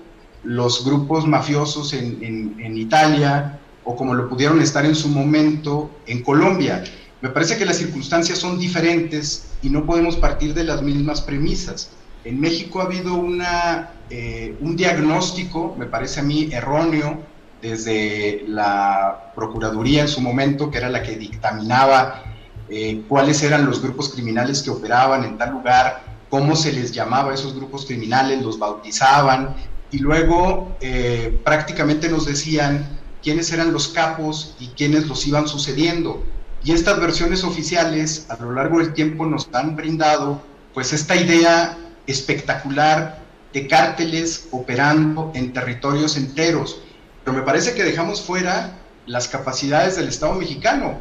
los 0.45 0.85
grupos 0.85 1.27
mafiosos 1.27 1.93
en, 1.93 2.77
Italia 2.77 3.59
o 3.83 3.97
como 3.97 4.15
lo 4.15 4.29
pudieron 4.29 4.61
estar 4.61 4.87
en 4.87 4.95
su 4.95 5.09
momento 5.09 5.91
en 6.07 6.23
Colombia. 6.23 6.85
Me 7.23 7.29
parece 7.29 7.59
que 7.59 7.67
las 7.67 7.79
circunstancias 7.79 8.39
son 8.39 8.57
diferentes 8.59 9.47
y 9.63 9.69
no 9.69 9.85
podemos 9.85 10.15
partir 10.15 10.55
de 10.55 10.63
las 10.63 10.81
mismas 10.81 11.21
premisas. 11.21 11.91
En 12.25 12.39
México 12.39 12.81
ha 12.81 12.85
habido 12.85 13.15
una, 13.15 13.93
eh, 14.11 14.57
un 14.61 14.77
diagnóstico, 14.77 15.75
me 15.79 15.87
parece 15.87 16.21
a 16.21 16.23
mí, 16.23 16.51
erróneo 16.53 17.23
desde 17.63 18.45
la 18.47 19.33
Procuraduría 19.35 20.03
en 20.03 20.09
su 20.09 20.21
momento, 20.21 20.71
que 20.71 20.79
era 20.79 20.89
la 20.89 21.03
que 21.03 21.17
dictaminaba 21.17 22.23
eh, 22.69 23.03
cuáles 23.09 23.43
eran 23.43 23.67
los 23.67 23.83
grupos 23.83 24.11
criminales 24.11 24.63
que 24.63 24.71
operaban 24.71 25.25
en 25.25 25.39
tal 25.39 25.53
lugar, 25.53 26.03
cómo 26.29 26.57
se 26.57 26.73
les 26.73 26.93
llamaba 26.93 27.33
a 27.33 27.35
esos 27.35 27.55
grupos 27.55 27.87
criminales, 27.87 28.43
los 28.43 28.59
bautizaban, 28.59 29.57
y 29.91 29.99
luego 29.99 30.77
eh, 30.81 31.41
prácticamente 31.45 32.09
nos 32.09 32.27
decían 32.27 32.99
quiénes 33.23 33.53
eran 33.53 33.73
los 33.73 33.89
capos 33.89 34.55
y 34.61 34.69
quiénes 34.69 35.09
los 35.09 35.27
iban 35.27 35.49
sucediendo. 35.49 36.23
Y 36.63 36.73
estas 36.73 37.01
versiones 37.01 37.45
oficiales 37.45 38.27
a 38.29 38.37
lo 38.37 38.53
largo 38.53 38.79
del 38.79 38.93
tiempo 38.93 39.27
nos 39.27 39.49
han 39.53 39.75
brindado 39.75 40.43
pues 40.75 40.93
esta 40.93 41.17
idea 41.17 41.77
espectacular 42.07 43.21
de 43.53 43.67
cárteles 43.67 44.49
operando 44.51 45.33
en 45.35 45.53
territorios 45.53 46.17
enteros. 46.17 46.81
Pero 47.25 47.37
me 47.37 47.43
parece 47.43 47.75
que 47.75 47.85
dejamos 47.85 48.23
fuera 48.23 48.79
las 49.07 49.29
capacidades 49.29 49.97
del 49.97 50.09
Estado 50.09 50.35
mexicano, 50.35 51.01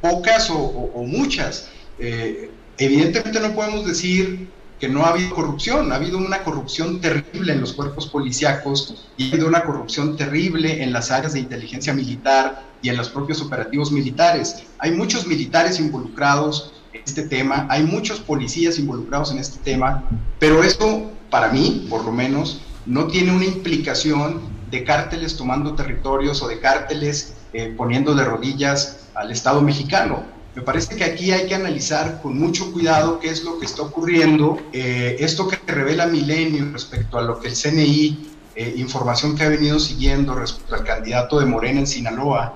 pocas 0.00 0.50
o, 0.50 1.02
muchas. 1.06 1.68
Eh, 1.98 2.50
evidentemente 2.78 3.40
no 3.40 3.54
podemos 3.54 3.86
decir 3.86 4.48
que 4.78 4.88
no 4.88 5.04
ha 5.04 5.10
habido 5.10 5.34
corrupción, 5.34 5.92
ha 5.92 5.96
habido 5.96 6.18
una 6.18 6.42
corrupción 6.42 7.00
terrible 7.00 7.52
en 7.52 7.60
los 7.60 7.72
cuerpos 7.72 8.06
policíacos 8.06 9.06
y 9.16 9.24
ha 9.24 9.32
habido 9.32 9.48
una 9.48 9.64
corrupción 9.64 10.16
terrible 10.16 10.82
en 10.82 10.92
las 10.92 11.10
áreas 11.10 11.32
de 11.32 11.40
inteligencia 11.40 11.94
militar 11.94 12.64
y 12.82 12.88
en 12.88 12.96
los 12.96 13.08
propios 13.08 13.40
operativos 13.40 13.92
militares. 13.92 14.64
Hay 14.78 14.92
muchos 14.92 15.26
militares 15.26 15.80
involucrados 15.80 16.72
este 17.04 17.22
tema, 17.22 17.66
hay 17.68 17.84
muchos 17.84 18.20
policías 18.20 18.78
involucrados 18.78 19.30
en 19.32 19.38
este 19.38 19.58
tema, 19.58 20.04
pero 20.38 20.62
esto, 20.62 21.10
para 21.30 21.48
mí, 21.48 21.86
por 21.90 22.04
lo 22.04 22.12
menos, 22.12 22.60
no 22.86 23.06
tiene 23.06 23.32
una 23.32 23.44
implicación 23.44 24.40
de 24.70 24.84
cárteles 24.84 25.36
tomando 25.36 25.74
territorios 25.74 26.42
o 26.42 26.48
de 26.48 26.58
cárteles 26.60 27.34
eh, 27.52 27.72
poniendo 27.76 28.14
de 28.14 28.24
rodillas 28.24 29.06
al 29.14 29.30
Estado 29.30 29.60
mexicano. 29.62 30.24
Me 30.54 30.62
parece 30.62 30.96
que 30.96 31.04
aquí 31.04 31.32
hay 31.32 31.46
que 31.46 31.54
analizar 31.54 32.20
con 32.22 32.38
mucho 32.38 32.72
cuidado 32.72 33.18
qué 33.18 33.28
es 33.28 33.42
lo 33.44 33.58
que 33.58 33.66
está 33.66 33.82
ocurriendo. 33.82 34.58
Eh, 34.72 35.16
esto 35.18 35.48
que 35.48 35.58
revela 35.66 36.06
Milenio 36.06 36.70
respecto 36.72 37.18
a 37.18 37.22
lo 37.22 37.40
que 37.40 37.48
el 37.48 37.54
CNI, 37.54 38.34
eh, 38.54 38.74
información 38.76 39.36
que 39.36 39.42
ha 39.42 39.48
venido 39.48 39.80
siguiendo 39.80 40.34
respecto 40.34 40.76
al 40.76 40.84
candidato 40.84 41.40
de 41.40 41.46
Morena 41.46 41.80
en 41.80 41.86
Sinaloa, 41.88 42.54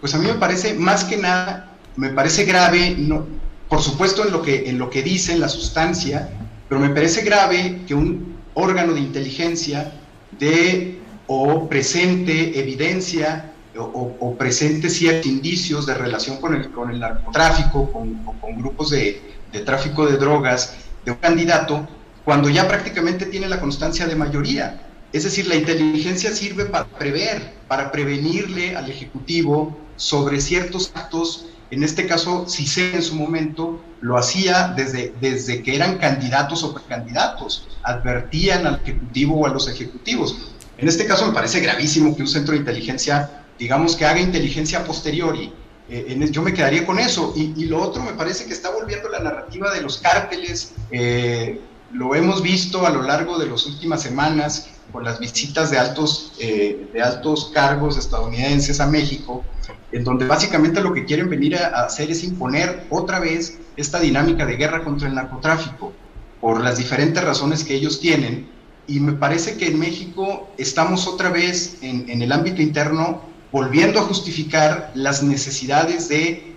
pues 0.00 0.14
a 0.14 0.18
mí 0.18 0.26
me 0.26 0.34
parece 0.34 0.74
más 0.74 1.04
que 1.04 1.16
nada, 1.16 1.76
me 1.96 2.10
parece 2.10 2.44
grave, 2.44 2.94
no, 2.96 3.26
por 3.70 3.80
supuesto 3.80 4.26
en 4.26 4.32
lo 4.32 4.42
que, 4.42 4.68
en 4.68 4.78
lo 4.78 4.90
que 4.90 5.02
dice, 5.02 5.32
en 5.32 5.40
la 5.40 5.48
sustancia, 5.48 6.28
pero 6.68 6.80
me 6.80 6.90
parece 6.90 7.22
grave 7.22 7.80
que 7.86 7.94
un 7.94 8.36
órgano 8.54 8.92
de 8.92 9.00
inteligencia 9.00 9.92
dé 10.38 10.98
o 11.28 11.68
presente 11.68 12.58
evidencia 12.58 13.52
o, 13.76 14.34
presente 14.36 14.90
ciertos 14.90 15.26
indicios 15.26 15.86
de 15.86 15.94
relación 15.94 16.38
con 16.38 16.54
el, 16.54 16.70
con 16.72 16.90
el 16.90 16.98
narcotráfico, 16.98 17.90
con, 17.92 18.24
con 18.24 18.58
grupos 18.58 18.90
de, 18.90 19.22
de, 19.52 19.60
tráfico 19.60 20.04
de 20.06 20.16
drogas 20.16 20.74
de 21.04 21.12
un 21.12 21.18
candidato, 21.18 21.88
cuando 22.24 22.50
ya 22.50 22.66
prácticamente 22.66 23.26
tiene 23.26 23.48
la 23.48 23.60
constancia 23.60 24.06
de 24.06 24.16
mayoría. 24.16 24.82
Es 25.12 25.22
decir, 25.22 25.46
la 25.46 25.54
inteligencia 25.54 26.34
sirve 26.34 26.64
para 26.66 26.86
prever, 26.86 27.54
para 27.68 27.92
prevenirle 27.92 28.76
al 28.76 28.90
Ejecutivo 28.90 29.78
sobre 29.96 30.40
ciertos 30.40 30.90
actos. 30.94 31.46
En 31.70 31.84
este 31.84 32.06
caso, 32.06 32.46
CICE 32.48 32.96
en 32.96 33.02
su 33.02 33.14
momento 33.14 33.80
lo 34.00 34.16
hacía 34.16 34.72
desde, 34.76 35.14
desde 35.20 35.62
que 35.62 35.76
eran 35.76 35.98
candidatos 35.98 36.64
o 36.64 36.74
precandidatos, 36.74 37.68
advertían 37.82 38.66
al 38.66 38.80
Ejecutivo 38.82 39.40
o 39.40 39.46
a 39.46 39.50
los 39.50 39.68
ejecutivos. 39.68 40.52
En 40.78 40.88
este 40.88 41.06
caso 41.06 41.26
me 41.26 41.32
parece 41.32 41.60
gravísimo 41.60 42.16
que 42.16 42.22
un 42.22 42.28
centro 42.28 42.52
de 42.52 42.60
inteligencia 42.60 43.40
digamos 43.60 43.94
que 43.94 44.06
haga 44.06 44.18
inteligencia 44.18 44.82
posteriori. 44.84 45.52
Eh, 45.88 46.28
yo 46.30 46.42
me 46.42 46.54
quedaría 46.54 46.84
con 46.86 46.98
eso. 46.98 47.32
Y, 47.36 47.66
lo 47.66 47.80
otro 47.80 48.02
me 48.02 48.14
parece 48.14 48.46
que 48.46 48.54
está 48.54 48.70
volviendo 48.70 49.08
la 49.08 49.20
narrativa 49.20 49.72
de 49.72 49.82
los 49.82 49.98
cárteles. 49.98 50.72
Eh, 50.90 51.60
lo 51.92 52.14
hemos 52.14 52.42
visto 52.42 52.86
a 52.86 52.90
lo 52.90 53.02
largo 53.02 53.38
de 53.38 53.46
las 53.46 53.66
últimas 53.66 54.02
semanas 54.02 54.68
con 54.90 55.04
las 55.04 55.20
visitas 55.20 55.70
de 55.70 55.78
altos, 55.78 56.32
eh, 56.40 56.88
de 56.92 57.02
altos 57.02 57.50
cargos 57.52 57.96
estadounidenses 57.98 58.80
a 58.80 58.86
México, 58.86 59.44
en 59.92 60.04
donde 60.04 60.26
básicamente 60.26 60.80
lo 60.80 60.92
que 60.92 61.04
quieren 61.04 61.28
venir 61.28 61.56
a 61.56 61.84
hacer 61.84 62.10
es 62.10 62.22
imponer 62.22 62.86
otra 62.90 63.18
vez 63.18 63.58
esta 63.76 63.98
dinámica 63.98 64.46
de 64.46 64.56
guerra 64.56 64.84
contra 64.84 65.08
el 65.08 65.14
narcotráfico, 65.14 65.92
por 66.40 66.60
las 66.60 66.78
diferentes 66.78 67.22
razones 67.22 67.64
que 67.64 67.74
ellos 67.74 68.00
tienen. 68.00 68.48
Y 68.86 69.00
me 69.00 69.12
parece 69.12 69.56
que 69.56 69.68
en 69.68 69.78
México 69.78 70.50
estamos 70.58 71.06
otra 71.06 71.30
vez 71.30 71.78
en, 71.82 72.22
el 72.22 72.32
ámbito 72.32 72.62
interno 72.62 73.22
volviendo 73.52 74.00
a 74.00 74.02
justificar 74.02 74.90
las 74.94 75.22
necesidades 75.22 76.08
de 76.08 76.54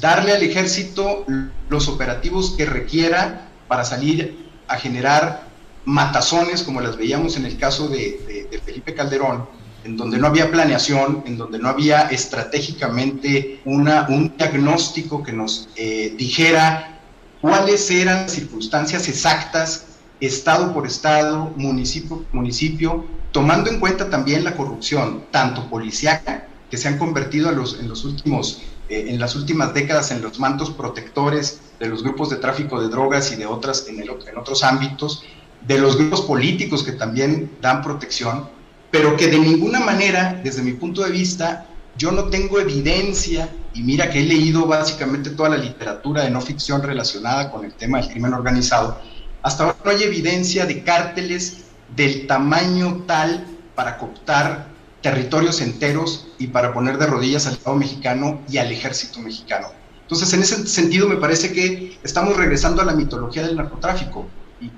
darle 0.00 0.32
al 0.32 0.42
ejército 0.42 1.24
los 1.68 1.88
operativos 1.88 2.54
que 2.56 2.66
requiera 2.66 3.48
para 3.68 3.84
salir 3.84 4.46
a 4.68 4.76
generar 4.76 5.46
matazones 5.84 6.62
como 6.62 6.80
las 6.80 6.96
veíamos 6.96 7.36
en 7.36 7.46
el 7.46 7.56
caso 7.56 7.88
de, 7.88 8.60
Felipe 8.64 8.94
Calderón, 8.94 9.46
en 9.86 9.96
donde 9.96 10.18
no 10.18 10.26
había 10.26 10.50
planeación, 10.50 11.22
en 11.26 11.38
donde 11.38 11.58
no 11.58 11.68
había 11.68 12.08
estratégicamente 12.08 13.60
una, 13.64 14.06
un 14.08 14.36
diagnóstico 14.36 15.22
que 15.22 15.32
nos 15.32 15.68
eh, 15.76 16.14
dijera 16.18 17.00
cuáles 17.40 17.88
eran 17.90 18.22
las 18.22 18.32
circunstancias 18.32 19.08
exactas, 19.08 19.86
estado 20.20 20.74
por 20.74 20.86
estado, 20.86 21.52
municipio 21.56 22.18
por 22.18 22.34
municipio, 22.34 23.06
tomando 23.30 23.70
en 23.70 23.78
cuenta 23.78 24.10
también 24.10 24.42
la 24.42 24.56
corrupción, 24.56 25.24
tanto 25.30 25.70
policíaca, 25.70 26.48
que 26.68 26.76
se 26.76 26.88
han 26.88 26.98
convertido 26.98 27.50
en 27.50 27.56
los, 27.56 27.78
en 27.78 27.88
los 27.88 28.04
últimos, 28.04 28.62
eh, 28.88 29.06
en 29.08 29.20
las 29.20 29.36
últimas 29.36 29.72
décadas 29.72 30.10
en 30.10 30.20
los 30.20 30.40
mantos 30.40 30.70
protectores 30.70 31.60
de 31.78 31.88
los 31.88 32.02
grupos 32.02 32.30
de 32.30 32.36
tráfico 32.36 32.80
de 32.80 32.88
drogas 32.88 33.30
y 33.30 33.36
de 33.36 33.46
otras 33.46 33.86
en, 33.88 34.02
otros 34.36 34.64
ámbitos, 34.64 35.22
de 35.64 35.78
los 35.78 35.96
grupos 35.96 36.22
políticos 36.22 36.82
que 36.82 36.92
también 36.92 37.56
dan 37.60 37.82
protección, 37.82 38.55
pero 38.90 39.16
que 39.16 39.28
de 39.28 39.38
ninguna 39.38 39.80
manera, 39.80 40.40
desde 40.42 40.62
mi 40.62 40.72
punto 40.72 41.02
de 41.02 41.10
vista, 41.10 41.66
yo 41.96 42.12
no 42.12 42.24
tengo 42.24 42.60
evidencia, 42.60 43.48
y 43.74 43.82
mira 43.82 44.10
que 44.10 44.20
he 44.20 44.24
leído 44.24 44.66
básicamente 44.66 45.30
toda 45.30 45.50
la 45.50 45.56
literatura 45.56 46.22
de 46.22 46.30
no 46.30 46.40
ficción 46.40 46.82
relacionada 46.82 47.50
con 47.50 47.64
el 47.64 47.74
tema 47.74 48.00
del 48.00 48.10
crimen 48.10 48.34
organizado, 48.34 49.00
hasta 49.42 49.64
ahora 49.64 49.76
no 49.84 49.90
hay 49.90 50.02
evidencia 50.02 50.66
de 50.66 50.82
cárteles 50.82 51.64
del 51.94 52.26
tamaño 52.26 53.04
tal 53.06 53.46
para 53.74 53.96
cooptar 53.96 54.68
territorios 55.00 55.60
enteros 55.60 56.26
y 56.38 56.48
para 56.48 56.72
poner 56.72 56.98
de 56.98 57.06
rodillas 57.06 57.46
al 57.46 57.54
Estado 57.54 57.76
mexicano 57.76 58.40
y 58.48 58.58
al 58.58 58.72
ejército 58.72 59.20
mexicano. 59.20 59.68
Entonces, 60.02 60.32
en 60.32 60.42
ese 60.42 60.66
sentido, 60.66 61.08
me 61.08 61.16
parece 61.16 61.52
que 61.52 61.98
estamos 62.02 62.36
regresando 62.36 62.82
a 62.82 62.84
la 62.84 62.92
mitología 62.92 63.46
del 63.46 63.56
narcotráfico. 63.56 64.28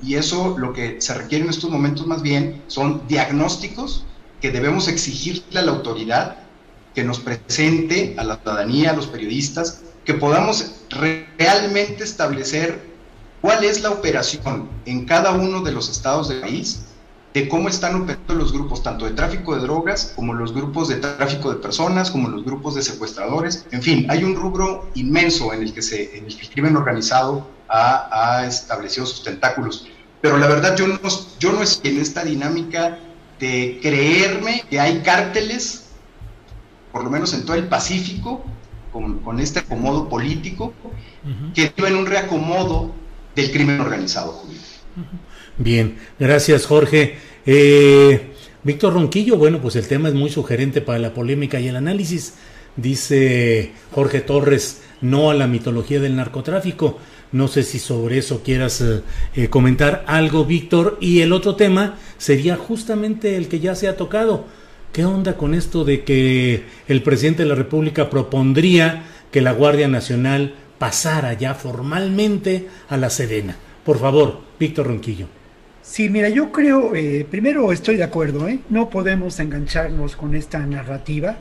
Y, 0.02 0.14
eso 0.14 0.56
lo 0.58 0.72
que 0.72 1.00
se 1.00 1.14
requiere 1.14 1.44
en 1.44 1.50
estos 1.50 1.70
momentos 1.70 2.06
más 2.06 2.22
bien 2.22 2.62
son 2.66 3.06
diagnósticos 3.06 4.04
que 4.40 4.50
debemos 4.50 4.88
exigirle 4.88 5.58
a 5.58 5.62
la 5.62 5.72
autoridad 5.72 6.36
que 6.94 7.04
nos 7.04 7.20
presente 7.20 8.14
a 8.18 8.24
la 8.24 8.36
ciudadanía, 8.36 8.90
a 8.90 8.94
los 8.94 9.06
periodistas, 9.06 9.82
que 10.04 10.14
podamos 10.14 10.74
realmente 10.90 12.02
establecer 12.02 12.88
cuál 13.40 13.62
es 13.62 13.82
la 13.82 13.90
operación 13.90 14.68
en 14.84 15.04
cada 15.04 15.32
uno 15.32 15.60
de 15.62 15.72
los 15.72 15.88
estados 15.88 16.28
del 16.28 16.40
país 16.40 16.86
de 17.34 17.48
cómo 17.48 17.68
están 17.68 17.94
operando 17.94 18.34
los 18.34 18.52
grupos, 18.52 18.82
tanto 18.82 19.04
de 19.04 19.12
tráfico 19.12 19.54
de 19.54 19.60
drogas, 19.60 20.12
como 20.16 20.34
los 20.34 20.52
grupos 20.52 20.88
de 20.88 20.96
tráfico 20.96 21.50
de 21.50 21.56
personas, 21.56 22.10
como 22.10 22.28
los 22.28 22.44
grupos 22.44 22.74
de 22.74 22.82
secuestradores. 22.82 23.66
En 23.70 23.82
fin, 23.82 24.06
hay 24.10 24.24
un 24.24 24.34
rubro 24.34 24.88
inmenso 24.94 25.52
en 25.52 25.62
el 25.62 25.72
que, 25.72 25.82
se, 25.82 26.16
en 26.16 26.26
el, 26.26 26.36
crimen 26.50 26.76
organizado 26.76 27.46
ha, 27.68 28.44
establecido 28.46 29.06
sus 29.06 29.22
tentáculos. 29.22 29.86
Pero 30.20 30.38
la 30.38 30.48
verdad, 30.48 30.76
yo 30.76 30.86
no, 30.86 30.98
yo 31.38 31.52
no 31.52 31.62
estoy 31.62 31.92
en 31.92 32.00
esta 32.00 32.24
dinámica 32.24 32.98
de 33.38 33.78
creerme 33.80 34.64
que 34.68 34.80
hay 34.80 35.00
cárteles, 35.00 35.86
por 36.92 37.04
lo 37.04 37.10
menos 37.10 37.32
en 37.34 37.44
todo 37.44 37.56
el 37.56 37.68
Pacífico, 37.68 38.44
con, 38.92 39.38
este 39.38 39.60
acomodo 39.60 40.08
político, 40.08 40.72
que 41.54 41.68
tienen 41.68 41.96
un 41.96 42.06
reacomodo 42.06 42.94
del 43.36 43.52
crimen 43.52 43.80
organizado, 43.80 44.32
Julio. 44.32 44.58
Bien, 45.58 45.98
gracias 46.18 46.66
Jorge. 46.66 47.18
Eh, 47.46 48.34
Víctor 48.62 48.94
Ronquillo, 48.94 49.36
bueno, 49.36 49.60
pues 49.60 49.76
el 49.76 49.86
tema 49.86 50.08
es 50.08 50.14
muy 50.14 50.30
sugerente 50.30 50.80
para 50.80 50.98
la 50.98 51.14
polémica 51.14 51.60
y 51.60 51.68
el 51.68 51.76
análisis. 51.76 52.34
Dice 52.76 53.72
Jorge 53.92 54.20
Torres, 54.20 54.82
no 55.00 55.30
a 55.30 55.34
la 55.34 55.46
mitología 55.46 56.00
del 56.00 56.16
narcotráfico. 56.16 56.98
No 57.32 57.48
sé 57.48 57.62
si 57.62 57.78
sobre 57.78 58.18
eso 58.18 58.42
quieras 58.42 58.80
eh, 58.80 59.02
eh, 59.34 59.48
comentar 59.48 60.04
algo, 60.06 60.44
Víctor. 60.44 60.96
Y 61.00 61.20
el 61.20 61.32
otro 61.32 61.56
tema 61.56 61.96
sería 62.16 62.56
justamente 62.56 63.36
el 63.36 63.48
que 63.48 63.60
ya 63.60 63.74
se 63.74 63.88
ha 63.88 63.96
tocado. 63.96 64.46
¿Qué 64.92 65.04
onda 65.04 65.36
con 65.36 65.54
esto 65.54 65.84
de 65.84 66.02
que 66.04 66.64
el 66.88 67.02
presidente 67.02 67.42
de 67.42 67.48
la 67.50 67.54
República 67.54 68.08
propondría 68.08 69.04
que 69.30 69.42
la 69.42 69.52
Guardia 69.52 69.88
Nacional 69.88 70.54
pasara 70.78 71.34
ya 71.34 71.54
formalmente 71.54 72.68
a 72.88 72.96
la 72.96 73.10
Sedena? 73.10 73.56
Por 73.84 73.98
favor, 73.98 74.40
Víctor 74.58 74.86
Ronquillo. 74.86 75.26
Sí, 75.82 76.10
mira, 76.10 76.28
yo 76.28 76.52
creo, 76.52 76.94
eh, 76.94 77.26
primero 77.30 77.72
estoy 77.72 77.96
de 77.96 78.04
acuerdo, 78.04 78.46
¿eh? 78.46 78.60
no 78.68 78.90
podemos 78.90 79.40
engancharnos 79.40 80.16
con 80.16 80.34
esta 80.34 80.58
narrativa. 80.58 81.38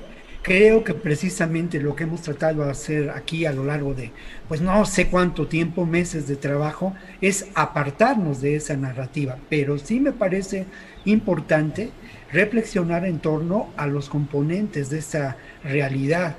Creo 0.47 0.85
que 0.85 0.93
precisamente 0.93 1.81
lo 1.81 1.93
que 1.93 2.05
hemos 2.05 2.21
tratado 2.21 2.63
de 2.63 2.71
hacer 2.71 3.09
aquí 3.09 3.45
a 3.45 3.51
lo 3.51 3.65
largo 3.65 3.93
de, 3.93 4.11
pues 4.47 4.61
no 4.61 4.85
sé 4.85 5.07
cuánto 5.07 5.47
tiempo, 5.47 5.85
meses 5.85 6.25
de 6.25 6.37
trabajo, 6.37 6.95
es 7.19 7.47
apartarnos 7.53 8.39
de 8.39 8.55
esa 8.55 8.77
narrativa. 8.77 9.37
Pero 9.49 9.77
sí 9.77 9.99
me 9.99 10.13
parece 10.13 10.65
importante 11.03 11.89
reflexionar 12.31 13.05
en 13.05 13.19
torno 13.19 13.67
a 13.75 13.87
los 13.87 14.07
componentes 14.07 14.89
de 14.89 14.99
esa 14.99 15.35
realidad. 15.65 16.37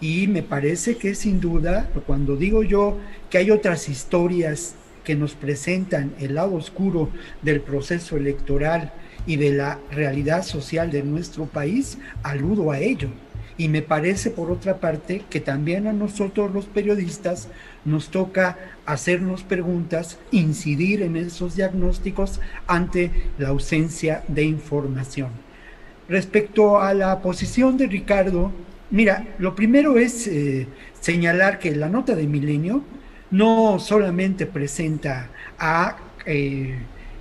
Y 0.00 0.28
me 0.28 0.44
parece 0.44 0.96
que 0.96 1.16
sin 1.16 1.40
duda, 1.40 1.90
cuando 2.06 2.36
digo 2.36 2.62
yo 2.62 2.96
que 3.28 3.38
hay 3.38 3.50
otras 3.50 3.88
historias 3.88 4.76
que 5.02 5.16
nos 5.16 5.34
presentan 5.34 6.14
el 6.20 6.36
lado 6.36 6.54
oscuro 6.54 7.10
del 7.42 7.60
proceso 7.60 8.16
electoral 8.16 8.92
y 9.26 9.34
de 9.34 9.50
la 9.50 9.80
realidad 9.90 10.44
social 10.44 10.92
de 10.92 11.02
nuestro 11.02 11.46
país, 11.46 11.98
aludo 12.22 12.70
a 12.70 12.78
ello. 12.78 13.10
Y 13.58 13.68
me 13.68 13.82
parece, 13.82 14.30
por 14.30 14.50
otra 14.50 14.78
parte, 14.78 15.24
que 15.28 15.40
también 15.40 15.88
a 15.88 15.92
nosotros 15.92 16.54
los 16.54 16.66
periodistas 16.66 17.48
nos 17.84 18.08
toca 18.08 18.56
hacernos 18.86 19.42
preguntas, 19.42 20.18
incidir 20.30 21.02
en 21.02 21.16
esos 21.16 21.56
diagnósticos 21.56 22.40
ante 22.66 23.10
la 23.36 23.48
ausencia 23.48 24.22
de 24.28 24.44
información. 24.44 25.30
Respecto 26.08 26.80
a 26.80 26.94
la 26.94 27.20
posición 27.20 27.76
de 27.76 27.88
Ricardo, 27.88 28.52
mira, 28.90 29.26
lo 29.38 29.54
primero 29.54 29.98
es 29.98 30.26
eh, 30.28 30.68
señalar 31.00 31.58
que 31.58 31.74
la 31.74 31.88
nota 31.88 32.14
de 32.14 32.26
Milenio 32.26 32.82
no 33.30 33.78
solamente 33.78 34.46
presenta 34.46 35.28
a 35.58 35.96
eh, 36.24 36.78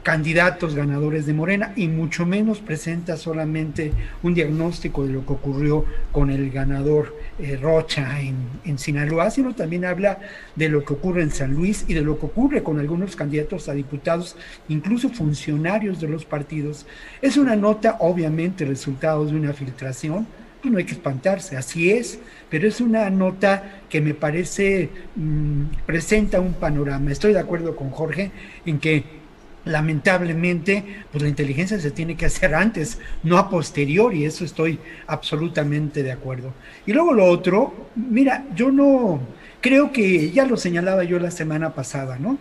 candidatos 0.08 0.74
ganadores 0.74 1.26
de 1.26 1.34
Morena 1.34 1.74
y 1.76 1.90
mucho 1.90 2.26
menos 2.26 2.60
presenta 2.60 3.18
solamente 3.18 3.92
un 4.24 4.34
diagnóstico 4.34 5.06
de 5.06 5.12
lo 5.12 5.26
que 5.26 5.34
ocurrió 5.34 5.84
con 6.14 6.30
el 6.30 6.50
ganador 6.50 7.14
eh, 7.40 7.60
Rocha 7.62 8.22
en, 8.22 8.38
en, 8.64 8.78
Sinaloa, 8.78 9.30
sino 9.32 9.54
también 9.54 9.84
habla 9.84 10.20
de 10.56 10.70
lo 10.70 10.86
que 10.86 10.94
ocurre 10.94 11.24
en 11.24 11.32
San 11.32 11.54
Luis 11.54 11.84
y 11.90 11.94
de 11.94 12.04
lo 12.04 12.18
que 12.18 12.28
ocurre 12.28 12.64
con 12.64 12.80
algunos 12.80 13.18
candidatos 13.18 13.68
a 13.68 13.74
diputados, 13.74 14.38
incluso 14.70 15.10
funcionarios 15.10 16.00
de 16.00 16.08
los 16.08 16.24
partidos. 16.24 16.86
Es 17.22 17.36
una 17.36 17.58
nota, 17.58 17.98
obviamente, 18.00 18.64
resultado 18.64 19.26
de 19.26 19.36
una 19.36 19.52
filtración, 19.52 20.26
pues 20.62 20.72
no 20.72 20.78
hay 20.78 20.86
que 20.86 20.94
espantarse, 20.94 21.58
así 21.58 21.92
es, 21.92 22.20
pero 22.50 22.66
es 22.66 22.80
una 22.80 23.10
nota 23.10 23.82
que 23.90 24.00
me 24.00 24.14
parece 24.14 24.90
mm, 25.18 25.64
presenta 25.86 26.40
un 26.40 26.54
panorama. 26.54 27.12
Estoy 27.12 27.34
de 27.34 27.40
acuerdo 27.40 27.76
con 27.76 27.90
Jorge 27.90 28.32
en 28.66 28.80
que 28.80 29.27
lamentablemente 29.68 30.84
pues 31.12 31.22
la 31.22 31.30
inteligencia 31.30 31.80
se 31.80 31.92
tiene 31.92 32.16
que 32.16 32.26
hacer 32.26 32.56
antes, 32.56 33.00
no 33.24 33.38
a 33.38 33.50
posteriori, 33.50 34.26
eso 34.26 34.46
estoy 34.46 34.80
absolutamente 35.08 36.04
de 36.04 36.12
acuerdo. 36.12 36.54
Y 36.86 36.94
luego 36.94 37.14
lo 37.14 37.26
otro, 37.26 37.90
mira, 37.96 38.46
yo 38.56 38.72
no 38.72 39.20
creo 39.62 39.92
que 39.92 40.32
ya 40.32 40.46
lo 40.46 40.58
señalaba 40.58 41.04
yo 41.04 41.20
la 41.20 41.32
semana 41.32 41.74
pasada, 41.74 42.18
¿no? 42.18 42.38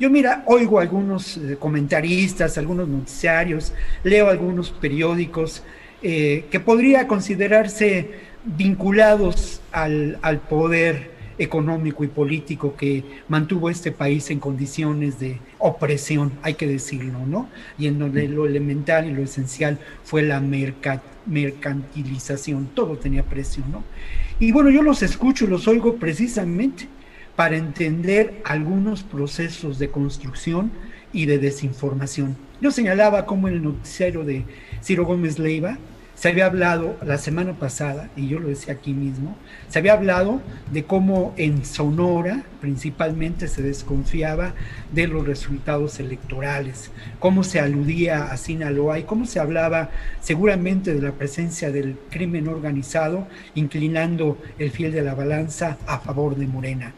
Yo 0.00 0.10
mira, 0.10 0.44
oigo 0.46 0.78
algunos 0.78 1.36
eh, 1.36 1.56
comentaristas, 1.58 2.56
algunos 2.56 2.88
noticiarios, 2.88 3.72
leo 4.04 4.28
algunos 4.28 4.70
periódicos 4.70 5.64
eh, 6.02 6.44
que 6.50 6.60
podría 6.60 7.08
considerarse 7.08 8.10
vinculados 8.44 9.60
al, 9.72 10.18
al, 10.22 10.38
poder 10.38 11.10
económico 11.38 12.04
y 12.04 12.08
político 12.08 12.76
que 12.76 13.02
mantuvo 13.28 13.70
este 13.70 13.92
país 13.92 14.28
en 14.30 14.40
condiciones 14.40 15.18
de 15.18 15.38
opresión, 15.58 16.32
hay 16.42 16.52
que 16.54 16.66
decirlo, 16.66 17.24
¿no? 17.26 17.48
Y 17.78 17.86
en 17.86 17.98
donde 17.98 18.28
lo 18.28 18.46
elemental 18.46 19.06
y 19.06 19.12
lo 19.12 19.22
esencial 19.22 19.78
fue 20.04 20.22
la 20.22 20.40
mercantilización, 20.40 22.68
todo 22.74 22.96
tenía 22.96 23.22
precio, 23.22 23.62
¿no? 23.70 23.84
Y 24.40 24.52
bueno, 24.52 24.70
yo 24.70 24.82
los 24.82 25.02
escucho 25.02 25.44
y 25.44 25.48
los 25.48 25.68
oigo 25.68 25.96
precisamente 25.96 26.88
para 27.36 27.56
entender 27.56 28.40
algunos 28.44 29.04
procesos 29.04 29.78
de 29.78 29.90
construcción 29.90 30.72
y 31.12 31.26
de 31.26 31.38
desinformación. 31.38 32.36
Yo 32.60 32.72
señalaba 32.72 33.26
como 33.26 33.48
en 33.48 33.54
el 33.54 33.62
noticiero 33.62 34.24
de 34.24 34.44
Ciro 34.82 35.04
Gómez 35.04 35.38
Leiva, 35.38 35.78
se 36.18 36.30
había 36.30 36.46
hablado 36.46 36.96
la 37.06 37.16
semana 37.16 37.52
pasada, 37.52 38.10
y 38.16 38.26
yo 38.26 38.40
lo 38.40 38.48
decía 38.48 38.74
aquí 38.74 38.92
mismo, 38.92 39.36
se 39.68 39.78
había 39.78 39.92
hablado 39.92 40.42
de 40.72 40.82
cómo 40.82 41.32
en 41.36 41.64
Sonora 41.64 42.42
principalmente 42.60 43.46
se 43.46 43.62
desconfiaba 43.62 44.52
de 44.92 45.06
los 45.06 45.24
resultados 45.24 46.00
electorales, 46.00 46.90
cómo 47.20 47.44
se 47.44 47.60
aludía 47.60 48.32
a 48.32 48.36
Sinaloa 48.36 48.98
y 48.98 49.04
cómo 49.04 49.26
se 49.26 49.38
hablaba 49.38 49.90
seguramente 50.20 50.92
de 50.92 51.02
la 51.02 51.12
presencia 51.12 51.70
del 51.70 51.96
crimen 52.10 52.48
organizado, 52.48 53.28
inclinando 53.54 54.38
el 54.58 54.72
fiel 54.72 54.90
de 54.90 55.02
la 55.02 55.14
balanza 55.14 55.78
a 55.86 56.00
favor 56.00 56.34
de 56.34 56.48
Morena. 56.48 56.94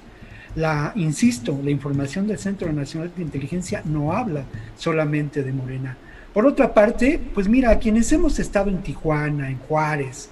La, 0.56 0.92
insisto, 0.96 1.60
la 1.62 1.70
información 1.70 2.26
del 2.26 2.38
Centro 2.38 2.72
Nacional 2.72 3.12
de 3.14 3.22
Inteligencia 3.22 3.82
no 3.84 4.12
habla 4.12 4.44
solamente 4.78 5.42
de 5.42 5.52
Morena 5.52 5.98
por 6.40 6.46
otra 6.46 6.72
parte, 6.72 7.20
pues 7.34 7.50
mira, 7.50 7.78
quienes 7.78 8.10
hemos 8.12 8.38
estado 8.38 8.70
en 8.70 8.78
Tijuana, 8.78 9.50
en 9.50 9.58
Juárez, 9.58 10.30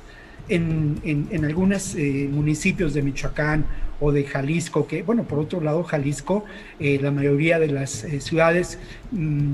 en, 0.49 0.99
en, 1.05 1.45
algunos 1.45 1.95
eh, 1.97 2.31
municipios 2.33 2.95
de 2.95 3.03
Michoacán 3.03 3.67
o 4.01 4.11
de 4.11 4.25
Jalisco, 4.25 4.87
que, 4.87 5.03
bueno, 5.03 5.25
por 5.25 5.39
otro 5.39 5.61
lado, 5.61 5.85
Jalisco, 5.85 6.47
eh, 6.81 6.99
la 7.03 7.11
mayoría 7.11 7.59
de 7.59 7.67
las 7.67 8.05
eh, 8.05 8.23
ciudades 8.23 8.79
mm, 9.11 9.53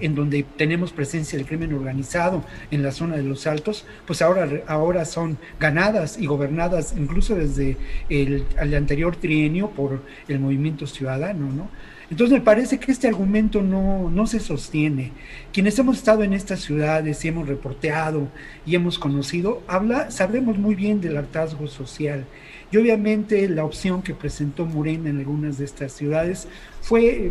en 0.00 0.14
donde 0.14 0.46
tenemos 0.56 0.90
presencia 0.90 1.36
del 1.38 1.46
crimen 1.46 1.74
organizado 1.74 2.44
en 2.70 2.82
la 2.82 2.92
zona 2.92 3.18
de 3.18 3.24
los 3.24 3.46
Altos, 3.46 3.84
pues 4.06 4.22
ahora, 4.22 4.48
ahora 4.68 5.04
son 5.04 5.36
ganadas 5.58 6.16
y 6.18 6.24
gobernadas 6.24 6.94
incluso 6.96 7.34
desde 7.34 7.76
el, 8.08 8.46
el 8.58 8.74
anterior 8.74 9.16
trienio 9.16 9.68
por 9.68 10.00
el 10.28 10.40
movimiento 10.40 10.86
ciudadano, 10.86 11.52
¿no? 11.52 11.68
Entonces 12.10 12.36
me 12.36 12.44
parece 12.44 12.78
que 12.78 12.90
este 12.90 13.06
argumento 13.06 13.62
no, 13.62 14.10
no 14.10 14.26
se 14.26 14.40
sostiene. 14.40 15.12
Quienes 15.52 15.78
hemos 15.78 15.98
estado 15.98 16.24
en 16.24 16.32
estas 16.32 16.60
ciudades 16.60 17.24
y 17.24 17.28
hemos 17.28 17.48
reporteado 17.48 18.28
y 18.66 18.74
hemos 18.74 18.98
conocido, 18.98 19.62
habla, 19.68 20.10
sabemos 20.10 20.58
muy 20.58 20.74
bien 20.74 21.00
del 21.00 21.16
hartazgo 21.16 21.68
social 21.68 22.26
y 22.70 22.76
obviamente 22.76 23.48
la 23.48 23.64
opción 23.64 24.02
que 24.02 24.14
presentó 24.14 24.64
Morena 24.64 25.10
en 25.10 25.18
algunas 25.18 25.58
de 25.58 25.64
estas 25.64 25.92
ciudades 25.92 26.46
fue, 26.82 27.30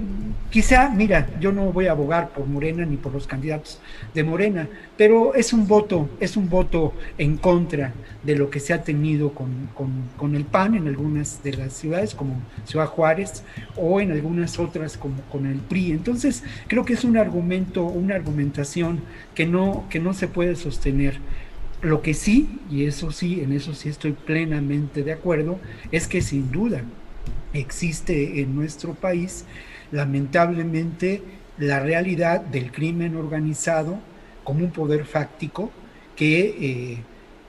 quizá, 0.51 0.89
mira, 0.89 1.27
yo 1.39 1.51
no 1.51 1.71
voy 1.71 1.87
a 1.87 1.91
abogar 1.91 2.29
por 2.29 2.45
Morena 2.45 2.85
ni 2.85 2.97
por 2.97 3.13
los 3.13 3.25
candidatos 3.25 3.79
de 4.13 4.23
Morena, 4.23 4.67
pero 4.97 5.33
es 5.33 5.53
un 5.53 5.67
voto, 5.67 6.09
es 6.19 6.37
un 6.37 6.49
voto 6.49 6.93
en 7.17 7.37
contra 7.37 7.93
de 8.23 8.35
lo 8.35 8.49
que 8.49 8.59
se 8.59 8.73
ha 8.73 8.83
tenido 8.83 9.33
con, 9.33 9.69
con, 10.17 10.35
el 10.35 10.43
PAN 10.43 10.75
en 10.75 10.87
algunas 10.87 11.41
de 11.41 11.53
las 11.53 11.73
ciudades, 11.73 12.13
como 12.13 12.35
Ciudad 12.65 12.85
Juárez, 12.85 13.43
o 13.75 14.01
en 14.01 14.11
algunas 14.11 14.59
otras 14.59 14.97
como 14.97 15.21
con 15.31 15.45
el 15.45 15.57
PRI. 15.57 15.91
Entonces, 15.91 16.43
creo 16.67 16.85
que 16.85 16.93
es 16.93 17.03
un 17.03 17.17
argumento, 17.17 17.85
una 17.85 18.15
argumentación 18.15 18.99
que 19.33 19.45
no, 19.45 19.85
que 19.89 19.99
no 19.99 20.13
se 20.13 20.27
puede 20.27 20.55
sostener. 20.55 21.17
Lo 21.81 22.01
que 22.01 22.13
sí, 22.13 22.59
y 22.69 22.85
eso 22.85 23.11
sí, 23.11 23.39
en 23.39 23.53
eso 23.53 23.73
sí 23.73 23.87
estoy 23.87 24.11
plenamente 24.11 25.01
de 25.03 25.13
acuerdo, 25.13 25.59
es 25.91 26.07
que 26.07 26.21
sin 26.21 26.51
duda 26.51 26.81
existe 27.53 28.41
en 28.41 28.53
nuestro 28.53 28.95
país, 28.95 29.45
lamentablemente, 29.91 31.21
la 31.57 31.79
realidad 31.79 32.41
del 32.41 32.71
crimen 32.71 33.15
organizado 33.15 33.99
como 34.43 34.65
un 34.65 34.71
poder 34.71 35.05
fáctico 35.05 35.71
que 36.17 36.55
eh, 36.59 36.97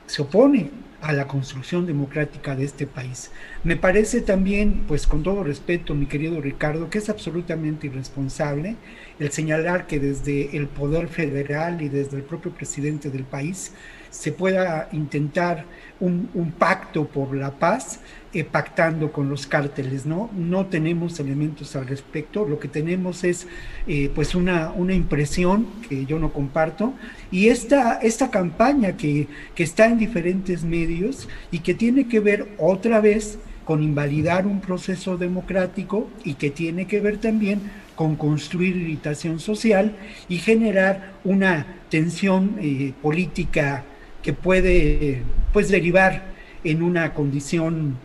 se 0.07 0.23
opone 0.23 0.71
a 1.01 1.13
la 1.13 1.27
construcción 1.27 1.87
democrática 1.87 2.55
de 2.55 2.65
este 2.65 2.87
país. 2.87 3.31
Me 3.65 3.77
parece 3.77 4.21
también, 4.21 4.85
pues 4.87 5.07
con 5.07 5.23
todo 5.23 5.43
respeto, 5.43 5.95
mi 5.95 6.07
querido 6.07 6.41
Ricardo, 6.41 6.91
que 6.91 6.99
es 6.99 7.09
absolutamente 7.09 7.87
irresponsable 7.87 8.77
el 9.19 9.31
señalar 9.33 9.87
que 9.87 9.99
desde 9.99 10.57
el 10.57 10.69
poder 10.69 11.09
federal 11.09 11.83
y 11.83 11.89
desde 11.89 12.17
el 12.17 12.23
propio 12.23 12.53
presidente 12.53 13.11
del 13.11 13.25
país 13.25 13.73
se 14.11 14.33
pueda 14.33 14.89
intentar 14.93 15.65
un, 16.01 16.53
pacto 16.59 17.07
por 17.07 17.35
la 17.35 17.53
paz 17.53 18.01
eh, 18.33 18.45
pactando 18.45 19.13
con 19.13 19.29
los 19.29 19.47
cárteles, 19.47 20.07
¿no? 20.07 20.31
No 20.37 20.67
tenemos 20.67 21.21
elementos 21.21 21.77
al 21.77 21.87
respecto, 21.87 22.47
lo 22.47 22.59
que 22.59 22.69
tenemos 22.69 23.25
es 23.25 23.47
eh, 23.87 24.11
pues 24.15 24.35
una, 24.35 24.71
una 24.73 24.95
impresión 24.95 25.67
que 25.89 26.07
yo 26.07 26.19
no 26.19 26.33
comparto 26.33 26.95
y 27.31 27.49
esta, 27.49 27.95
esta 28.01 28.31
campaña 28.31 28.97
que, 28.97 29.29
que 29.55 29.63
está 29.63 29.87
en 29.87 29.99
diferentes 29.99 30.65
medios 30.65 31.29
y 31.51 31.61
que 31.61 31.75
tiene 31.75 32.09
que 32.09 32.21
ver 32.21 32.49
otra 32.59 33.01
vez 33.01 33.39
con 33.65 33.83
invalidar 33.83 34.47
un 34.47 34.61
proceso 34.61 35.17
democrático 35.17 36.09
y 36.25 36.35
que 36.35 36.51
tiene 36.51 36.87
que 36.87 37.01
ver 37.01 37.19
también 37.19 37.61
con 37.95 38.17
construir 38.17 38.77
irritación 38.77 39.39
social 39.39 39.95
y 40.29 40.39
generar 40.39 41.13
una 41.23 41.67
tensión 41.91 42.57
eh, 42.61 42.95
política 43.03 43.85
que 44.23 44.33
puede 44.33 45.23
pues 45.53 45.69
derivar 45.69 46.25
en 46.65 46.83
una 46.83 47.15
condición 47.15 47.97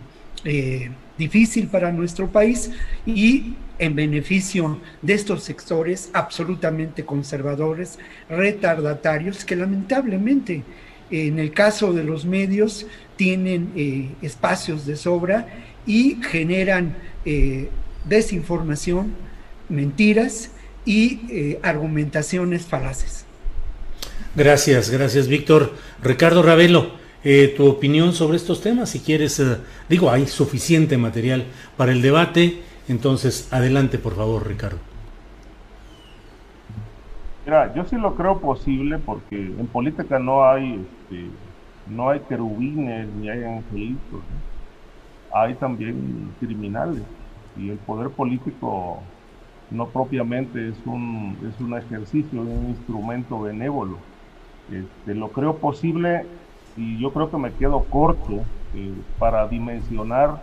eh, 0.43 0.91
difícil 1.17 1.67
para 1.67 1.91
nuestro 1.91 2.29
país 2.29 2.71
y 3.05 3.53
en 3.79 3.95
beneficio 3.95 4.79
de 5.01 5.13
estos 5.13 5.43
sectores 5.43 6.09
absolutamente 6.13 7.03
conservadores, 7.03 7.99
retardatarios, 8.29 9.43
que 9.43 9.55
lamentablemente 9.55 10.63
en 11.11 11.39
el 11.39 11.51
caso 11.51 11.93
de 11.93 12.03
los 12.03 12.25
medios 12.25 12.87
tienen 13.15 13.71
eh, 13.75 14.09
espacios 14.21 14.85
de 14.85 14.95
sobra 14.95 15.47
y 15.85 16.19
generan 16.23 16.95
eh, 17.25 17.69
desinformación, 18.05 19.13
mentiras 19.69 20.51
y 20.85 21.57
argumentaciones 21.63 22.67
falaces. 22.67 23.24
Gracias, 24.36 24.90
gracias 24.90 25.28
Víctor. 25.28 25.72
Ricardo 26.02 26.44
Ravelo, 26.44 26.91
tu 27.56 27.68
opinión 27.68 28.14
sobre 28.14 28.38
estos 28.38 28.62
temas, 28.62 28.90
si 28.90 28.99
quieres, 28.99 29.41
digo, 29.90 30.12
hay 30.12 30.28
suficiente 30.28 30.98
material 30.98 31.45
para 31.78 31.91
el 31.91 32.02
debate, 32.02 32.62
entonces 32.88 33.48
adelante 33.52 33.98
por 33.98 34.16
favor 34.16 34.48
Ricardo. 34.48 34.78
Mira, 37.45 37.74
yo 37.76 37.86
sí 37.86 37.95
lo 37.95 38.16
creo 38.16 38.40
posible 38.40 38.98
porque 38.98 39.36
en 39.36 39.68
política 39.68 40.20
no 40.20 40.44
hay 40.44 40.86
este, 41.10 41.30
no 41.88 42.10
hay 42.10 42.20
querubines 42.22 43.07
ni 43.20 43.30
hay 43.30 43.44
angelitos, 43.44 44.22
hay 45.32 45.53
también 45.56 46.34
criminales 46.40 47.03
y 47.57 47.70
el 47.70 47.78
poder 47.78 48.10
político 48.10 48.99
no 49.72 49.88
propiamente 49.88 50.70
es 50.70 50.76
un, 50.86 51.38
es 51.48 51.60
un 51.62 51.78
ejercicio, 51.78 52.44
es 52.44 52.48
un 52.48 52.70
instrumento 52.70 53.40
benévolo. 53.41 53.98
Este, 54.71 55.13
lo 55.13 55.31
creo 55.31 55.57
posible 55.57 56.25
y 56.75 56.99
yo 56.99 57.11
creo 57.13 57.29
que 57.29 57.37
me 57.37 57.53
quedo 57.53 57.83
corto 57.83 58.43
eh, 58.73 58.93
para 59.19 59.47
dimensionar 59.47 60.41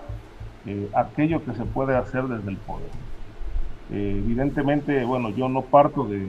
eh, 0.64 0.88
aquello 0.94 1.44
que 1.44 1.52
se 1.54 1.64
puede 1.64 1.96
hacer 1.96 2.24
desde 2.24 2.50
el 2.50 2.56
poder. 2.58 2.90
Eh, 3.90 4.22
evidentemente, 4.24 5.04
bueno, 5.04 5.30
yo 5.30 5.48
no 5.48 5.62
parto 5.62 6.04
de 6.04 6.28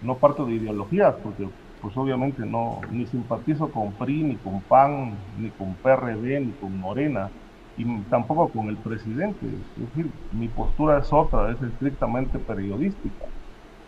no 0.00 0.18
parto 0.18 0.44
de 0.46 0.54
ideologías, 0.54 1.14
porque 1.22 1.48
pues 1.80 1.96
obviamente 1.96 2.44
no, 2.46 2.80
ni 2.90 3.06
simpatizo 3.06 3.70
con 3.70 3.92
PRI, 3.92 4.22
ni 4.22 4.36
con 4.36 4.60
PAN, 4.62 5.16
ni 5.38 5.50
con 5.50 5.74
PRD, 5.74 6.40
ni 6.40 6.52
con 6.52 6.78
Morena, 6.78 7.30
y 7.76 7.84
tampoco 8.04 8.48
con 8.48 8.68
el 8.68 8.76
presidente. 8.78 9.46
Es 9.46 9.76
decir, 9.76 10.10
mi 10.32 10.48
postura 10.48 10.98
es 10.98 11.12
otra, 11.12 11.50
es 11.52 11.60
estrictamente 11.62 12.38
periodística. 12.38 13.26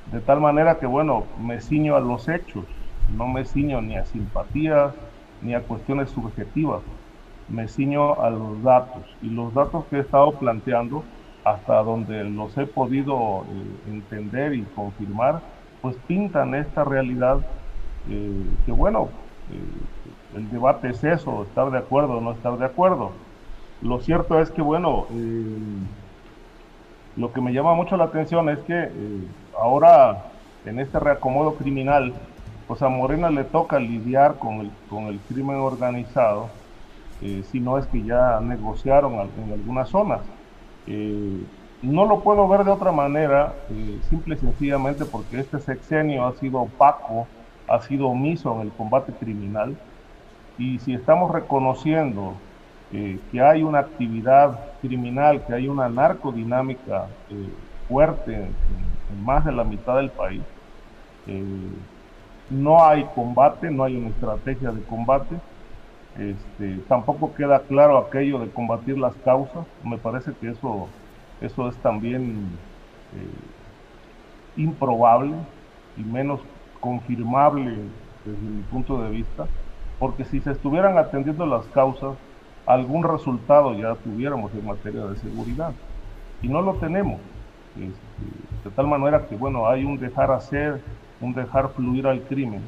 De 0.07 0.21
tal 0.21 0.41
manera 0.41 0.79
que, 0.79 0.87
bueno, 0.87 1.25
me 1.41 1.61
ciño 1.61 1.97
a 1.97 2.01
los 2.01 2.29
hechos, 2.29 2.65
no 3.15 3.27
me 3.29 3.45
ciño 3.45 3.81
ni 3.81 3.97
a 3.97 4.05
simpatías, 4.05 4.95
ni 5.43 5.55
a 5.55 5.63
cuestiones 5.63 6.11
subjetivas, 6.11 6.83
me 7.49 7.69
ciño 7.69 8.21
a 8.21 8.31
los 8.31 8.63
datos. 8.63 9.03
Y 9.23 9.31
los 9.31 9.55
datos 9.55 9.85
que 9.87 9.97
he 9.97 10.01
estado 10.01 10.33
planteando, 10.33 11.05
hasta 11.45 11.83
donde 11.83 12.25
los 12.25 12.57
he 12.59 12.67
podido 12.67 13.45
eh, 13.45 13.91
entender 13.91 14.55
y 14.55 14.63
confirmar, 14.75 15.41
pues 15.81 15.97
pintan 16.09 16.55
esta 16.55 16.83
realidad 16.83 17.39
eh, 18.11 18.45
que 18.65 18.73
bueno, 18.73 19.09
eh, 19.53 20.37
el 20.37 20.51
debate 20.51 20.91
es 20.91 21.05
eso, 21.05 21.45
estar 21.45 21.71
de 21.71 21.79
acuerdo 21.79 22.19
o 22.19 22.21
no 22.21 22.33
estar 22.33 22.59
de 22.59 22.65
acuerdo. 22.65 23.13
Lo 23.83 24.01
cierto 24.01 24.41
es 24.41 24.51
que 24.51 24.63
bueno, 24.63 25.07
lo 27.17 27.33
que 27.33 27.41
me 27.43 27.53
llama 27.53 27.75
mucho 27.75 27.97
la 27.97 28.05
atención 28.05 28.49
es 28.49 28.59
que 28.61 28.89
ahora 29.61 30.25
en 30.65 30.81
este 30.81 30.99
reacomodo 30.99 31.55
criminal, 31.55 32.15
pues 32.67 32.83
a 32.83 32.89
Morena 32.89 33.31
le 33.31 33.45
toca 33.45 33.79
lidiar 33.79 34.39
con 34.39 34.61
el, 34.61 34.71
con 34.89 35.05
el 35.05 35.19
crimen 35.21 35.57
organizado, 35.57 36.49
si 37.21 37.61
no 37.61 37.79
es 37.79 37.87
que 37.87 38.03
ya 38.03 38.41
negociaron 38.41 39.15
en 39.15 39.53
algunas 39.53 39.89
zonas. 39.89 40.21
no 41.83 42.05
lo 42.05 42.21
puedo 42.21 42.47
ver 42.47 42.65
de 42.65 42.71
otra 42.73 42.93
manera, 42.93 43.55
simple 44.11 44.35
y 44.35 44.39
sencillamente 44.39 45.05
porque 45.07 45.41
este 45.41 45.59
sexenio 45.61 46.27
ha 46.27 46.35
sido 46.35 46.61
opaco 46.61 47.27
ha 47.69 47.81
sido 47.83 48.09
omiso 48.09 48.55
en 48.55 48.63
el 48.63 48.73
combate 48.73 49.13
criminal 49.13 49.77
y 50.59 50.79
si 50.79 50.95
estamos 50.95 51.31
reconociendo 51.33 52.35
eh, 52.93 53.19
que 53.31 53.41
hay 53.41 53.63
una 53.63 53.81
actividad 53.81 54.59
criminal, 54.81 55.45
que 55.45 55.55
hay 55.55 55.69
una 55.69 55.89
narcodinámica 55.89 57.09
eh, 57.31 57.49
fuerte 57.89 58.35
en, 58.35 59.25
más 59.25 59.45
de 59.45 59.53
la 59.53 59.65
mitad 59.65 59.97
del 59.97 60.11
país, 60.11 60.43
eh, 61.27 61.69
no 62.51 62.85
hay 62.85 63.05
combate, 63.15 63.71
no 63.71 63.85
hay 63.85 63.97
una 63.97 64.09
estrategia 64.09 64.71
de 64.71 64.83
combate, 64.83 65.37
este, 66.19 66.79
tampoco 66.89 67.35
queda 67.35 67.61
claro 67.61 67.99
aquello 67.99 68.39
de 68.39 68.51
combatir 68.51 68.99
las 68.99 69.15
causas, 69.17 69.67
me 69.85 69.99
parece 69.99 70.33
que 70.41 70.51
eso, 70.51 70.89
eso 71.41 71.69
es 71.69 71.77
también 71.79 72.49
improbable 74.57 75.35
y 75.97 76.03
menos 76.03 76.41
confirmable 76.81 77.77
desde 78.25 78.41
mi 78.41 78.63
punto 78.63 79.03
de 79.03 79.11
vista, 79.11 79.47
porque 79.99 80.25
si 80.25 80.41
se 80.41 80.53
estuvieran 80.53 80.99
atendiendo 80.99 81.47
las 81.47 81.67
causas, 81.67 82.17
algún 82.67 83.05
resultado 83.05 83.75
ya 83.75 83.95
tuviéramos 83.97 84.53
en 84.55 84.67
materia 84.67 85.03
de 85.07 85.17
seguridad. 85.17 85.73
Y 86.43 86.49
no 86.49 86.61
lo 86.61 86.75
tenemos. 86.75 87.21
Este, 87.75 88.69
de 88.69 88.71
tal 88.75 88.87
manera 88.89 89.27
que, 89.27 89.37
bueno, 89.37 89.69
hay 89.69 89.85
un 89.85 89.99
dejar 89.99 90.31
hacer, 90.33 90.83
un 91.21 91.35
dejar 91.35 91.71
fluir 91.71 92.07
al 92.07 92.23
crimen. 92.23 92.63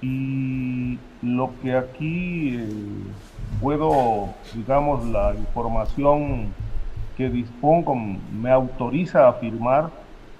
Y 0.00 0.98
lo 1.22 1.50
que 1.62 1.76
aquí 1.76 2.56
eh, 2.56 2.68
puedo, 3.60 4.28
digamos, 4.54 5.04
la 5.06 5.34
información 5.34 6.52
que 7.16 7.30
dispongo 7.30 7.94
me 7.94 8.50
autoriza 8.50 9.26
a 9.26 9.30
afirmar 9.30 9.90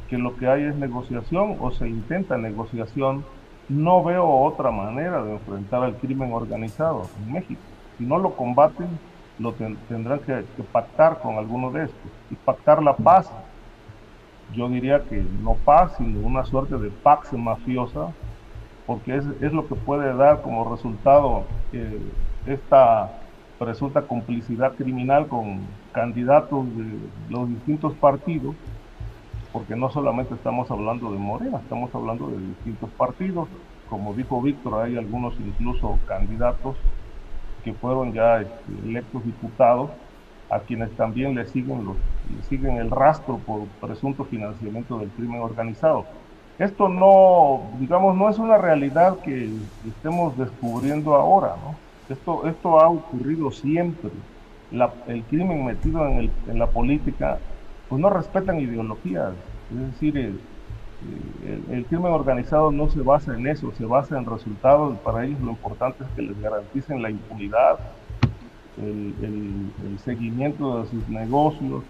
que 0.09 0.19
lo 0.19 0.37
que 0.37 0.49
hay 0.49 0.65
es 0.65 0.77
negociación 0.77 1.57
o 1.61 1.71
se 1.71 1.89
intenta 1.89 2.37
negociación, 2.37 3.25
no 3.69 4.05
veo 4.05 4.29
otra 4.29 4.71
manera 4.71 5.23
de 5.25 5.33
enfrentar 5.33 5.83
al 5.83 5.97
crimen 5.97 6.33
organizado 6.33 7.09
en 7.19 7.33
México. 7.33 7.61
Si 7.97 8.05
no 8.05 8.19
lo 8.19 8.35
combaten, 8.37 8.89
lo 9.39 9.53
tendrán 9.53 10.21
que, 10.21 10.45
pactar 10.73 11.21
con 11.21 11.37
alguno 11.37 11.71
de 11.71 11.85
estos 11.85 12.11
y 12.31 12.35
pactar 12.35 12.83
la 12.83 12.95
paz. 12.95 13.31
Yo 14.56 14.68
diría 14.68 15.02
que 15.05 15.24
no 15.43 15.55
paz, 15.55 15.94
sino 15.98 16.26
una 16.26 16.44
suerte 16.44 16.76
de 16.76 16.90
pax 16.90 17.32
mafiosa, 17.32 18.12
porque 18.86 19.16
es, 19.16 19.24
es 19.40 19.52
lo 19.52 19.66
que 19.66 19.74
puede 19.74 20.14
dar 20.14 20.43
como 20.43 20.70
resultado 20.70 21.44
eh, 21.72 22.01
esta 22.47 23.10
presunta 23.59 24.02
complicidad 24.02 24.74
criminal 24.74 25.26
con 25.28 25.60
candidatos 25.93 26.66
de 26.76 26.85
los 27.31 27.48
distintos 27.48 27.94
partidos 27.94 28.55
porque 29.55 29.76
no 29.76 29.89
solamente 29.89 30.35
estamos 30.35 30.68
hablando 30.68 31.12
de 31.12 31.18
Morena, 31.18 31.59
estamos 31.59 31.94
hablando 31.94 32.26
de 32.26 32.39
distintos 32.39 32.90
partidos. 32.98 33.47
Como 33.89 34.12
dijo 34.12 34.43
Víctor, 34.43 34.82
hay 34.82 34.97
algunos 34.97 35.35
incluso 35.39 35.97
candidatos 36.09 36.74
que 37.62 37.72
fueron 37.72 38.12
ya 38.12 38.40
este, 38.40 38.72
electos 38.85 39.24
diputados, 39.24 39.90
a 40.51 40.61
quienes 40.61 40.91
también 40.97 41.35
le 41.35 41.47
siguen, 41.47 41.85
los, 41.85 41.97
siguen 42.49 42.77
el 42.77 42.91
rastro 42.91 43.39
por 43.39 43.66
presunto 43.81 44.25
financiamiento 44.25 44.99
del 44.99 45.09
crimen 45.11 45.41
organizado. 45.41 46.05
Esto 46.59 46.89
no, 46.89 47.62
digamos, 47.81 48.16
no 48.16 48.31
es 48.31 48.39
una 48.39 48.59
realidad 48.59 49.19
que 49.19 49.51
estemos 49.87 50.37
descubriendo 50.39 51.15
ahora, 51.15 51.57
¿no? 51.65 51.75
Esto, 52.09 52.47
esto 52.47 52.81
ha 52.81 52.89
ocurrido 52.89 53.51
siempre. 53.51 54.11
el 55.09 55.23
crimen 55.25 55.65
metido 55.65 56.07
en, 56.07 56.19
el, 56.19 56.31
en 56.49 56.59
la 56.59 56.66
política 56.66 57.39
pues 57.89 58.01
no 58.01 58.11
respetan 58.11 58.61
ideologías. 58.61 59.33
Es 59.71 59.93
decir, 59.93 60.16
el, 60.16 60.41
el, 61.71 61.85
crimen 61.87 62.12
organizado 62.12 62.71
no 62.71 62.89
se 62.89 63.01
basa 63.01 63.35
en 63.35 63.47
eso, 63.47 63.73
se 63.77 63.85
basa 63.85 64.19
en 64.19 64.27
resultados. 64.27 64.99
Para 64.99 65.25
ellos 65.25 65.41
lo 65.41 65.51
importante 65.51 66.05
es 66.05 66.11
que 66.11 66.23
les 66.23 66.41
garanticen 66.41 67.03
la 67.03 67.11
impunidad, 67.11 67.79
el, 68.78 69.98
seguimiento 70.05 70.82
de 70.82 70.90
sus 70.90 71.09
negocios. 71.09 71.82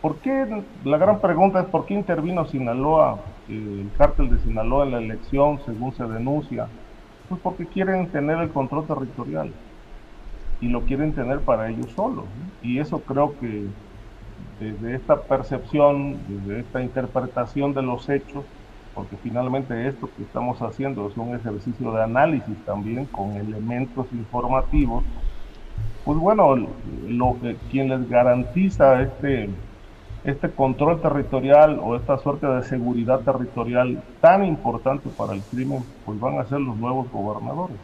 ¿Por 0.00 0.16
qué? 0.16 0.62
La 0.84 0.96
gran 0.96 1.20
pregunta 1.20 1.60
es 1.60 1.66
por 1.66 1.86
qué 1.86 1.94
intervino 1.94 2.46
Sinaloa, 2.46 3.20
el 3.48 3.90
cártel 3.98 4.30
de 4.30 4.38
Sinaloa 4.40 4.86
en 4.86 4.92
la 4.92 4.98
elección, 4.98 5.60
según 5.66 5.92
se 5.92 6.04
denuncia. 6.04 6.68
Pues 7.28 7.40
porque 7.42 7.66
quieren 7.66 8.08
tener 8.08 8.38
el 8.38 8.50
control 8.50 8.86
territorial 8.86 9.52
y 10.60 10.68
lo 10.68 10.82
quieren 10.82 11.12
tener 11.12 11.40
para 11.40 11.68
ellos 11.68 11.90
solos. 11.94 12.24
Y 12.62 12.78
eso 12.78 13.00
creo 13.00 13.38
que 13.38 13.66
desde 14.58 14.94
esta 14.94 15.22
percepción, 15.22 16.18
desde 16.28 16.60
esta 16.60 16.82
interpretación 16.82 17.72
de 17.72 17.82
los 17.82 18.08
hechos, 18.08 18.44
porque 18.94 19.16
finalmente 19.22 19.86
esto 19.86 20.08
que 20.16 20.22
estamos 20.22 20.60
haciendo 20.60 21.08
es 21.08 21.16
un 21.16 21.34
ejercicio 21.34 21.92
de 21.92 22.02
análisis 22.02 22.56
también 22.66 23.06
con 23.06 23.32
elementos 23.32 24.06
informativos, 24.12 25.04
pues 26.04 26.18
bueno, 26.18 26.56
lo, 27.08 27.36
quien 27.70 27.88
les 27.88 28.08
garantiza 28.08 29.02
este, 29.02 29.50
este 30.24 30.50
control 30.50 31.00
territorial 31.00 31.80
o 31.82 31.96
esta 31.96 32.18
suerte 32.18 32.46
de 32.46 32.62
seguridad 32.62 33.20
territorial 33.20 34.02
tan 34.20 34.44
importante 34.44 35.08
para 35.10 35.34
el 35.34 35.42
crimen, 35.42 35.82
pues 36.04 36.18
van 36.18 36.38
a 36.38 36.46
ser 36.46 36.60
los 36.60 36.76
nuevos 36.76 37.10
gobernadores. 37.10 37.76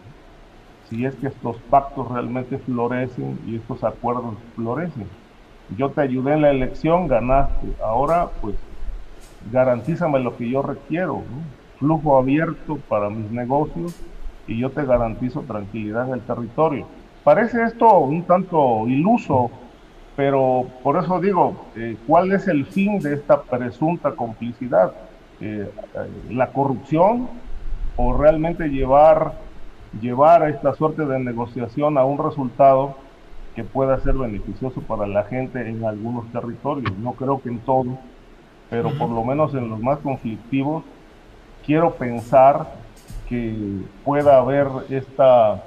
Si 0.89 1.05
es 1.05 1.15
que 1.17 1.27
estos 1.27 1.57
pactos 1.69 2.11
realmente 2.11 2.59
florecen 2.59 3.39
y 3.47 3.57
estos 3.57 3.83
acuerdos 3.85 4.37
florecen. 4.55 5.09
Yo 5.77 5.91
te 5.91 6.03
ayudé 6.03 6.35
en 6.35 6.43
la 6.43 6.51
elección, 6.51 7.09
ganaste. 7.09 7.67
Ahora, 7.85 8.29
pues, 8.41 8.55
garantízame 9.51 10.21
lo 10.21 10.37
que 10.37 10.49
yo 10.49 10.63
requiero. 10.63 11.23
Flujo 11.79 12.17
abierto 12.17 12.79
para 12.89 13.11
mis 13.11 13.31
negocios 13.33 14.01
y 14.47 14.59
yo 14.59 14.71
te 14.71 14.85
garantizo 14.85 15.43
tranquilidad 15.43 16.07
en 16.07 16.15
el 16.15 16.21
territorio. 16.21 16.87
Parece 17.27 17.61
esto 17.65 17.99
un 17.99 18.23
tanto 18.23 18.87
iluso, 18.87 19.51
pero 20.15 20.65
por 20.85 20.97
eso 20.97 21.19
digo, 21.19 21.57
eh, 21.75 21.97
¿cuál 22.07 22.31
es 22.31 22.47
el 22.47 22.65
fin 22.67 23.01
de 23.01 23.15
esta 23.15 23.43
presunta 23.43 24.13
complicidad? 24.13 24.93
Eh, 25.41 25.69
eh, 25.69 26.31
¿La 26.31 26.53
corrupción 26.53 27.29
o 27.97 28.17
realmente 28.17 28.69
llevar, 28.69 29.33
llevar 30.01 30.45
a 30.45 30.51
esta 30.51 30.73
suerte 30.75 31.05
de 31.05 31.19
negociación 31.19 31.99
a 31.99 32.05
un 32.05 32.19
resultado 32.19 32.95
que 33.57 33.65
pueda 33.65 33.99
ser 34.03 34.15
beneficioso 34.15 34.81
para 34.83 35.09
la 35.09 35.25
gente 35.25 35.69
en 35.69 35.85
algunos 35.85 36.31
territorios? 36.31 36.97
No 36.97 37.15
creo 37.15 37.43
que 37.43 37.49
en 37.49 37.59
todos, 37.59 37.99
pero 38.71 38.97
por 38.97 39.09
lo 39.09 39.25
menos 39.25 39.53
en 39.53 39.69
los 39.69 39.81
más 39.81 39.99
conflictivos, 39.99 40.85
quiero 41.67 41.91
pensar 41.91 42.69
que 43.29 43.83
pueda 44.05 44.39
haber 44.39 44.69
esta 44.91 45.61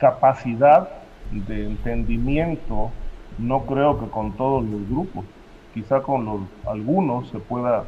capacidad 0.00 0.88
de 1.30 1.66
entendimiento, 1.66 2.90
no 3.38 3.66
creo 3.66 4.00
que 4.00 4.06
con 4.06 4.32
todos 4.32 4.64
los 4.64 4.88
grupos, 4.88 5.24
quizá 5.72 6.02
con 6.02 6.24
los, 6.24 6.40
algunos 6.66 7.28
se 7.28 7.38
pueda 7.38 7.84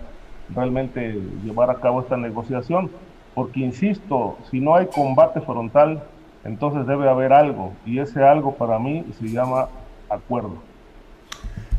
realmente 0.55 1.21
llevar 1.45 1.71
a 1.71 1.77
cabo 1.77 2.03
esta 2.03 2.17
negociación, 2.17 2.91
porque 3.35 3.61
insisto, 3.61 4.39
si 4.51 4.61
no 4.61 4.77
hay 4.77 4.87
combate 4.87 5.41
frontal, 5.41 6.03
entonces 6.45 6.87
debe 6.87 7.09
haber 7.09 7.33
algo, 7.33 7.73
y 7.87 7.99
ese 7.99 8.23
algo 8.23 8.55
para 8.55 8.79
mí 8.79 9.05
se 9.19 9.29
llama 9.29 9.69
acuerdo. 10.09 10.57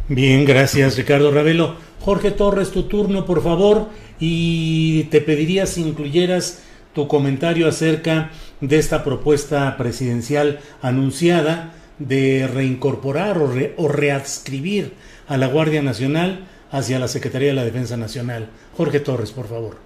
Bien, 0.10 0.44
gracias 0.46 0.98
Ricardo 0.98 1.32
Ravelo. 1.32 1.76
Jorge 2.02 2.32
Torres, 2.32 2.72
tu 2.72 2.84
turno, 2.84 3.26
por 3.26 3.42
favor, 3.42 3.88
y 4.20 5.06
te 5.06 5.22
pediría 5.22 5.66
si 5.66 5.88
incluyeras 5.88 6.64
tu 6.94 7.08
comentario 7.08 7.68
acerca 7.68 8.30
de 8.64 8.80
esta 8.80 9.04
propuesta 9.04 9.76
presidencial 9.78 10.62
anunciada 10.82 11.74
de 12.00 12.48
reincorporar 12.48 13.38
o, 13.38 13.52
o, 13.78 13.88
readscribir 13.90 14.94
a 15.28 15.36
la 15.36 15.48
Guardia 15.48 15.82
Nacional 15.82 16.48
hacia 16.72 16.98
la 16.98 17.10
Secretaría 17.10 17.50
de 17.50 17.56
la 17.56 17.66
Defensa 17.66 17.98
Nacional. 17.98 18.50
Jorge 18.78 19.02
Torres, 19.02 19.32
por 19.32 19.50
favor. 19.50 19.78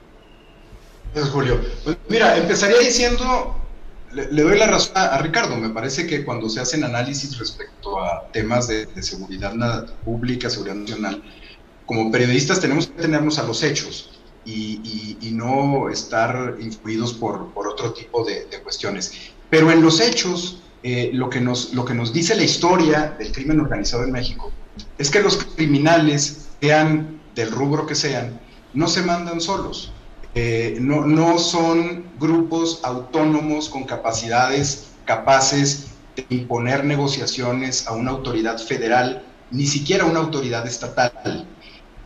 Gracias, 1.12 1.34
Julio. 1.34 1.60
Pues 1.84 1.98
mira, 2.08 2.38
empezaría 2.38 2.78
diciendo, 2.78 3.60
le, 4.14 4.44
doy 4.44 4.60
la 4.60 4.68
razón 4.68 4.91
a, 4.95 5.18
Ricardo, 5.18 5.58
me 5.58 5.70
parece 5.70 6.06
que 6.06 6.24
cuando 6.24 6.48
se 6.48 6.60
hacen 6.60 6.84
análisis 6.84 7.38
respecto 7.40 7.99
a 7.99 8.28
temas 8.32 8.68
de, 8.68 8.86
de 8.86 9.02
seguridad 9.02 9.88
pública, 10.06 10.52
seguridad 10.52 10.76
nacional, 10.76 11.24
como 11.88 12.12
periodistas 12.12 12.60
tenemos 12.60 12.88
que 12.88 13.02
tenernos 13.02 13.40
a 13.40 13.44
los 13.44 13.64
hechos 13.64 14.16
y, 14.48 15.32
no 15.34 15.90
estar 15.90 16.56
influidos 16.60 17.14
por, 17.14 17.52
otro 17.53 17.94
tipo 17.94 18.24
de, 18.24 18.48
cuestiones. 18.64 19.14
Pero 19.49 19.72
en 19.72 19.82
los 19.82 19.99
hechos, 19.99 20.64
eh, 20.84 21.11
lo, 21.14 21.30
que 21.30 21.40
nos, 21.41 21.74
lo 21.74 21.86
que 21.86 21.94
nos 21.94 22.11
dice 22.14 22.36
la 22.36 22.44
historia 22.44 23.15
del 23.19 23.32
crimen 23.32 23.60
organizado 23.60 24.03
en 24.03 24.11
México 24.11 24.52
es 24.98 25.11
que 25.11 25.22
los 25.22 25.38
criminales, 25.56 26.48
sean 26.60 27.19
del 27.36 27.52
rubro 27.52 27.86
que 27.86 27.94
sean, 27.94 28.40
no 28.74 28.88
se 28.88 29.03
mandan 29.03 29.41
solos. 29.41 29.91
Eh, 30.34 30.78
no, 30.80 31.06
no 31.06 31.38
son 31.40 32.06
grupos 32.19 32.80
autónomos 32.84 33.69
con 33.69 33.84
capacidades 33.86 34.88
capaces 35.06 35.88
de 36.15 36.26
imponer 36.30 36.84
negociaciones 36.84 37.88
a 37.88 37.94
una 37.94 38.11
autoridad 38.11 38.57
federal, 38.60 39.24
ni 39.52 39.65
siquiera 39.65 40.03
a 40.03 40.07
una 40.07 40.19
autoridad 40.19 40.65
estatal 40.68 41.48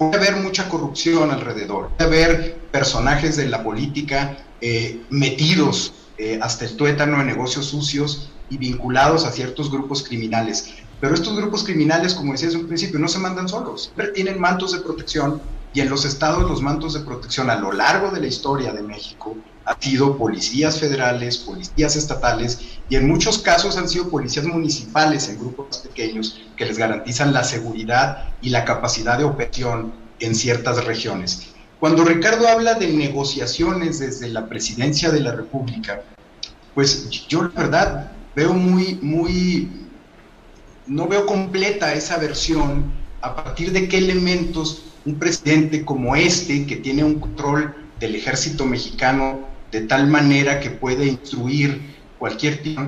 puede 0.02 0.18
haber 0.18 0.42
mucha 0.42 0.68
corrupción 0.68 1.30
alrededor, 1.30 1.90
puede 1.96 2.08
haber 2.08 2.70
personajes 2.72 3.36
de 3.38 3.48
la 3.48 3.64
política 3.64 4.36
eh, 4.60 5.06
metidos 5.12 5.94
eh, 6.18 6.40
hasta 6.42 6.66
el 6.66 6.76
tuétano 6.76 7.22
en 7.22 7.28
negocios 7.28 7.68
sucios 7.68 8.34
y 8.50 8.58
vinculados 8.58 9.26
a 9.26 9.32
ciertos 9.32 9.70
grupos 9.70 10.04
criminales. 10.04 10.74
Pero 11.00 11.14
estos 11.14 11.38
grupos 11.38 11.64
criminales, 11.64 12.16
como 12.16 12.32
decía 12.32 12.48
desde 12.48 12.62
un 12.62 12.68
principio, 12.68 12.98
no 12.98 13.08
se 13.08 13.20
mandan 13.20 13.48
solos, 13.48 13.84
siempre 13.84 14.08
tienen 14.08 14.40
mantos 14.40 14.72
de 14.72 14.80
protección 14.80 15.40
y 15.72 15.82
en 15.82 15.90
los 15.92 16.04
estados 16.04 16.50
los 16.50 16.64
mantos 16.64 16.96
de 16.96 17.02
protección 17.02 17.52
a 17.52 17.60
lo 17.60 17.72
largo 17.72 18.10
de 18.10 18.22
la 18.22 18.28
historia 18.28 18.74
de 18.74 18.82
México 18.82 19.38
han 19.66 19.82
sido 19.82 20.18
policías 20.18 20.80
federales, 20.80 21.38
policías 21.38 21.96
estatales 21.96 22.60
y 22.90 22.96
en 22.96 23.08
muchos 23.08 23.40
casos 23.40 23.78
han 23.78 23.88
sido 23.88 24.10
policías 24.10 24.46
municipales 24.46 25.30
en 25.30 25.40
grupos 25.40 25.78
pequeños 25.80 26.42
que 26.58 26.66
les 26.66 26.78
garantizan 26.78 27.34
la 27.34 27.44
seguridad 27.44 28.30
y 28.42 28.50
la 28.50 28.66
capacidad 28.66 29.18
de 29.18 29.24
operación 29.24 29.94
en 30.20 30.36
ciertas 30.36 30.84
regiones. 30.86 31.48
Cuando 31.80 32.04
Ricardo 32.04 32.48
habla 32.48 32.76
de 32.76 32.88
negociaciones 32.94 34.00
desde 34.00 34.30
la 34.30 34.48
presidencia 34.48 35.10
de 35.10 35.20
la 35.20 35.32
República, 35.32 36.04
pues 36.76 37.10
yo 37.28 37.44
la 37.44 37.50
verdad 37.50 38.12
veo 38.36 38.54
muy, 38.54 39.00
muy, 39.02 39.70
no 40.86 41.08
veo 41.08 41.26
completa 41.26 41.94
esa 41.94 42.18
versión 42.18 42.92
a 43.22 43.36
partir 43.36 43.72
de 43.72 43.88
qué 43.88 43.98
elementos 43.98 44.84
un 45.06 45.16
presidente 45.16 45.84
como 45.84 46.16
este, 46.16 46.66
que 46.68 46.76
tiene 46.76 47.04
un 47.04 47.20
control 47.20 47.76
del 48.00 48.16
ejército 48.16 48.66
mexicano 48.66 49.51
de 49.72 49.82
tal 49.82 50.08
manera 50.08 50.60
que 50.60 50.70
puede 50.70 51.06
instruir 51.06 51.96
cualquier 52.20 52.62
tipo, 52.62 52.82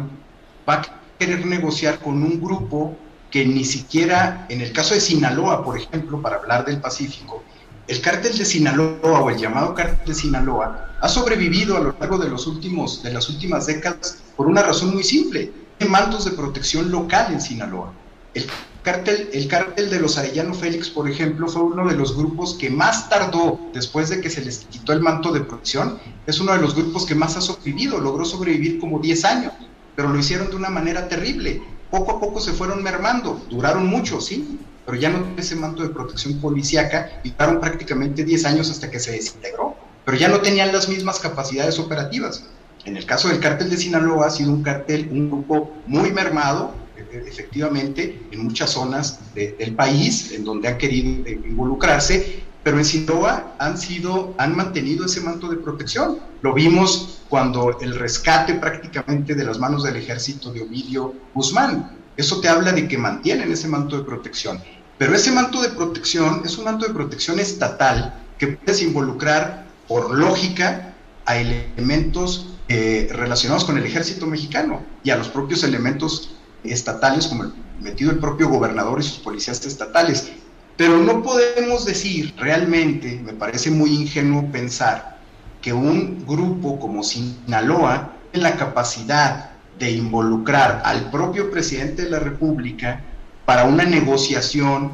va 0.68 0.76
a 0.76 1.02
querer 1.18 1.46
negociar 1.46 2.00
con 2.00 2.22
un 2.24 2.42
grupo 2.42 2.98
que 3.32 3.46
ni 3.46 3.64
siquiera, 3.64 4.46
en 4.50 4.62
el 4.62 4.72
caso 4.72 4.94
de 4.94 5.02
Sinaloa, 5.02 5.64
por 5.64 5.78
ejemplo, 5.78 6.22
para 6.22 6.36
hablar 6.36 6.66
del 6.66 6.80
Pacífico, 6.80 7.44
el 7.88 8.00
cártel 8.00 8.38
de 8.38 8.46
Sinaloa 8.46 9.22
o 9.22 9.30
el 9.30 9.38
llamado 9.38 9.74
cártel 9.74 10.06
de 10.06 10.14
Sinaloa 10.14 10.98
ha 11.02 11.10
sobrevivido 11.10 11.76
a 11.76 11.82
lo 11.82 11.96
largo 12.00 12.18
de, 12.18 12.30
los 12.30 12.48
últimos, 12.48 13.04
de 13.04 13.12
las 13.12 13.30
últimas 13.30 13.66
décadas 13.66 14.24
por 14.38 14.48
una 14.48 14.62
razón 14.62 14.94
muy 14.94 15.04
simple. 15.04 15.52
Hay 15.80 15.90
mantos 15.90 16.26
de 16.26 16.32
protección 16.32 16.92
local 16.92 17.34
en 17.34 17.42
Sinaloa. 17.42 17.92
El 18.34 18.48
cártel, 18.84 19.30
el 19.32 19.48
cártel 19.48 19.90
de 19.90 20.00
los 20.00 20.18
Arellano 20.18 20.54
Félix, 20.54 20.90
por 20.90 21.10
ejemplo, 21.10 21.48
fue 21.48 21.64
uno 21.64 21.88
de 21.88 21.96
los 21.96 22.16
grupos 22.16 22.56
que 22.56 22.70
más 22.70 23.10
tardó 23.10 23.60
después 23.74 24.10
de 24.10 24.22
que 24.22 24.30
se 24.30 24.44
les 24.44 24.60
quitó 24.60 24.94
el 24.94 25.02
manto 25.02 25.32
de 25.32 25.42
protección. 25.42 26.00
Es 26.26 26.40
uno 26.40 26.54
de 26.54 26.60
los 26.60 26.76
grupos 26.76 27.06
que 27.06 27.16
más 27.16 27.38
ha 27.38 27.42
sobrevivido, 27.42 28.00
logró 28.00 28.26
sobrevivir 28.26 28.80
como 28.80 29.00
10 29.00 29.26
años, 29.26 29.54
pero 29.96 30.10
lo 30.10 30.20
hicieron 30.20 30.50
de 30.50 30.56
una 30.56 30.70
manera 30.70 31.08
terrible. 31.08 31.62
Poco 31.92 32.14
a 32.14 32.20
poco 32.20 32.40
se 32.40 32.54
fueron 32.54 32.82
mermando, 32.82 33.46
duraron 33.50 33.86
mucho, 33.86 34.20
sí, 34.20 34.60
pero 34.86 34.98
ya 34.98 35.10
no 35.10 35.26
ese 35.38 35.56
manto 35.56 35.84
de 35.84 35.90
protección 35.90 36.40
policíaca 36.40 37.22
y 37.24 37.30
duraron 37.30 37.62
prácticamente 37.62 38.24
10 38.24 38.46
años 38.46 38.70
hasta 38.70 38.90
que 38.90 39.00
se 39.00 39.12
desintegró, 39.12 39.76
pero 40.04 40.18
ya 40.18 40.28
no 40.28 40.42
tenían 40.42 40.74
las 40.74 40.90
mismas 40.90 41.20
capacidades 41.20 41.80
operativas. 41.80 42.46
En 42.86 42.98
el 42.98 43.06
caso 43.06 43.30
del 43.30 43.40
cártel 43.40 43.70
de 43.70 43.78
Sinaloa 43.78 44.28
ha 44.28 44.30
sido 44.30 44.52
un 44.52 44.64
cártel, 44.64 45.08
un 45.12 45.30
grupo 45.30 45.72
muy 45.88 46.12
mermado, 46.12 46.74
efectivamente 47.12 48.28
en 48.32 48.44
muchas 48.44 48.72
zonas 48.72 49.20
del 49.34 49.76
país 49.76 50.32
en 50.32 50.44
donde 50.44 50.68
han 50.68 50.78
querido 50.78 51.30
involucrarse, 51.30 52.44
pero 52.64 52.78
en 52.78 52.86
Sinaloa 52.86 53.56
han 53.60 53.78
sido, 53.78 54.34
han 54.38 54.56
mantenido 54.56 55.06
ese 55.06 55.22
manto 55.22 55.50
de 55.50 55.58
protección. 55.58 56.20
Lo 56.42 56.54
vimos 56.54 57.22
cuando 57.30 57.80
el 57.82 57.96
rescate 57.96 58.54
prácticamente 58.56 59.36
de 59.36 59.44
las 59.44 59.60
manos 59.60 59.84
del 59.84 59.98
ejército 59.98 60.52
de 60.52 60.62
Ovidio 60.62 61.14
Guzmán. 61.34 61.98
Eso 62.16 62.40
te 62.40 62.48
habla 62.48 62.72
de 62.72 62.88
que 62.88 62.98
mantienen 62.98 63.52
ese 63.52 63.68
manto 63.68 63.98
de 63.98 64.04
protección. 64.04 64.62
Pero 64.98 65.16
ese 65.16 65.32
manto 65.32 65.62
de 65.62 65.70
protección 65.70 66.42
es 66.46 66.58
un 66.58 66.66
manto 66.66 66.88
de 66.88 66.94
protección 66.94 67.40
estatal 67.40 68.24
que 68.38 68.48
puedes 68.48 68.82
involucrar 68.82 69.66
por 69.88 70.16
lógica 70.18 70.94
a 71.26 71.38
elementos 71.38 72.48
eh, 72.70 73.10
relacionados 73.12 73.66
con 73.66 73.78
el 73.78 73.86
ejército 73.86 74.26
mexicano 74.26 74.84
y 75.04 75.10
a 75.10 75.18
los 75.18 75.28
propios 75.28 75.64
elementos 75.64 76.36
estatales, 76.64 77.28
como 77.28 77.44
el, 77.44 77.54
metido 77.82 78.12
el 78.12 78.20
propio 78.20 78.50
gobernador 78.50 79.00
y 79.00 79.04
sus 79.04 79.20
policías 79.20 79.66
estatales. 79.66 80.32
Pero 80.78 80.98
no 80.98 81.22
podemos 81.22 81.86
decir 81.86 82.34
realmente, 82.38 83.22
me 83.24 83.34
parece 83.34 83.70
muy 83.70 83.92
ingenuo 83.92 84.52
pensar, 84.52 85.14
que 85.62 85.72
un 85.72 86.26
grupo 86.28 86.78
como 86.80 87.04
Sinaloa 87.04 88.12
tiene 88.32 88.50
la 88.50 88.58
capacidad 88.58 89.52
de 89.80 89.92
involucrar 89.92 90.82
al 90.86 91.10
propio 91.10 91.50
presidente 91.50 92.04
de 92.04 92.10
la 92.10 92.20
República 92.20 93.02
para 93.46 93.64
una 93.64 93.86
negociación 93.86 94.92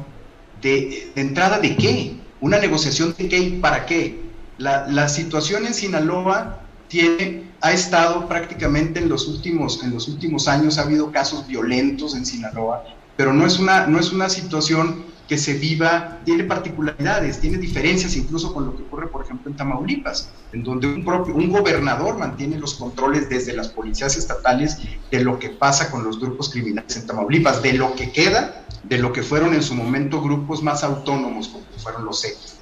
de, 0.62 1.12
entrada 1.16 1.58
de 1.58 1.76
qué, 1.76 2.16
una 2.40 2.58
negociación 2.58 3.14
de 3.18 3.28
qué 3.28 3.38
y 3.38 3.50
para 3.60 3.84
qué. 3.84 4.22
La, 4.58 4.86
la 4.86 5.08
situación 5.08 5.66
en 5.66 5.74
Sinaloa 5.74 6.60
tiene, 6.88 7.49
ha 7.60 7.72
estado 7.72 8.26
prácticamente 8.26 9.00
en 9.00 9.08
los, 9.08 9.28
últimos, 9.28 9.82
en 9.82 9.92
los 9.92 10.08
últimos 10.08 10.48
años, 10.48 10.78
ha 10.78 10.82
habido 10.82 11.12
casos 11.12 11.46
violentos 11.46 12.14
en 12.14 12.24
Sinaloa, 12.24 12.84
pero 13.16 13.32
no 13.32 13.46
es 13.46 13.58
una, 13.58 13.86
no 13.86 13.98
es 13.98 14.12
una 14.12 14.28
situación 14.28 15.04
que 15.28 15.38
se 15.38 15.54
viva, 15.54 16.18
tiene 16.24 16.42
particularidades, 16.42 17.38
tiene 17.38 17.58
diferencias 17.58 18.16
incluso 18.16 18.52
con 18.52 18.66
lo 18.66 18.76
que 18.76 18.82
ocurre, 18.82 19.06
por 19.06 19.24
ejemplo, 19.24 19.48
en 19.48 19.56
Tamaulipas, 19.56 20.28
en 20.52 20.64
donde 20.64 20.88
un, 20.88 21.04
propio, 21.04 21.36
un 21.36 21.50
gobernador 21.50 22.18
mantiene 22.18 22.58
los 22.58 22.74
controles 22.74 23.28
desde 23.28 23.52
las 23.52 23.68
policías 23.68 24.16
estatales 24.16 24.78
de 25.08 25.22
lo 25.22 25.38
que 25.38 25.50
pasa 25.50 25.88
con 25.88 26.02
los 26.02 26.18
grupos 26.18 26.50
criminales 26.50 26.96
en 26.96 27.06
Tamaulipas, 27.06 27.62
de 27.62 27.74
lo 27.74 27.94
que 27.94 28.10
queda, 28.10 28.64
de 28.82 28.98
lo 28.98 29.12
que 29.12 29.22
fueron 29.22 29.54
en 29.54 29.62
su 29.62 29.76
momento 29.76 30.20
grupos 30.20 30.64
más 30.64 30.82
autónomos, 30.82 31.46
como 31.46 31.64
fueron 31.76 32.06
los 32.06 32.24
X, 32.24 32.56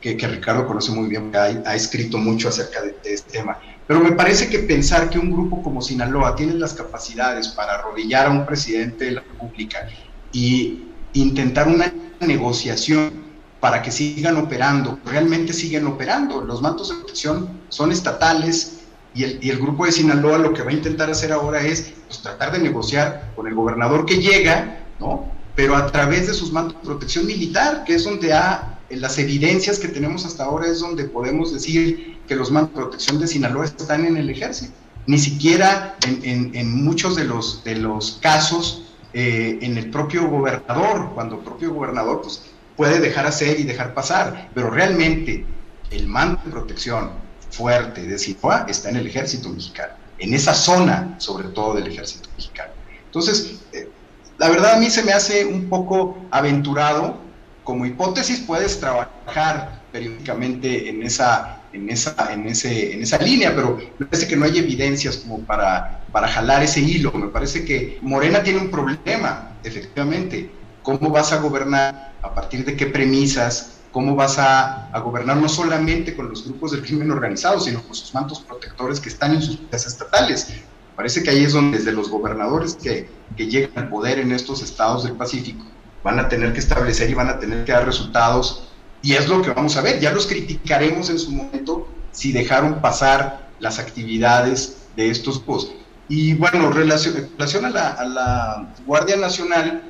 que, 0.00 0.16
que, 0.16 0.28
Ricardo 0.28 0.66
conoce 0.66 0.92
muy 0.92 1.08
bien, 1.10 1.30
ha, 1.36 1.42
ha 1.42 1.74
escrito 1.74 2.16
mucho 2.16 2.48
acerca 2.48 2.80
de, 2.80 2.96
de 3.04 3.12
este 3.12 3.32
tema. 3.32 3.58
Pero 3.88 4.00
me 4.00 4.12
parece 4.12 4.50
que 4.50 4.58
pensar 4.60 5.08
que 5.08 5.18
un 5.18 5.32
grupo 5.32 5.62
como 5.62 5.80
Sinaloa 5.80 6.36
tiene 6.36 6.52
las 6.52 6.74
capacidades 6.74 7.48
para 7.48 7.76
arrodillar 7.76 8.26
a 8.26 8.30
un 8.30 8.44
presidente 8.44 9.06
de 9.06 9.12
la 9.12 9.22
República 9.22 9.88
y 10.30 10.84
intentar 11.14 11.66
una 11.66 11.90
negociación 12.20 13.12
para 13.60 13.80
que 13.80 13.90
sigan 13.90 14.36
operando, 14.36 14.98
realmente 15.06 15.54
siguen 15.54 15.86
operando. 15.86 16.42
Los 16.42 16.60
mantos 16.60 16.90
de 16.90 16.96
protección 16.96 17.48
son 17.70 17.90
estatales 17.90 18.80
y 19.14 19.24
el, 19.24 19.38
y 19.42 19.48
el, 19.48 19.58
grupo 19.58 19.86
de 19.86 19.92
Sinaloa 19.92 20.36
lo 20.36 20.52
que 20.52 20.62
va 20.62 20.70
a 20.70 20.74
intentar 20.74 21.10
hacer 21.10 21.32
ahora 21.32 21.62
es 21.62 21.94
pues, 22.06 22.20
tratar 22.20 22.52
de 22.52 22.58
negociar 22.58 23.32
con 23.34 23.48
el 23.48 23.54
gobernador 23.54 24.04
que 24.04 24.18
llega, 24.18 24.80
¿no? 25.00 25.32
pero 25.56 25.74
a 25.74 25.86
través 25.86 26.26
de 26.26 26.34
sus 26.34 26.52
mantos 26.52 26.76
de 26.80 26.86
protección 26.86 27.26
militar, 27.26 27.84
que 27.84 27.94
es 27.94 28.04
donde 28.04 28.34
ha, 28.34 28.78
las 28.90 29.18
evidencias 29.18 29.78
que 29.78 29.88
tenemos 29.88 30.26
hasta 30.26 30.44
ahora 30.44 30.66
es 30.66 30.78
donde 30.78 31.04
podemos 31.04 31.52
decir 31.54 32.17
que 32.28 32.36
los 32.36 32.50
mantos 32.50 32.74
de 32.74 32.82
protección 32.82 33.18
de 33.18 33.26
Sinaloa 33.26 33.64
están 33.64 34.04
en 34.04 34.16
el 34.16 34.30
ejército. 34.30 34.74
Ni 35.06 35.18
siquiera 35.18 35.96
en 36.02 36.84
muchos 36.84 37.16
de 37.16 37.24
los, 37.24 37.64
de 37.64 37.76
los 37.76 38.18
casos 38.20 38.88
eh, 39.14 39.58
en 39.62 39.78
el 39.78 39.90
propio 39.90 40.28
gobernador, 40.28 41.12
cuando 41.14 41.36
el 41.36 41.40
propio 41.40 41.72
gobernador 41.72 42.20
pues, 42.20 42.42
puede 42.76 43.00
dejar 43.00 43.26
hacer 43.26 43.58
y 43.58 43.62
dejar 43.62 43.94
pasar, 43.94 44.50
pero 44.54 44.68
realmente 44.68 45.46
el 45.90 46.06
mando 46.06 46.38
de 46.44 46.50
protección 46.50 47.12
fuerte 47.50 48.02
de 48.02 48.18
Sinaloa 48.18 48.66
está 48.68 48.90
en 48.90 48.96
el 48.96 49.06
ejército 49.06 49.48
mexicano, 49.48 49.94
en 50.18 50.34
esa 50.34 50.52
zona 50.52 51.14
sobre 51.18 51.48
todo 51.48 51.74
del 51.74 51.86
ejército 51.86 52.28
mexicano. 52.36 52.72
Entonces, 53.06 53.60
eh, 53.72 53.88
la 54.36 54.50
verdad 54.50 54.74
a 54.74 54.78
mí 54.78 54.90
se 54.90 55.02
me 55.02 55.12
hace 55.12 55.46
un 55.46 55.70
poco 55.70 56.18
aventurado, 56.30 57.16
como 57.64 57.86
hipótesis 57.86 58.40
puedes 58.40 58.78
trabajar 58.78 59.80
periódicamente 59.90 60.90
en 60.90 61.02
esa 61.02 61.57
en 61.72 61.90
esa, 61.90 62.14
en, 62.32 62.46
ese, 62.46 62.94
en 62.94 63.02
esa 63.02 63.18
línea, 63.18 63.54
pero 63.54 63.78
me 63.98 64.06
parece 64.06 64.26
que 64.26 64.36
no 64.36 64.44
hay 64.44 64.58
evidencias 64.58 65.18
como 65.18 65.40
para, 65.40 66.04
para 66.12 66.28
jalar 66.28 66.62
ese 66.62 66.80
hilo. 66.80 67.12
Me 67.12 67.28
parece 67.28 67.64
que 67.64 67.98
Morena 68.02 68.42
tiene 68.42 68.60
un 68.60 68.70
problema, 68.70 69.52
efectivamente. 69.64 70.50
¿Cómo 70.82 71.10
vas 71.10 71.32
a 71.32 71.38
gobernar? 71.38 72.14
¿A 72.22 72.34
partir 72.34 72.64
de 72.64 72.76
qué 72.76 72.86
premisas? 72.86 73.80
¿Cómo 73.92 74.14
vas 74.14 74.38
a, 74.38 74.88
a 74.88 75.00
gobernar 75.00 75.36
no 75.36 75.48
solamente 75.48 76.14
con 76.14 76.28
los 76.28 76.44
grupos 76.44 76.72
del 76.72 76.82
crimen 76.82 77.10
organizado, 77.10 77.60
sino 77.60 77.82
con 77.82 77.94
sus 77.94 78.14
mantos 78.14 78.40
protectores 78.40 79.00
que 79.00 79.08
están 79.08 79.34
en 79.34 79.42
sus 79.42 79.58
casas 79.70 79.92
estatales? 79.92 80.48
Parece 80.96 81.22
que 81.22 81.30
ahí 81.30 81.44
es 81.44 81.52
donde 81.52 81.78
desde 81.78 81.92
los 81.92 82.10
gobernadores 82.10 82.74
que, 82.74 83.08
que 83.36 83.46
llegan 83.46 83.70
al 83.76 83.88
poder 83.88 84.18
en 84.18 84.32
estos 84.32 84.62
estados 84.62 85.04
del 85.04 85.12
Pacífico 85.12 85.64
van 86.02 86.18
a 86.18 86.28
tener 86.28 86.52
que 86.52 86.58
establecer 86.58 87.10
y 87.10 87.14
van 87.14 87.28
a 87.28 87.38
tener 87.38 87.64
que 87.64 87.72
dar 87.72 87.84
resultados 87.84 88.67
y 89.02 89.14
es 89.14 89.28
lo 89.28 89.42
que 89.42 89.50
vamos 89.50 89.76
a 89.76 89.82
ver, 89.82 90.00
ya 90.00 90.12
los 90.12 90.26
criticaremos 90.26 91.10
en 91.10 91.18
su 91.18 91.30
momento 91.30 91.88
si 92.12 92.32
dejaron 92.32 92.80
pasar 92.80 93.48
las 93.60 93.78
actividades 93.78 94.78
de 94.96 95.10
estos 95.10 95.36
grupos. 95.36 95.72
Y 96.08 96.34
bueno, 96.34 96.70
relación, 96.70 97.28
relación 97.36 97.64
a 97.66 97.70
la, 97.70 98.74
Guardia 98.86 99.16
Nacional, 99.16 99.82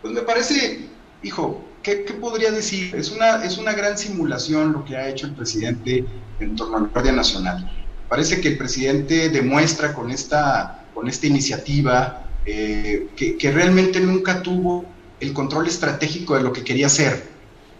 pues 0.00 0.14
me 0.14 0.22
parece, 0.22 0.88
hijo, 1.22 1.62
¿qué, 1.82 2.04
¿qué, 2.04 2.14
podría 2.14 2.52
decir? 2.52 2.94
Es 2.94 3.10
una, 3.10 3.44
es 3.44 3.58
una 3.58 3.72
gran 3.72 3.98
simulación 3.98 4.72
lo 4.72 4.84
que 4.84 4.96
ha 4.96 5.08
hecho 5.08 5.26
el 5.26 5.34
presidente 5.34 6.04
en 6.40 6.56
torno 6.56 6.78
a 6.78 6.80
la 6.82 6.88
Guardia 6.88 7.12
Nacional. 7.12 7.70
Parece 8.08 8.40
que 8.40 8.48
el 8.48 8.58
presidente 8.58 9.28
demuestra 9.30 9.92
con 9.92 10.10
esta, 10.10 10.84
con 10.94 11.08
esta 11.08 11.26
iniciativa 11.26 12.24
eh, 12.46 13.08
que 13.16 13.50
realmente 13.50 13.98
nunca 14.00 14.42
tuvo 14.42 14.84
el 15.18 15.32
control 15.32 15.66
estratégico 15.66 16.36
de 16.36 16.42
lo 16.42 16.52
que 16.52 16.62
quería 16.62 16.86
hacer 16.86 17.33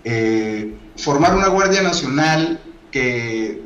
eh, 0.05 0.75
formar 0.97 1.35
una 1.35 1.49
Guardia 1.49 1.83
Nacional 1.83 2.61
que, 2.91 3.63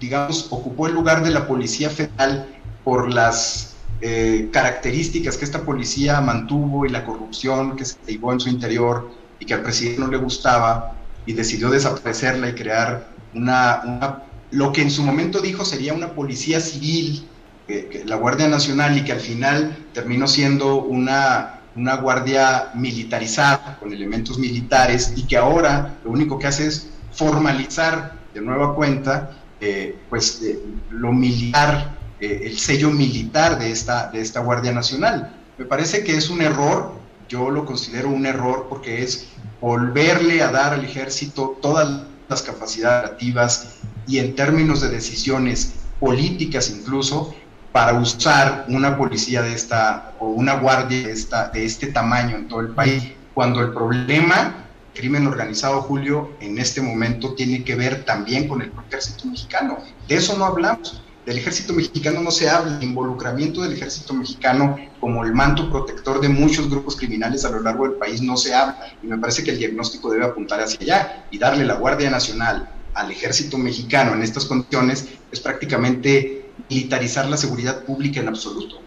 digamos, 0.00 0.48
ocupó 0.50 0.86
el 0.86 0.94
lugar 0.94 1.22
de 1.22 1.30
la 1.30 1.46
Policía 1.46 1.90
Federal 1.90 2.46
por 2.84 3.12
las 3.12 3.76
eh, 4.00 4.48
características 4.52 5.36
que 5.36 5.44
esta 5.44 5.64
policía 5.64 6.20
mantuvo 6.20 6.86
y 6.86 6.88
la 6.88 7.04
corrupción 7.04 7.76
que 7.76 7.84
se 7.84 7.96
llevó 8.06 8.32
en 8.32 8.38
su 8.38 8.48
interior 8.48 9.10
y 9.40 9.44
que 9.44 9.54
al 9.54 9.62
presidente 9.62 10.00
no 10.00 10.06
le 10.06 10.18
gustaba 10.18 10.94
y 11.26 11.32
decidió 11.32 11.68
desaparecerla 11.68 12.48
y 12.48 12.54
crear 12.54 13.08
una, 13.34 14.22
lo 14.50 14.72
que 14.72 14.82
en 14.82 14.90
su 14.90 15.02
momento 15.02 15.40
dijo 15.40 15.64
sería 15.64 15.94
una 15.94 16.12
policía 16.12 16.60
civil, 16.60 17.26
eh, 17.66 18.04
la 18.06 18.16
Guardia 18.16 18.48
Nacional, 18.48 18.96
y 18.96 19.04
que 19.04 19.12
al 19.12 19.20
final 19.20 19.76
terminó 19.92 20.26
siendo 20.26 20.76
una 20.76 21.57
una 21.78 21.96
guardia 21.96 22.72
militarizada 22.74 23.78
con 23.78 23.92
elementos 23.92 24.38
militares 24.38 25.12
y 25.16 25.22
que 25.22 25.36
ahora 25.36 25.94
lo 26.04 26.10
único 26.10 26.38
que 26.38 26.48
hace 26.48 26.66
es 26.66 26.90
formalizar 27.12 28.14
de 28.34 28.40
nueva 28.40 28.74
cuenta 28.74 29.30
eh, 29.60 29.96
pues 30.10 30.42
eh, 30.42 30.58
lo 30.90 31.12
militar, 31.12 31.96
eh, 32.20 32.40
el 32.44 32.58
sello 32.58 32.90
militar 32.90 33.58
de 33.58 33.70
esta, 33.70 34.10
de 34.10 34.20
esta 34.20 34.40
Guardia 34.40 34.72
Nacional. 34.72 35.36
Me 35.56 35.64
parece 35.64 36.04
que 36.04 36.16
es 36.16 36.30
un 36.30 36.42
error, 36.42 36.94
yo 37.28 37.50
lo 37.50 37.64
considero 37.64 38.08
un 38.08 38.26
error 38.26 38.66
porque 38.68 39.02
es 39.02 39.28
volverle 39.60 40.42
a 40.42 40.50
dar 40.50 40.74
al 40.74 40.84
ejército 40.84 41.58
todas 41.62 42.02
las 42.28 42.42
capacidades 42.42 43.10
activas 43.10 43.76
y 44.06 44.18
en 44.18 44.34
términos 44.34 44.80
de 44.80 44.88
decisiones 44.88 45.74
políticas 46.00 46.70
incluso, 46.70 47.34
para 47.72 47.94
usar 47.94 48.64
una 48.68 48.96
policía 48.96 49.42
de 49.42 49.52
esta 49.52 50.14
o 50.18 50.28
una 50.28 50.54
guardia 50.54 51.06
de, 51.06 51.12
esta, 51.12 51.48
de 51.48 51.64
este 51.64 51.88
tamaño 51.88 52.36
en 52.36 52.48
todo 52.48 52.60
el 52.60 52.68
país, 52.68 53.02
cuando 53.34 53.60
el 53.60 53.72
problema, 53.72 54.64
crimen 54.94 55.26
organizado, 55.26 55.82
Julio, 55.82 56.32
en 56.40 56.58
este 56.58 56.80
momento 56.80 57.34
tiene 57.34 57.62
que 57.62 57.76
ver 57.76 58.04
también 58.04 58.48
con 58.48 58.62
el 58.62 58.72
ejército 58.88 59.26
mexicano. 59.26 59.78
De 60.08 60.16
eso 60.16 60.36
no 60.36 60.46
hablamos. 60.46 61.02
Del 61.24 61.38
ejército 61.38 61.74
mexicano 61.74 62.22
no 62.22 62.30
se 62.30 62.48
habla. 62.48 62.78
El 62.78 62.82
involucramiento 62.82 63.62
del 63.62 63.74
ejército 63.74 64.14
mexicano 64.14 64.76
como 64.98 65.24
el 65.24 65.34
manto 65.34 65.70
protector 65.70 66.20
de 66.20 66.30
muchos 66.30 66.70
grupos 66.70 66.96
criminales 66.96 67.44
a 67.44 67.50
lo 67.50 67.60
largo 67.60 67.86
del 67.86 67.98
país 67.98 68.22
no 68.22 68.36
se 68.36 68.54
habla. 68.54 68.78
Y 69.02 69.06
me 69.06 69.18
parece 69.18 69.44
que 69.44 69.50
el 69.50 69.58
diagnóstico 69.58 70.10
debe 70.10 70.24
apuntar 70.24 70.60
hacia 70.60 70.80
allá 70.80 71.26
y 71.30 71.38
darle 71.38 71.64
la 71.64 71.74
Guardia 71.74 72.10
Nacional 72.10 72.70
al 72.94 73.10
ejército 73.10 73.56
mexicano 73.58 74.14
en 74.14 74.22
estas 74.22 74.46
condiciones 74.46 75.06
es 75.30 75.40
prácticamente 75.40 76.47
militarizar 76.68 77.28
la 77.28 77.36
seguridad 77.36 77.84
pública 77.84 78.20
en 78.20 78.28
absoluto. 78.28 78.80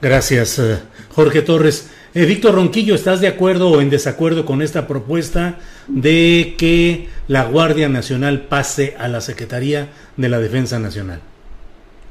Gracias, 0.00 0.58
eh, 0.58 0.78
Jorge 1.10 1.42
Torres. 1.42 1.90
Eh, 2.14 2.26
Víctor 2.26 2.54
Ronquillo, 2.56 2.94
¿estás 2.94 3.20
de 3.20 3.28
acuerdo 3.28 3.70
o 3.70 3.80
en 3.80 3.88
desacuerdo 3.88 4.44
con 4.44 4.60
esta 4.60 4.86
propuesta 4.86 5.58
de 5.88 6.54
que 6.58 7.08
la 7.26 7.44
Guardia 7.44 7.88
Nacional 7.88 8.42
pase 8.42 8.94
a 8.98 9.08
la 9.08 9.20
Secretaría 9.20 9.88
de 10.16 10.28
la 10.28 10.38
Defensa 10.38 10.78
Nacional? 10.78 11.20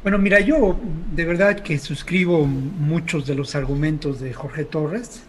Bueno, 0.02 0.18
mira, 0.18 0.40
yo 0.40 0.80
de 1.14 1.26
verdad 1.26 1.60
que 1.60 1.78
suscribo 1.78 2.48
muchos 2.48 3.28
de 3.28 3.36
los 3.36 3.54
argumentos 3.54 4.20
de 4.20 4.34
Jorge 4.34 4.64
Torres 4.64 5.22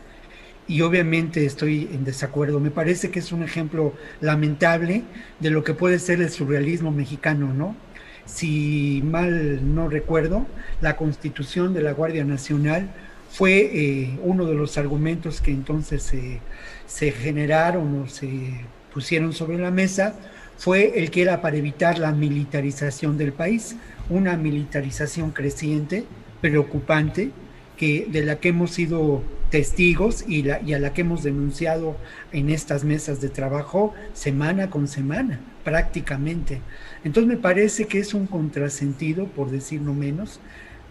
y 0.66 0.80
obviamente 0.80 1.44
estoy 1.44 1.90
en 1.92 2.04
desacuerdo. 2.04 2.58
Me 2.58 2.70
parece 2.70 3.10
que 3.10 3.18
es 3.18 3.32
un 3.32 3.42
ejemplo 3.42 3.92
lamentable 4.22 5.02
de 5.40 5.50
lo 5.50 5.62
que 5.64 5.74
puede 5.74 5.98
ser 5.98 6.22
el 6.22 6.30
surrealismo 6.30 6.90
mexicano, 6.90 7.52
¿no? 7.52 7.76
Si 8.24 9.02
mal 9.04 9.74
no 9.74 9.88
recuerdo, 9.88 10.46
la 10.80 10.96
constitución 10.96 11.74
de 11.74 11.82
la 11.82 11.92
Guardia 11.92 12.24
Nacional 12.24 12.88
fue 13.30 13.70
eh, 13.72 14.18
uno 14.22 14.44
de 14.44 14.54
los 14.54 14.76
argumentos 14.76 15.40
que 15.40 15.50
entonces 15.50 16.12
se, 16.86 17.12
generaron 17.12 18.02
o 18.02 18.08
se 18.08 18.28
pusieron 18.92 19.32
sobre 19.32 19.58
la 19.58 19.70
mesa, 19.70 20.14
fue 20.58 20.98
el 20.98 21.10
que 21.10 21.22
era 21.22 21.40
para 21.40 21.56
evitar 21.56 21.98
la 21.98 22.12
militarización 22.12 23.16
del 23.16 23.32
país, 23.32 23.76
una 24.10 24.36
militarización 24.36 25.30
creciente, 25.30 26.04
preocupante, 26.42 27.30
que, 27.76 28.06
de 28.08 28.22
la 28.22 28.38
que 28.38 28.50
hemos 28.50 28.72
sido 28.72 29.22
testigos 29.50 30.24
y, 30.28 30.44
y 30.66 30.74
a 30.74 30.78
la 30.78 30.92
que 30.92 31.00
hemos 31.00 31.22
denunciado 31.22 31.96
en 32.32 32.50
estas 32.50 32.84
mesas 32.84 33.20
de 33.20 33.30
trabajo 33.30 33.94
semana 34.12 34.68
con 34.68 34.88
semana, 34.88 35.40
prácticamente. 35.64 36.60
Entonces 37.04 37.28
me 37.28 37.36
parece 37.36 37.86
que 37.86 37.98
es 37.98 38.14
un 38.14 38.26
contrasentido, 38.26 39.26
por 39.26 39.50
decir 39.50 39.80
no 39.80 39.94
menos, 39.94 40.40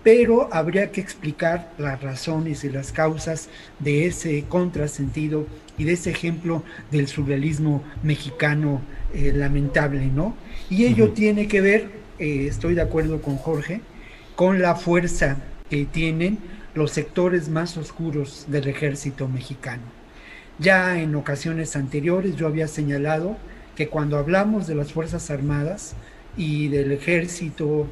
pero 0.04 0.50
habría 0.52 0.92
que 0.92 1.02
explicar 1.02 1.72
las 1.78 2.02
razones 2.02 2.64
y 2.64 2.70
las 2.70 2.92
causas 2.92 3.50
de 3.80 4.08
ese 4.08 4.44
contrasentido 4.50 5.46
y 5.78 5.84
de 5.84 5.94
ese 5.94 6.10
ejemplo 6.10 6.64
del 6.92 7.08
surrealismo 7.08 7.84
mexicano 8.04 8.82
eh, 9.14 9.32
lamentable, 9.36 10.08
¿no? 10.08 10.36
Y 10.70 10.86
ello 10.86 11.06
uh 11.06 11.08
-huh. 11.10 11.14
tiene 11.14 11.48
que 11.48 11.62
ver 11.62 12.02
eh, 12.22 12.46
estoy 12.48 12.76
de 12.76 12.82
acuerdo 12.84 13.20
con 13.20 13.38
Jorge, 13.38 13.82
con 14.36 14.62
la 14.62 14.76
fuerza 14.76 15.38
que 15.72 15.86
tienen 15.86 16.38
los 16.76 16.92
sectores 16.92 17.50
más 17.50 17.78
oscuros 17.78 18.46
del 18.48 18.68
ejército 18.68 19.28
mexicano. 19.28 19.82
Ya 20.60 21.00
en 21.02 21.16
ocasiones 21.16 21.76
anteriores 21.76 22.36
yo 22.36 22.46
había 22.46 22.68
señalado 22.68 23.38
que 23.76 23.88
cuando 23.88 24.18
hablamos 24.18 24.68
de 24.68 24.76
las 24.76 24.94
Fuerzas 24.94 25.30
Armadas 25.32 25.96
y 26.38 26.68
del 26.68 26.92
ejército, 26.92 27.88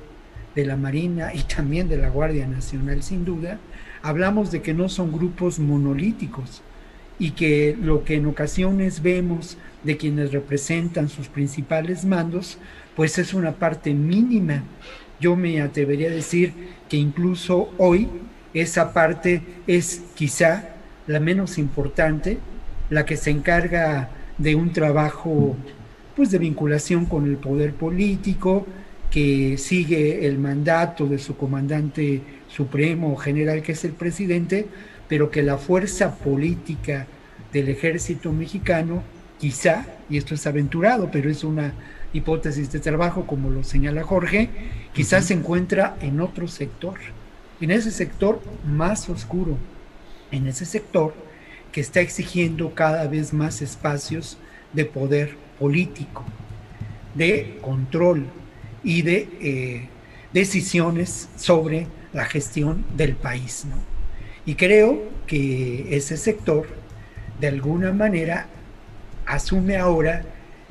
de 0.55 0.65
la 0.65 0.75
Marina 0.75 1.33
y 1.33 1.43
también 1.43 1.87
de 1.87 1.97
la 1.97 2.09
Guardia 2.09 2.47
Nacional 2.47 3.03
sin 3.03 3.25
duda, 3.25 3.59
hablamos 4.01 4.51
de 4.51 4.61
que 4.61 4.73
no 4.73 4.89
son 4.89 5.11
grupos 5.11 5.59
monolíticos 5.59 6.61
y 7.17 7.31
que 7.31 7.77
lo 7.81 8.03
que 8.03 8.15
en 8.15 8.25
ocasiones 8.25 9.01
vemos 9.01 9.57
de 9.83 9.97
quienes 9.97 10.31
representan 10.31 11.09
sus 11.09 11.27
principales 11.27 12.05
mandos, 12.05 12.57
pues 12.95 13.17
es 13.17 13.33
una 13.33 13.53
parte 13.53 13.93
mínima. 13.93 14.63
Yo 15.19 15.35
me 15.35 15.61
atrevería 15.61 16.07
a 16.09 16.13
decir 16.13 16.53
que 16.87 16.97
incluso 16.97 17.73
hoy 17.77 18.07
esa 18.53 18.93
parte 18.93 19.41
es 19.67 20.01
quizá 20.15 20.69
la 21.07 21.19
menos 21.19 21.57
importante, 21.57 22.39
la 22.89 23.05
que 23.05 23.17
se 23.17 23.31
encarga 23.31 24.09
de 24.39 24.55
un 24.55 24.73
trabajo 24.73 25.55
pues 26.15 26.31
de 26.31 26.39
vinculación 26.39 27.05
con 27.05 27.25
el 27.25 27.37
poder 27.37 27.73
político, 27.73 28.65
que 29.09 29.57
sigue 29.57 30.25
el 30.25 30.37
mandato 30.37 31.07
de 31.07 31.17
su 31.17 31.37
comandante 31.37 32.21
supremo 32.47 33.15
general 33.15 33.61
que 33.61 33.71
es 33.71 33.85
el 33.85 33.93
presidente, 33.93 34.67
pero 35.07 35.31
que 35.31 35.43
la 35.43 35.57
fuerza 35.57 36.15
política 36.15 37.07
del 37.53 37.69
ejército 37.69 38.31
mexicano, 38.31 39.03
quizá, 39.39 39.85
y 40.09 40.17
esto 40.17 40.35
es 40.35 40.45
aventurado, 40.45 41.09
pero 41.11 41.29
es 41.29 41.43
una 41.43 41.73
hipótesis 42.13 42.71
de 42.71 42.79
trabajo, 42.79 43.25
como 43.25 43.49
lo 43.49 43.63
señala 43.63 44.03
Jorge, 44.03 44.49
quizás 44.93 45.25
se 45.25 45.33
encuentra 45.33 45.95
en 46.01 46.19
otro 46.21 46.47
sector, 46.47 46.95
en 47.61 47.71
ese 47.71 47.91
sector 47.91 48.41
más 48.65 49.09
oscuro, 49.09 49.57
en 50.31 50.47
ese 50.47 50.65
sector 50.65 51.13
está 51.79 52.01
exigiendo 52.01 52.73
cada 52.73 53.07
vez 53.07 53.33
más 53.33 53.61
espacios 53.61 54.37
de 54.73 54.85
poder 54.85 55.35
político, 55.59 56.23
de 57.15 57.57
control 57.61 58.27
y 58.83 59.01
de 59.01 59.29
eh, 59.41 59.89
decisiones 60.33 61.29
sobre 61.35 61.87
la 62.13 62.25
gestión 62.25 62.85
del 62.95 63.15
país. 63.15 63.65
Y 64.45 64.55
creo 64.55 65.03
que 65.27 65.95
ese 65.95 66.17
sector, 66.17 66.67
de 67.39 67.47
alguna 67.47 67.91
manera, 67.91 68.47
asume 69.25 69.77
ahora 69.77 70.23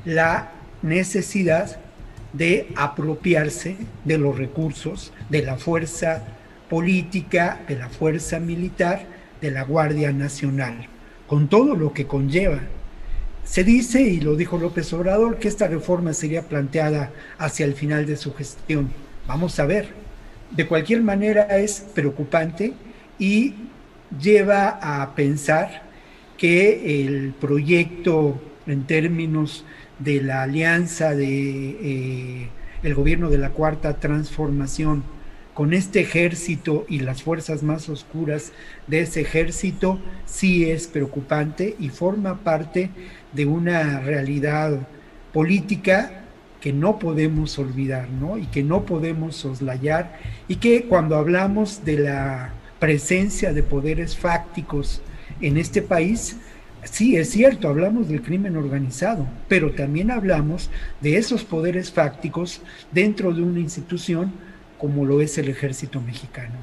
la 0.05 0.51
necesidad 0.81 1.79
de 2.33 2.67
apropiarse 2.75 3.77
de 4.05 4.17
los 4.17 4.37
recursos 4.37 5.13
de 5.29 5.41
la 5.41 5.57
fuerza 5.57 6.23
política, 6.69 7.61
de 7.67 7.75
la 7.75 7.89
fuerza 7.89 8.39
militar, 8.39 9.05
de 9.41 9.51
la 9.51 9.63
Guardia 9.63 10.11
Nacional, 10.11 10.87
con 11.29 11.47
todo 11.47 11.75
lo 11.75 11.93
que 11.93 12.07
conlleva. 12.07 12.59
Se 13.45 13.63
dice, 13.63 14.01
y 14.01 14.19
lo 14.19 14.35
dijo 14.35 14.57
López 14.57 14.91
Obrador, 14.93 15.37
que 15.37 15.47
esta 15.47 15.67
reforma 15.67 16.13
sería 16.13 16.41
planteada 16.41 17.11
hacia 17.37 17.65
el 17.65 17.75
final 17.75 18.05
de 18.07 18.17
su 18.17 18.33
gestión. 18.33 18.89
Vamos 19.27 19.59
a 19.59 19.65
ver. 19.65 19.89
De 20.51 20.67
cualquier 20.67 21.03
manera 21.03 21.43
es 21.57 21.85
preocupante 21.93 22.73
y 23.19 23.53
lleva 24.19 24.79
a 24.81 25.13
pensar 25.13 25.83
que 26.37 27.03
el 27.05 27.33
proyecto 27.39 28.41
en 28.65 28.85
términos 28.85 29.65
de 29.99 30.21
la 30.21 30.43
alianza 30.43 31.13
de 31.13 31.69
eh, 31.81 32.49
el 32.81 32.95
gobierno 32.95 33.29
de 33.29 33.37
la 33.37 33.51
cuarta 33.51 33.99
transformación 33.99 35.03
con 35.59 35.73
este 35.73 35.99
ejército 35.99 36.85
y 36.87 36.99
las 36.99 37.21
fuerzas 37.21 37.63
más 37.63 37.89
oscuras 37.89 38.53
de 38.87 39.01
ese 39.01 39.19
ejército 39.19 39.99
sí 40.25 40.69
es 40.71 40.87
preocupante 40.87 41.75
y 41.77 41.89
forma 41.89 42.45
parte 42.45 42.91
de 43.33 43.45
una 43.45 43.99
realidad 43.99 44.87
política 45.33 46.23
que 46.61 46.71
no 46.71 46.97
podemos 46.97 47.59
olvidar, 47.59 48.09
¿no? 48.09 48.37
Y 48.37 48.45
que 48.45 48.63
no 48.63 48.85
podemos 48.85 49.35
soslayar 49.35 50.17
y 50.47 50.55
que 50.55 50.83
cuando 50.83 51.17
hablamos 51.17 51.83
de 51.83 51.97
la 51.99 52.53
presencia 52.79 53.51
de 53.51 53.61
poderes 53.61 54.15
fácticos 54.15 55.01
en 55.41 55.57
este 55.57 55.81
país, 55.81 56.37
sí 56.85 57.17
es 57.17 57.31
cierto, 57.31 57.67
hablamos 57.67 58.07
del 58.07 58.21
crimen 58.21 58.55
organizado, 58.55 59.27
pero 59.49 59.73
también 59.73 60.09
hablamos 60.09 60.69
de 61.01 61.17
esos 61.17 61.43
poderes 61.43 61.91
fácticos 61.91 62.61
dentro 62.93 63.33
de 63.33 63.41
una 63.41 63.59
institución 63.59 64.31
como 64.79 65.05
lo 65.05 65.21
es 65.21 65.37
el 65.37 65.49
ejército 65.49 66.01
mexicano. 66.01 66.55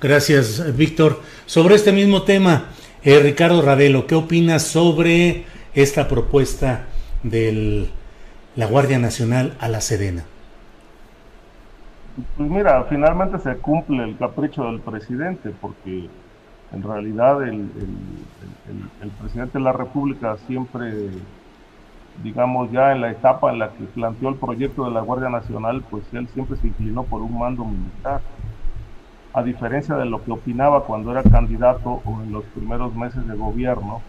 Gracias, 0.00 0.74
Víctor. 0.76 1.20
Sobre 1.44 1.74
este 1.74 1.92
mismo 1.92 2.22
tema, 2.22 2.68
eh, 3.02 3.18
Ricardo 3.18 3.60
Ravelo, 3.60 4.06
¿qué 4.06 4.14
opinas 4.14 4.62
sobre 4.62 5.44
esta 5.74 6.08
propuesta 6.08 6.86
de 7.22 7.90
la 8.56 8.66
Guardia 8.66 8.98
Nacional 8.98 9.56
a 9.60 9.68
la 9.68 9.82
Sedena? 9.82 10.24
Pues 12.36 12.48
mira, 12.48 12.84
finalmente 12.84 13.38
se 13.40 13.56
cumple 13.56 14.04
el 14.04 14.16
capricho 14.16 14.64
del 14.64 14.80
presidente, 14.80 15.50
porque 15.60 16.08
en 16.72 16.82
realidad 16.82 17.42
el, 17.42 17.68
el 19.02 19.10
presidente 19.20 19.58
de 19.58 19.64
la 19.64 19.72
República 19.72 20.36
siempre 20.46 21.10
digamos, 22.22 22.70
ya 22.70 22.92
en 22.92 23.00
la 23.00 23.10
etapa 23.10 23.50
en 23.50 23.58
la 23.58 23.70
que 23.70 23.84
planteó 23.84 24.28
el 24.28 24.36
proyecto 24.36 24.84
de 24.84 24.90
la 24.90 25.00
Guardia 25.00 25.28
Nacional, 25.28 25.82
pues 25.90 26.04
él 26.12 26.28
siempre 26.28 26.56
se 26.56 26.68
inclinó 26.68 27.04
por 27.04 27.22
un 27.22 27.38
mando 27.38 27.64
militar. 27.64 28.20
A 29.32 29.42
diferencia 29.42 29.94
de 29.94 30.06
lo 30.06 30.22
que 30.24 30.32
opinaba 30.32 30.84
cuando 30.84 31.12
era 31.12 31.22
candidato 31.22 32.02
o 32.04 32.20
en 32.22 32.32
los 32.32 32.44
primeros 32.46 32.94
meses 32.94 33.26
de 33.26 33.36
gobierno, 33.36 34.00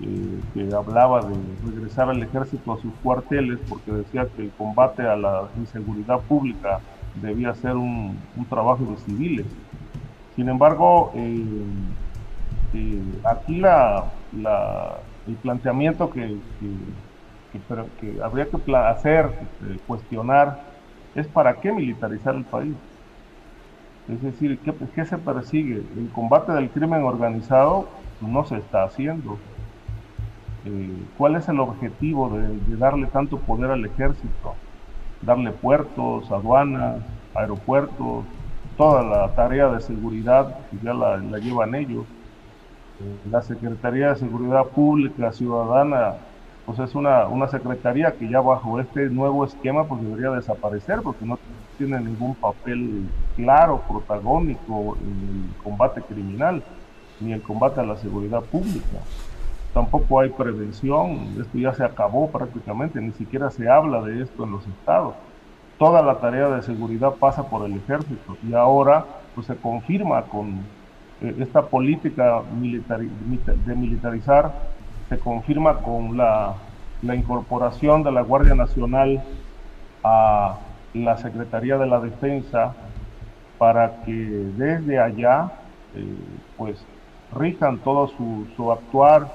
eh, 0.00 0.40
que 0.54 0.74
hablaba 0.74 1.22
de 1.22 1.34
regresar 1.66 2.08
al 2.08 2.22
ejército 2.22 2.72
a 2.72 2.80
sus 2.80 2.92
cuarteles 3.02 3.58
porque 3.68 3.90
decía 3.90 4.28
que 4.36 4.42
el 4.42 4.50
combate 4.52 5.02
a 5.02 5.16
la 5.16 5.48
inseguridad 5.58 6.20
pública 6.20 6.78
debía 7.20 7.52
ser 7.54 7.74
un, 7.74 8.16
trabajo 8.48 8.84
de 8.84 8.96
civiles. 8.98 9.46
Sin 10.36 10.48
embargo, 10.48 11.10
eh, 11.16 11.44
eh, 12.74 13.02
aquí 13.24 13.56
la, 13.56 14.04
el 15.26 15.34
planteamiento 15.36 16.10
que 16.10 16.36
que, 16.60 16.70
que 17.52 18.22
habría 18.22 18.46
que 18.46 18.76
hacer, 18.76 19.26
eh, 19.26 19.78
cuestionar, 19.86 20.60
es 21.14 21.26
para 21.26 21.54
qué 21.54 21.72
militarizar 21.72 22.34
el 22.34 22.44
país. 22.44 22.74
Es 24.08 24.22
decir, 24.22 24.58
¿qué, 24.94 25.04
se 25.04 25.18
persigue? 25.18 25.82
El 25.96 26.10
combate 26.14 26.52
del 26.52 26.70
crimen 26.70 27.02
organizado 27.02 27.88
no 28.20 28.44
se 28.44 28.56
está 28.56 28.84
haciendo. 28.84 29.38
Eh, 30.64 31.02
¿Cuál 31.16 31.36
es 31.36 31.48
el 31.48 31.60
objetivo 31.60 32.30
de, 32.30 32.76
darle 32.76 33.06
tanto 33.08 33.38
poder 33.38 33.70
al 33.70 33.84
ejército? 33.84 34.54
Darle 35.20 35.52
puertos, 35.52 36.30
aduanas, 36.30 37.02
aeropuertos, 37.34 38.24
toda 38.76 39.02
la 39.02 39.34
tarea 39.34 39.68
de 39.68 39.80
seguridad 39.80 40.56
ya 40.82 40.94
la, 40.94 41.18
la 41.18 41.38
llevan 41.38 41.74
ellos. 41.74 42.06
Eh, 43.00 43.28
la 43.30 43.42
Secretaría 43.42 44.10
de 44.10 44.16
Seguridad 44.16 44.64
Pública 44.64 45.32
Ciudadana 45.32 46.14
pues 46.68 46.80
es 46.80 46.94
una, 46.94 47.26
una 47.28 47.48
secretaría 47.48 48.12
que 48.12 48.28
ya 48.28 48.42
bajo 48.42 48.78
este 48.78 49.08
nuevo 49.08 49.42
esquema 49.46 49.84
pues 49.84 50.02
debería 50.02 50.28
desaparecer 50.32 51.00
porque 51.02 51.24
no 51.24 51.38
tiene 51.78 51.98
ningún 51.98 52.34
papel 52.34 53.08
claro, 53.36 53.80
protagónico 53.88 54.98
en 55.00 55.46
el 55.56 55.62
combate 55.62 56.02
criminal 56.02 56.62
ni 57.20 57.32
el 57.32 57.40
combate 57.40 57.80
a 57.80 57.84
la 57.84 57.96
seguridad 57.96 58.42
pública. 58.42 58.98
Tampoco 59.72 60.20
hay 60.20 60.28
prevención, 60.28 61.36
esto 61.40 61.56
ya 61.56 61.72
se 61.72 61.84
acabó 61.84 62.30
prácticamente, 62.30 63.00
ni 63.00 63.12
siquiera 63.12 63.48
se 63.48 63.66
habla 63.66 64.02
de 64.02 64.24
esto 64.24 64.44
en 64.44 64.52
los 64.52 64.66
estados. 64.66 65.14
Toda 65.78 66.02
la 66.02 66.16
tarea 66.16 66.50
de 66.50 66.60
seguridad 66.60 67.14
pasa 67.14 67.48
por 67.48 67.64
el 67.64 67.78
ejército 67.78 68.36
y 68.46 68.52
ahora 68.52 69.06
pues 69.34 69.46
se 69.46 69.56
confirma 69.56 70.20
con 70.24 70.66
eh, 71.22 71.34
esta 71.38 71.62
política 71.62 72.42
militar, 72.60 73.00
de 73.00 73.74
militarizar 73.74 74.52
se 75.08 75.18
confirma 75.18 75.78
con 75.78 76.16
la, 76.16 76.54
incorporación 77.02 78.02
de 78.02 78.12
la 78.12 78.22
Guardia 78.22 78.54
Nacional 78.54 79.22
a 80.04 80.58
la 80.94 81.16
Secretaría 81.16 81.78
de 81.78 81.86
la 81.86 82.00
Defensa 82.00 82.74
para 83.58 84.02
que 84.04 84.12
desde 84.12 84.98
allá 84.98 85.52
eh, 85.94 86.04
pues 86.56 86.84
rijan 87.36 87.78
todo 87.78 88.08
su, 88.56 88.72
actuar 88.72 89.32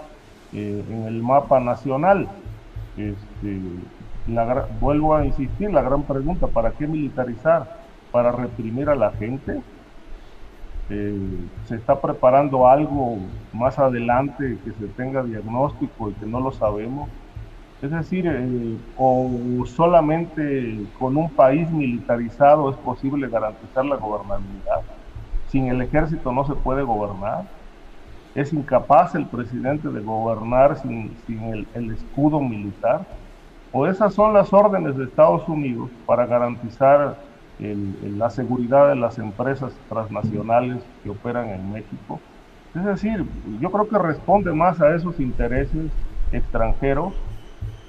eh, 0.54 0.84
en 0.90 1.04
el 1.04 1.22
mapa 1.22 1.60
nacional. 1.60 2.28
Este, 2.98 3.60
vuelvo 4.80 5.16
a 5.16 5.26
insistir, 5.26 5.72
la 5.72 5.82
gran 5.82 6.04
pregunta, 6.04 6.48
¿para 6.48 6.72
qué 6.72 6.88
militarizar? 6.88 7.82
¿Para 8.12 8.32
reprimir 8.32 8.90
a 8.90 8.96
la 8.96 9.12
gente? 9.12 9.62
Se 11.66 11.76
está 11.76 12.00
preparando 12.00 12.68
algo 12.68 13.18
más 13.52 13.80
adelante 13.80 14.58
que 14.64 14.72
se 14.72 14.88
tenga 14.96 15.24
diagnóstico 15.24 16.10
y 16.10 16.14
que 16.14 16.26
no 16.26 16.40
lo 16.40 16.52
sabemos. 16.52 17.10
Es 17.82 17.92
decir, 17.92 18.26
eh, 18.28 18.78
o 18.98 19.30
solamente 19.66 20.86
con 20.98 21.18
un 21.18 21.30
país 21.30 21.70
militarizado 21.70 22.70
es 22.70 22.78
posible 22.78 23.28
garantizar 23.28 23.86
la 23.86 23.98
gobernabilidad. 23.98 24.82
Sin 25.50 25.68
el 25.68 25.82
ejército 25.82 26.32
no 26.32 26.46
se 26.46 26.56
puede 26.56 26.82
gobernar. 26.82 27.44
Es 28.36 28.54
incapaz 28.54 29.16
el 29.16 29.26
presidente 29.26 29.90
de 29.90 30.00
gobernar 30.00 30.78
sin, 30.78 31.14
el, 31.76 31.92
escudo 31.92 32.40
militar. 32.40 33.06
O 33.74 33.86
esas 33.86 34.14
son 34.14 34.34
las 34.34 34.54
órdenes 34.54 34.96
de 34.96 35.04
Estados 35.04 35.48
Unidos 35.50 35.90
para 36.06 36.26
garantizar 36.26 37.18
la 37.60 38.30
seguridad 38.30 38.90
de 38.90 38.96
las 38.96 39.20
empresas 39.20 39.74
transnacionales 39.88 40.84
que 41.04 41.10
operan 41.10 41.50
en 41.50 41.72
México. 41.72 42.20
Es 42.76 42.84
decir, 42.84 43.24
yo 43.60 43.72
creo 43.72 43.88
que 43.88 43.98
responde 44.00 44.52
más 44.54 44.82
a 44.82 44.96
esos 44.96 45.20
intereses 45.20 45.92
extranjeros 46.32 47.14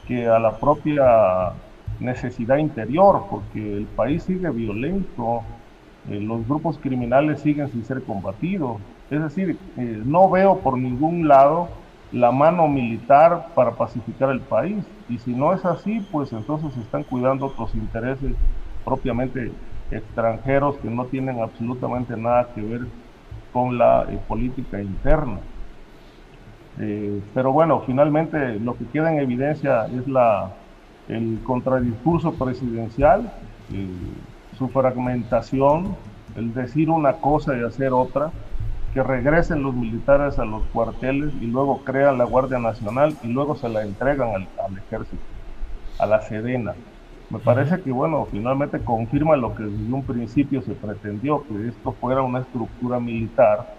que 0.07 0.29
a 0.29 0.39
la 0.39 0.59
propia 0.59 1.53
necesidad 1.99 2.59
interior, 2.59 3.25
porque 3.31 3.79
el 3.79 3.87
país 3.87 4.23
sigue 4.25 4.51
violento, 4.51 5.43
eh, 6.11 6.21
los 6.21 6.47
grupos 6.47 6.79
criminales 6.79 7.41
siguen 7.41 7.69
sin 7.71 7.85
ser 7.85 8.03
combatidos. 8.05 8.83
Es 9.11 9.23
decir, 9.23 9.59
eh, 9.77 10.03
no 10.05 10.29
veo 10.29 10.61
por 10.61 10.77
ningún 10.77 11.27
lado 11.29 11.69
la 12.11 12.31
mano 12.31 12.69
militar 12.69 13.53
para 13.55 13.77
pacificar 13.77 14.31
el 14.31 14.41
país. 14.43 14.85
Y 15.09 15.19
si 15.19 15.35
no 15.35 15.53
es 15.53 15.65
así, 15.65 16.01
pues 16.01 16.33
entonces 16.33 16.77
están 16.77 17.05
cuidando 17.05 17.47
otros 17.47 17.75
intereses 17.75 18.37
propiamente 18.85 19.53
extranjeros 19.91 20.77
que 20.79 20.91
no 20.91 21.07
tienen 21.07 21.41
absolutamente 21.41 22.17
nada 22.17 22.49
que 22.55 22.61
ver 22.63 22.81
con 23.53 23.79
la 23.79 24.05
eh, 24.11 24.19
política 24.27 24.81
interna. 24.83 25.39
Eh, 26.81 27.23
pero 27.33 27.53
bueno, 27.53 27.83
finalmente 27.87 28.59
lo 28.59 28.77
que 28.77 28.87
queda 28.87 29.13
en 29.13 29.21
evidencia 29.21 29.87
es 29.87 30.05
el 31.09 31.41
contradiscurso 31.45 32.35
presidencial, 32.35 33.33
eh, 33.73 33.89
su 34.59 34.69
fragmentación, 34.69 35.97
el 36.35 36.53
decir 36.53 36.91
una 36.91 37.15
cosa 37.21 37.57
y 37.57 37.63
hacer 37.63 37.93
otra, 37.93 38.33
que 38.93 39.03
regresen 39.03 39.63
los 39.63 39.75
militares 39.75 40.39
a 40.39 40.45
los 40.45 40.67
cuarteles 40.69 41.35
y 41.41 41.47
luego 41.47 41.85
crean 41.85 42.19
la 42.19 42.25
Guardia 42.25 42.59
Nacional 42.59 43.19
y 43.23 43.29
luego 43.29 43.57
se 43.57 43.69
la 43.69 43.83
entregan 43.83 44.29
al, 44.35 44.49
al 44.65 44.79
ejército, 44.79 45.23
a 45.99 46.07
la 46.07 46.21
Sedena. 46.23 46.75
Me 47.31 47.39
parece 47.39 47.81
que, 47.81 47.91
bueno, 47.91 48.27
finalmente 48.31 48.79
confirma 48.81 49.37
lo 49.37 49.55
que 49.55 49.65
desde 49.65 49.93
un 49.93 50.05
principio 50.05 50.63
se 50.63 50.73
pretendió, 50.73 51.45
que 51.47 51.69
esto 51.69 51.93
fuera 51.93 52.23
una 52.23 52.41
estructura 52.41 53.01
militar 53.01 53.75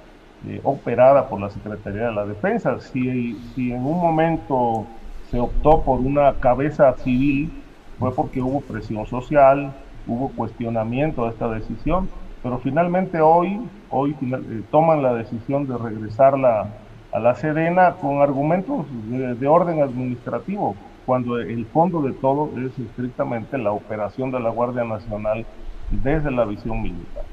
eh, 0.48 0.60
operada 0.64 1.30
por 1.30 1.40
la 1.40 1.50
Secretaría 1.50 2.08
de 2.08 2.14
la 2.14 2.26
Defensa. 2.26 2.80
Si, 2.80 3.34
si 3.54 3.72
en 3.72 3.86
un 3.86 4.00
momento 4.00 4.86
se 5.30 5.40
optó 5.40 5.82
por 5.82 6.00
una 6.00 6.34
cabeza 6.34 6.94
civil, 6.98 7.52
fue 8.00 8.14
porque 8.14 8.42
hubo 8.42 8.62
presión 8.62 9.06
social, 9.06 9.74
hubo 10.08 10.30
cuestionamiento 10.30 11.24
de 11.24 11.30
esta 11.32 11.48
decisión, 11.50 12.10
pero 12.44 12.60
finalmente 12.60 13.22
hoy, 13.22 13.60
hoy 13.90 14.16
eh, 14.22 14.62
toman 14.70 15.02
la 15.02 15.14
decisión 15.14 15.68
de 15.68 15.78
regresarla 15.78 16.68
a 17.12 17.20
la 17.20 17.34
Sedena 17.36 17.94
con 17.94 18.22
argumentos 18.22 18.86
de, 19.10 19.48
orden 19.48 19.82
administrativo, 19.82 20.76
cuando 21.06 21.40
el 21.40 21.65
fondo 21.68 22.02
de 22.02 22.14
todo 22.14 22.52
es 22.57 22.72
estrictamente 22.80 23.57
la 23.57 23.72
operación 23.72 24.32
de 24.32 24.40
la 24.40 24.49
Guardia 24.49 24.84
Nacional 24.84 25.45
desde 25.91 26.32
la 26.32 26.45
visión 26.45 26.82
militar. 26.82 27.23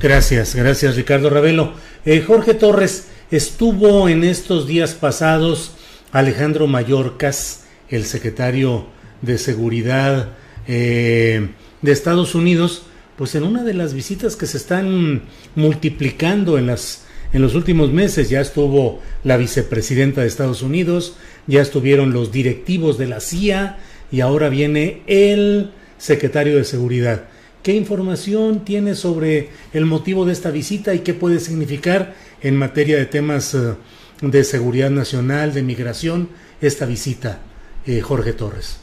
Gracias, 0.00 0.54
gracias 0.54 0.96
Ricardo 0.96 1.30
Ravelo. 1.30 1.72
Eh, 2.04 2.22
Jorge 2.26 2.54
Torres, 2.54 3.10
estuvo 3.30 4.08
en 4.08 4.24
estos 4.24 4.66
días 4.66 4.94
pasados 4.94 5.76
Alejandro 6.12 6.66
Mayorkas, 6.66 7.66
el 7.88 8.04
secretario 8.04 8.86
de 9.22 9.38
Seguridad 9.38 10.28
eh, 10.66 11.50
de 11.82 11.92
Estados 11.92 12.34
Unidos, 12.34 12.86
pues 13.16 13.34
en 13.34 13.42
una 13.42 13.64
de 13.64 13.74
las 13.74 13.94
visitas 13.94 14.36
que 14.36 14.46
se 14.46 14.58
están 14.58 15.22
multiplicando 15.54 16.58
en 16.58 16.66
las 16.66 17.04
en 17.32 17.42
los 17.42 17.54
últimos 17.54 17.92
meses 17.92 18.30
ya 18.30 18.40
estuvo 18.40 19.00
la 19.22 19.36
vicepresidenta 19.36 20.22
de 20.22 20.28
Estados 20.28 20.62
Unidos, 20.62 21.16
ya 21.48 21.62
estuvieron 21.62 22.12
los 22.12 22.30
directivos 22.30 22.98
de 22.98 23.06
la 23.06 23.20
CIA 23.20 23.78
y 24.12 24.20
ahora 24.20 24.48
viene 24.48 25.02
el 25.06 25.72
secretario 25.96 26.56
de 26.56 26.64
Seguridad. 26.64 27.24
¿Qué 27.62 27.72
información 27.72 28.64
tiene 28.64 28.94
sobre 28.94 29.50
el 29.72 29.84
motivo 29.84 30.24
de 30.24 30.32
esta 30.32 30.50
visita 30.50 30.94
y 30.94 31.00
qué 31.00 31.14
puede 31.14 31.40
significar 31.40 32.14
en 32.40 32.56
materia 32.56 32.96
de 32.96 33.06
temas 33.06 33.54
eh, 33.54 33.74
de 34.20 34.44
seguridad 34.44 34.90
nacional, 34.90 35.52
de 35.52 35.62
migración, 35.62 36.28
esta 36.60 36.86
visita, 36.86 37.40
eh, 37.84 38.00
Jorge 38.00 38.32
Torres? 38.32 38.78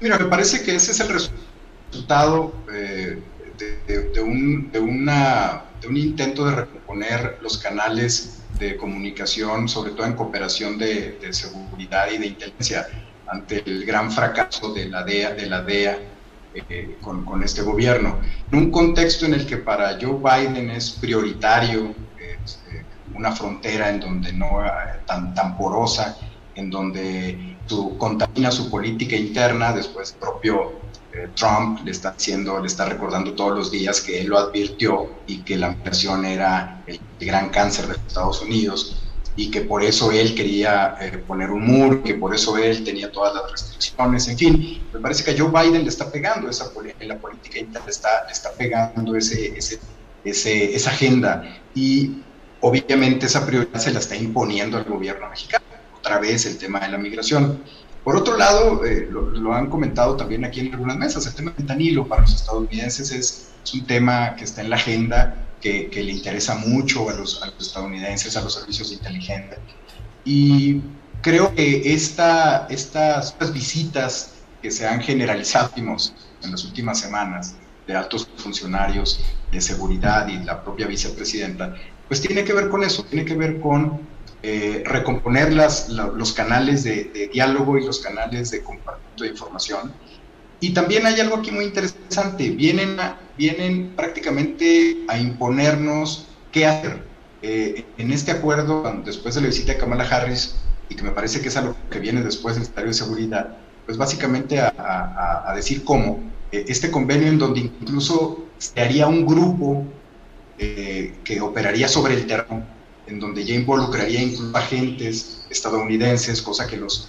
Mira, 0.00 0.18
me 0.18 0.26
parece 0.26 0.62
que 0.62 0.76
ese 0.76 0.92
es 0.92 1.00
el 1.00 1.08
resultado 1.08 2.54
eh, 2.72 3.18
de, 3.58 4.20
un, 4.20 4.70
una, 4.80 5.64
de 5.80 5.88
un 5.88 5.96
intento 5.96 6.44
de 6.44 6.56
recomponer 6.56 7.38
los 7.42 7.58
canales 7.58 8.43
de 8.58 8.76
comunicación, 8.76 9.68
sobre 9.68 9.92
todo 9.92 10.06
en 10.06 10.14
cooperación 10.14 10.78
de, 10.78 11.18
seguridad 11.32 12.06
y 12.12 12.18
de 12.18 12.26
inteligencia, 12.26 12.86
ante 13.26 13.62
el 13.66 13.84
gran 13.84 14.10
fracaso 14.10 14.72
de 14.72 14.86
la 14.86 15.02
DEA, 15.02 15.34
de 15.34 15.46
la 15.46 15.62
DEA 15.62 15.98
eh, 16.54 16.96
con, 17.00 17.42
este 17.42 17.62
gobierno. 17.62 18.18
En 18.52 18.58
un 18.58 18.70
contexto 18.70 19.26
en 19.26 19.34
el 19.34 19.46
que 19.46 19.56
para 19.56 19.98
Joe 20.00 20.18
Biden 20.18 20.70
es 20.70 20.90
prioritario 20.90 21.94
eh, 22.18 22.38
una 23.14 23.32
frontera 23.32 23.90
en 23.90 24.00
donde 24.00 24.32
no 24.32 24.64
eh, 24.64 24.70
tan, 25.06 25.34
tan 25.34 25.56
porosa, 25.56 26.16
en 26.54 26.70
donde 26.70 27.56
su, 27.66 27.96
contamina 27.98 28.50
su 28.50 28.70
política 28.70 29.16
interna, 29.16 29.72
después 29.72 30.12
el 30.12 30.18
propio 31.14 31.30
Trump 31.34 31.80
le 31.84 31.90
está 31.90 32.10
haciendo, 32.10 32.58
le 32.60 32.66
está 32.66 32.86
recordando 32.86 33.32
todos 33.34 33.56
los 33.56 33.70
días 33.70 34.00
que 34.00 34.20
él 34.20 34.28
lo 34.28 34.38
advirtió 34.38 35.10
y 35.26 35.38
que 35.42 35.56
la 35.56 35.70
migración 35.70 36.24
era 36.24 36.82
el 36.86 37.00
gran 37.20 37.50
cáncer 37.50 37.86
de 37.86 37.94
Estados 37.94 38.42
Unidos 38.42 39.00
y 39.36 39.50
que 39.50 39.62
por 39.62 39.82
eso 39.82 40.12
él 40.12 40.34
quería 40.34 40.96
eh, 41.00 41.18
poner 41.26 41.50
un 41.50 41.66
muro, 41.66 42.02
que 42.04 42.14
por 42.14 42.34
eso 42.34 42.56
él 42.56 42.84
tenía 42.84 43.10
todas 43.10 43.34
las 43.34 43.50
restricciones, 43.50 44.28
en 44.28 44.38
fin, 44.38 44.82
me 44.92 45.00
parece 45.00 45.24
que 45.24 45.32
a 45.32 45.34
Joe 45.36 45.50
Biden 45.50 45.82
le 45.82 45.88
está 45.88 46.10
pegando 46.10 46.48
esa 46.48 46.70
en 47.00 47.08
la 47.08 47.18
política 47.18 47.58
interna, 47.58 47.88
está, 47.88 48.24
le 48.26 48.32
está 48.32 48.52
pegando 48.52 49.16
ese, 49.16 49.54
esa 50.24 50.90
agenda 50.90 51.58
y 51.74 52.22
obviamente 52.60 53.26
esa 53.26 53.44
prioridad 53.44 53.80
se 53.80 53.92
la 53.92 53.98
está 53.98 54.14
imponiendo 54.14 54.76
al 54.76 54.84
gobierno 54.84 55.28
mexicano, 55.28 55.64
otra 55.98 56.20
vez 56.20 56.46
el 56.46 56.56
tema 56.56 56.78
de 56.80 56.88
la 56.88 56.98
migración. 56.98 57.60
Por 58.04 58.16
otro 58.16 58.36
lado, 58.36 58.84
eh, 58.84 59.08
lo, 59.10 59.54
han 59.54 59.70
comentado 59.70 60.14
también 60.16 60.44
aquí 60.44 60.60
en 60.60 60.74
algunas 60.74 60.98
mesas, 60.98 61.26
el 61.26 61.34
tema 61.34 61.54
de 61.56 61.64
Danilo 61.64 62.06
para 62.06 62.22
los 62.22 62.34
estadounidenses 62.34 63.10
es, 63.10 63.50
es 63.64 63.74
un 63.74 63.86
tema 63.86 64.36
que 64.36 64.44
está 64.44 64.60
en 64.60 64.70
la 64.70 64.76
agenda 64.76 65.44
que, 65.64 66.02
le 66.04 66.12
interesa 66.12 66.54
mucho 66.56 67.08
a 67.08 67.14
los, 67.14 67.40
estadounidenses, 67.58 68.36
a 68.36 68.42
los 68.42 68.52
servicios 68.54 68.90
de 68.90 68.96
inteligencia. 68.96 69.58
Y 70.24 70.82
creo 71.22 71.54
que 71.54 71.94
esta, 71.94 72.66
estas, 72.68 73.34
visitas 73.52 74.32
que 74.60 74.70
se 74.70 74.86
han 74.86 75.00
generalizado 75.00 75.70
en 75.76 76.50
las 76.50 76.64
últimas 76.64 77.00
semanas 77.00 77.56
de 77.86 77.96
altos 77.96 78.28
funcionarios 78.36 79.20
de 79.50 79.60
seguridad 79.60 80.28
y 80.28 80.38
la 80.44 80.62
propia 80.62 80.86
vicepresidenta, 80.86 81.74
pues 82.08 82.20
tiene 82.20 82.44
que 82.44 82.52
ver 82.52 82.68
con 82.68 82.82
eso, 82.82 83.04
tiene 83.04 83.24
que 83.24 83.34
ver 83.34 83.60
con 83.60 84.00
eh, 84.46 84.82
recomponer 84.84 85.54
los 85.54 86.32
canales 86.34 86.84
de, 86.84 87.30
diálogo 87.32 87.78
y 87.78 87.86
los 87.86 88.00
canales 88.00 88.50
de 88.50 88.62
compartimiento 88.62 89.24
de 89.24 89.30
información 89.30 89.94
y 90.60 90.74
también 90.74 91.06
hay 91.06 91.18
algo 91.18 91.36
aquí 91.36 91.50
muy 91.50 91.64
interesante, 91.64 92.50
vienen, 92.50 92.98
vienen 93.38 93.94
prácticamente 93.96 94.98
a 95.08 95.18
imponernos 95.18 96.26
qué 96.52 96.66
hacer. 96.66 97.02
Eh, 97.40 97.86
en 97.96 98.12
este 98.12 98.32
acuerdo, 98.32 98.82
después 99.02 99.34
de 99.34 99.40
la 99.40 99.46
visita 99.46 99.72
de 99.72 99.78
Kamala 99.78 100.04
Harris, 100.04 100.56
y 100.90 100.94
que 100.94 101.02
me 101.04 101.12
parece 101.12 101.40
que 101.40 101.48
es 101.48 101.56
algo 101.56 101.74
que 101.90 101.98
viene 101.98 102.20
después 102.20 102.56
del 102.56 102.64
Secretario 102.64 102.90
de 102.90 102.94
Seguridad, 102.98 103.56
pues 103.86 103.96
básicamente 103.96 104.60
a, 104.60 105.52
decir 105.56 105.84
cómo, 105.84 106.20
eh, 106.52 106.66
este 106.68 106.90
convenio 106.90 107.28
en 107.28 107.38
donde 107.38 107.60
incluso 107.60 108.44
se 108.58 108.78
haría 108.78 109.06
un 109.06 109.24
grupo 109.24 109.86
que 110.58 111.40
operaría 111.40 111.88
sobre 111.88 112.12
el 112.12 112.26
terreno, 112.26 112.73
en 113.06 113.20
donde 113.20 113.44
ya 113.44 113.54
involucraría 113.54 114.22
incluso 114.22 114.56
agentes 114.56 115.46
estadounidenses, 115.50 116.40
cosa 116.40 116.66
que 116.66 116.76
los, 116.76 117.06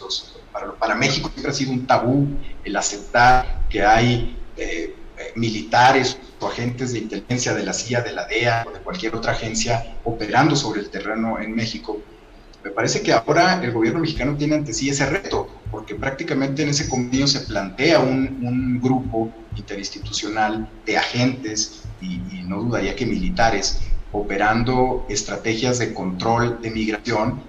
para, 0.80 0.96
México 0.96 1.30
siempre 1.34 1.52
ha 1.52 1.56
sido 1.56 1.72
un 1.72 1.86
tabú 1.86 2.28
el 2.64 2.76
aceptar 2.76 3.62
que 3.70 3.84
hay 3.84 4.38
eh, 4.58 4.96
eh, 5.18 5.32
militares 5.36 6.18
o 6.40 6.48
agentes 6.48 6.94
de 6.94 7.00
inteligencia 7.00 7.54
de 7.54 7.64
la 7.64 7.74
CIA, 7.74 8.02
de 8.02 8.12
la 8.12 8.26
DEA 8.26 8.66
o 8.68 8.72
de 8.72 8.80
cualquier 8.80 9.16
otra 9.16 9.32
agencia 9.34 9.98
operando 10.04 10.56
sobre 10.56 10.82
el 10.82 10.90
terreno 10.90 11.40
en 11.40 11.56
México. 11.56 12.00
Me 12.64 12.72
parece 12.72 13.02
que 13.02 13.14
ahora 13.14 13.64
el 13.64 13.72
gobierno 13.72 14.00
mexicano 14.00 14.36
tiene 14.36 14.56
ante 14.56 14.74
sí 14.74 14.90
ese 14.90 15.06
reto, 15.06 15.48
porque 15.72 15.96
prácticamente 15.96 16.64
en 16.64 16.70
ese 16.70 16.90
convenio 16.90 17.28
se 17.28 17.42
plantea 17.42 18.00
un, 18.00 18.80
grupo 18.82 19.32
interinstitucional 19.56 20.70
de 20.86 20.98
agentes 20.98 21.84
y 22.02 22.18
no 22.46 22.62
dudaría 22.62 22.96
que 22.96 23.06
militares 23.06 23.80
operando 24.16 25.06
estrategias 25.10 25.80
de 25.80 25.94
control 25.94 26.60
de 26.62 26.72
migración 26.72 27.42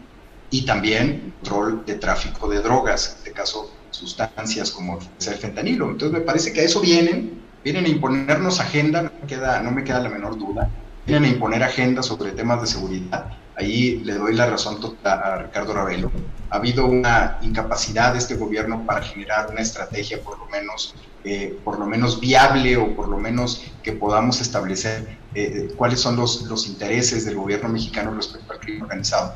y 0.51 0.65
también 0.65 1.35
control 1.41 1.85
de 1.87 1.95
tráfico 1.95 2.49
de 2.49 2.61
drogas, 2.61 3.11
en 3.11 3.19
este 3.19 3.33
caso 3.33 3.71
sustancias 3.91 4.71
como 4.71 4.99
el 4.99 5.35
fentanilo. 5.35 5.91
Entonces 5.91 6.19
me 6.19 6.25
parece 6.25 6.53
que 6.53 6.61
a 6.61 6.65
eso 6.65 6.81
vienen, 6.81 7.41
vienen 7.65 7.85
a 7.87 7.89
imponernos 7.89 8.61
agenda, 8.61 9.03
no 9.03 9.11
me 9.21 9.27
queda, 9.27 9.63
no 9.63 9.71
me 9.71 9.85
queda 9.85 10.01
la 10.01 10.09
menor 10.09 10.39
duda, 10.39 10.71
vienen 11.07 11.25
a 11.25 11.33
imponer 11.35 11.63
agenda 11.63 12.03
sobre 12.03 12.33
temas 12.33 12.61
de 12.61 12.67
seguridad. 12.67 13.33
Ahí 13.57 14.03
le 14.05 14.15
doy 14.15 14.35
la 14.35 14.47
razón 14.47 14.79
a 15.05 15.39
Ricardo 15.39 15.73
Ravelo. 15.73 16.11
Ha 16.51 16.57
habido 16.57 16.87
una 16.87 17.39
incapacidad 17.43 18.13
de 18.13 18.19
este 18.19 18.37
gobierno 18.37 18.85
para 18.87 19.03
generar 19.03 19.49
una 19.51 19.61
estrategia 19.61 20.21
por 20.23 20.39
lo 20.39 20.47
menos, 20.47 20.95
eh, 21.25 21.59
por 21.65 21.79
lo 21.79 21.87
menos 21.87 22.21
viable 22.21 22.77
o 22.77 22.95
por 22.95 23.09
lo 23.09 23.19
menos 23.19 23.65
que 23.83 23.93
podamos 23.93 24.41
establecer 24.41 25.17
eh, 25.35 25.73
cuáles 25.77 26.01
son 26.01 26.17
los, 26.17 26.43
los 26.43 26.67
intereses 26.67 27.25
del 27.25 27.37
gobierno 27.37 27.69
mexicano 27.69 28.15
respecto 28.15 28.53
al 28.53 28.61
crimen 28.61 28.83
organizado. 28.83 29.35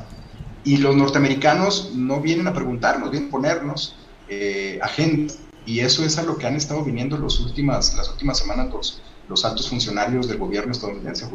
Y 0.63 0.77
los 0.77 0.95
norteamericanos 0.95 1.91
no 1.95 2.21
vienen 2.21 2.47
a 2.47 2.53
preguntarnos, 2.53 3.11
vienen 3.11 3.29
a 3.29 3.31
ponernos 3.31 3.95
eh, 4.29 4.79
agenda. 4.81 5.33
Y 5.65 5.79
eso 5.79 6.03
es 6.05 6.17
a 6.17 6.23
lo 6.23 6.37
que 6.37 6.47
han 6.47 6.55
estado 6.55 6.83
viniendo 6.83 7.17
los 7.17 7.39
últimas, 7.39 7.93
las 7.95 8.09
últimas 8.09 8.39
semanas 8.39 8.71
los, 8.71 9.01
los 9.27 9.45
altos 9.45 9.69
funcionarios 9.69 10.27
del 10.27 10.37
gobierno 10.37 10.71
estadounidense, 10.71 11.27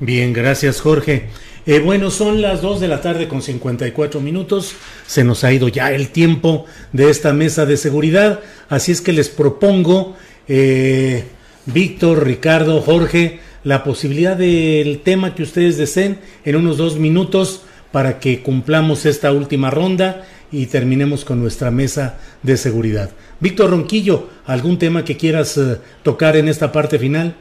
Bien, 0.00 0.32
gracias 0.32 0.80
Jorge. 0.80 1.28
Eh, 1.68 1.80
bueno, 1.80 2.10
son 2.10 2.40
las 2.40 2.62
2 2.62 2.80
de 2.80 2.88
la 2.88 3.02
tarde 3.02 3.28
con 3.28 3.42
54 3.42 4.22
minutos. 4.22 4.72
Se 5.06 5.22
nos 5.22 5.44
ha 5.44 5.52
ido 5.52 5.68
ya 5.68 5.92
el 5.92 6.08
tiempo 6.08 6.64
de 6.94 7.10
esta 7.10 7.34
mesa 7.34 7.66
de 7.66 7.76
seguridad. 7.76 8.40
Así 8.70 8.90
es 8.90 9.02
que 9.02 9.12
les 9.12 9.28
propongo, 9.28 10.16
eh, 10.48 11.24
Víctor, 11.66 12.24
Ricardo, 12.24 12.80
Jorge, 12.80 13.40
la 13.64 13.84
posibilidad 13.84 14.34
del 14.34 15.00
tema 15.00 15.34
que 15.34 15.42
ustedes 15.42 15.76
deseen 15.76 16.20
en 16.46 16.56
unos 16.56 16.78
dos 16.78 16.98
minutos 16.98 17.64
para 17.92 18.18
que 18.18 18.40
cumplamos 18.40 19.04
esta 19.04 19.30
última 19.30 19.68
ronda 19.68 20.26
y 20.50 20.68
terminemos 20.68 21.26
con 21.26 21.38
nuestra 21.38 21.70
mesa 21.70 22.16
de 22.42 22.56
seguridad. 22.56 23.10
Víctor 23.40 23.72
Ronquillo, 23.72 24.30
¿algún 24.46 24.78
tema 24.78 25.04
que 25.04 25.18
quieras 25.18 25.58
eh, 25.58 25.76
tocar 26.02 26.34
en 26.38 26.48
esta 26.48 26.72
parte 26.72 26.98
final? 26.98 27.36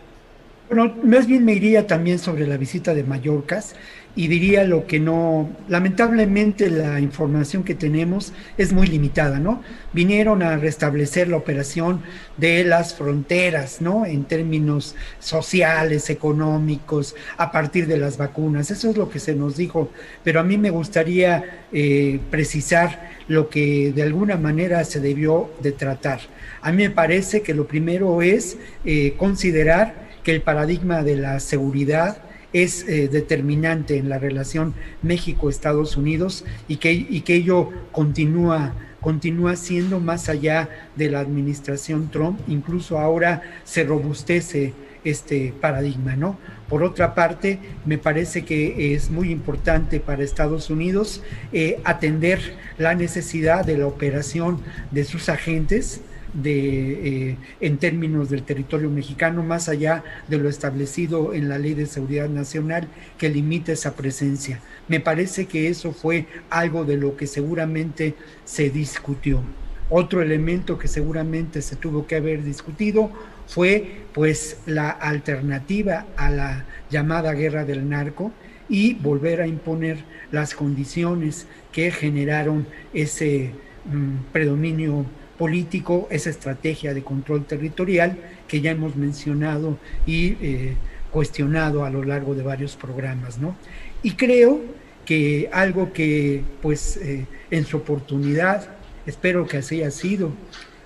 Bueno, 0.69 0.93
más 1.01 1.27
bien 1.27 1.45
me 1.45 1.53
iría 1.53 1.87
también 1.87 2.19
sobre 2.19 2.45
la 2.45 2.57
visita 2.57 2.93
de 2.93 3.03
Mallorcas 3.03 3.73
y 4.17 4.27
diría 4.27 4.65
lo 4.65 4.85
que 4.85 4.99
no, 4.99 5.49
lamentablemente 5.69 6.69
la 6.69 6.99
información 6.99 7.63
que 7.63 7.73
tenemos 7.73 8.33
es 8.57 8.73
muy 8.73 8.87
limitada, 8.87 9.39
¿no? 9.39 9.61
Vinieron 9.93 10.43
a 10.43 10.57
restablecer 10.57 11.29
la 11.29 11.37
operación 11.37 12.01
de 12.35 12.65
las 12.65 12.95
fronteras, 12.95 13.79
¿no? 13.79 14.05
En 14.05 14.25
términos 14.25 14.95
sociales, 15.19 16.09
económicos, 16.09 17.15
a 17.37 17.49
partir 17.49 17.87
de 17.87 17.97
las 17.97 18.17
vacunas, 18.17 18.69
eso 18.69 18.89
es 18.89 18.97
lo 18.97 19.09
que 19.09 19.19
se 19.19 19.35
nos 19.35 19.55
dijo, 19.55 19.89
pero 20.21 20.41
a 20.41 20.43
mí 20.43 20.57
me 20.57 20.71
gustaría 20.71 21.61
eh, 21.71 22.19
precisar 22.29 23.11
lo 23.29 23.49
que 23.49 23.93
de 23.93 24.03
alguna 24.03 24.35
manera 24.35 24.83
se 24.83 24.99
debió 24.99 25.49
de 25.61 25.71
tratar. 25.71 26.19
A 26.61 26.73
mí 26.73 26.83
me 26.83 26.89
parece 26.89 27.41
que 27.41 27.53
lo 27.53 27.67
primero 27.67 28.21
es 28.21 28.57
eh, 28.83 29.13
considerar 29.17 30.06
que 30.27 30.33
el 30.33 30.41
paradigma 30.41 31.03
de 31.03 31.15
la 31.15 31.39
seguridad 31.39 32.17
es 32.51 32.83
eh, 32.83 33.07
determinante 33.07 33.95
en 33.95 34.09
la 34.09 34.19
relación 34.19 34.73
México-Estados 35.01 35.95
Unidos 35.95 36.43
y 36.67 36.75
que, 36.75 36.91
y 36.91 37.21
que 37.21 37.35
ello 37.35 37.69
continúa 37.93 38.73
continúa 38.99 39.55
siendo 39.55 40.01
más 40.01 40.27
allá 40.27 40.67
de 40.97 41.09
la 41.09 41.21
administración 41.21 42.11
Trump, 42.11 42.41
incluso 42.49 42.99
ahora 42.99 43.41
se 43.63 43.85
robustece 43.85 44.73
este 45.05 45.53
paradigma, 45.61 46.17
¿no? 46.17 46.37
Por 46.67 46.83
otra 46.83 47.15
parte, 47.15 47.59
me 47.85 47.97
parece 47.97 48.43
que 48.43 48.93
es 48.93 49.09
muy 49.09 49.31
importante 49.31 50.01
para 50.01 50.25
Estados 50.25 50.69
Unidos 50.69 51.23
eh, 51.53 51.79
atender 51.85 52.41
la 52.77 52.95
necesidad 52.95 53.63
de 53.63 53.77
la 53.77 53.87
operación 53.87 54.59
de 54.91 55.05
sus 55.05 55.29
agentes, 55.29 56.01
de, 56.33 57.29
eh, 57.29 57.37
en 57.61 57.77
términos 57.77 58.29
del 58.29 58.43
territorio 58.43 58.89
mexicano, 58.89 59.43
más 59.43 59.69
allá 59.69 60.03
de 60.27 60.37
lo 60.37 60.49
establecido 60.49 61.33
en 61.33 61.49
la 61.49 61.57
Ley 61.57 61.73
de 61.73 61.85
Seguridad 61.85 62.29
Nacional 62.29 62.87
que 63.17 63.29
limita 63.29 63.71
esa 63.71 63.95
presencia. 63.95 64.61
Me 64.87 64.99
parece 64.99 65.45
que 65.45 65.69
eso 65.69 65.91
fue 65.91 66.25
algo 66.49 66.85
de 66.85 66.97
lo 66.97 67.15
que 67.17 67.27
seguramente 67.27 68.15
se 68.45 68.69
discutió. 68.69 69.41
Otro 69.89 70.21
elemento 70.21 70.77
que 70.77 70.87
seguramente 70.87 71.61
se 71.61 71.77
tuvo 71.77 72.07
que 72.07 72.17
haber 72.17 72.43
discutido 72.43 73.09
fue 73.47 74.03
pues 74.13 74.57
la 74.65 74.89
alternativa 74.89 76.05
a 76.17 76.29
la 76.29 76.65
llamada 76.89 77.33
guerra 77.33 77.63
del 77.63 77.87
narco 77.87 78.31
y 78.69 78.95
volver 78.95 79.41
a 79.41 79.47
imponer 79.47 80.03
las 80.31 80.53
condiciones 80.53 81.47
que 81.71 81.91
generaron 81.91 82.67
ese 82.93 83.51
mm, 83.85 84.31
predominio 84.33 85.05
político, 85.37 86.07
esa 86.09 86.29
estrategia 86.29 86.93
de 86.93 87.03
control 87.03 87.45
territorial 87.45 88.17
que 88.47 88.61
ya 88.61 88.71
hemos 88.71 88.95
mencionado 88.95 89.77
y 90.05 90.37
eh, 90.41 90.75
cuestionado 91.11 91.85
a 91.85 91.89
lo 91.89 92.03
largo 92.03 92.35
de 92.35 92.43
varios 92.43 92.75
programas, 92.75 93.37
¿no? 93.37 93.55
Y 94.03 94.11
creo 94.11 94.61
que 95.05 95.49
algo 95.53 95.93
que, 95.93 96.43
pues, 96.61 96.97
eh, 96.97 97.25
en 97.51 97.65
su 97.65 97.77
oportunidad, 97.77 98.67
espero 99.05 99.47
que 99.47 99.57
así 99.57 99.81
haya 99.81 99.91
sido, 99.91 100.31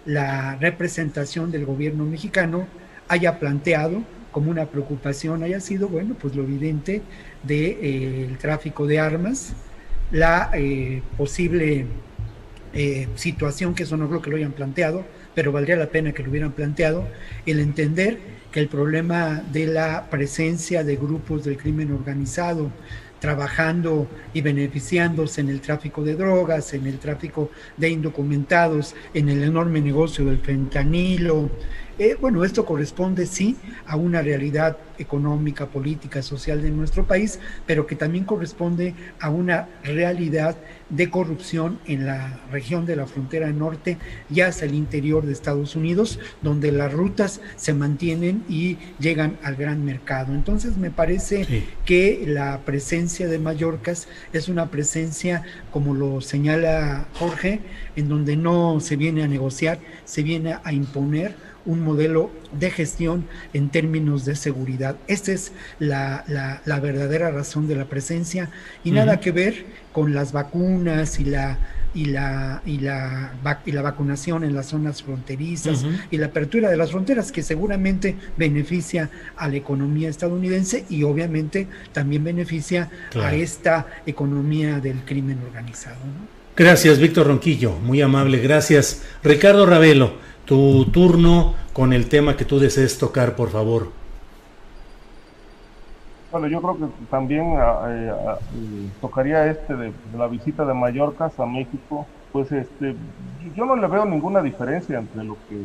la 0.06 0.57
representación 0.57 1.52
del 1.52 1.65
gobierno 1.65 2.06
mexicano 2.06 2.68
haya 3.07 3.40
planteado 3.40 4.03
como 4.32 4.52
una 4.52 4.65
preocupación, 4.65 5.44
haya 5.44 5.60
sido, 5.60 5.88
bueno, 5.88 6.15
pues 6.19 6.36
lo 6.36 6.44
evidente 6.44 7.02
del 7.44 7.78
de, 7.78 7.78
eh, 7.82 8.38
tráfico 8.40 8.88
de 8.88 8.99
armas, 8.99 9.53
la 10.11 10.52
posible 11.18 11.86
eh, 12.73 13.07
situación, 13.15 13.76
que 13.76 13.84
eso 13.84 13.98
no 13.98 14.07
creo 14.07 14.22
que 14.22 14.30
lo 14.30 14.38
hayan 14.38 14.53
planteado, 14.53 15.06
pero 15.35 15.52
valdría 15.52 15.76
la 15.76 15.88
pena 15.88 16.11
que 16.14 16.23
lo 16.23 16.30
hubieran 16.30 16.52
planteado, 16.52 17.07
el 17.45 17.60
entender 17.60 18.18
que 18.52 18.60
el 18.60 18.68
problema 18.68 19.43
de 19.52 19.68
la 19.68 20.10
presencia 20.10 20.84
de 20.84 20.95
grupos 20.95 21.43
del 21.43 21.57
crimen 21.57 21.91
organizado 21.91 22.72
trabajando 23.22 24.07
y 24.34 24.41
beneficiándose 24.41 25.41
en 25.41 25.49
el 25.49 25.61
tráfico 25.61 26.03
de 26.03 26.15
drogas, 26.15 26.73
en 26.73 26.88
el 26.88 26.98
tráfico 26.98 27.52
de 27.77 27.89
indocumentados, 27.89 28.95
en 29.14 29.30
el 29.30 29.43
enorme 29.43 29.80
negocio 29.80 30.26
del 30.26 30.39
fentanilo, 30.39 31.52
eh, 32.02 32.18
bueno, 32.19 32.44
esto 32.44 32.65
corresponde 32.65 33.28
sí 33.28 33.57
a 33.86 33.95
una 33.95 34.23
realidad 34.23 34.76
económica, 34.98 35.68
política, 35.68 36.23
social 36.23 36.60
de 36.64 36.72
nuestro 36.72 37.06
país, 37.06 37.40
pero 37.68 37.86
que 37.86 37.95
también 37.95 38.26
corresponde 38.26 38.95
a 39.19 39.30
una 39.30 39.69
realidad 39.84 40.56
de 40.90 41.11
corrupción 41.11 41.80
en 41.86 42.07
la 42.07 42.40
región 42.52 42.88
de 42.88 42.95
la 42.95 43.06
frontera 43.06 43.52
norte 43.52 43.99
y 44.32 44.41
hacia 44.41 44.65
el 44.65 44.73
interior 44.73 45.28
de 45.28 45.32
Estados 45.32 45.76
Unidos, 45.76 46.19
donde 46.41 46.72
las 46.72 46.91
rutas 46.91 47.40
se 47.56 47.76
mantienen 47.76 48.44
y 48.49 48.78
llegan 48.99 49.38
al 49.44 49.56
gran 49.56 49.86
mercado. 49.86 50.34
Entonces 50.34 50.78
me 50.78 50.90
parece 50.90 51.68
que 51.86 52.23
la 52.26 52.61
presencia 52.65 53.28
de 53.28 53.38
Mallorcas 53.38 54.07
es 54.34 54.49
una 54.49 54.72
presencia, 54.72 55.44
como 55.72 55.94
lo 55.94 56.19
señala 56.19 57.06
Jorge, 57.19 57.60
en 57.95 58.10
donde 58.10 58.36
no 58.36 58.80
se 58.80 58.95
viene 58.95 59.22
a 59.22 59.28
negociar, 59.28 59.78
se 60.03 60.23
viene 60.23 60.57
a 60.64 60.73
imponer 60.73 61.51
un 61.66 61.82
modelo 61.82 62.32
de 62.58 62.72
gestión 62.72 63.26
en 63.54 63.70
términos 63.70 64.26
de 64.26 64.36
seguridad. 64.36 64.96
Esta 65.08 65.32
es 65.32 65.52
la, 65.80 66.24
la, 66.28 66.80
verdadera 66.80 67.32
razón 67.32 67.68
de 67.68 67.76
la 67.76 67.86
presencia 67.86 68.50
y 68.84 68.92
nada 68.92 69.20
que 69.20 69.32
ver 69.32 69.66
con 69.92 70.14
las 70.14 70.32
vacunas 70.32 71.20
y 71.20 71.26
la 71.26 71.58
y 71.94 72.06
la, 72.06 72.62
y 72.66 72.78
la, 72.78 73.32
y 73.66 73.72
la 73.72 73.82
vacunación 73.82 74.44
en 74.44 74.56
las 74.56 74.68
zonas 74.68 75.04
fronterizas 75.04 75.86
y 76.10 76.18
la 76.18 76.28
apertura 76.28 76.70
de 76.70 76.78
las 76.78 76.92
fronteras 76.92 77.32
que 77.32 77.44
seguramente 77.44 78.16
beneficia 78.38 79.10
a 79.36 79.50
la 79.50 79.58
economía 79.58 80.10
estadounidense 80.10 80.86
y 80.90 81.04
obviamente 81.04 81.68
también 81.92 82.24
beneficia 82.24 82.90
a 83.16 83.34
esta 83.34 83.88
economía 84.06 84.80
del 84.80 85.00
crimen 85.02 85.40
organizado. 85.46 85.98
Gracias, 86.56 87.00
Víctor 87.00 87.28
Ronquillo, 87.28 87.74
muy 87.80 88.02
amable, 88.02 88.40
gracias. 88.40 89.04
Ricardo 89.24 89.66
Ravelo, 89.66 90.14
tu 90.52 90.84
turno 90.91 91.53
con 91.72 91.94
el 91.94 92.10
tema 92.10 92.36
que 92.36 92.44
tú 92.44 92.60
desees 92.60 92.98
tocar, 92.98 93.38
por 93.38 93.52
favor. 93.52 93.88
Bueno, 96.30 96.48
yo 96.48 96.61
creo 96.61 96.78
que 96.78 96.86
también 97.10 97.56
ah, 97.57 97.86
eh, 97.88 98.11
ah, 98.28 98.38
eh, 98.53 98.90
tocaría 98.99 99.49
este 99.49 99.73
de, 99.78 99.94
la 100.14 100.28
visita 100.28 100.65
de 100.65 100.73
Mallorca 100.73 101.32
a 101.38 101.45
México. 101.45 102.06
Pues 102.34 102.52
este, 102.52 102.98
yo 103.56 103.64
no 103.64 103.78
le 103.78 103.88
veo 103.88 104.03
ninguna 104.03 104.41
diferencia 104.41 104.99
entre 104.99 105.23
lo 105.23 105.38
que 105.48 105.56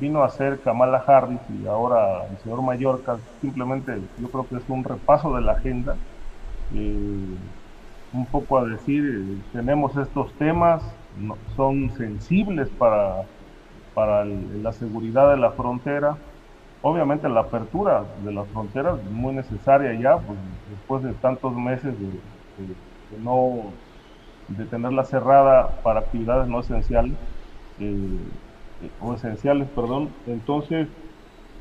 vino 0.00 0.22
a 0.22 0.28
hacer 0.28 0.60
Kamala 0.60 1.04
Harris 1.06 1.40
y 1.62 1.66
ahora 1.66 2.24
el 2.24 2.38
señor 2.38 2.62
Mallorca. 2.62 3.18
Simplemente 3.42 4.00
yo 4.18 4.30
creo 4.30 4.48
que 4.48 4.56
es 4.56 4.62
un 4.68 4.82
repaso 4.82 5.36
de 5.36 5.42
la 5.42 5.52
agenda. 5.52 5.94
Eh, 6.74 7.36
un 8.14 8.26
poco 8.30 8.56
a 8.56 8.64
decir, 8.64 9.42
tenemos 9.52 9.94
estos 9.94 10.32
temas, 10.38 10.82
son 11.54 11.90
sensibles 11.98 12.70
para 12.78 13.26
para 13.94 14.24
la 14.24 14.72
seguridad 14.72 15.30
de 15.30 15.36
la 15.36 15.52
frontera. 15.52 16.16
Obviamente 16.82 17.28
la 17.28 17.40
apertura 17.40 18.04
de 18.24 18.32
las 18.32 18.48
fronteras 18.48 18.98
es 18.98 19.10
muy 19.10 19.34
necesaria 19.34 19.92
ya, 19.94 20.18
pues, 20.18 20.38
después 20.70 21.02
de 21.02 21.12
tantos 21.14 21.54
meses 21.54 21.94
de, 21.98 23.18
no 23.22 23.72
de 24.48 24.64
tenerla 24.66 25.04
cerrada 25.04 25.68
para 25.82 26.00
actividades 26.00 26.48
no 26.48 26.60
esenciales, 26.60 27.14
o 29.00 29.14
esenciales, 29.14 29.68
perdón. 29.68 30.10
Entonces, 30.26 30.88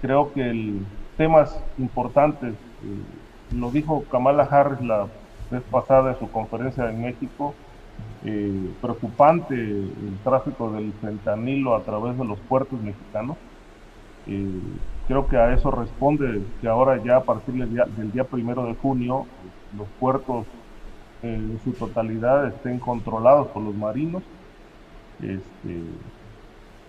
creo 0.01 0.33
que 0.33 0.49
el, 0.49 0.85
temas 1.17 1.63
importantes, 1.77 2.55
lo 3.55 3.69
dijo 3.69 4.03
Kamala 4.09 4.43
Harris 4.43 4.81
la 4.81 5.07
vez 5.51 5.61
pasada 5.69 6.11
en 6.11 6.19
su 6.19 6.31
conferencia 6.31 6.89
en 6.89 7.01
México, 7.01 7.53
eh, 8.23 8.71
preocupante 8.79 9.55
el 9.55 10.17
tráfico 10.23 10.71
del 10.71 10.93
fentanilo 10.93 11.75
a 11.75 11.81
través 11.81 12.17
de 12.17 12.25
los 12.25 12.39
puertos 12.39 12.79
mexicanos. 12.81 13.37
Eh, 14.27 14.59
creo 15.07 15.27
que 15.27 15.37
a 15.37 15.53
eso 15.53 15.71
responde 15.71 16.43
que 16.61 16.67
ahora 16.67 17.01
ya 17.03 17.17
a 17.17 17.23
partir 17.23 17.55
del 17.55 18.11
día, 18.11 18.23
primero 18.25 18.65
de 18.65 18.75
junio 18.75 19.25
los 19.75 19.87
puertos 19.99 20.45
en 21.23 21.59
su 21.63 21.71
totalidad 21.71 22.47
estén 22.47 22.79
controlados 22.79 23.47
por 23.47 23.63
los 23.63 23.75
marinos. 23.75 24.21
Este, 25.19 25.81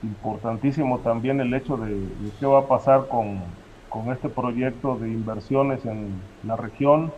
importantísimo 0.02 0.98
también 0.98 1.40
el 1.40 1.54
hecho 1.54 1.76
de, 1.76 2.08
qué 2.40 2.46
va 2.46 2.60
a 2.60 2.68
pasar 2.68 3.08
con, 3.08 3.40
con, 3.88 4.10
este 4.12 4.28
proyecto 4.28 4.96
de 4.96 5.08
inversiones 5.08 5.84
en 5.86 6.20
la 6.44 6.56
región, 6.56 7.12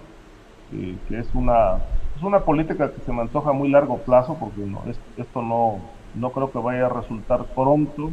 eh, 0.73 0.97
que 1.09 1.19
es 1.19 1.29
una, 1.35 1.79
es 2.17 2.23
una 2.23 2.41
política 2.41 2.93
que 2.93 3.01
se 3.01 3.13
me 3.13 3.23
antoja 3.23 3.51
a 3.51 3.53
muy 3.53 3.71
largo 3.71 3.99
plazo, 3.99 4.37
porque 4.39 4.61
no, 4.61 4.83
esto 5.17 5.43
no, 5.43 5.81
no 6.15 6.31
creo 6.31 6.51
que 6.51 6.59
vaya 6.59 6.87
a 6.87 6.89
resultar 6.89 7.47
pronto, 7.55 8.13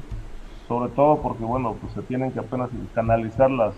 sobre 0.67 0.91
todo 0.93 1.21
porque 1.21 1.43
bueno, 1.43 1.75
pues 1.79 1.93
se 1.93 2.01
tienen 2.03 2.31
que 2.31 2.39
apenas 2.39 2.69
canalizar 2.93 3.51
las, 3.51 3.75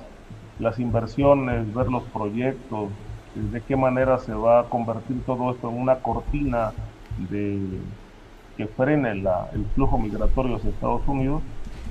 las 0.59 0.79
inversiones, 0.79 1.73
ver 1.73 1.87
los 1.87 2.03
proyectos, 2.11 2.91
de 3.35 3.61
qué 3.63 3.75
manera 3.75 4.17
se 4.19 4.33
va 4.33 4.61
a 4.61 4.69
convertir 4.69 5.23
todo 5.25 5.51
esto 5.51 5.69
en 5.69 5.81
una 5.81 5.99
cortina 6.01 6.71
de 7.17 7.81
que 8.55 8.67
frene 8.67 9.11
el 9.11 9.65
flujo 9.73 9.97
migratorio 9.97 10.57
hacia 10.57 10.69
Estados 10.69 11.07
Unidos, 11.07 11.41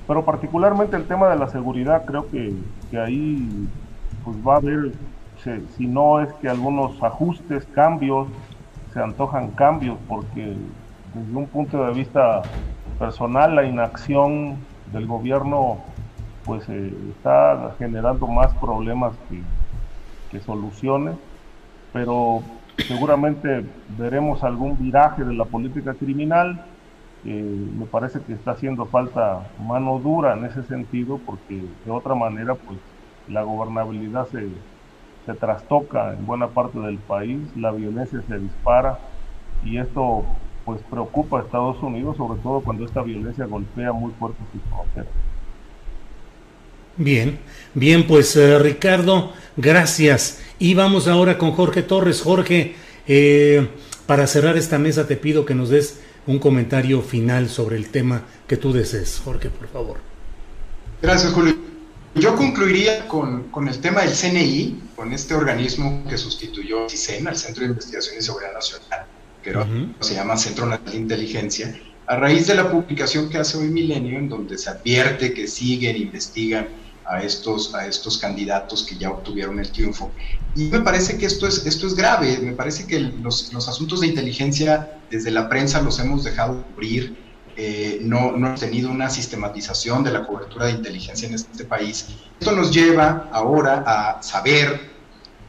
pero 0.06 0.24
particularmente 0.24 0.96
el 0.96 1.06
tema 1.08 1.28
de 1.28 1.36
la 1.36 1.48
seguridad, 1.48 2.04
creo 2.06 2.30
que, 2.30 2.54
que 2.90 2.98
ahí 2.98 3.68
pues 4.22 4.36
va 4.38 4.54
a 4.54 4.58
haber, 4.58 4.92
si, 5.76 5.86
no 5.86 6.20
es 6.20 6.32
que 6.34 6.48
algunos 6.48 7.02
ajustes, 7.02 7.64
cambios, 7.74 8.28
se 8.92 9.00
antojan 9.00 9.50
cambios, 9.52 9.98
porque 10.08 10.54
desde 11.14 11.36
un 11.36 11.46
punto 11.46 11.84
de 11.84 11.92
vista 11.92 12.42
personal 12.98 13.54
la 13.56 13.64
inacción 13.64 14.56
del 14.92 15.06
gobierno 15.06 15.78
pues 16.44 16.68
eh, 16.68 16.92
está 17.10 17.74
generando 17.78 18.26
más 18.26 18.52
problemas 18.54 19.14
que, 19.28 19.42
soluciones, 20.40 21.14
pero 21.92 22.42
seguramente 22.88 23.66
veremos 23.98 24.42
algún 24.42 24.78
viraje 24.78 25.24
de 25.24 25.34
la 25.34 25.44
política 25.44 25.92
criminal. 25.92 26.64
me 27.22 27.84
parece 27.84 28.18
que 28.22 28.32
está 28.32 28.52
haciendo 28.52 28.86
falta 28.86 29.46
mano 29.60 29.98
dura 29.98 30.32
en 30.32 30.46
ese 30.46 30.62
sentido, 30.62 31.20
porque 31.26 31.62
de 31.84 31.90
otra 31.90 32.14
manera, 32.14 32.54
pues 32.54 32.78
la 33.28 33.42
gobernabilidad 33.42 34.26
se, 34.28 34.48
se 35.26 35.34
trastoca 35.34 36.14
en 36.14 36.26
buena 36.26 36.48
parte 36.48 36.78
del 36.78 36.98
país, 36.98 37.38
la 37.56 37.70
violencia 37.70 38.22
se 38.28 38.38
dispara 38.38 38.98
y 39.64 39.78
esto 39.78 40.24
pues 40.64 40.80
preocupa 40.90 41.38
a 41.38 41.42
Estados 41.42 41.82
Unidos, 41.82 42.16
sobre 42.16 42.40
todo 42.40 42.60
cuando 42.60 42.84
esta 42.84 43.02
violencia 43.02 43.46
golpea 43.46 43.92
muy 43.92 44.12
fuerte 44.18 44.38
sus 44.52 44.62
fronteras. 44.70 45.12
Bien, 46.96 47.38
bien, 47.74 48.06
pues 48.06 48.36
eh, 48.36 48.58
Ricardo, 48.58 49.32
gracias. 49.56 50.40
Y 50.58 50.74
vamos 50.74 51.08
ahora 51.08 51.38
con 51.38 51.52
Jorge 51.52 51.82
Torres. 51.82 52.20
Jorge, 52.20 52.74
eh, 53.08 53.68
para 54.06 54.26
cerrar 54.26 54.56
esta 54.56 54.78
mesa 54.78 55.06
te 55.06 55.16
pido 55.16 55.44
que 55.44 55.54
nos 55.54 55.70
des 55.70 56.00
un 56.26 56.38
comentario 56.38 57.00
final 57.00 57.48
sobre 57.48 57.76
el 57.76 57.88
tema 57.88 58.22
que 58.46 58.56
tú 58.56 58.72
desees. 58.72 59.20
Jorge, 59.24 59.50
por 59.50 59.68
favor. 59.68 59.96
Gracias, 61.00 61.32
Julio. 61.32 61.71
Yo 62.14 62.36
concluiría 62.36 63.08
con, 63.08 63.44
con 63.50 63.68
el 63.68 63.80
tema 63.80 64.02
del 64.02 64.12
CNI, 64.12 64.90
con 64.94 65.12
este 65.12 65.34
organismo 65.34 66.04
que 66.08 66.18
sustituyó 66.18 66.84
al 66.84 66.90
CISEN, 66.90 67.26
al 67.26 67.36
Centro 67.36 67.62
de 67.62 67.70
Investigación 67.70 68.16
y 68.18 68.22
Seguridad 68.22 68.52
Nacional, 68.52 69.06
que 69.42 70.04
se 70.04 70.14
llama 70.14 70.36
Centro 70.36 70.66
Nacional 70.66 70.92
de 70.92 70.98
Inteligencia, 70.98 71.80
a 72.06 72.16
raíz 72.16 72.46
de 72.46 72.54
la 72.54 72.70
publicación 72.70 73.30
que 73.30 73.38
hace 73.38 73.56
hoy 73.56 73.68
Milenio, 73.68 74.18
en 74.18 74.28
donde 74.28 74.58
se 74.58 74.68
advierte 74.68 75.32
que 75.32 75.48
siguen, 75.48 75.96
investigan 75.96 76.68
a 77.06 77.22
estos, 77.22 77.74
a 77.74 77.86
estos 77.86 78.18
candidatos 78.18 78.84
que 78.84 78.96
ya 78.96 79.10
obtuvieron 79.10 79.58
el 79.58 79.70
triunfo. 79.72 80.10
Y 80.54 80.64
me 80.64 80.80
parece 80.80 81.16
que 81.16 81.26
esto 81.26 81.46
es, 81.46 81.64
esto 81.66 81.86
es 81.86 81.94
grave, 81.94 82.38
me 82.42 82.52
parece 82.52 82.86
que 82.86 83.00
los, 83.00 83.52
los 83.52 83.68
asuntos 83.68 84.00
de 84.00 84.08
inteligencia 84.08 84.98
desde 85.10 85.30
la 85.30 85.48
prensa 85.48 85.80
los 85.80 85.98
hemos 85.98 86.24
dejado 86.24 86.62
cubrir, 86.74 87.16
eh, 87.56 87.98
no, 88.02 88.32
no 88.32 88.48
hemos 88.48 88.60
tenido 88.60 88.90
una 88.90 89.10
sistematización 89.10 90.04
de 90.04 90.12
la 90.12 90.26
cobertura 90.26 90.66
de 90.66 90.72
inteligencia 90.72 91.28
en 91.28 91.34
este 91.34 91.64
país. 91.64 92.08
Esto 92.40 92.52
nos 92.52 92.72
lleva 92.72 93.28
ahora 93.32 93.84
a 93.86 94.22
saber 94.22 94.92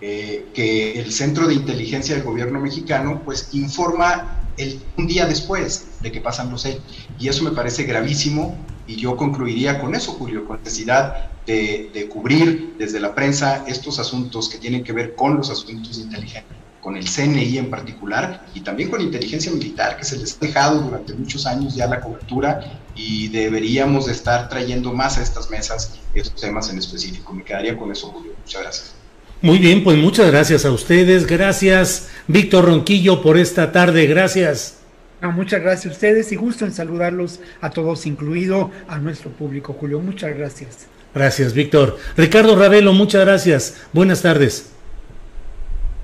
eh, 0.02 0.48
que 0.54 1.00
el 1.00 1.12
Centro 1.14 1.48
de 1.48 1.54
Inteligencia 1.54 2.16
del 2.16 2.24
Gobierno 2.24 2.60
mexicano 2.60 3.22
pues 3.24 3.50
informa 3.54 4.50
el, 4.58 4.82
un 4.98 5.08
día 5.08 5.26
después 5.26 6.02
de 6.02 6.12
que 6.12 6.20
pasan 6.20 6.50
los 6.50 6.66
hechos. 6.66 6.84
Y 7.20 7.30
eso 7.30 7.44
me 7.44 7.52
parece 7.52 7.84
gravísimo 7.84 8.58
y 8.86 8.96
yo 8.98 9.16
concluiría 9.16 9.80
con 9.80 9.96
eso, 9.96 10.12
Julio, 10.12 10.46
con 10.46 10.60
necesidad 10.60 11.30
de, 11.46 12.10
cubrir 12.12 12.76
desde 12.78 13.00
la 13.00 13.16
prensa 13.16 13.64
estos 13.68 14.00
asuntos 14.00 14.50
que 14.50 14.58
tienen 14.58 14.84
que 14.84 14.94
ver 14.94 15.16
con 15.16 15.38
los 15.38 15.50
asuntos 15.50 15.98
de 15.98 16.04
inteligencia, 16.04 16.44
con 16.84 16.98
el 16.98 17.06
CNI 17.06 17.58
en 17.58 17.70
particular 17.70 18.46
y 18.54 18.60
también 18.60 18.90
con 18.90 19.00
inteligencia 19.00 19.52
militar, 19.52 19.96
que 19.96 20.04
se 20.04 20.18
les 20.18 20.36
ha 20.36 20.46
dejado 20.46 20.82
durante 20.82 21.14
muchos 21.14 21.46
años 21.48 21.76
ya 21.76 21.88
la 21.88 22.02
cobertura 22.02 22.82
y 22.94 23.30
deberíamos 23.30 24.08
de 24.08 24.12
estar 24.12 24.50
trayendo 24.50 24.92
más 24.92 25.18
a 25.18 25.24
estas 25.24 25.50
mesas 25.50 25.98
estos 26.14 26.42
temas 26.42 26.70
en 26.70 26.78
específico. 26.78 27.34
Me 27.34 27.44
quedaría 27.44 27.78
con 27.78 27.90
eso, 27.92 28.08
Julio. 28.08 28.34
Muchas 28.38 28.62
gracias. 28.62 28.96
Muy 29.42 29.60
bien, 29.60 29.84
pues 29.84 29.98
muchas 29.98 30.30
gracias 30.30 30.66
a 30.66 30.72
ustedes. 30.72 31.26
Gracias, 31.26 32.10
Víctor 32.28 32.66
Ronquillo, 32.66 33.22
por 33.22 33.38
esta 33.38 33.72
tarde. 33.72 34.06
Gracias. 34.06 34.80
muchas 35.22 35.62
gracias 35.62 35.94
a 35.94 35.96
ustedes 35.96 36.32
y 36.34 36.36
gusto 36.36 36.66
en 36.66 36.74
saludarlos 36.74 37.40
a 37.62 37.70
todos, 37.70 38.06
incluido 38.06 38.72
a 38.90 39.00
nuestro 39.00 39.32
público, 39.32 39.74
Julio. 39.74 40.00
Muchas 40.02 40.36
gracias. 40.38 40.88
Gracias, 41.16 41.54
Víctor. 41.54 41.98
Ricardo 42.18 42.58
Ravelo, 42.58 42.92
muchas 42.92 43.26
gracias. 43.26 43.76
Buenas 43.94 44.22
tardes. 44.22 44.73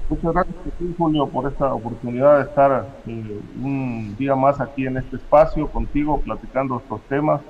Muchas 0.10 0.34
gracias, 0.34 0.56
Julio, 0.98 1.27
por 1.27 1.52
esta 1.52 1.72
oportunidad 1.72 2.38
de 2.38 2.44
estar 2.45 2.88
eh, 3.06 3.40
un 3.61 4.15
día 4.18 4.36
más 4.36 4.60
aquí 4.60 4.88
en 4.88 4.98
este 4.98 5.18
espacio 5.18 5.68
contigo, 5.68 6.19
platicando 6.22 6.81
estos 6.84 7.02
temas. 7.07 7.41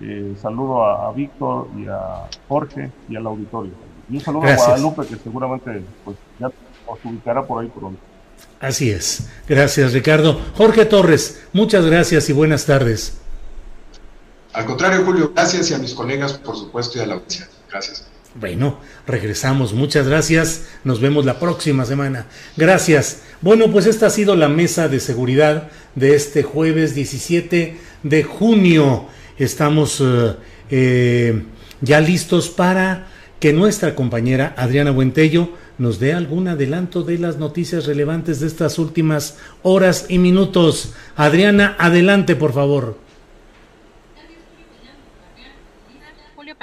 Eh, 0.00 0.34
saludo 0.40 0.84
a, 0.84 1.10
Víctor 1.12 1.68
y 1.76 1.86
a 1.86 2.28
Jorge 2.46 2.90
y 3.08 3.16
al 3.16 3.26
auditorio. 3.26 3.72
Y 4.10 4.16
un 4.16 4.20
saludo 4.20 4.46
a 4.46 4.54
Guadalupe, 4.54 5.06
que 5.06 5.16
seguramente 5.16 5.82
pues, 6.04 6.16
ya 6.38 6.48
nos 6.48 7.04
ubicará 7.04 7.42
por 7.42 7.62
ahí 7.62 7.70
pronto. 7.70 8.00
Así 8.60 8.90
es. 8.90 9.30
Gracias, 9.48 9.94
Ricardo. 9.94 10.38
Jorge 10.56 10.84
Torres, 10.84 11.46
muchas 11.54 11.86
gracias 11.86 12.28
y 12.28 12.34
buenas 12.34 12.66
tardes. 12.66 13.18
Al 14.52 14.66
contrario, 14.66 15.04
Julio, 15.04 15.32
gracias 15.34 15.70
y 15.70 15.74
a 15.74 15.78
mis 15.78 15.94
colegas, 15.94 16.34
por 16.34 16.56
supuesto, 16.56 16.98
y 16.98 17.02
a 17.02 17.06
la 17.06 17.14
audiencia. 17.14 17.48
Gracias. 17.70 18.06
Bueno, 18.34 18.80
regresamos. 19.06 19.72
Muchas 19.72 20.08
gracias. 20.08 20.66
Nos 20.82 21.00
vemos 21.00 21.24
la 21.24 21.38
próxima 21.38 21.84
semana. 21.84 22.26
Gracias. 22.56 23.22
Bueno, 23.40 23.70
pues 23.70 23.86
esta 23.86 24.06
ha 24.06 24.10
sido 24.10 24.34
la 24.34 24.48
mesa 24.48 24.88
de 24.88 24.98
seguridad 24.98 25.70
de 25.94 26.16
este 26.16 26.42
jueves 26.42 26.94
17 26.94 27.76
de 28.02 28.22
junio. 28.24 29.06
Estamos 29.38 30.00
eh, 30.00 30.34
eh, 30.70 31.42
ya 31.80 32.00
listos 32.00 32.48
para 32.48 33.06
que 33.38 33.52
nuestra 33.52 33.94
compañera 33.94 34.54
Adriana 34.56 34.90
Buentello 34.90 35.50
nos 35.78 36.00
dé 36.00 36.12
algún 36.12 36.48
adelanto 36.48 37.02
de 37.02 37.18
las 37.18 37.36
noticias 37.36 37.86
relevantes 37.86 38.40
de 38.40 38.48
estas 38.48 38.78
últimas 38.78 39.38
horas 39.62 40.06
y 40.08 40.18
minutos. 40.18 40.94
Adriana, 41.14 41.76
adelante, 41.78 42.34
por 42.34 42.52
favor. 42.52 43.04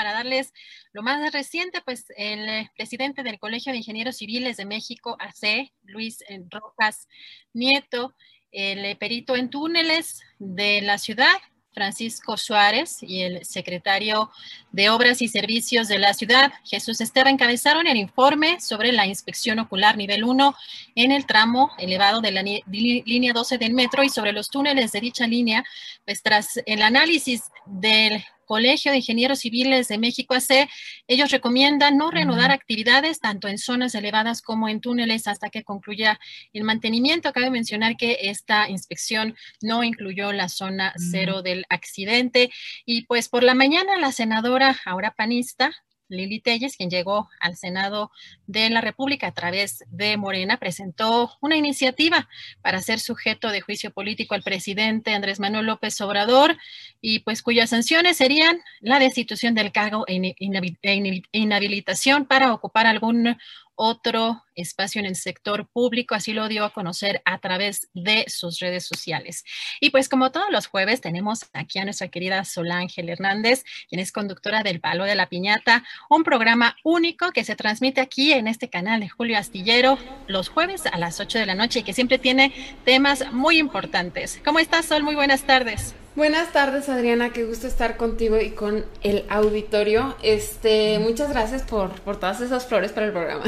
para 0.02 0.14
darles 0.14 0.54
lo 0.94 1.04
más 1.04 1.32
reciente, 1.32 1.82
pues 1.82 2.06
el 2.18 2.70
presidente 2.76 3.24
del 3.24 3.40
Colegio 3.40 3.72
de 3.72 3.78
Ingenieros 3.78 4.18
Civiles 4.18 4.58
de 4.58 4.66
México, 4.66 5.16
AC, 5.20 5.72
Luis 5.84 6.22
eh, 6.28 6.42
Rojas 6.50 7.08
Nieto, 7.54 8.14
el 8.52 8.84
eh, 8.84 8.96
perito 8.98 9.36
en 9.36 9.50
túneles 9.50 10.22
de 10.38 10.82
la 10.82 10.98
ciudad, 10.98 11.32
Francisco 11.74 12.36
Suárez, 12.36 12.98
y 13.02 13.22
el 13.22 13.46
secretario 13.46 14.30
de 14.74 14.90
Obras 14.90 15.22
y 15.22 15.30
Servicios 15.30 15.88
de 15.88 16.00
la 16.00 16.14
ciudad, 16.14 16.52
Jesús 16.66 17.00
Esteban, 17.00 17.36
encabezaron 17.36 17.88
el 17.88 17.96
informe 17.96 18.60
sobre 18.60 18.92
la 18.92 19.08
inspección 19.08 19.60
ocular 19.60 19.96
nivel 19.96 20.26
1 20.26 20.54
en 20.96 21.14
el 21.14 21.26
tramo 21.26 21.72
elevado 21.78 22.20
de 22.20 22.32
la 22.32 22.44
línea 22.44 23.32
12 23.32 23.58
del 23.58 23.74
metro 23.74 24.04
y 24.04 24.10
sobre 24.10 24.34
los 24.34 24.50
túneles 24.50 24.92
de 24.92 25.00
dicha 25.00 25.26
línea, 25.28 25.64
pues 26.04 26.22
tras 26.22 26.60
el 26.66 26.82
análisis 26.82 27.44
del 27.66 28.22
Colegio 28.52 28.92
de 28.92 28.98
Ingenieros 28.98 29.40
Civiles 29.40 29.88
de 29.88 29.98
México 29.98 30.34
AC, 30.34 30.68
ellos 31.08 31.32
recomiendan 31.32 31.96
no 31.96 32.12
reanudar 32.12 32.52
actividades 32.52 33.22
tanto 33.22 33.48
en 33.48 33.58
zonas 33.58 33.96
elevadas 33.96 34.42
como 34.42 34.68
en 34.68 34.82
túneles 34.82 35.26
hasta 35.28 35.50
que 35.50 35.64
concluya 35.64 36.20
el 36.52 36.66
mantenimiento. 36.66 37.32
Cabe 37.32 37.50
mencionar 37.50 37.96
que 37.96 38.18
esta 38.24 38.68
inspección 38.68 39.38
no 39.62 39.86
incluyó 39.86 40.34
la 40.34 40.50
zona 40.50 40.94
cero 40.98 41.42
del 41.42 41.66
accidente. 41.70 42.52
Y 42.86 43.04
pues 43.04 43.30
por 43.30 43.44
la 43.44 43.54
mañana 43.54 43.96
la 43.96 44.12
senadora, 44.12 44.78
ahora 44.84 45.12
panista, 45.16 45.72
Lili 46.12 46.40
Telles, 46.40 46.78
quien 46.78 46.90
llegó 46.90 47.30
al 47.40 47.56
Senado 47.58 48.12
de 48.48 48.70
la 48.70 48.82
República 48.82 49.28
a 49.28 49.34
través 49.34 49.84
de 49.90 50.18
Morena, 50.18 50.58
presentó 50.58 51.38
una 51.42 51.56
iniciativa 51.56 52.28
para 52.62 52.82
ser 52.82 53.00
sujeto 53.00 53.50
de 53.50 53.62
juicio 53.62 53.92
político 53.92 54.36
al 54.36 54.44
presidente 54.44 55.14
Andrés 55.14 55.40
Manuel 55.40 55.66
López 55.66 56.00
Obrador 56.02 56.58
y 57.00 57.20
pues 57.20 57.42
cuyas 57.42 57.70
sanciones 57.70 58.18
serían 58.18 58.62
la 58.80 59.00
destitución 59.00 59.56
del 59.56 59.72
cargo 59.72 60.06
e, 60.08 60.36
e 60.38 61.22
inhabilitación 61.32 62.26
para 62.26 62.54
ocupar 62.54 62.88
algún 62.88 63.38
otro 63.84 64.44
espacio 64.54 65.00
en 65.00 65.08
el 65.08 65.16
sector 65.16 65.68
público, 65.68 66.14
así 66.14 66.34
lo 66.34 66.48
dio 66.48 66.66
a 66.66 66.70
conocer 66.70 67.24
a 67.26 67.40
través 67.40 67.90
de 67.96 68.26
sus 68.28 68.60
redes 68.60 68.86
sociales. 68.86 69.44
Y 69.80 69.90
pues 69.90 70.08
como 70.08 70.32
todos 70.32 70.52
los 70.52 70.68
jueves 70.68 71.02
tenemos 71.02 71.48
aquí 71.54 71.80
a 71.80 71.86
nuestra 71.86 72.10
querida 72.10 72.46
Solángel 72.46 73.10
Hernández, 73.10 73.64
quien 73.90 74.00
es 74.00 74.12
conductora 74.12 74.62
del 74.62 74.82
Palo 74.82 75.06
de 75.06 75.16
la 75.16 75.30
Piñata, 75.30 75.84
un 76.12 76.24
programa 76.24 76.76
único 76.84 77.32
que 77.32 77.44
se 77.44 77.56
transmite 77.56 78.02
aquí 78.02 78.34
en 78.34 78.48
este 78.48 78.70
canal 78.70 79.00
de 79.00 79.10
Julio 79.10 79.40
Astillero 79.40 79.98
los 80.28 80.50
jueves 80.50 80.86
a 80.86 81.00
las 81.00 81.20
8 81.20 81.40
de 81.40 81.48
la 81.48 81.56
noche 81.56 81.80
y 81.80 81.84
que 81.84 81.94
siempre 81.94 82.20
tiene 82.20 82.54
temas 82.86 83.34
muy 83.34 83.58
importantes. 83.58 84.40
¿Cómo 84.46 84.60
estás, 84.60 84.86
Sol? 84.86 85.02
Muy 85.02 85.16
buenas 85.16 85.42
tardes. 85.48 85.96
Buenas 86.14 86.52
tardes, 86.52 86.90
Adriana. 86.90 87.32
Qué 87.32 87.46
gusto 87.46 87.68
estar 87.68 87.96
contigo 87.96 88.38
y 88.38 88.50
con 88.50 88.86
el 89.02 89.24
auditorio. 89.30 90.18
Este, 90.22 91.00
muchas 91.00 91.30
gracias 91.30 91.62
por, 91.62 91.92
por 92.02 92.20
todas 92.20 92.42
esas 92.42 92.66
flores 92.66 92.92
para 92.92 93.06
el 93.06 93.14
programa. 93.14 93.46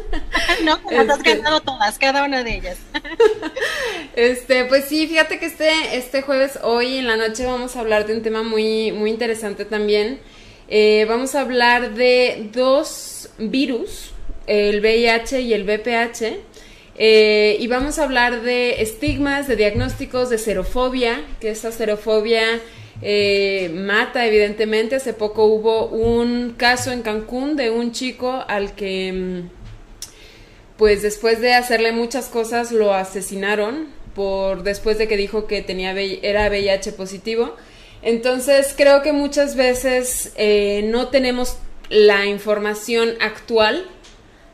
no, 0.64 0.80
las 0.90 1.08
has 1.08 1.18
este 1.18 1.36
ganado 1.36 1.60
todas, 1.60 2.00
cada 2.00 2.24
una 2.24 2.42
de 2.42 2.56
ellas. 2.56 2.78
este, 4.16 4.64
pues 4.64 4.86
sí, 4.86 5.06
fíjate 5.06 5.38
que 5.38 5.46
este, 5.46 5.96
este 5.96 6.22
jueves, 6.22 6.58
hoy 6.64 6.96
en 6.96 7.06
la 7.06 7.16
noche, 7.16 7.46
vamos 7.46 7.76
a 7.76 7.80
hablar 7.80 8.04
de 8.04 8.16
un 8.16 8.22
tema 8.22 8.42
muy, 8.42 8.90
muy 8.90 9.08
interesante 9.08 9.64
también. 9.64 10.18
Eh, 10.66 11.06
vamos 11.08 11.36
a 11.36 11.42
hablar 11.42 11.94
de 11.94 12.48
dos 12.52 13.30
virus, 13.38 14.10
el 14.48 14.80
VIH 14.80 15.40
y 15.40 15.54
el 15.54 15.62
VPH 15.62 16.51
eh, 16.96 17.56
y 17.58 17.66
vamos 17.68 17.98
a 17.98 18.04
hablar 18.04 18.42
de 18.42 18.82
estigmas, 18.82 19.48
de 19.48 19.56
diagnósticos, 19.56 20.28
de 20.28 20.38
serofobia, 20.38 21.24
que 21.40 21.50
esta 21.50 21.72
serofobia 21.72 22.60
eh, 23.00 23.70
mata 23.74 24.26
evidentemente. 24.26 24.96
Hace 24.96 25.14
poco 25.14 25.46
hubo 25.46 25.86
un 25.86 26.54
caso 26.56 26.92
en 26.92 27.02
Cancún 27.02 27.56
de 27.56 27.70
un 27.70 27.92
chico 27.92 28.44
al 28.46 28.74
que, 28.74 29.12
mm, 29.12 29.50
pues 30.76 31.02
después 31.02 31.40
de 31.40 31.54
hacerle 31.54 31.92
muchas 31.92 32.28
cosas, 32.28 32.72
lo 32.72 32.92
asesinaron 32.92 33.88
por 34.14 34.62
después 34.62 34.98
de 34.98 35.08
que 35.08 35.16
dijo 35.16 35.46
que 35.46 35.62
tenía 35.62 35.92
era 35.92 36.48
VIH 36.48 36.92
positivo. 36.92 37.56
Entonces 38.02 38.74
creo 38.76 39.00
que 39.02 39.12
muchas 39.12 39.56
veces 39.56 40.32
eh, 40.36 40.82
no 40.84 41.08
tenemos 41.08 41.56
la 41.88 42.26
información 42.26 43.14
actual 43.20 43.86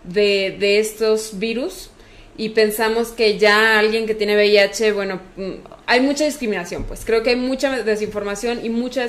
de, 0.04 0.56
de 0.58 0.78
estos 0.78 1.38
virus 1.38 1.90
y 2.38 2.50
pensamos 2.50 3.08
que 3.08 3.36
ya 3.36 3.80
alguien 3.80 4.06
que 4.06 4.14
tiene 4.14 4.36
VIH, 4.36 4.92
bueno, 4.92 5.20
mm, 5.36 5.54
hay 5.86 6.00
mucha 6.00 6.24
discriminación, 6.24 6.84
pues. 6.84 7.04
Creo 7.04 7.24
que 7.24 7.30
hay 7.30 7.36
mucha 7.36 7.82
desinformación 7.82 8.64
y 8.64 8.70
mucha 8.70 9.04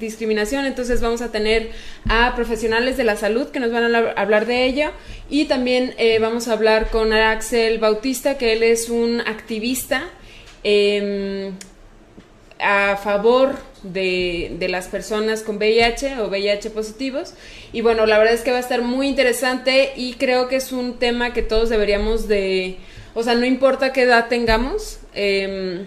discriminación, 0.00 0.66
entonces 0.66 1.00
vamos 1.00 1.22
a 1.22 1.30
tener 1.30 1.70
a 2.08 2.34
profesionales 2.34 2.96
de 2.96 3.04
la 3.04 3.16
salud 3.16 3.46
que 3.48 3.60
nos 3.60 3.70
van 3.70 3.94
a 3.94 4.10
hablar 4.16 4.46
de 4.46 4.64
ello. 4.66 4.90
Y 5.30 5.44
también 5.44 5.94
eh, 5.96 6.18
vamos 6.18 6.48
a 6.48 6.54
hablar 6.54 6.90
con 6.90 7.12
Axel 7.12 7.78
Bautista, 7.78 8.36
que 8.36 8.52
él 8.52 8.64
es 8.64 8.88
un 8.88 9.20
activista 9.20 10.10
em, 10.64 11.52
a 12.62 12.96
favor 12.96 13.58
de, 13.82 14.56
de, 14.58 14.68
las 14.68 14.86
personas 14.88 15.42
con 15.42 15.56
VIH 15.56 16.20
o 16.20 16.28
VIH 16.28 16.70
positivos. 16.70 17.34
Y 17.72 17.80
bueno, 17.80 18.06
la 18.06 18.18
verdad 18.18 18.34
es 18.34 18.42
que 18.42 18.52
va 18.52 18.58
a 18.58 18.60
estar 18.60 18.82
muy 18.82 19.08
interesante 19.08 19.92
y 19.96 20.14
creo 20.14 20.48
que 20.48 20.56
es 20.56 20.72
un 20.72 20.98
tema 20.98 21.32
que 21.32 21.42
todos 21.42 21.68
deberíamos 21.68 22.28
de, 22.28 22.78
o 23.14 23.22
sea, 23.22 23.34
no 23.34 23.44
importa 23.44 23.92
qué 23.92 24.02
edad 24.02 24.28
tengamos, 24.28 25.00
em, 25.14 25.86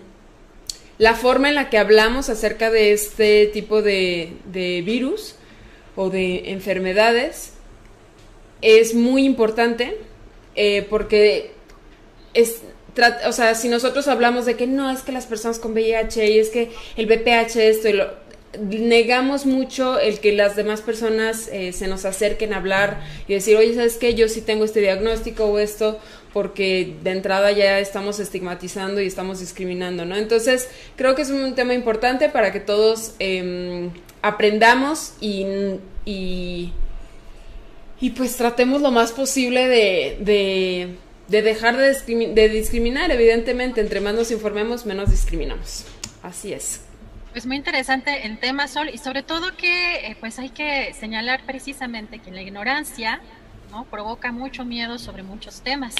la 0.97 1.14
forma 1.14 1.49
en 1.49 1.56
la 1.56 1.69
que 1.69 1.77
hablamos 1.77 2.30
acerca 2.30 2.69
de 2.72 2.93
este 2.93 3.47
tipo 3.47 3.81
de, 3.81 4.34
de 4.45 4.81
virus 4.81 5.35
o 5.95 6.10
de 6.10 6.52
enfermedades 6.52 7.53
es 8.61 8.93
muy 8.95 9.26
importante 9.26 9.97
eh, 10.56 10.85
porque 10.89 11.52
es 12.34 12.61
o 13.28 13.32
sea, 13.32 13.56
si 13.56 13.70
nosotros 13.70 14.08
hablamos 14.08 14.46
de 14.46 14.56
que 14.56 14.68
no, 14.68 14.90
es 14.90 15.02
que 15.02 15.12
las 15.12 15.26
personas 15.26 15.60
con 15.60 15.74
VIH 15.74 16.30
y 16.32 16.40
es 16.40 16.50
que 16.50 16.72
el 16.96 17.08
VPH 17.08 17.56
esto 17.58 17.90
y 17.90 17.94
lo, 17.94 18.26
negamos 18.60 19.46
mucho 19.46 20.00
el 20.00 20.20
que 20.20 20.32
las 20.32 20.56
demás 20.56 20.82
personas 20.82 21.50
eh, 21.52 21.74
se 21.74 21.88
nos 21.88 22.06
acerquen 22.06 22.54
a 22.54 22.58
hablar 22.58 23.02
y 23.28 23.34
decir, 23.34 23.58
oye, 23.58 23.76
¿sabes 23.76 23.98
qué? 23.98 24.14
Yo 24.16 24.30
sí 24.30 24.42
tengo 24.42 24.66
este 24.66 24.82
diagnóstico 24.82 25.46
o 25.46 25.60
esto, 25.60 26.00
porque 26.34 26.96
de 27.04 27.12
entrada 27.12 27.52
ya 27.52 27.80
estamos 27.80 28.20
estigmatizando 28.20 29.02
y 29.02 29.08
estamos 29.08 29.40
discriminando, 29.40 30.06
¿no? 30.06 30.16
Entonces, 30.16 30.70
creo 30.96 31.16
que 31.16 31.24
es 31.24 31.30
un 31.30 31.56
tema 31.56 31.74
importante 31.74 32.30
para 32.30 32.52
que 32.52 32.60
todos 32.60 33.14
em, 33.20 33.92
aprendamos 34.22 35.14
y, 35.22 35.46
y, 36.06 36.72
pues 38.16 38.38
tratemos 38.38 38.82
lo 38.82 38.92
más 38.92 39.12
posible 39.12 39.68
de 39.68 40.96
dejar 41.27 41.77
de, 41.77 41.93
de, 42.34 42.49
discriminar, 42.49 43.11
evidentemente, 43.11 43.81
entre 43.81 43.99
más 43.99 44.14
nos 44.14 44.31
informemos, 44.31 44.85
menos 44.85 45.11
discriminamos. 45.11 45.85
Así 46.22 46.53
es. 46.53 46.81
Pues 47.31 47.45
muy 47.45 47.57
interesante 47.57 48.26
el 48.26 48.39
tema, 48.39 48.68
Sol, 48.68 48.89
y 48.93 48.97
sobre 48.97 49.22
todo 49.22 49.56
que 49.57 50.07
eh, 50.07 50.18
pues 50.19 50.39
hay 50.39 50.49
que 50.49 50.93
señalar 50.93 51.41
precisamente 51.45 52.19
que 52.19 52.31
la 52.31 52.41
ignorancia 52.41 53.19
¿no? 53.72 53.84
provoca 53.85 54.31
mucho 54.31 54.64
miedo 54.64 54.97
sobre 54.97 55.23
muchos 55.23 55.61
temas. 55.61 55.95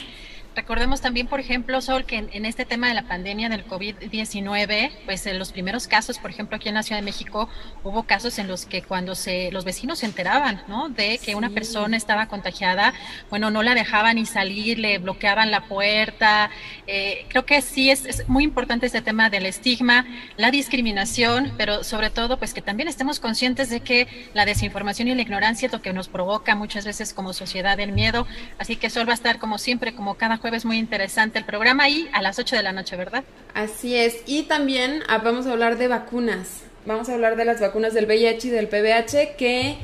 Recordemos 0.56 1.02
también, 1.02 1.27
por 1.27 1.41
ejemplo, 1.41 1.82
Sol, 1.82 2.06
que 2.06 2.30
en, 2.32 2.45
este 2.45 2.64
tema 2.64 2.88
de 2.88 2.94
la 2.94 3.03
pandemia 3.03 3.49
del 3.49 3.68
COVID-19, 3.68 4.91
pues 5.03 5.26
en 5.26 5.38
los 5.38 5.52
primeros 5.52 5.86
casos, 5.88 6.18
por 6.18 6.32
ejemplo, 6.32 6.56
aquí 6.56 6.69
en 6.69 6.76
la 6.76 6.84
Ciudad 6.84 7.02
de 7.02 7.06
México, 7.06 7.49
hubo 7.84 8.03
casos 8.03 8.40
en 8.40 8.48
los 8.48 8.65
que 8.65 8.82
cuando 8.82 9.15
se, 9.15 9.52
los 9.52 9.65
vecinos 9.65 9.99
se 9.99 10.06
enteraban, 10.06 10.64
¿no? 10.69 10.88
De 10.88 11.18
que 11.18 11.36
una 11.36 11.49
persona 11.49 11.98
estaba 11.98 12.27
contagiada, 12.27 12.94
bueno, 13.30 13.52
no 13.52 13.64
la 13.64 13.76
dejaban 13.76 14.15
ni 14.15 14.26
salir, 14.26 14.80
le 14.80 14.98
bloqueaban 14.98 15.52
la 15.52 15.65
puerta. 15.65 16.49
Eh, 16.88 17.26
creo 17.27 17.45
que 17.45 17.61
sí 17.61 17.90
es, 17.90 18.06
es, 18.06 18.30
muy 18.30 18.45
importante 18.45 18.86
este 18.86 19.02
tema 19.02 19.30
del 19.30 19.45
estigma, 19.45 20.06
la 20.38 20.52
discriminación, 20.52 21.52
pero 21.57 21.84
sobre 21.84 22.10
todo, 22.10 22.38
pues 22.38 22.53
que 22.53 22.61
también 22.61 22.88
estemos 22.88 23.19
conscientes 23.19 23.69
de 23.69 23.82
que 23.82 24.07
la 24.34 24.45
desinformación 24.45 25.10
y 25.10 25.15
la 25.15 25.22
ignorancia 25.22 25.65
es 25.65 25.73
lo 25.73 25.82
que 25.82 25.91
nos 25.91 26.07
provoca 26.07 26.56
muchas 26.56 26.86
veces 26.86 27.14
como 27.14 27.34
sociedad 27.34 27.77
el 27.82 27.91
miedo. 27.91 28.26
Así 28.57 28.77
que 28.77 28.90
Sol 28.90 29.06
va 29.06 29.11
a 29.11 29.15
estar 29.15 29.38
como 29.38 29.57
siempre, 29.57 29.94
como 29.94 30.15
cada 30.15 30.38
jueves 30.46 30.64
muy 30.64 30.78
interesante 30.78 31.40
el 31.40 31.46
programa 31.46 31.90
y 31.90 32.08
a 32.14 32.22
las 32.22 32.38
8 32.38 32.56
de 32.56 32.62
la 32.62 32.72
noche, 32.72 32.96
¿verdad? 32.96 33.24
Así 33.56 33.96
es. 33.96 34.18
Y 34.28 34.44
también 34.44 35.02
ah, 35.08 35.18
vamos 35.18 35.48
a 35.48 35.52
hablar 35.54 35.80
de 35.80 35.88
vacunas. 35.88 36.62
Vamos 36.86 37.10
a 37.10 37.16
hablar 37.16 37.36
de 37.36 37.46
las 37.46 37.60
vacunas 37.60 37.96
del 37.96 38.06
VIH 38.06 38.50
y 38.50 38.52
del 38.52 38.68
PVH 38.68 39.36
que... 39.40 39.76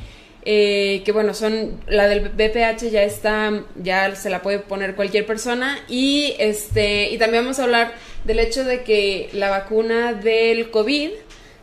Eh, 0.44 1.02
que 1.04 1.10
bueno, 1.10 1.34
son 1.34 1.80
la 1.88 2.06
del 2.06 2.28
VPH 2.28 2.90
ya 2.90 3.02
está, 3.02 3.64
ya 3.76 4.14
se 4.14 4.30
la 4.30 4.40
puede 4.42 4.60
poner 4.60 4.94
cualquier 4.96 5.24
persona 5.24 5.78
y 5.88 6.34
este 6.38 7.10
y 7.10 7.18
también 7.18 7.44
vamos 7.44 7.60
a 7.60 7.62
hablar 7.62 7.92
del 8.24 8.40
hecho 8.40 8.64
de 8.64 8.82
que 8.82 9.30
la 9.34 9.50
vacuna 9.50 10.12
del 10.12 10.70
COVID 10.72 11.10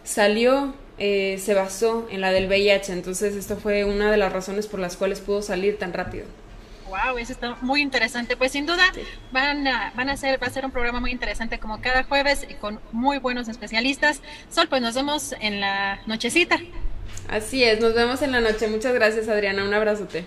salió, 0.05 0.73
eh, 0.97 1.41
se 1.43 1.53
basó 1.55 2.07
en 2.09 2.21
la 2.21 2.31
del 2.31 2.47
VIH, 2.47 2.93
entonces 2.93 3.35
esto 3.35 3.57
fue 3.57 3.83
una 3.83 4.11
de 4.11 4.17
las 4.17 4.31
razones 4.31 4.67
por 4.67 4.79
las 4.79 4.95
cuales 4.95 5.19
pudo 5.19 5.41
salir 5.41 5.77
tan 5.77 5.91
rápido. 5.91 6.25
Wow, 6.89 7.19
eso 7.19 7.31
está 7.31 7.55
muy 7.61 7.81
interesante. 7.81 8.35
Pues 8.35 8.51
sin 8.51 8.65
duda 8.65 8.83
van 9.31 9.67
a, 9.67 9.93
van 9.95 10.09
a 10.09 10.17
ser, 10.17 10.41
va 10.41 10.47
a 10.47 10.49
ser 10.49 10.65
un 10.65 10.71
programa 10.71 10.99
muy 10.99 11.11
interesante 11.11 11.59
como 11.59 11.81
cada 11.81 12.03
jueves 12.03 12.45
y 12.49 12.55
con 12.55 12.79
muy 12.91 13.19
buenos 13.19 13.47
especialistas. 13.47 14.21
Sol, 14.49 14.67
pues 14.67 14.81
nos 14.81 14.95
vemos 14.95 15.35
en 15.39 15.61
la 15.61 15.99
nochecita. 16.07 16.59
Así 17.29 17.63
es, 17.63 17.79
nos 17.79 17.93
vemos 17.93 18.21
en 18.23 18.31
la 18.31 18.41
noche. 18.41 18.67
Muchas 18.67 18.93
gracias 18.93 19.27
Adriana, 19.27 19.63
un 19.63 19.73
abrazote. 19.73 20.25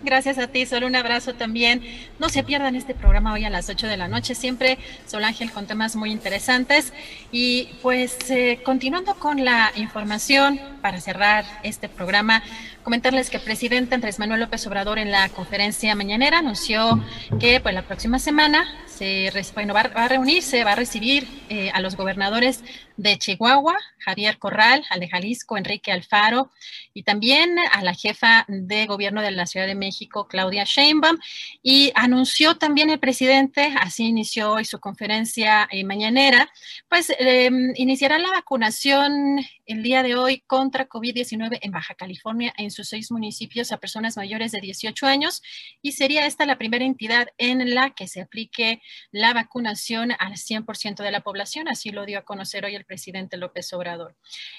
Gracias 0.00 0.38
a 0.38 0.46
ti, 0.46 0.64
solo 0.64 0.86
un 0.86 0.94
abrazo 0.94 1.34
también. 1.34 1.82
No 2.20 2.28
se 2.28 2.44
pierdan 2.44 2.76
este 2.76 2.94
programa 2.94 3.32
hoy 3.32 3.44
a 3.44 3.50
las 3.50 3.68
8 3.68 3.88
de 3.88 3.96
la 3.96 4.06
noche, 4.06 4.36
siempre 4.36 4.78
Sol 5.06 5.24
Ángel 5.24 5.50
con 5.50 5.66
temas 5.66 5.96
muy 5.96 6.12
interesantes. 6.12 6.92
Y 7.32 7.70
pues 7.82 8.16
eh, 8.30 8.60
continuando 8.64 9.16
con 9.16 9.44
la 9.44 9.72
información 9.74 10.60
para 10.82 11.00
cerrar 11.00 11.44
este 11.64 11.88
programa, 11.88 12.44
comentarles 12.88 13.28
que 13.28 13.36
el 13.36 13.42
presidente 13.42 13.94
Andrés 13.94 14.18
Manuel 14.18 14.40
López 14.40 14.66
Obrador 14.66 14.98
en 14.98 15.10
la 15.10 15.28
conferencia 15.28 15.94
mañanera 15.94 16.38
anunció 16.38 17.04
que 17.38 17.60
pues 17.60 17.74
la 17.74 17.82
próxima 17.82 18.18
semana 18.18 18.66
se 18.86 19.30
bueno, 19.54 19.74
va, 19.74 19.82
a 19.82 20.08
reunirse, 20.08 20.64
va 20.64 20.72
a 20.72 20.74
recibir 20.74 21.28
eh, 21.50 21.70
a 21.72 21.80
los 21.80 21.96
gobernadores 21.96 22.64
de 22.96 23.16
Chihuahua, 23.16 23.76
Javier 24.00 24.38
Corral, 24.38 24.84
al 24.90 24.98
de 24.98 25.08
Jalisco, 25.08 25.56
Enrique 25.56 25.92
Alfaro, 25.92 26.50
y 26.92 27.04
también 27.04 27.56
a 27.72 27.82
la 27.82 27.94
jefa 27.94 28.44
de 28.48 28.86
gobierno 28.86 29.22
de 29.22 29.30
la 29.30 29.46
Ciudad 29.46 29.66
de 29.66 29.76
México, 29.76 30.26
Claudia 30.26 30.64
Sheinbaum, 30.64 31.16
y 31.62 31.92
anunció 31.94 32.56
también 32.56 32.90
el 32.90 32.98
presidente, 32.98 33.72
así 33.80 34.06
inició 34.06 34.54
hoy 34.54 34.64
su 34.64 34.80
conferencia 34.80 35.68
eh, 35.70 35.84
mañanera, 35.84 36.50
pues 36.88 37.12
em, 37.20 37.72
iniciará 37.76 38.18
la 38.18 38.30
vacunación 38.30 39.38
el 39.66 39.82
día 39.84 40.02
de 40.02 40.16
hoy 40.16 40.42
contra 40.46 40.88
COVID-19 40.88 41.58
en 41.62 41.70
Baja 41.70 41.94
California, 41.94 42.52
en 42.56 42.72
sus 42.78 42.88
seis 42.88 43.10
municipios 43.10 43.72
a 43.72 43.78
personas 43.78 44.16
mayores 44.16 44.52
de 44.52 44.60
18 44.60 45.06
años, 45.06 45.42
y 45.82 45.92
sería 45.92 46.26
esta 46.26 46.46
la 46.46 46.58
primera 46.58 46.84
entidad 46.84 47.26
en 47.36 47.74
la 47.74 47.90
que 47.90 48.06
se 48.06 48.20
aplique 48.20 48.80
la 49.10 49.34
vacunación 49.34 50.12
al 50.12 50.34
100% 50.34 51.02
de 51.02 51.10
la 51.10 51.22
población, 51.22 51.66
así 51.66 51.90
lo 51.90 52.06
dio 52.06 52.20
a 52.20 52.24
conocer 52.24 52.64
hoy 52.64 52.76
el 52.76 52.84
presidente 52.84 53.36
López 53.36 53.72
Obrador. 53.72 54.14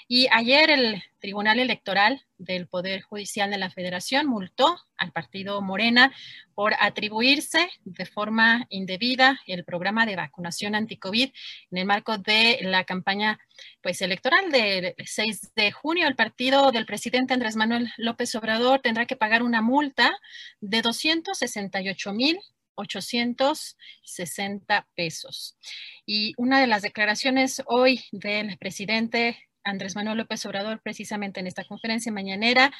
Y 0.09 0.27
ayer 0.31 0.69
el 0.69 1.01
Tribunal 1.19 1.59
Electoral 1.59 2.25
del 2.37 2.67
Poder 2.67 3.01
Judicial 3.01 3.49
de 3.51 3.57
la 3.57 3.69
Federación 3.69 4.27
multó 4.27 4.77
al 4.97 5.13
partido 5.13 5.61
Morena 5.61 6.13
por 6.55 6.73
atribuirse 6.79 7.69
de 7.85 8.05
forma 8.05 8.65
indebida 8.69 9.39
el 9.47 9.63
programa 9.63 10.05
de 10.05 10.17
vacunación 10.17 10.75
anti-COVID 10.75 11.31
en 11.71 11.77
el 11.77 11.85
marco 11.85 12.17
de 12.17 12.59
la 12.63 12.83
campaña 12.83 13.39
pues, 13.81 14.01
electoral 14.01 14.51
del 14.51 14.95
6 15.03 15.53
de 15.55 15.71
junio. 15.71 16.07
El 16.07 16.15
partido 16.15 16.71
del 16.71 16.85
presidente 16.85 17.33
Andrés 17.33 17.55
Manuel 17.55 17.91
López 17.97 18.33
Obrador 18.35 18.81
tendrá 18.81 19.05
que 19.05 19.15
pagar 19.15 19.43
una 19.43 19.61
multa 19.61 20.11
de 20.61 20.81
268 20.81 22.13
mil 22.13 22.39
860 22.75 24.87
pesos. 24.95 25.57
Y 26.05 26.33
una 26.37 26.61
de 26.61 26.67
las 26.67 26.81
declaraciones 26.81 27.61
hoy 27.65 28.05
del 28.11 28.57
presidente 28.57 29.49
Andrés 29.63 29.95
Manuel 29.95 30.17
López 30.17 30.45
Obrador, 30.45 30.81
precisamente 30.81 31.39
en 31.39 31.47
esta 31.47 31.63
conferencia 31.63 32.11
mañanera, 32.11 32.71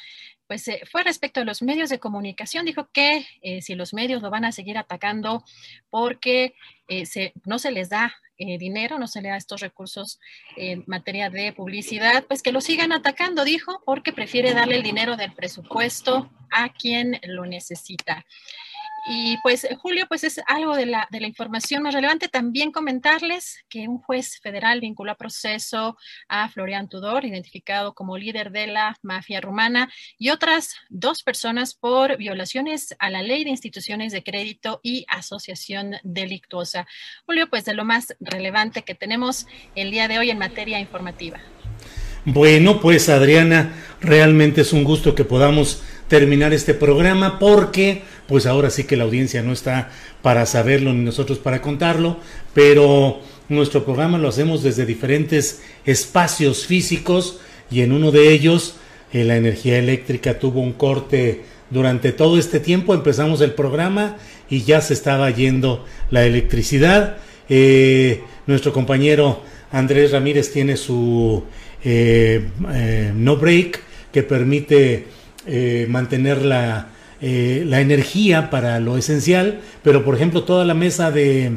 pues 0.46 0.66
eh, 0.68 0.80
fue 0.90 1.04
respecto 1.04 1.40
a 1.40 1.44
los 1.44 1.62
medios 1.62 1.90
de 1.90 2.00
comunicación. 2.00 2.64
Dijo 2.64 2.88
que 2.92 3.26
eh, 3.42 3.62
si 3.62 3.74
los 3.74 3.94
medios 3.94 4.22
lo 4.22 4.30
van 4.30 4.44
a 4.44 4.52
seguir 4.52 4.78
atacando 4.78 5.44
porque 5.90 6.54
eh, 6.88 7.32
no 7.44 7.58
se 7.58 7.70
les 7.70 7.88
da 7.88 8.14
dinero, 8.58 8.98
no 8.98 9.06
se 9.06 9.22
le 9.22 9.28
da 9.28 9.36
estos 9.36 9.60
recursos 9.60 10.18
en 10.56 10.84
materia 10.86 11.30
de 11.30 11.52
publicidad, 11.52 12.24
pues 12.26 12.42
que 12.42 12.52
lo 12.52 12.60
sigan 12.60 12.92
atacando, 12.92 13.44
dijo, 13.44 13.82
porque 13.84 14.12
prefiere 14.12 14.54
darle 14.54 14.76
el 14.76 14.82
dinero 14.82 15.16
del 15.16 15.32
presupuesto 15.32 16.30
a 16.50 16.72
quien 16.72 17.20
lo 17.24 17.46
necesita. 17.46 18.24
Y 19.08 19.38
pues, 19.42 19.66
Julio, 19.78 20.06
pues 20.08 20.24
es 20.24 20.40
algo 20.46 20.76
de 20.76 20.86
la, 20.86 21.08
de 21.10 21.20
la 21.20 21.26
información 21.26 21.82
más 21.82 21.94
relevante. 21.94 22.28
También 22.28 22.70
comentarles 22.70 23.58
que 23.68 23.88
un 23.88 23.98
juez 23.98 24.38
federal 24.40 24.80
vinculó 24.80 25.12
a 25.12 25.16
proceso 25.16 25.96
a 26.28 26.48
Florian 26.48 26.88
Tudor, 26.88 27.24
identificado 27.24 27.94
como 27.94 28.18
líder 28.18 28.50
de 28.50 28.66
la 28.66 28.96
mafia 29.02 29.40
rumana, 29.40 29.90
y 30.18 30.30
otras 30.30 30.74
dos 30.88 31.22
personas 31.22 31.74
por 31.74 32.16
violaciones 32.16 32.94
a 32.98 33.10
la 33.10 33.22
ley 33.22 33.44
de 33.44 33.50
instituciones 33.50 34.12
de 34.12 34.22
crédito 34.22 34.80
y 34.82 35.06
asociación 35.08 35.96
delictuosa. 36.02 36.86
Julio, 37.26 37.48
pues 37.48 37.64
de 37.64 37.74
lo 37.74 37.84
más 37.84 38.14
relevante 38.20 38.82
que 38.82 38.94
tenemos 38.94 39.46
el 39.74 39.90
día 39.90 40.08
de 40.08 40.18
hoy 40.18 40.30
en 40.30 40.38
materia 40.38 40.78
informativa. 40.78 41.40
Bueno, 42.24 42.80
pues 42.80 43.08
Adriana, 43.08 43.72
realmente 44.00 44.60
es 44.60 44.72
un 44.74 44.84
gusto 44.84 45.14
que 45.14 45.24
podamos 45.24 45.82
terminar 46.08 46.52
este 46.52 46.74
programa 46.74 47.38
porque 47.38 48.02
pues 48.30 48.46
ahora 48.46 48.70
sí 48.70 48.84
que 48.84 48.96
la 48.96 49.02
audiencia 49.02 49.42
no 49.42 49.52
está 49.52 49.90
para 50.22 50.46
saberlo 50.46 50.92
ni 50.92 51.04
nosotros 51.04 51.40
para 51.40 51.60
contarlo, 51.60 52.16
pero 52.54 53.18
nuestro 53.48 53.84
programa 53.84 54.18
lo 54.18 54.28
hacemos 54.28 54.62
desde 54.62 54.86
diferentes 54.86 55.62
espacios 55.84 56.64
físicos 56.64 57.40
y 57.72 57.80
en 57.80 57.90
uno 57.90 58.12
de 58.12 58.30
ellos 58.30 58.76
eh, 59.12 59.24
la 59.24 59.36
energía 59.36 59.78
eléctrica 59.78 60.38
tuvo 60.38 60.60
un 60.60 60.74
corte 60.74 61.42
durante 61.70 62.12
todo 62.12 62.38
este 62.38 62.60
tiempo, 62.60 62.94
empezamos 62.94 63.40
el 63.40 63.52
programa 63.52 64.16
y 64.48 64.62
ya 64.62 64.80
se 64.80 64.94
estaba 64.94 65.28
yendo 65.30 65.84
la 66.12 66.24
electricidad. 66.24 67.16
Eh, 67.48 68.22
nuestro 68.46 68.72
compañero 68.72 69.42
Andrés 69.72 70.12
Ramírez 70.12 70.52
tiene 70.52 70.76
su 70.76 71.42
eh, 71.82 72.48
no 73.12 73.36
break 73.38 73.80
que 74.12 74.22
permite 74.22 75.06
mantener 75.88 76.42
la, 76.42 76.90
eh, 77.20 77.64
la, 77.66 77.80
energía 77.80 78.50
para 78.50 78.80
lo 78.80 78.96
esencial, 78.96 79.60
pero 79.82 80.04
por 80.04 80.14
ejemplo 80.14 80.44
toda 80.44 80.64
la 80.64 80.74
mesa 80.74 81.10
de, 81.10 81.52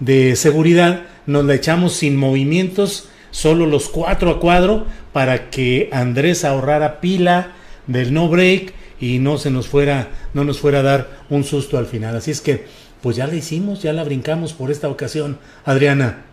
de 0.00 0.36
seguridad 0.36 1.02
nos 1.26 1.44
la 1.44 1.54
echamos 1.54 1.92
sin 1.92 2.16
movimientos, 2.16 3.08
solo 3.30 3.66
los 3.66 3.88
cuatro 3.88 4.30
a 4.30 4.40
cuadro, 4.40 4.86
para 5.12 5.50
que 5.50 5.88
Andrés 5.92 6.44
ahorrara 6.44 7.00
pila 7.00 7.52
del 7.86 8.12
no 8.12 8.28
break 8.28 8.74
y 9.00 9.18
no 9.18 9.38
se 9.38 9.50
nos 9.50 9.68
fuera, 9.68 10.08
no 10.34 10.44
nos 10.44 10.60
fuera 10.60 10.80
a 10.80 10.82
dar 10.82 11.08
un 11.30 11.44
susto 11.44 11.78
al 11.78 11.86
final. 11.86 12.16
Así 12.16 12.30
es 12.30 12.40
que, 12.40 12.64
pues 13.00 13.16
ya 13.16 13.26
la 13.26 13.34
hicimos, 13.34 13.82
ya 13.82 13.92
la 13.92 14.04
brincamos 14.04 14.52
por 14.52 14.70
esta 14.70 14.88
ocasión, 14.88 15.38
Adriana. 15.64 16.24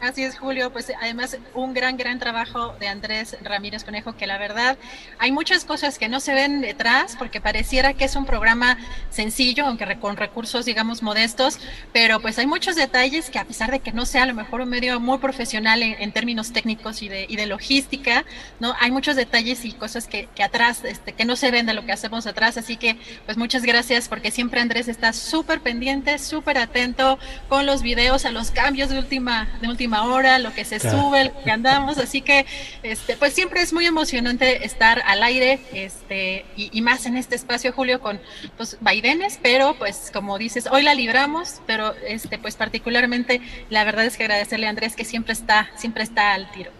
Así 0.00 0.22
es, 0.22 0.38
Julio. 0.38 0.72
Pues 0.72 0.90
además 0.98 1.36
un 1.54 1.74
gran, 1.74 1.98
gran 1.98 2.18
trabajo 2.18 2.74
de 2.80 2.88
Andrés 2.88 3.36
Ramírez 3.42 3.84
Conejo, 3.84 4.16
que 4.16 4.26
la 4.26 4.38
verdad 4.38 4.78
hay 5.18 5.30
muchas 5.30 5.66
cosas 5.66 5.98
que 5.98 6.08
no 6.08 6.20
se 6.20 6.32
ven 6.32 6.62
detrás, 6.62 7.16
porque 7.18 7.38
pareciera 7.42 7.92
que 7.92 8.06
es 8.06 8.16
un 8.16 8.24
programa 8.24 8.78
sencillo, 9.10 9.66
aunque 9.66 9.98
con 10.00 10.16
recursos, 10.16 10.64
digamos, 10.64 11.02
modestos, 11.02 11.58
pero 11.92 12.18
pues 12.20 12.38
hay 12.38 12.46
muchos 12.46 12.76
detalles 12.76 13.28
que 13.28 13.38
a 13.38 13.44
pesar 13.44 13.70
de 13.70 13.80
que 13.80 13.92
no 13.92 14.06
sea 14.06 14.22
a 14.22 14.26
lo 14.26 14.32
mejor 14.32 14.62
un 14.62 14.70
medio 14.70 14.98
muy 15.00 15.18
profesional 15.18 15.82
en, 15.82 16.12
términos 16.12 16.52
técnicos 16.52 17.02
y 17.02 17.08
de, 17.08 17.46
logística, 17.46 18.24
¿no? 18.58 18.74
Hay 18.80 18.90
muchos 18.90 19.16
detalles 19.16 19.64
y 19.64 19.72
cosas 19.72 20.06
que, 20.06 20.28
que 20.34 20.42
atrás, 20.42 20.82
este, 20.84 21.12
que 21.12 21.24
no 21.26 21.36
se 21.36 21.50
ven 21.50 21.66
de 21.66 21.74
lo 21.74 21.84
que 21.84 21.92
hacemos 21.92 22.26
atrás. 22.26 22.56
Así 22.56 22.76
que, 22.76 22.96
pues 23.26 23.36
muchas 23.36 23.62
gracias, 23.62 24.08
porque 24.08 24.30
siempre 24.30 24.60
Andrés 24.60 24.88
está 24.88 25.12
súper 25.12 25.60
pendiente, 25.60 26.18
súper 26.18 26.58
atento 26.58 27.18
con 27.48 27.66
los 27.66 27.82
videos, 27.82 28.24
a 28.24 28.30
los 28.30 28.50
cambios 28.50 28.88
de 28.88 28.98
última, 28.98 29.48
de 29.60 29.68
última 29.68 29.89
hora, 29.98 30.38
lo 30.38 30.52
que 30.52 30.64
se 30.64 30.80
sube, 30.80 31.24
lo 31.24 31.42
que 31.42 31.50
andamos, 31.50 31.98
así 31.98 32.20
que 32.22 32.46
este, 32.82 33.16
pues 33.16 33.32
siempre 33.32 33.62
es 33.62 33.72
muy 33.72 33.86
emocionante 33.86 34.64
estar 34.64 35.02
al 35.06 35.22
aire, 35.22 35.60
este, 35.72 36.44
y, 36.56 36.80
más 36.82 37.06
en 37.06 37.16
este 37.16 37.34
espacio, 37.36 37.72
Julio, 37.72 38.00
con 38.00 38.20
pues 38.56 38.78
vaivenes, 38.80 39.38
pero 39.42 39.74
pues 39.78 40.10
como 40.12 40.38
dices, 40.38 40.66
hoy 40.70 40.82
la 40.82 40.94
libramos, 40.94 41.60
pero 41.66 41.94
este, 42.06 42.38
pues 42.38 42.56
particularmente 42.56 43.40
la 43.68 43.84
verdad 43.84 44.06
es 44.06 44.16
que 44.16 44.24
agradecerle 44.24 44.66
a 44.66 44.70
Andrés 44.70 44.96
que 44.96 45.04
siempre 45.04 45.32
está, 45.32 45.70
siempre 45.76 46.02
está 46.02 46.32
al 46.32 46.50
tiro. 46.52 46.70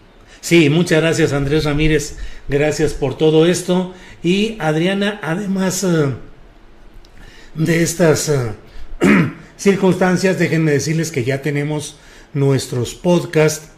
Sí, 0.41 0.69
muchas 0.69 1.01
gracias 1.01 1.33
Andrés 1.33 1.65
Ramírez, 1.65 2.17
gracias 2.47 2.93
por 2.93 3.17
todo 3.17 3.45
esto. 3.45 3.93
Y 4.23 4.57
Adriana, 4.59 5.19
además 5.21 5.83
eh, 5.83 6.15
de 7.53 7.83
estas 7.83 8.29
eh, 8.29 8.53
circunstancias, 9.57 10.39
déjenme 10.39 10.71
decirles 10.71 11.11
que 11.11 11.23
ya 11.23 11.41
tenemos 11.41 11.97
nuestros 12.33 12.95
podcasts 12.95 13.69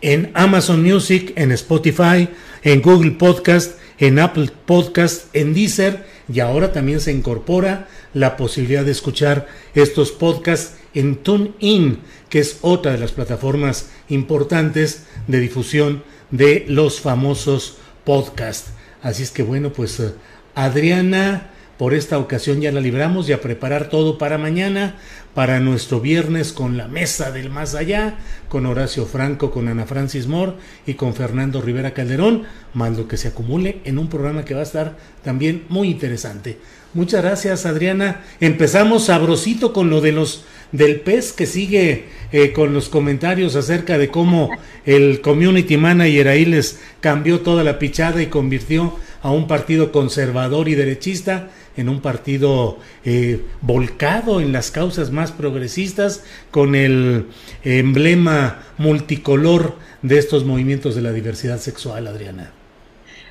en 0.00 0.30
Amazon 0.34 0.82
Music, 0.82 1.32
en 1.36 1.52
Spotify, 1.52 2.28
en 2.62 2.82
Google 2.82 3.12
Podcast, 3.12 3.78
en 3.98 4.18
Apple 4.18 4.50
Podcast, 4.66 5.34
en 5.34 5.54
Deezer 5.54 6.04
y 6.32 6.40
ahora 6.40 6.72
también 6.72 7.00
se 7.00 7.12
incorpora 7.12 7.88
la 8.12 8.36
posibilidad 8.36 8.84
de 8.84 8.92
escuchar 8.92 9.48
estos 9.74 10.12
podcasts 10.12 10.76
en 10.94 11.16
TuneIn, 11.16 12.00
que 12.28 12.38
es 12.38 12.58
otra 12.62 12.92
de 12.92 12.98
las 12.98 13.12
plataformas 13.12 13.90
importantes 14.08 15.04
de 15.26 15.40
difusión 15.40 16.02
de 16.30 16.64
los 16.68 17.00
famosos 17.00 17.78
podcasts. 18.04 18.70
Así 19.02 19.22
es 19.22 19.30
que 19.30 19.42
bueno, 19.42 19.72
pues 19.72 20.00
eh, 20.00 20.12
Adriana, 20.54 21.50
por 21.78 21.94
esta 21.94 22.18
ocasión 22.18 22.60
ya 22.60 22.72
la 22.72 22.80
libramos 22.80 23.28
y 23.28 23.32
a 23.32 23.40
preparar 23.40 23.88
todo 23.88 24.18
para 24.18 24.38
mañana 24.38 24.96
para 25.34 25.58
nuestro 25.58 26.00
viernes 26.00 26.52
con 26.52 26.76
la 26.76 26.86
mesa 26.86 27.32
del 27.32 27.50
más 27.50 27.74
allá, 27.74 28.18
con 28.48 28.66
Horacio 28.66 29.04
Franco, 29.04 29.50
con 29.50 29.66
Ana 29.66 29.84
Francis 29.84 30.28
Moore 30.28 30.52
y 30.86 30.94
con 30.94 31.14
Fernando 31.14 31.60
Rivera 31.60 31.92
Calderón, 31.92 32.44
más 32.72 32.96
lo 32.96 33.08
que 33.08 33.16
se 33.16 33.28
acumule 33.28 33.80
en 33.84 33.98
un 33.98 34.08
programa 34.08 34.44
que 34.44 34.54
va 34.54 34.60
a 34.60 34.64
estar 34.64 34.96
también 35.24 35.64
muy 35.68 35.90
interesante. 35.90 36.58
Muchas 36.94 37.24
gracias 37.24 37.66
Adriana. 37.66 38.22
Empezamos 38.38 39.06
sabrosito 39.06 39.72
con 39.72 39.90
lo 39.90 40.00
de 40.00 40.12
los 40.12 40.44
del 40.70 41.00
pez 41.00 41.32
que 41.32 41.46
sigue 41.46 42.06
eh, 42.32 42.52
con 42.52 42.72
los 42.72 42.88
comentarios 42.88 43.56
acerca 43.56 43.98
de 43.98 44.08
cómo 44.08 44.50
el 44.84 45.20
community 45.20 45.76
manager 45.76 46.28
ahí 46.28 46.44
les 46.44 46.80
cambió 47.00 47.40
toda 47.40 47.64
la 47.64 47.78
pichada 47.80 48.22
y 48.22 48.26
convirtió 48.26 48.96
a 49.22 49.30
un 49.30 49.48
partido 49.48 49.90
conservador 49.90 50.68
y 50.68 50.74
derechista 50.74 51.50
en 51.76 51.88
un 51.88 52.00
partido 52.00 52.78
eh, 53.04 53.44
volcado 53.60 54.40
en 54.40 54.52
las 54.52 54.70
causas 54.70 55.10
más 55.10 55.32
progresistas 55.32 56.24
con 56.50 56.74
el 56.74 57.26
emblema 57.62 58.62
multicolor 58.78 59.76
de 60.02 60.18
estos 60.18 60.44
movimientos 60.44 60.94
de 60.94 61.02
la 61.02 61.12
diversidad 61.12 61.58
sexual, 61.58 62.06
Adriana. 62.06 62.52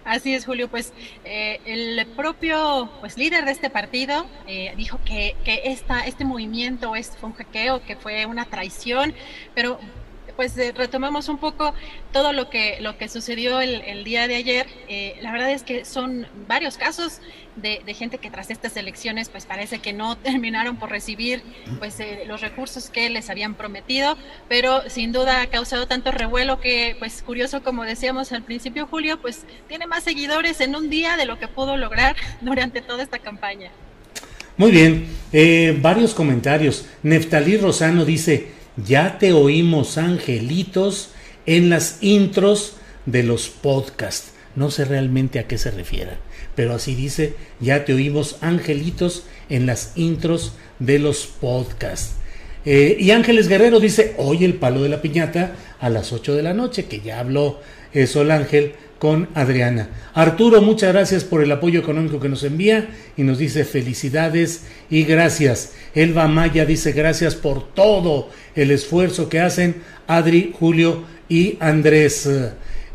Así 0.05 0.33
es, 0.33 0.45
Julio. 0.45 0.67
Pues 0.67 0.91
eh, 1.23 1.59
el 1.65 2.05
propio 2.15 2.89
pues, 2.99 3.17
líder 3.17 3.45
de 3.45 3.51
este 3.51 3.69
partido 3.69 4.25
eh, 4.47 4.73
dijo 4.75 4.99
que, 5.05 5.35
que 5.45 5.61
esta, 5.65 6.01
este 6.01 6.25
movimiento 6.25 6.95
es, 6.95 7.11
fue 7.17 7.29
un 7.29 7.35
hackeo, 7.35 7.83
que 7.85 7.95
fue 7.95 8.25
una 8.25 8.45
traición, 8.45 9.13
pero 9.55 9.79
pues 10.35 10.57
eh, 10.57 10.73
retomamos 10.75 11.29
un 11.29 11.37
poco 11.37 11.73
todo 12.11 12.33
lo 12.33 12.49
que, 12.49 12.77
lo 12.81 12.97
que 12.97 13.07
sucedió 13.09 13.61
el, 13.61 14.03
día 14.03 14.27
de 14.27 14.35
ayer. 14.35 14.67
Eh, 14.87 15.15
la 15.21 15.31
verdad 15.31 15.51
es 15.51 15.63
que 15.63 15.85
son 15.85 16.27
varios 16.47 16.77
casos 16.77 17.19
de, 17.55 17.81
gente 17.93 18.17
que 18.17 18.31
tras 18.31 18.49
estas 18.49 18.75
elecciones 18.75 19.29
pues 19.29 19.45
parece 19.45 19.79
que 19.79 19.93
no 19.93 20.17
terminaron 20.23 20.77
por 20.77 20.89
recibir 20.89 21.43
pues 21.79 21.99
eh, 21.99 22.23
los 22.27 22.41
recursos 22.41 22.89
que 22.89 23.09
les 23.09 23.29
habían 23.29 23.53
prometido, 23.53 24.17
pero 24.49 24.89
sin 24.89 25.11
duda 25.11 25.41
ha 25.41 25.47
causado 25.47 25.87
tanto 25.87 26.11
revuelo 26.11 26.59
que 26.59 26.95
pues 26.99 27.21
curioso 27.21 27.61
como 27.63 27.83
decíamos 27.83 28.31
al 28.31 28.43
principio 28.43 28.87
Julio, 28.87 29.21
pues 29.21 29.45
tiene 29.67 29.87
más 29.87 30.03
seguidores 30.03 30.59
en 30.61 30.75
un 30.75 30.89
día 30.89 31.17
de 31.17 31.25
lo 31.25 31.37
que 31.39 31.47
pudo 31.47 31.77
lograr 31.77 32.15
durante 32.41 32.81
toda 32.81 33.03
esta 33.03 33.19
campaña. 33.19 33.69
Muy 34.55 34.69
bien, 34.69 35.07
varios 35.81 36.13
comentarios. 36.13 36.85
Neftalí 37.01 37.57
Rosano 37.57 38.05
dice, 38.05 38.51
ya 38.77 39.19
te 39.19 39.33
oímos 39.33 39.97
angelitos 39.97 41.09
en 41.45 41.69
las 41.69 41.97
intros 42.01 42.75
de 43.05 43.23
los 43.23 43.49
podcasts. 43.49 44.31
No 44.55 44.69
sé 44.71 44.85
realmente 44.85 45.39
a 45.39 45.47
qué 45.47 45.57
se 45.57 45.71
refiere, 45.71 46.11
pero 46.55 46.75
así 46.75 46.95
dice, 46.95 47.33
ya 47.59 47.85
te 47.85 47.93
oímos 47.93 48.37
angelitos 48.41 49.25
en 49.49 49.65
las 49.65 49.93
intros 49.95 50.53
de 50.79 50.99
los 50.99 51.25
podcasts. 51.25 52.15
Eh, 52.65 52.95
y 52.99 53.11
Ángeles 53.11 53.47
Guerrero 53.47 53.79
dice, 53.79 54.13
hoy 54.17 54.45
el 54.45 54.53
palo 54.55 54.83
de 54.83 54.89
la 54.89 55.01
piñata 55.01 55.55
a 55.79 55.89
las 55.89 56.13
8 56.13 56.35
de 56.35 56.43
la 56.43 56.53
noche, 56.53 56.85
que 56.85 57.01
ya 57.01 57.19
habló 57.19 57.59
eh, 57.93 58.07
Sol 58.07 58.31
Ángel 58.31 58.73
con 58.99 59.27
Adriana. 59.33 59.89
Arturo, 60.13 60.61
muchas 60.61 60.93
gracias 60.93 61.23
por 61.23 61.43
el 61.43 61.51
apoyo 61.51 61.79
económico 61.79 62.19
que 62.19 62.29
nos 62.29 62.43
envía 62.43 62.89
y 63.17 63.23
nos 63.23 63.37
dice 63.37 63.65
felicidades 63.65 64.63
y 64.89 65.03
gracias. 65.03 65.73
Elba 65.93 66.27
Maya 66.27 66.65
dice 66.65 66.91
gracias 66.93 67.35
por 67.35 67.73
todo 67.73 68.29
el 68.55 68.71
esfuerzo 68.71 69.29
que 69.29 69.39
hacen 69.39 69.81
Adri, 70.07 70.53
Julio 70.57 71.03
y 71.27 71.57
Andrés. 71.59 72.29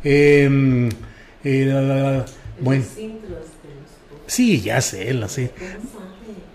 Em, 0.04 0.88
eh, 1.44 2.22
bueno. 2.60 2.84
Sí, 4.26 4.60
ya 4.60 4.80
sé, 4.80 5.12
la 5.14 5.28
sé. 5.28 5.50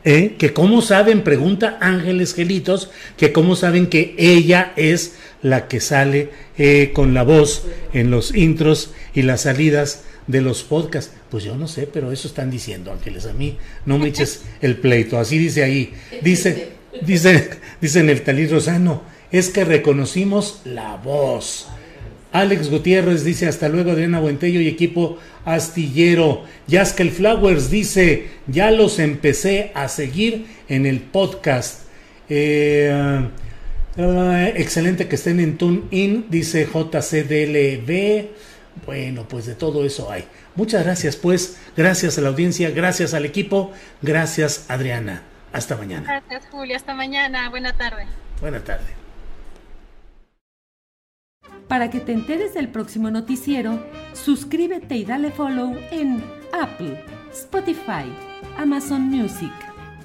¿Eh? 0.06 0.36
Que 0.38 0.52
cómo 0.52 0.82
saben, 0.82 1.24
pregunta 1.24 1.78
Ángeles 1.80 2.34
Gelitos, 2.34 2.92
que 3.18 3.32
cómo 3.32 3.56
saben 3.56 3.88
que 3.88 4.16
ella 4.18 4.74
es 4.76 5.16
la 5.44 5.68
que 5.68 5.80
sale 5.80 6.32
eh, 6.58 6.92
con 6.94 7.14
la 7.14 7.22
voz 7.22 7.68
en 7.94 8.10
los 8.10 8.34
intros 8.34 8.92
y 9.14 9.22
las 9.22 9.42
salidas 9.42 10.06
de 10.26 10.42
los 10.42 10.64
podcasts. 10.64 11.14
Pues 11.30 11.44
yo 11.44 11.56
no 11.56 11.68
sé, 11.68 11.86
pero 11.86 12.12
eso 12.12 12.28
están 12.28 12.50
diciendo, 12.50 12.92
Ángeles. 12.92 13.28
A 13.28 13.34
mí 13.34 13.58
no 13.86 14.00
me 14.00 14.08
eches 14.08 14.44
el 14.62 14.78
pleito. 14.78 15.20
Así 15.20 15.38
dice 15.38 15.64
ahí. 15.64 15.94
Dice, 16.22 16.70
dice, 17.06 17.50
dice 17.80 18.04
Neftalí 18.04 18.48
Rosano, 18.48 19.04
es 19.32 19.50
que 19.50 19.66
reconocimos 19.66 20.62
la 20.66 20.96
voz. 20.96 21.68
Alex 22.32 22.72
Gutiérrez 22.72 23.24
dice 23.24 23.48
hasta 23.48 23.70
luego 23.70 23.92
Adriana 23.92 24.20
Buentello 24.20 24.60
y 24.60 24.68
equipo 24.68 25.20
astillero. 25.46 26.46
Yaskel 26.68 27.12
Flowers 27.12 27.70
dice 27.70 28.30
ya 28.48 28.72
los 28.72 28.98
empecé 28.98 29.72
a 29.76 29.88
seguir 29.88 30.48
en 30.68 30.88
el 30.88 31.00
podcast. 31.02 31.82
Eh, 32.30 33.28
eh, 33.98 34.54
excelente 34.58 35.08
que 35.08 35.16
estén 35.16 35.40
en 35.40 35.58
TuneIn, 35.58 36.28
dice 36.30 36.66
JCDLB. 36.66 38.30
Bueno, 38.86 39.28
pues 39.28 39.46
de 39.46 39.56
todo 39.56 39.86
eso 39.86 40.12
hay. 40.12 40.26
Muchas 40.56 40.84
gracias, 40.84 41.16
pues. 41.16 41.58
Gracias 41.78 42.18
a 42.18 42.22
la 42.22 42.30
audiencia, 42.30 42.72
gracias 42.72 43.14
al 43.14 43.26
equipo, 43.26 43.72
gracias 44.02 44.66
Adriana. 44.70 45.24
Hasta 45.52 45.78
mañana. 45.78 46.04
Gracias, 46.04 46.52
Julia. 46.52 46.76
Hasta 46.76 46.96
mañana. 46.96 47.50
Buena 47.50 47.74
tarde. 47.74 48.08
Buena 48.42 48.64
tarde. 48.64 48.88
Para 51.68 51.90
que 51.90 52.00
te 52.00 52.12
enteres 52.12 52.54
del 52.56 52.70
próximo 52.70 53.10
noticiero, 53.12 53.84
suscríbete 54.14 54.96
y 54.96 55.06
dale 55.06 55.32
follow 55.32 55.78
en 55.92 56.24
Apple, 56.52 57.04
Spotify, 57.32 58.12
Amazon 58.58 59.04
Music, 59.04 59.54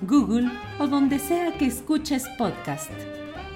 Google 0.03 0.51
o 0.79 0.87
donde 0.87 1.19
sea 1.19 1.53
que 1.53 1.67
escuches 1.67 2.27
podcast. 2.37 2.91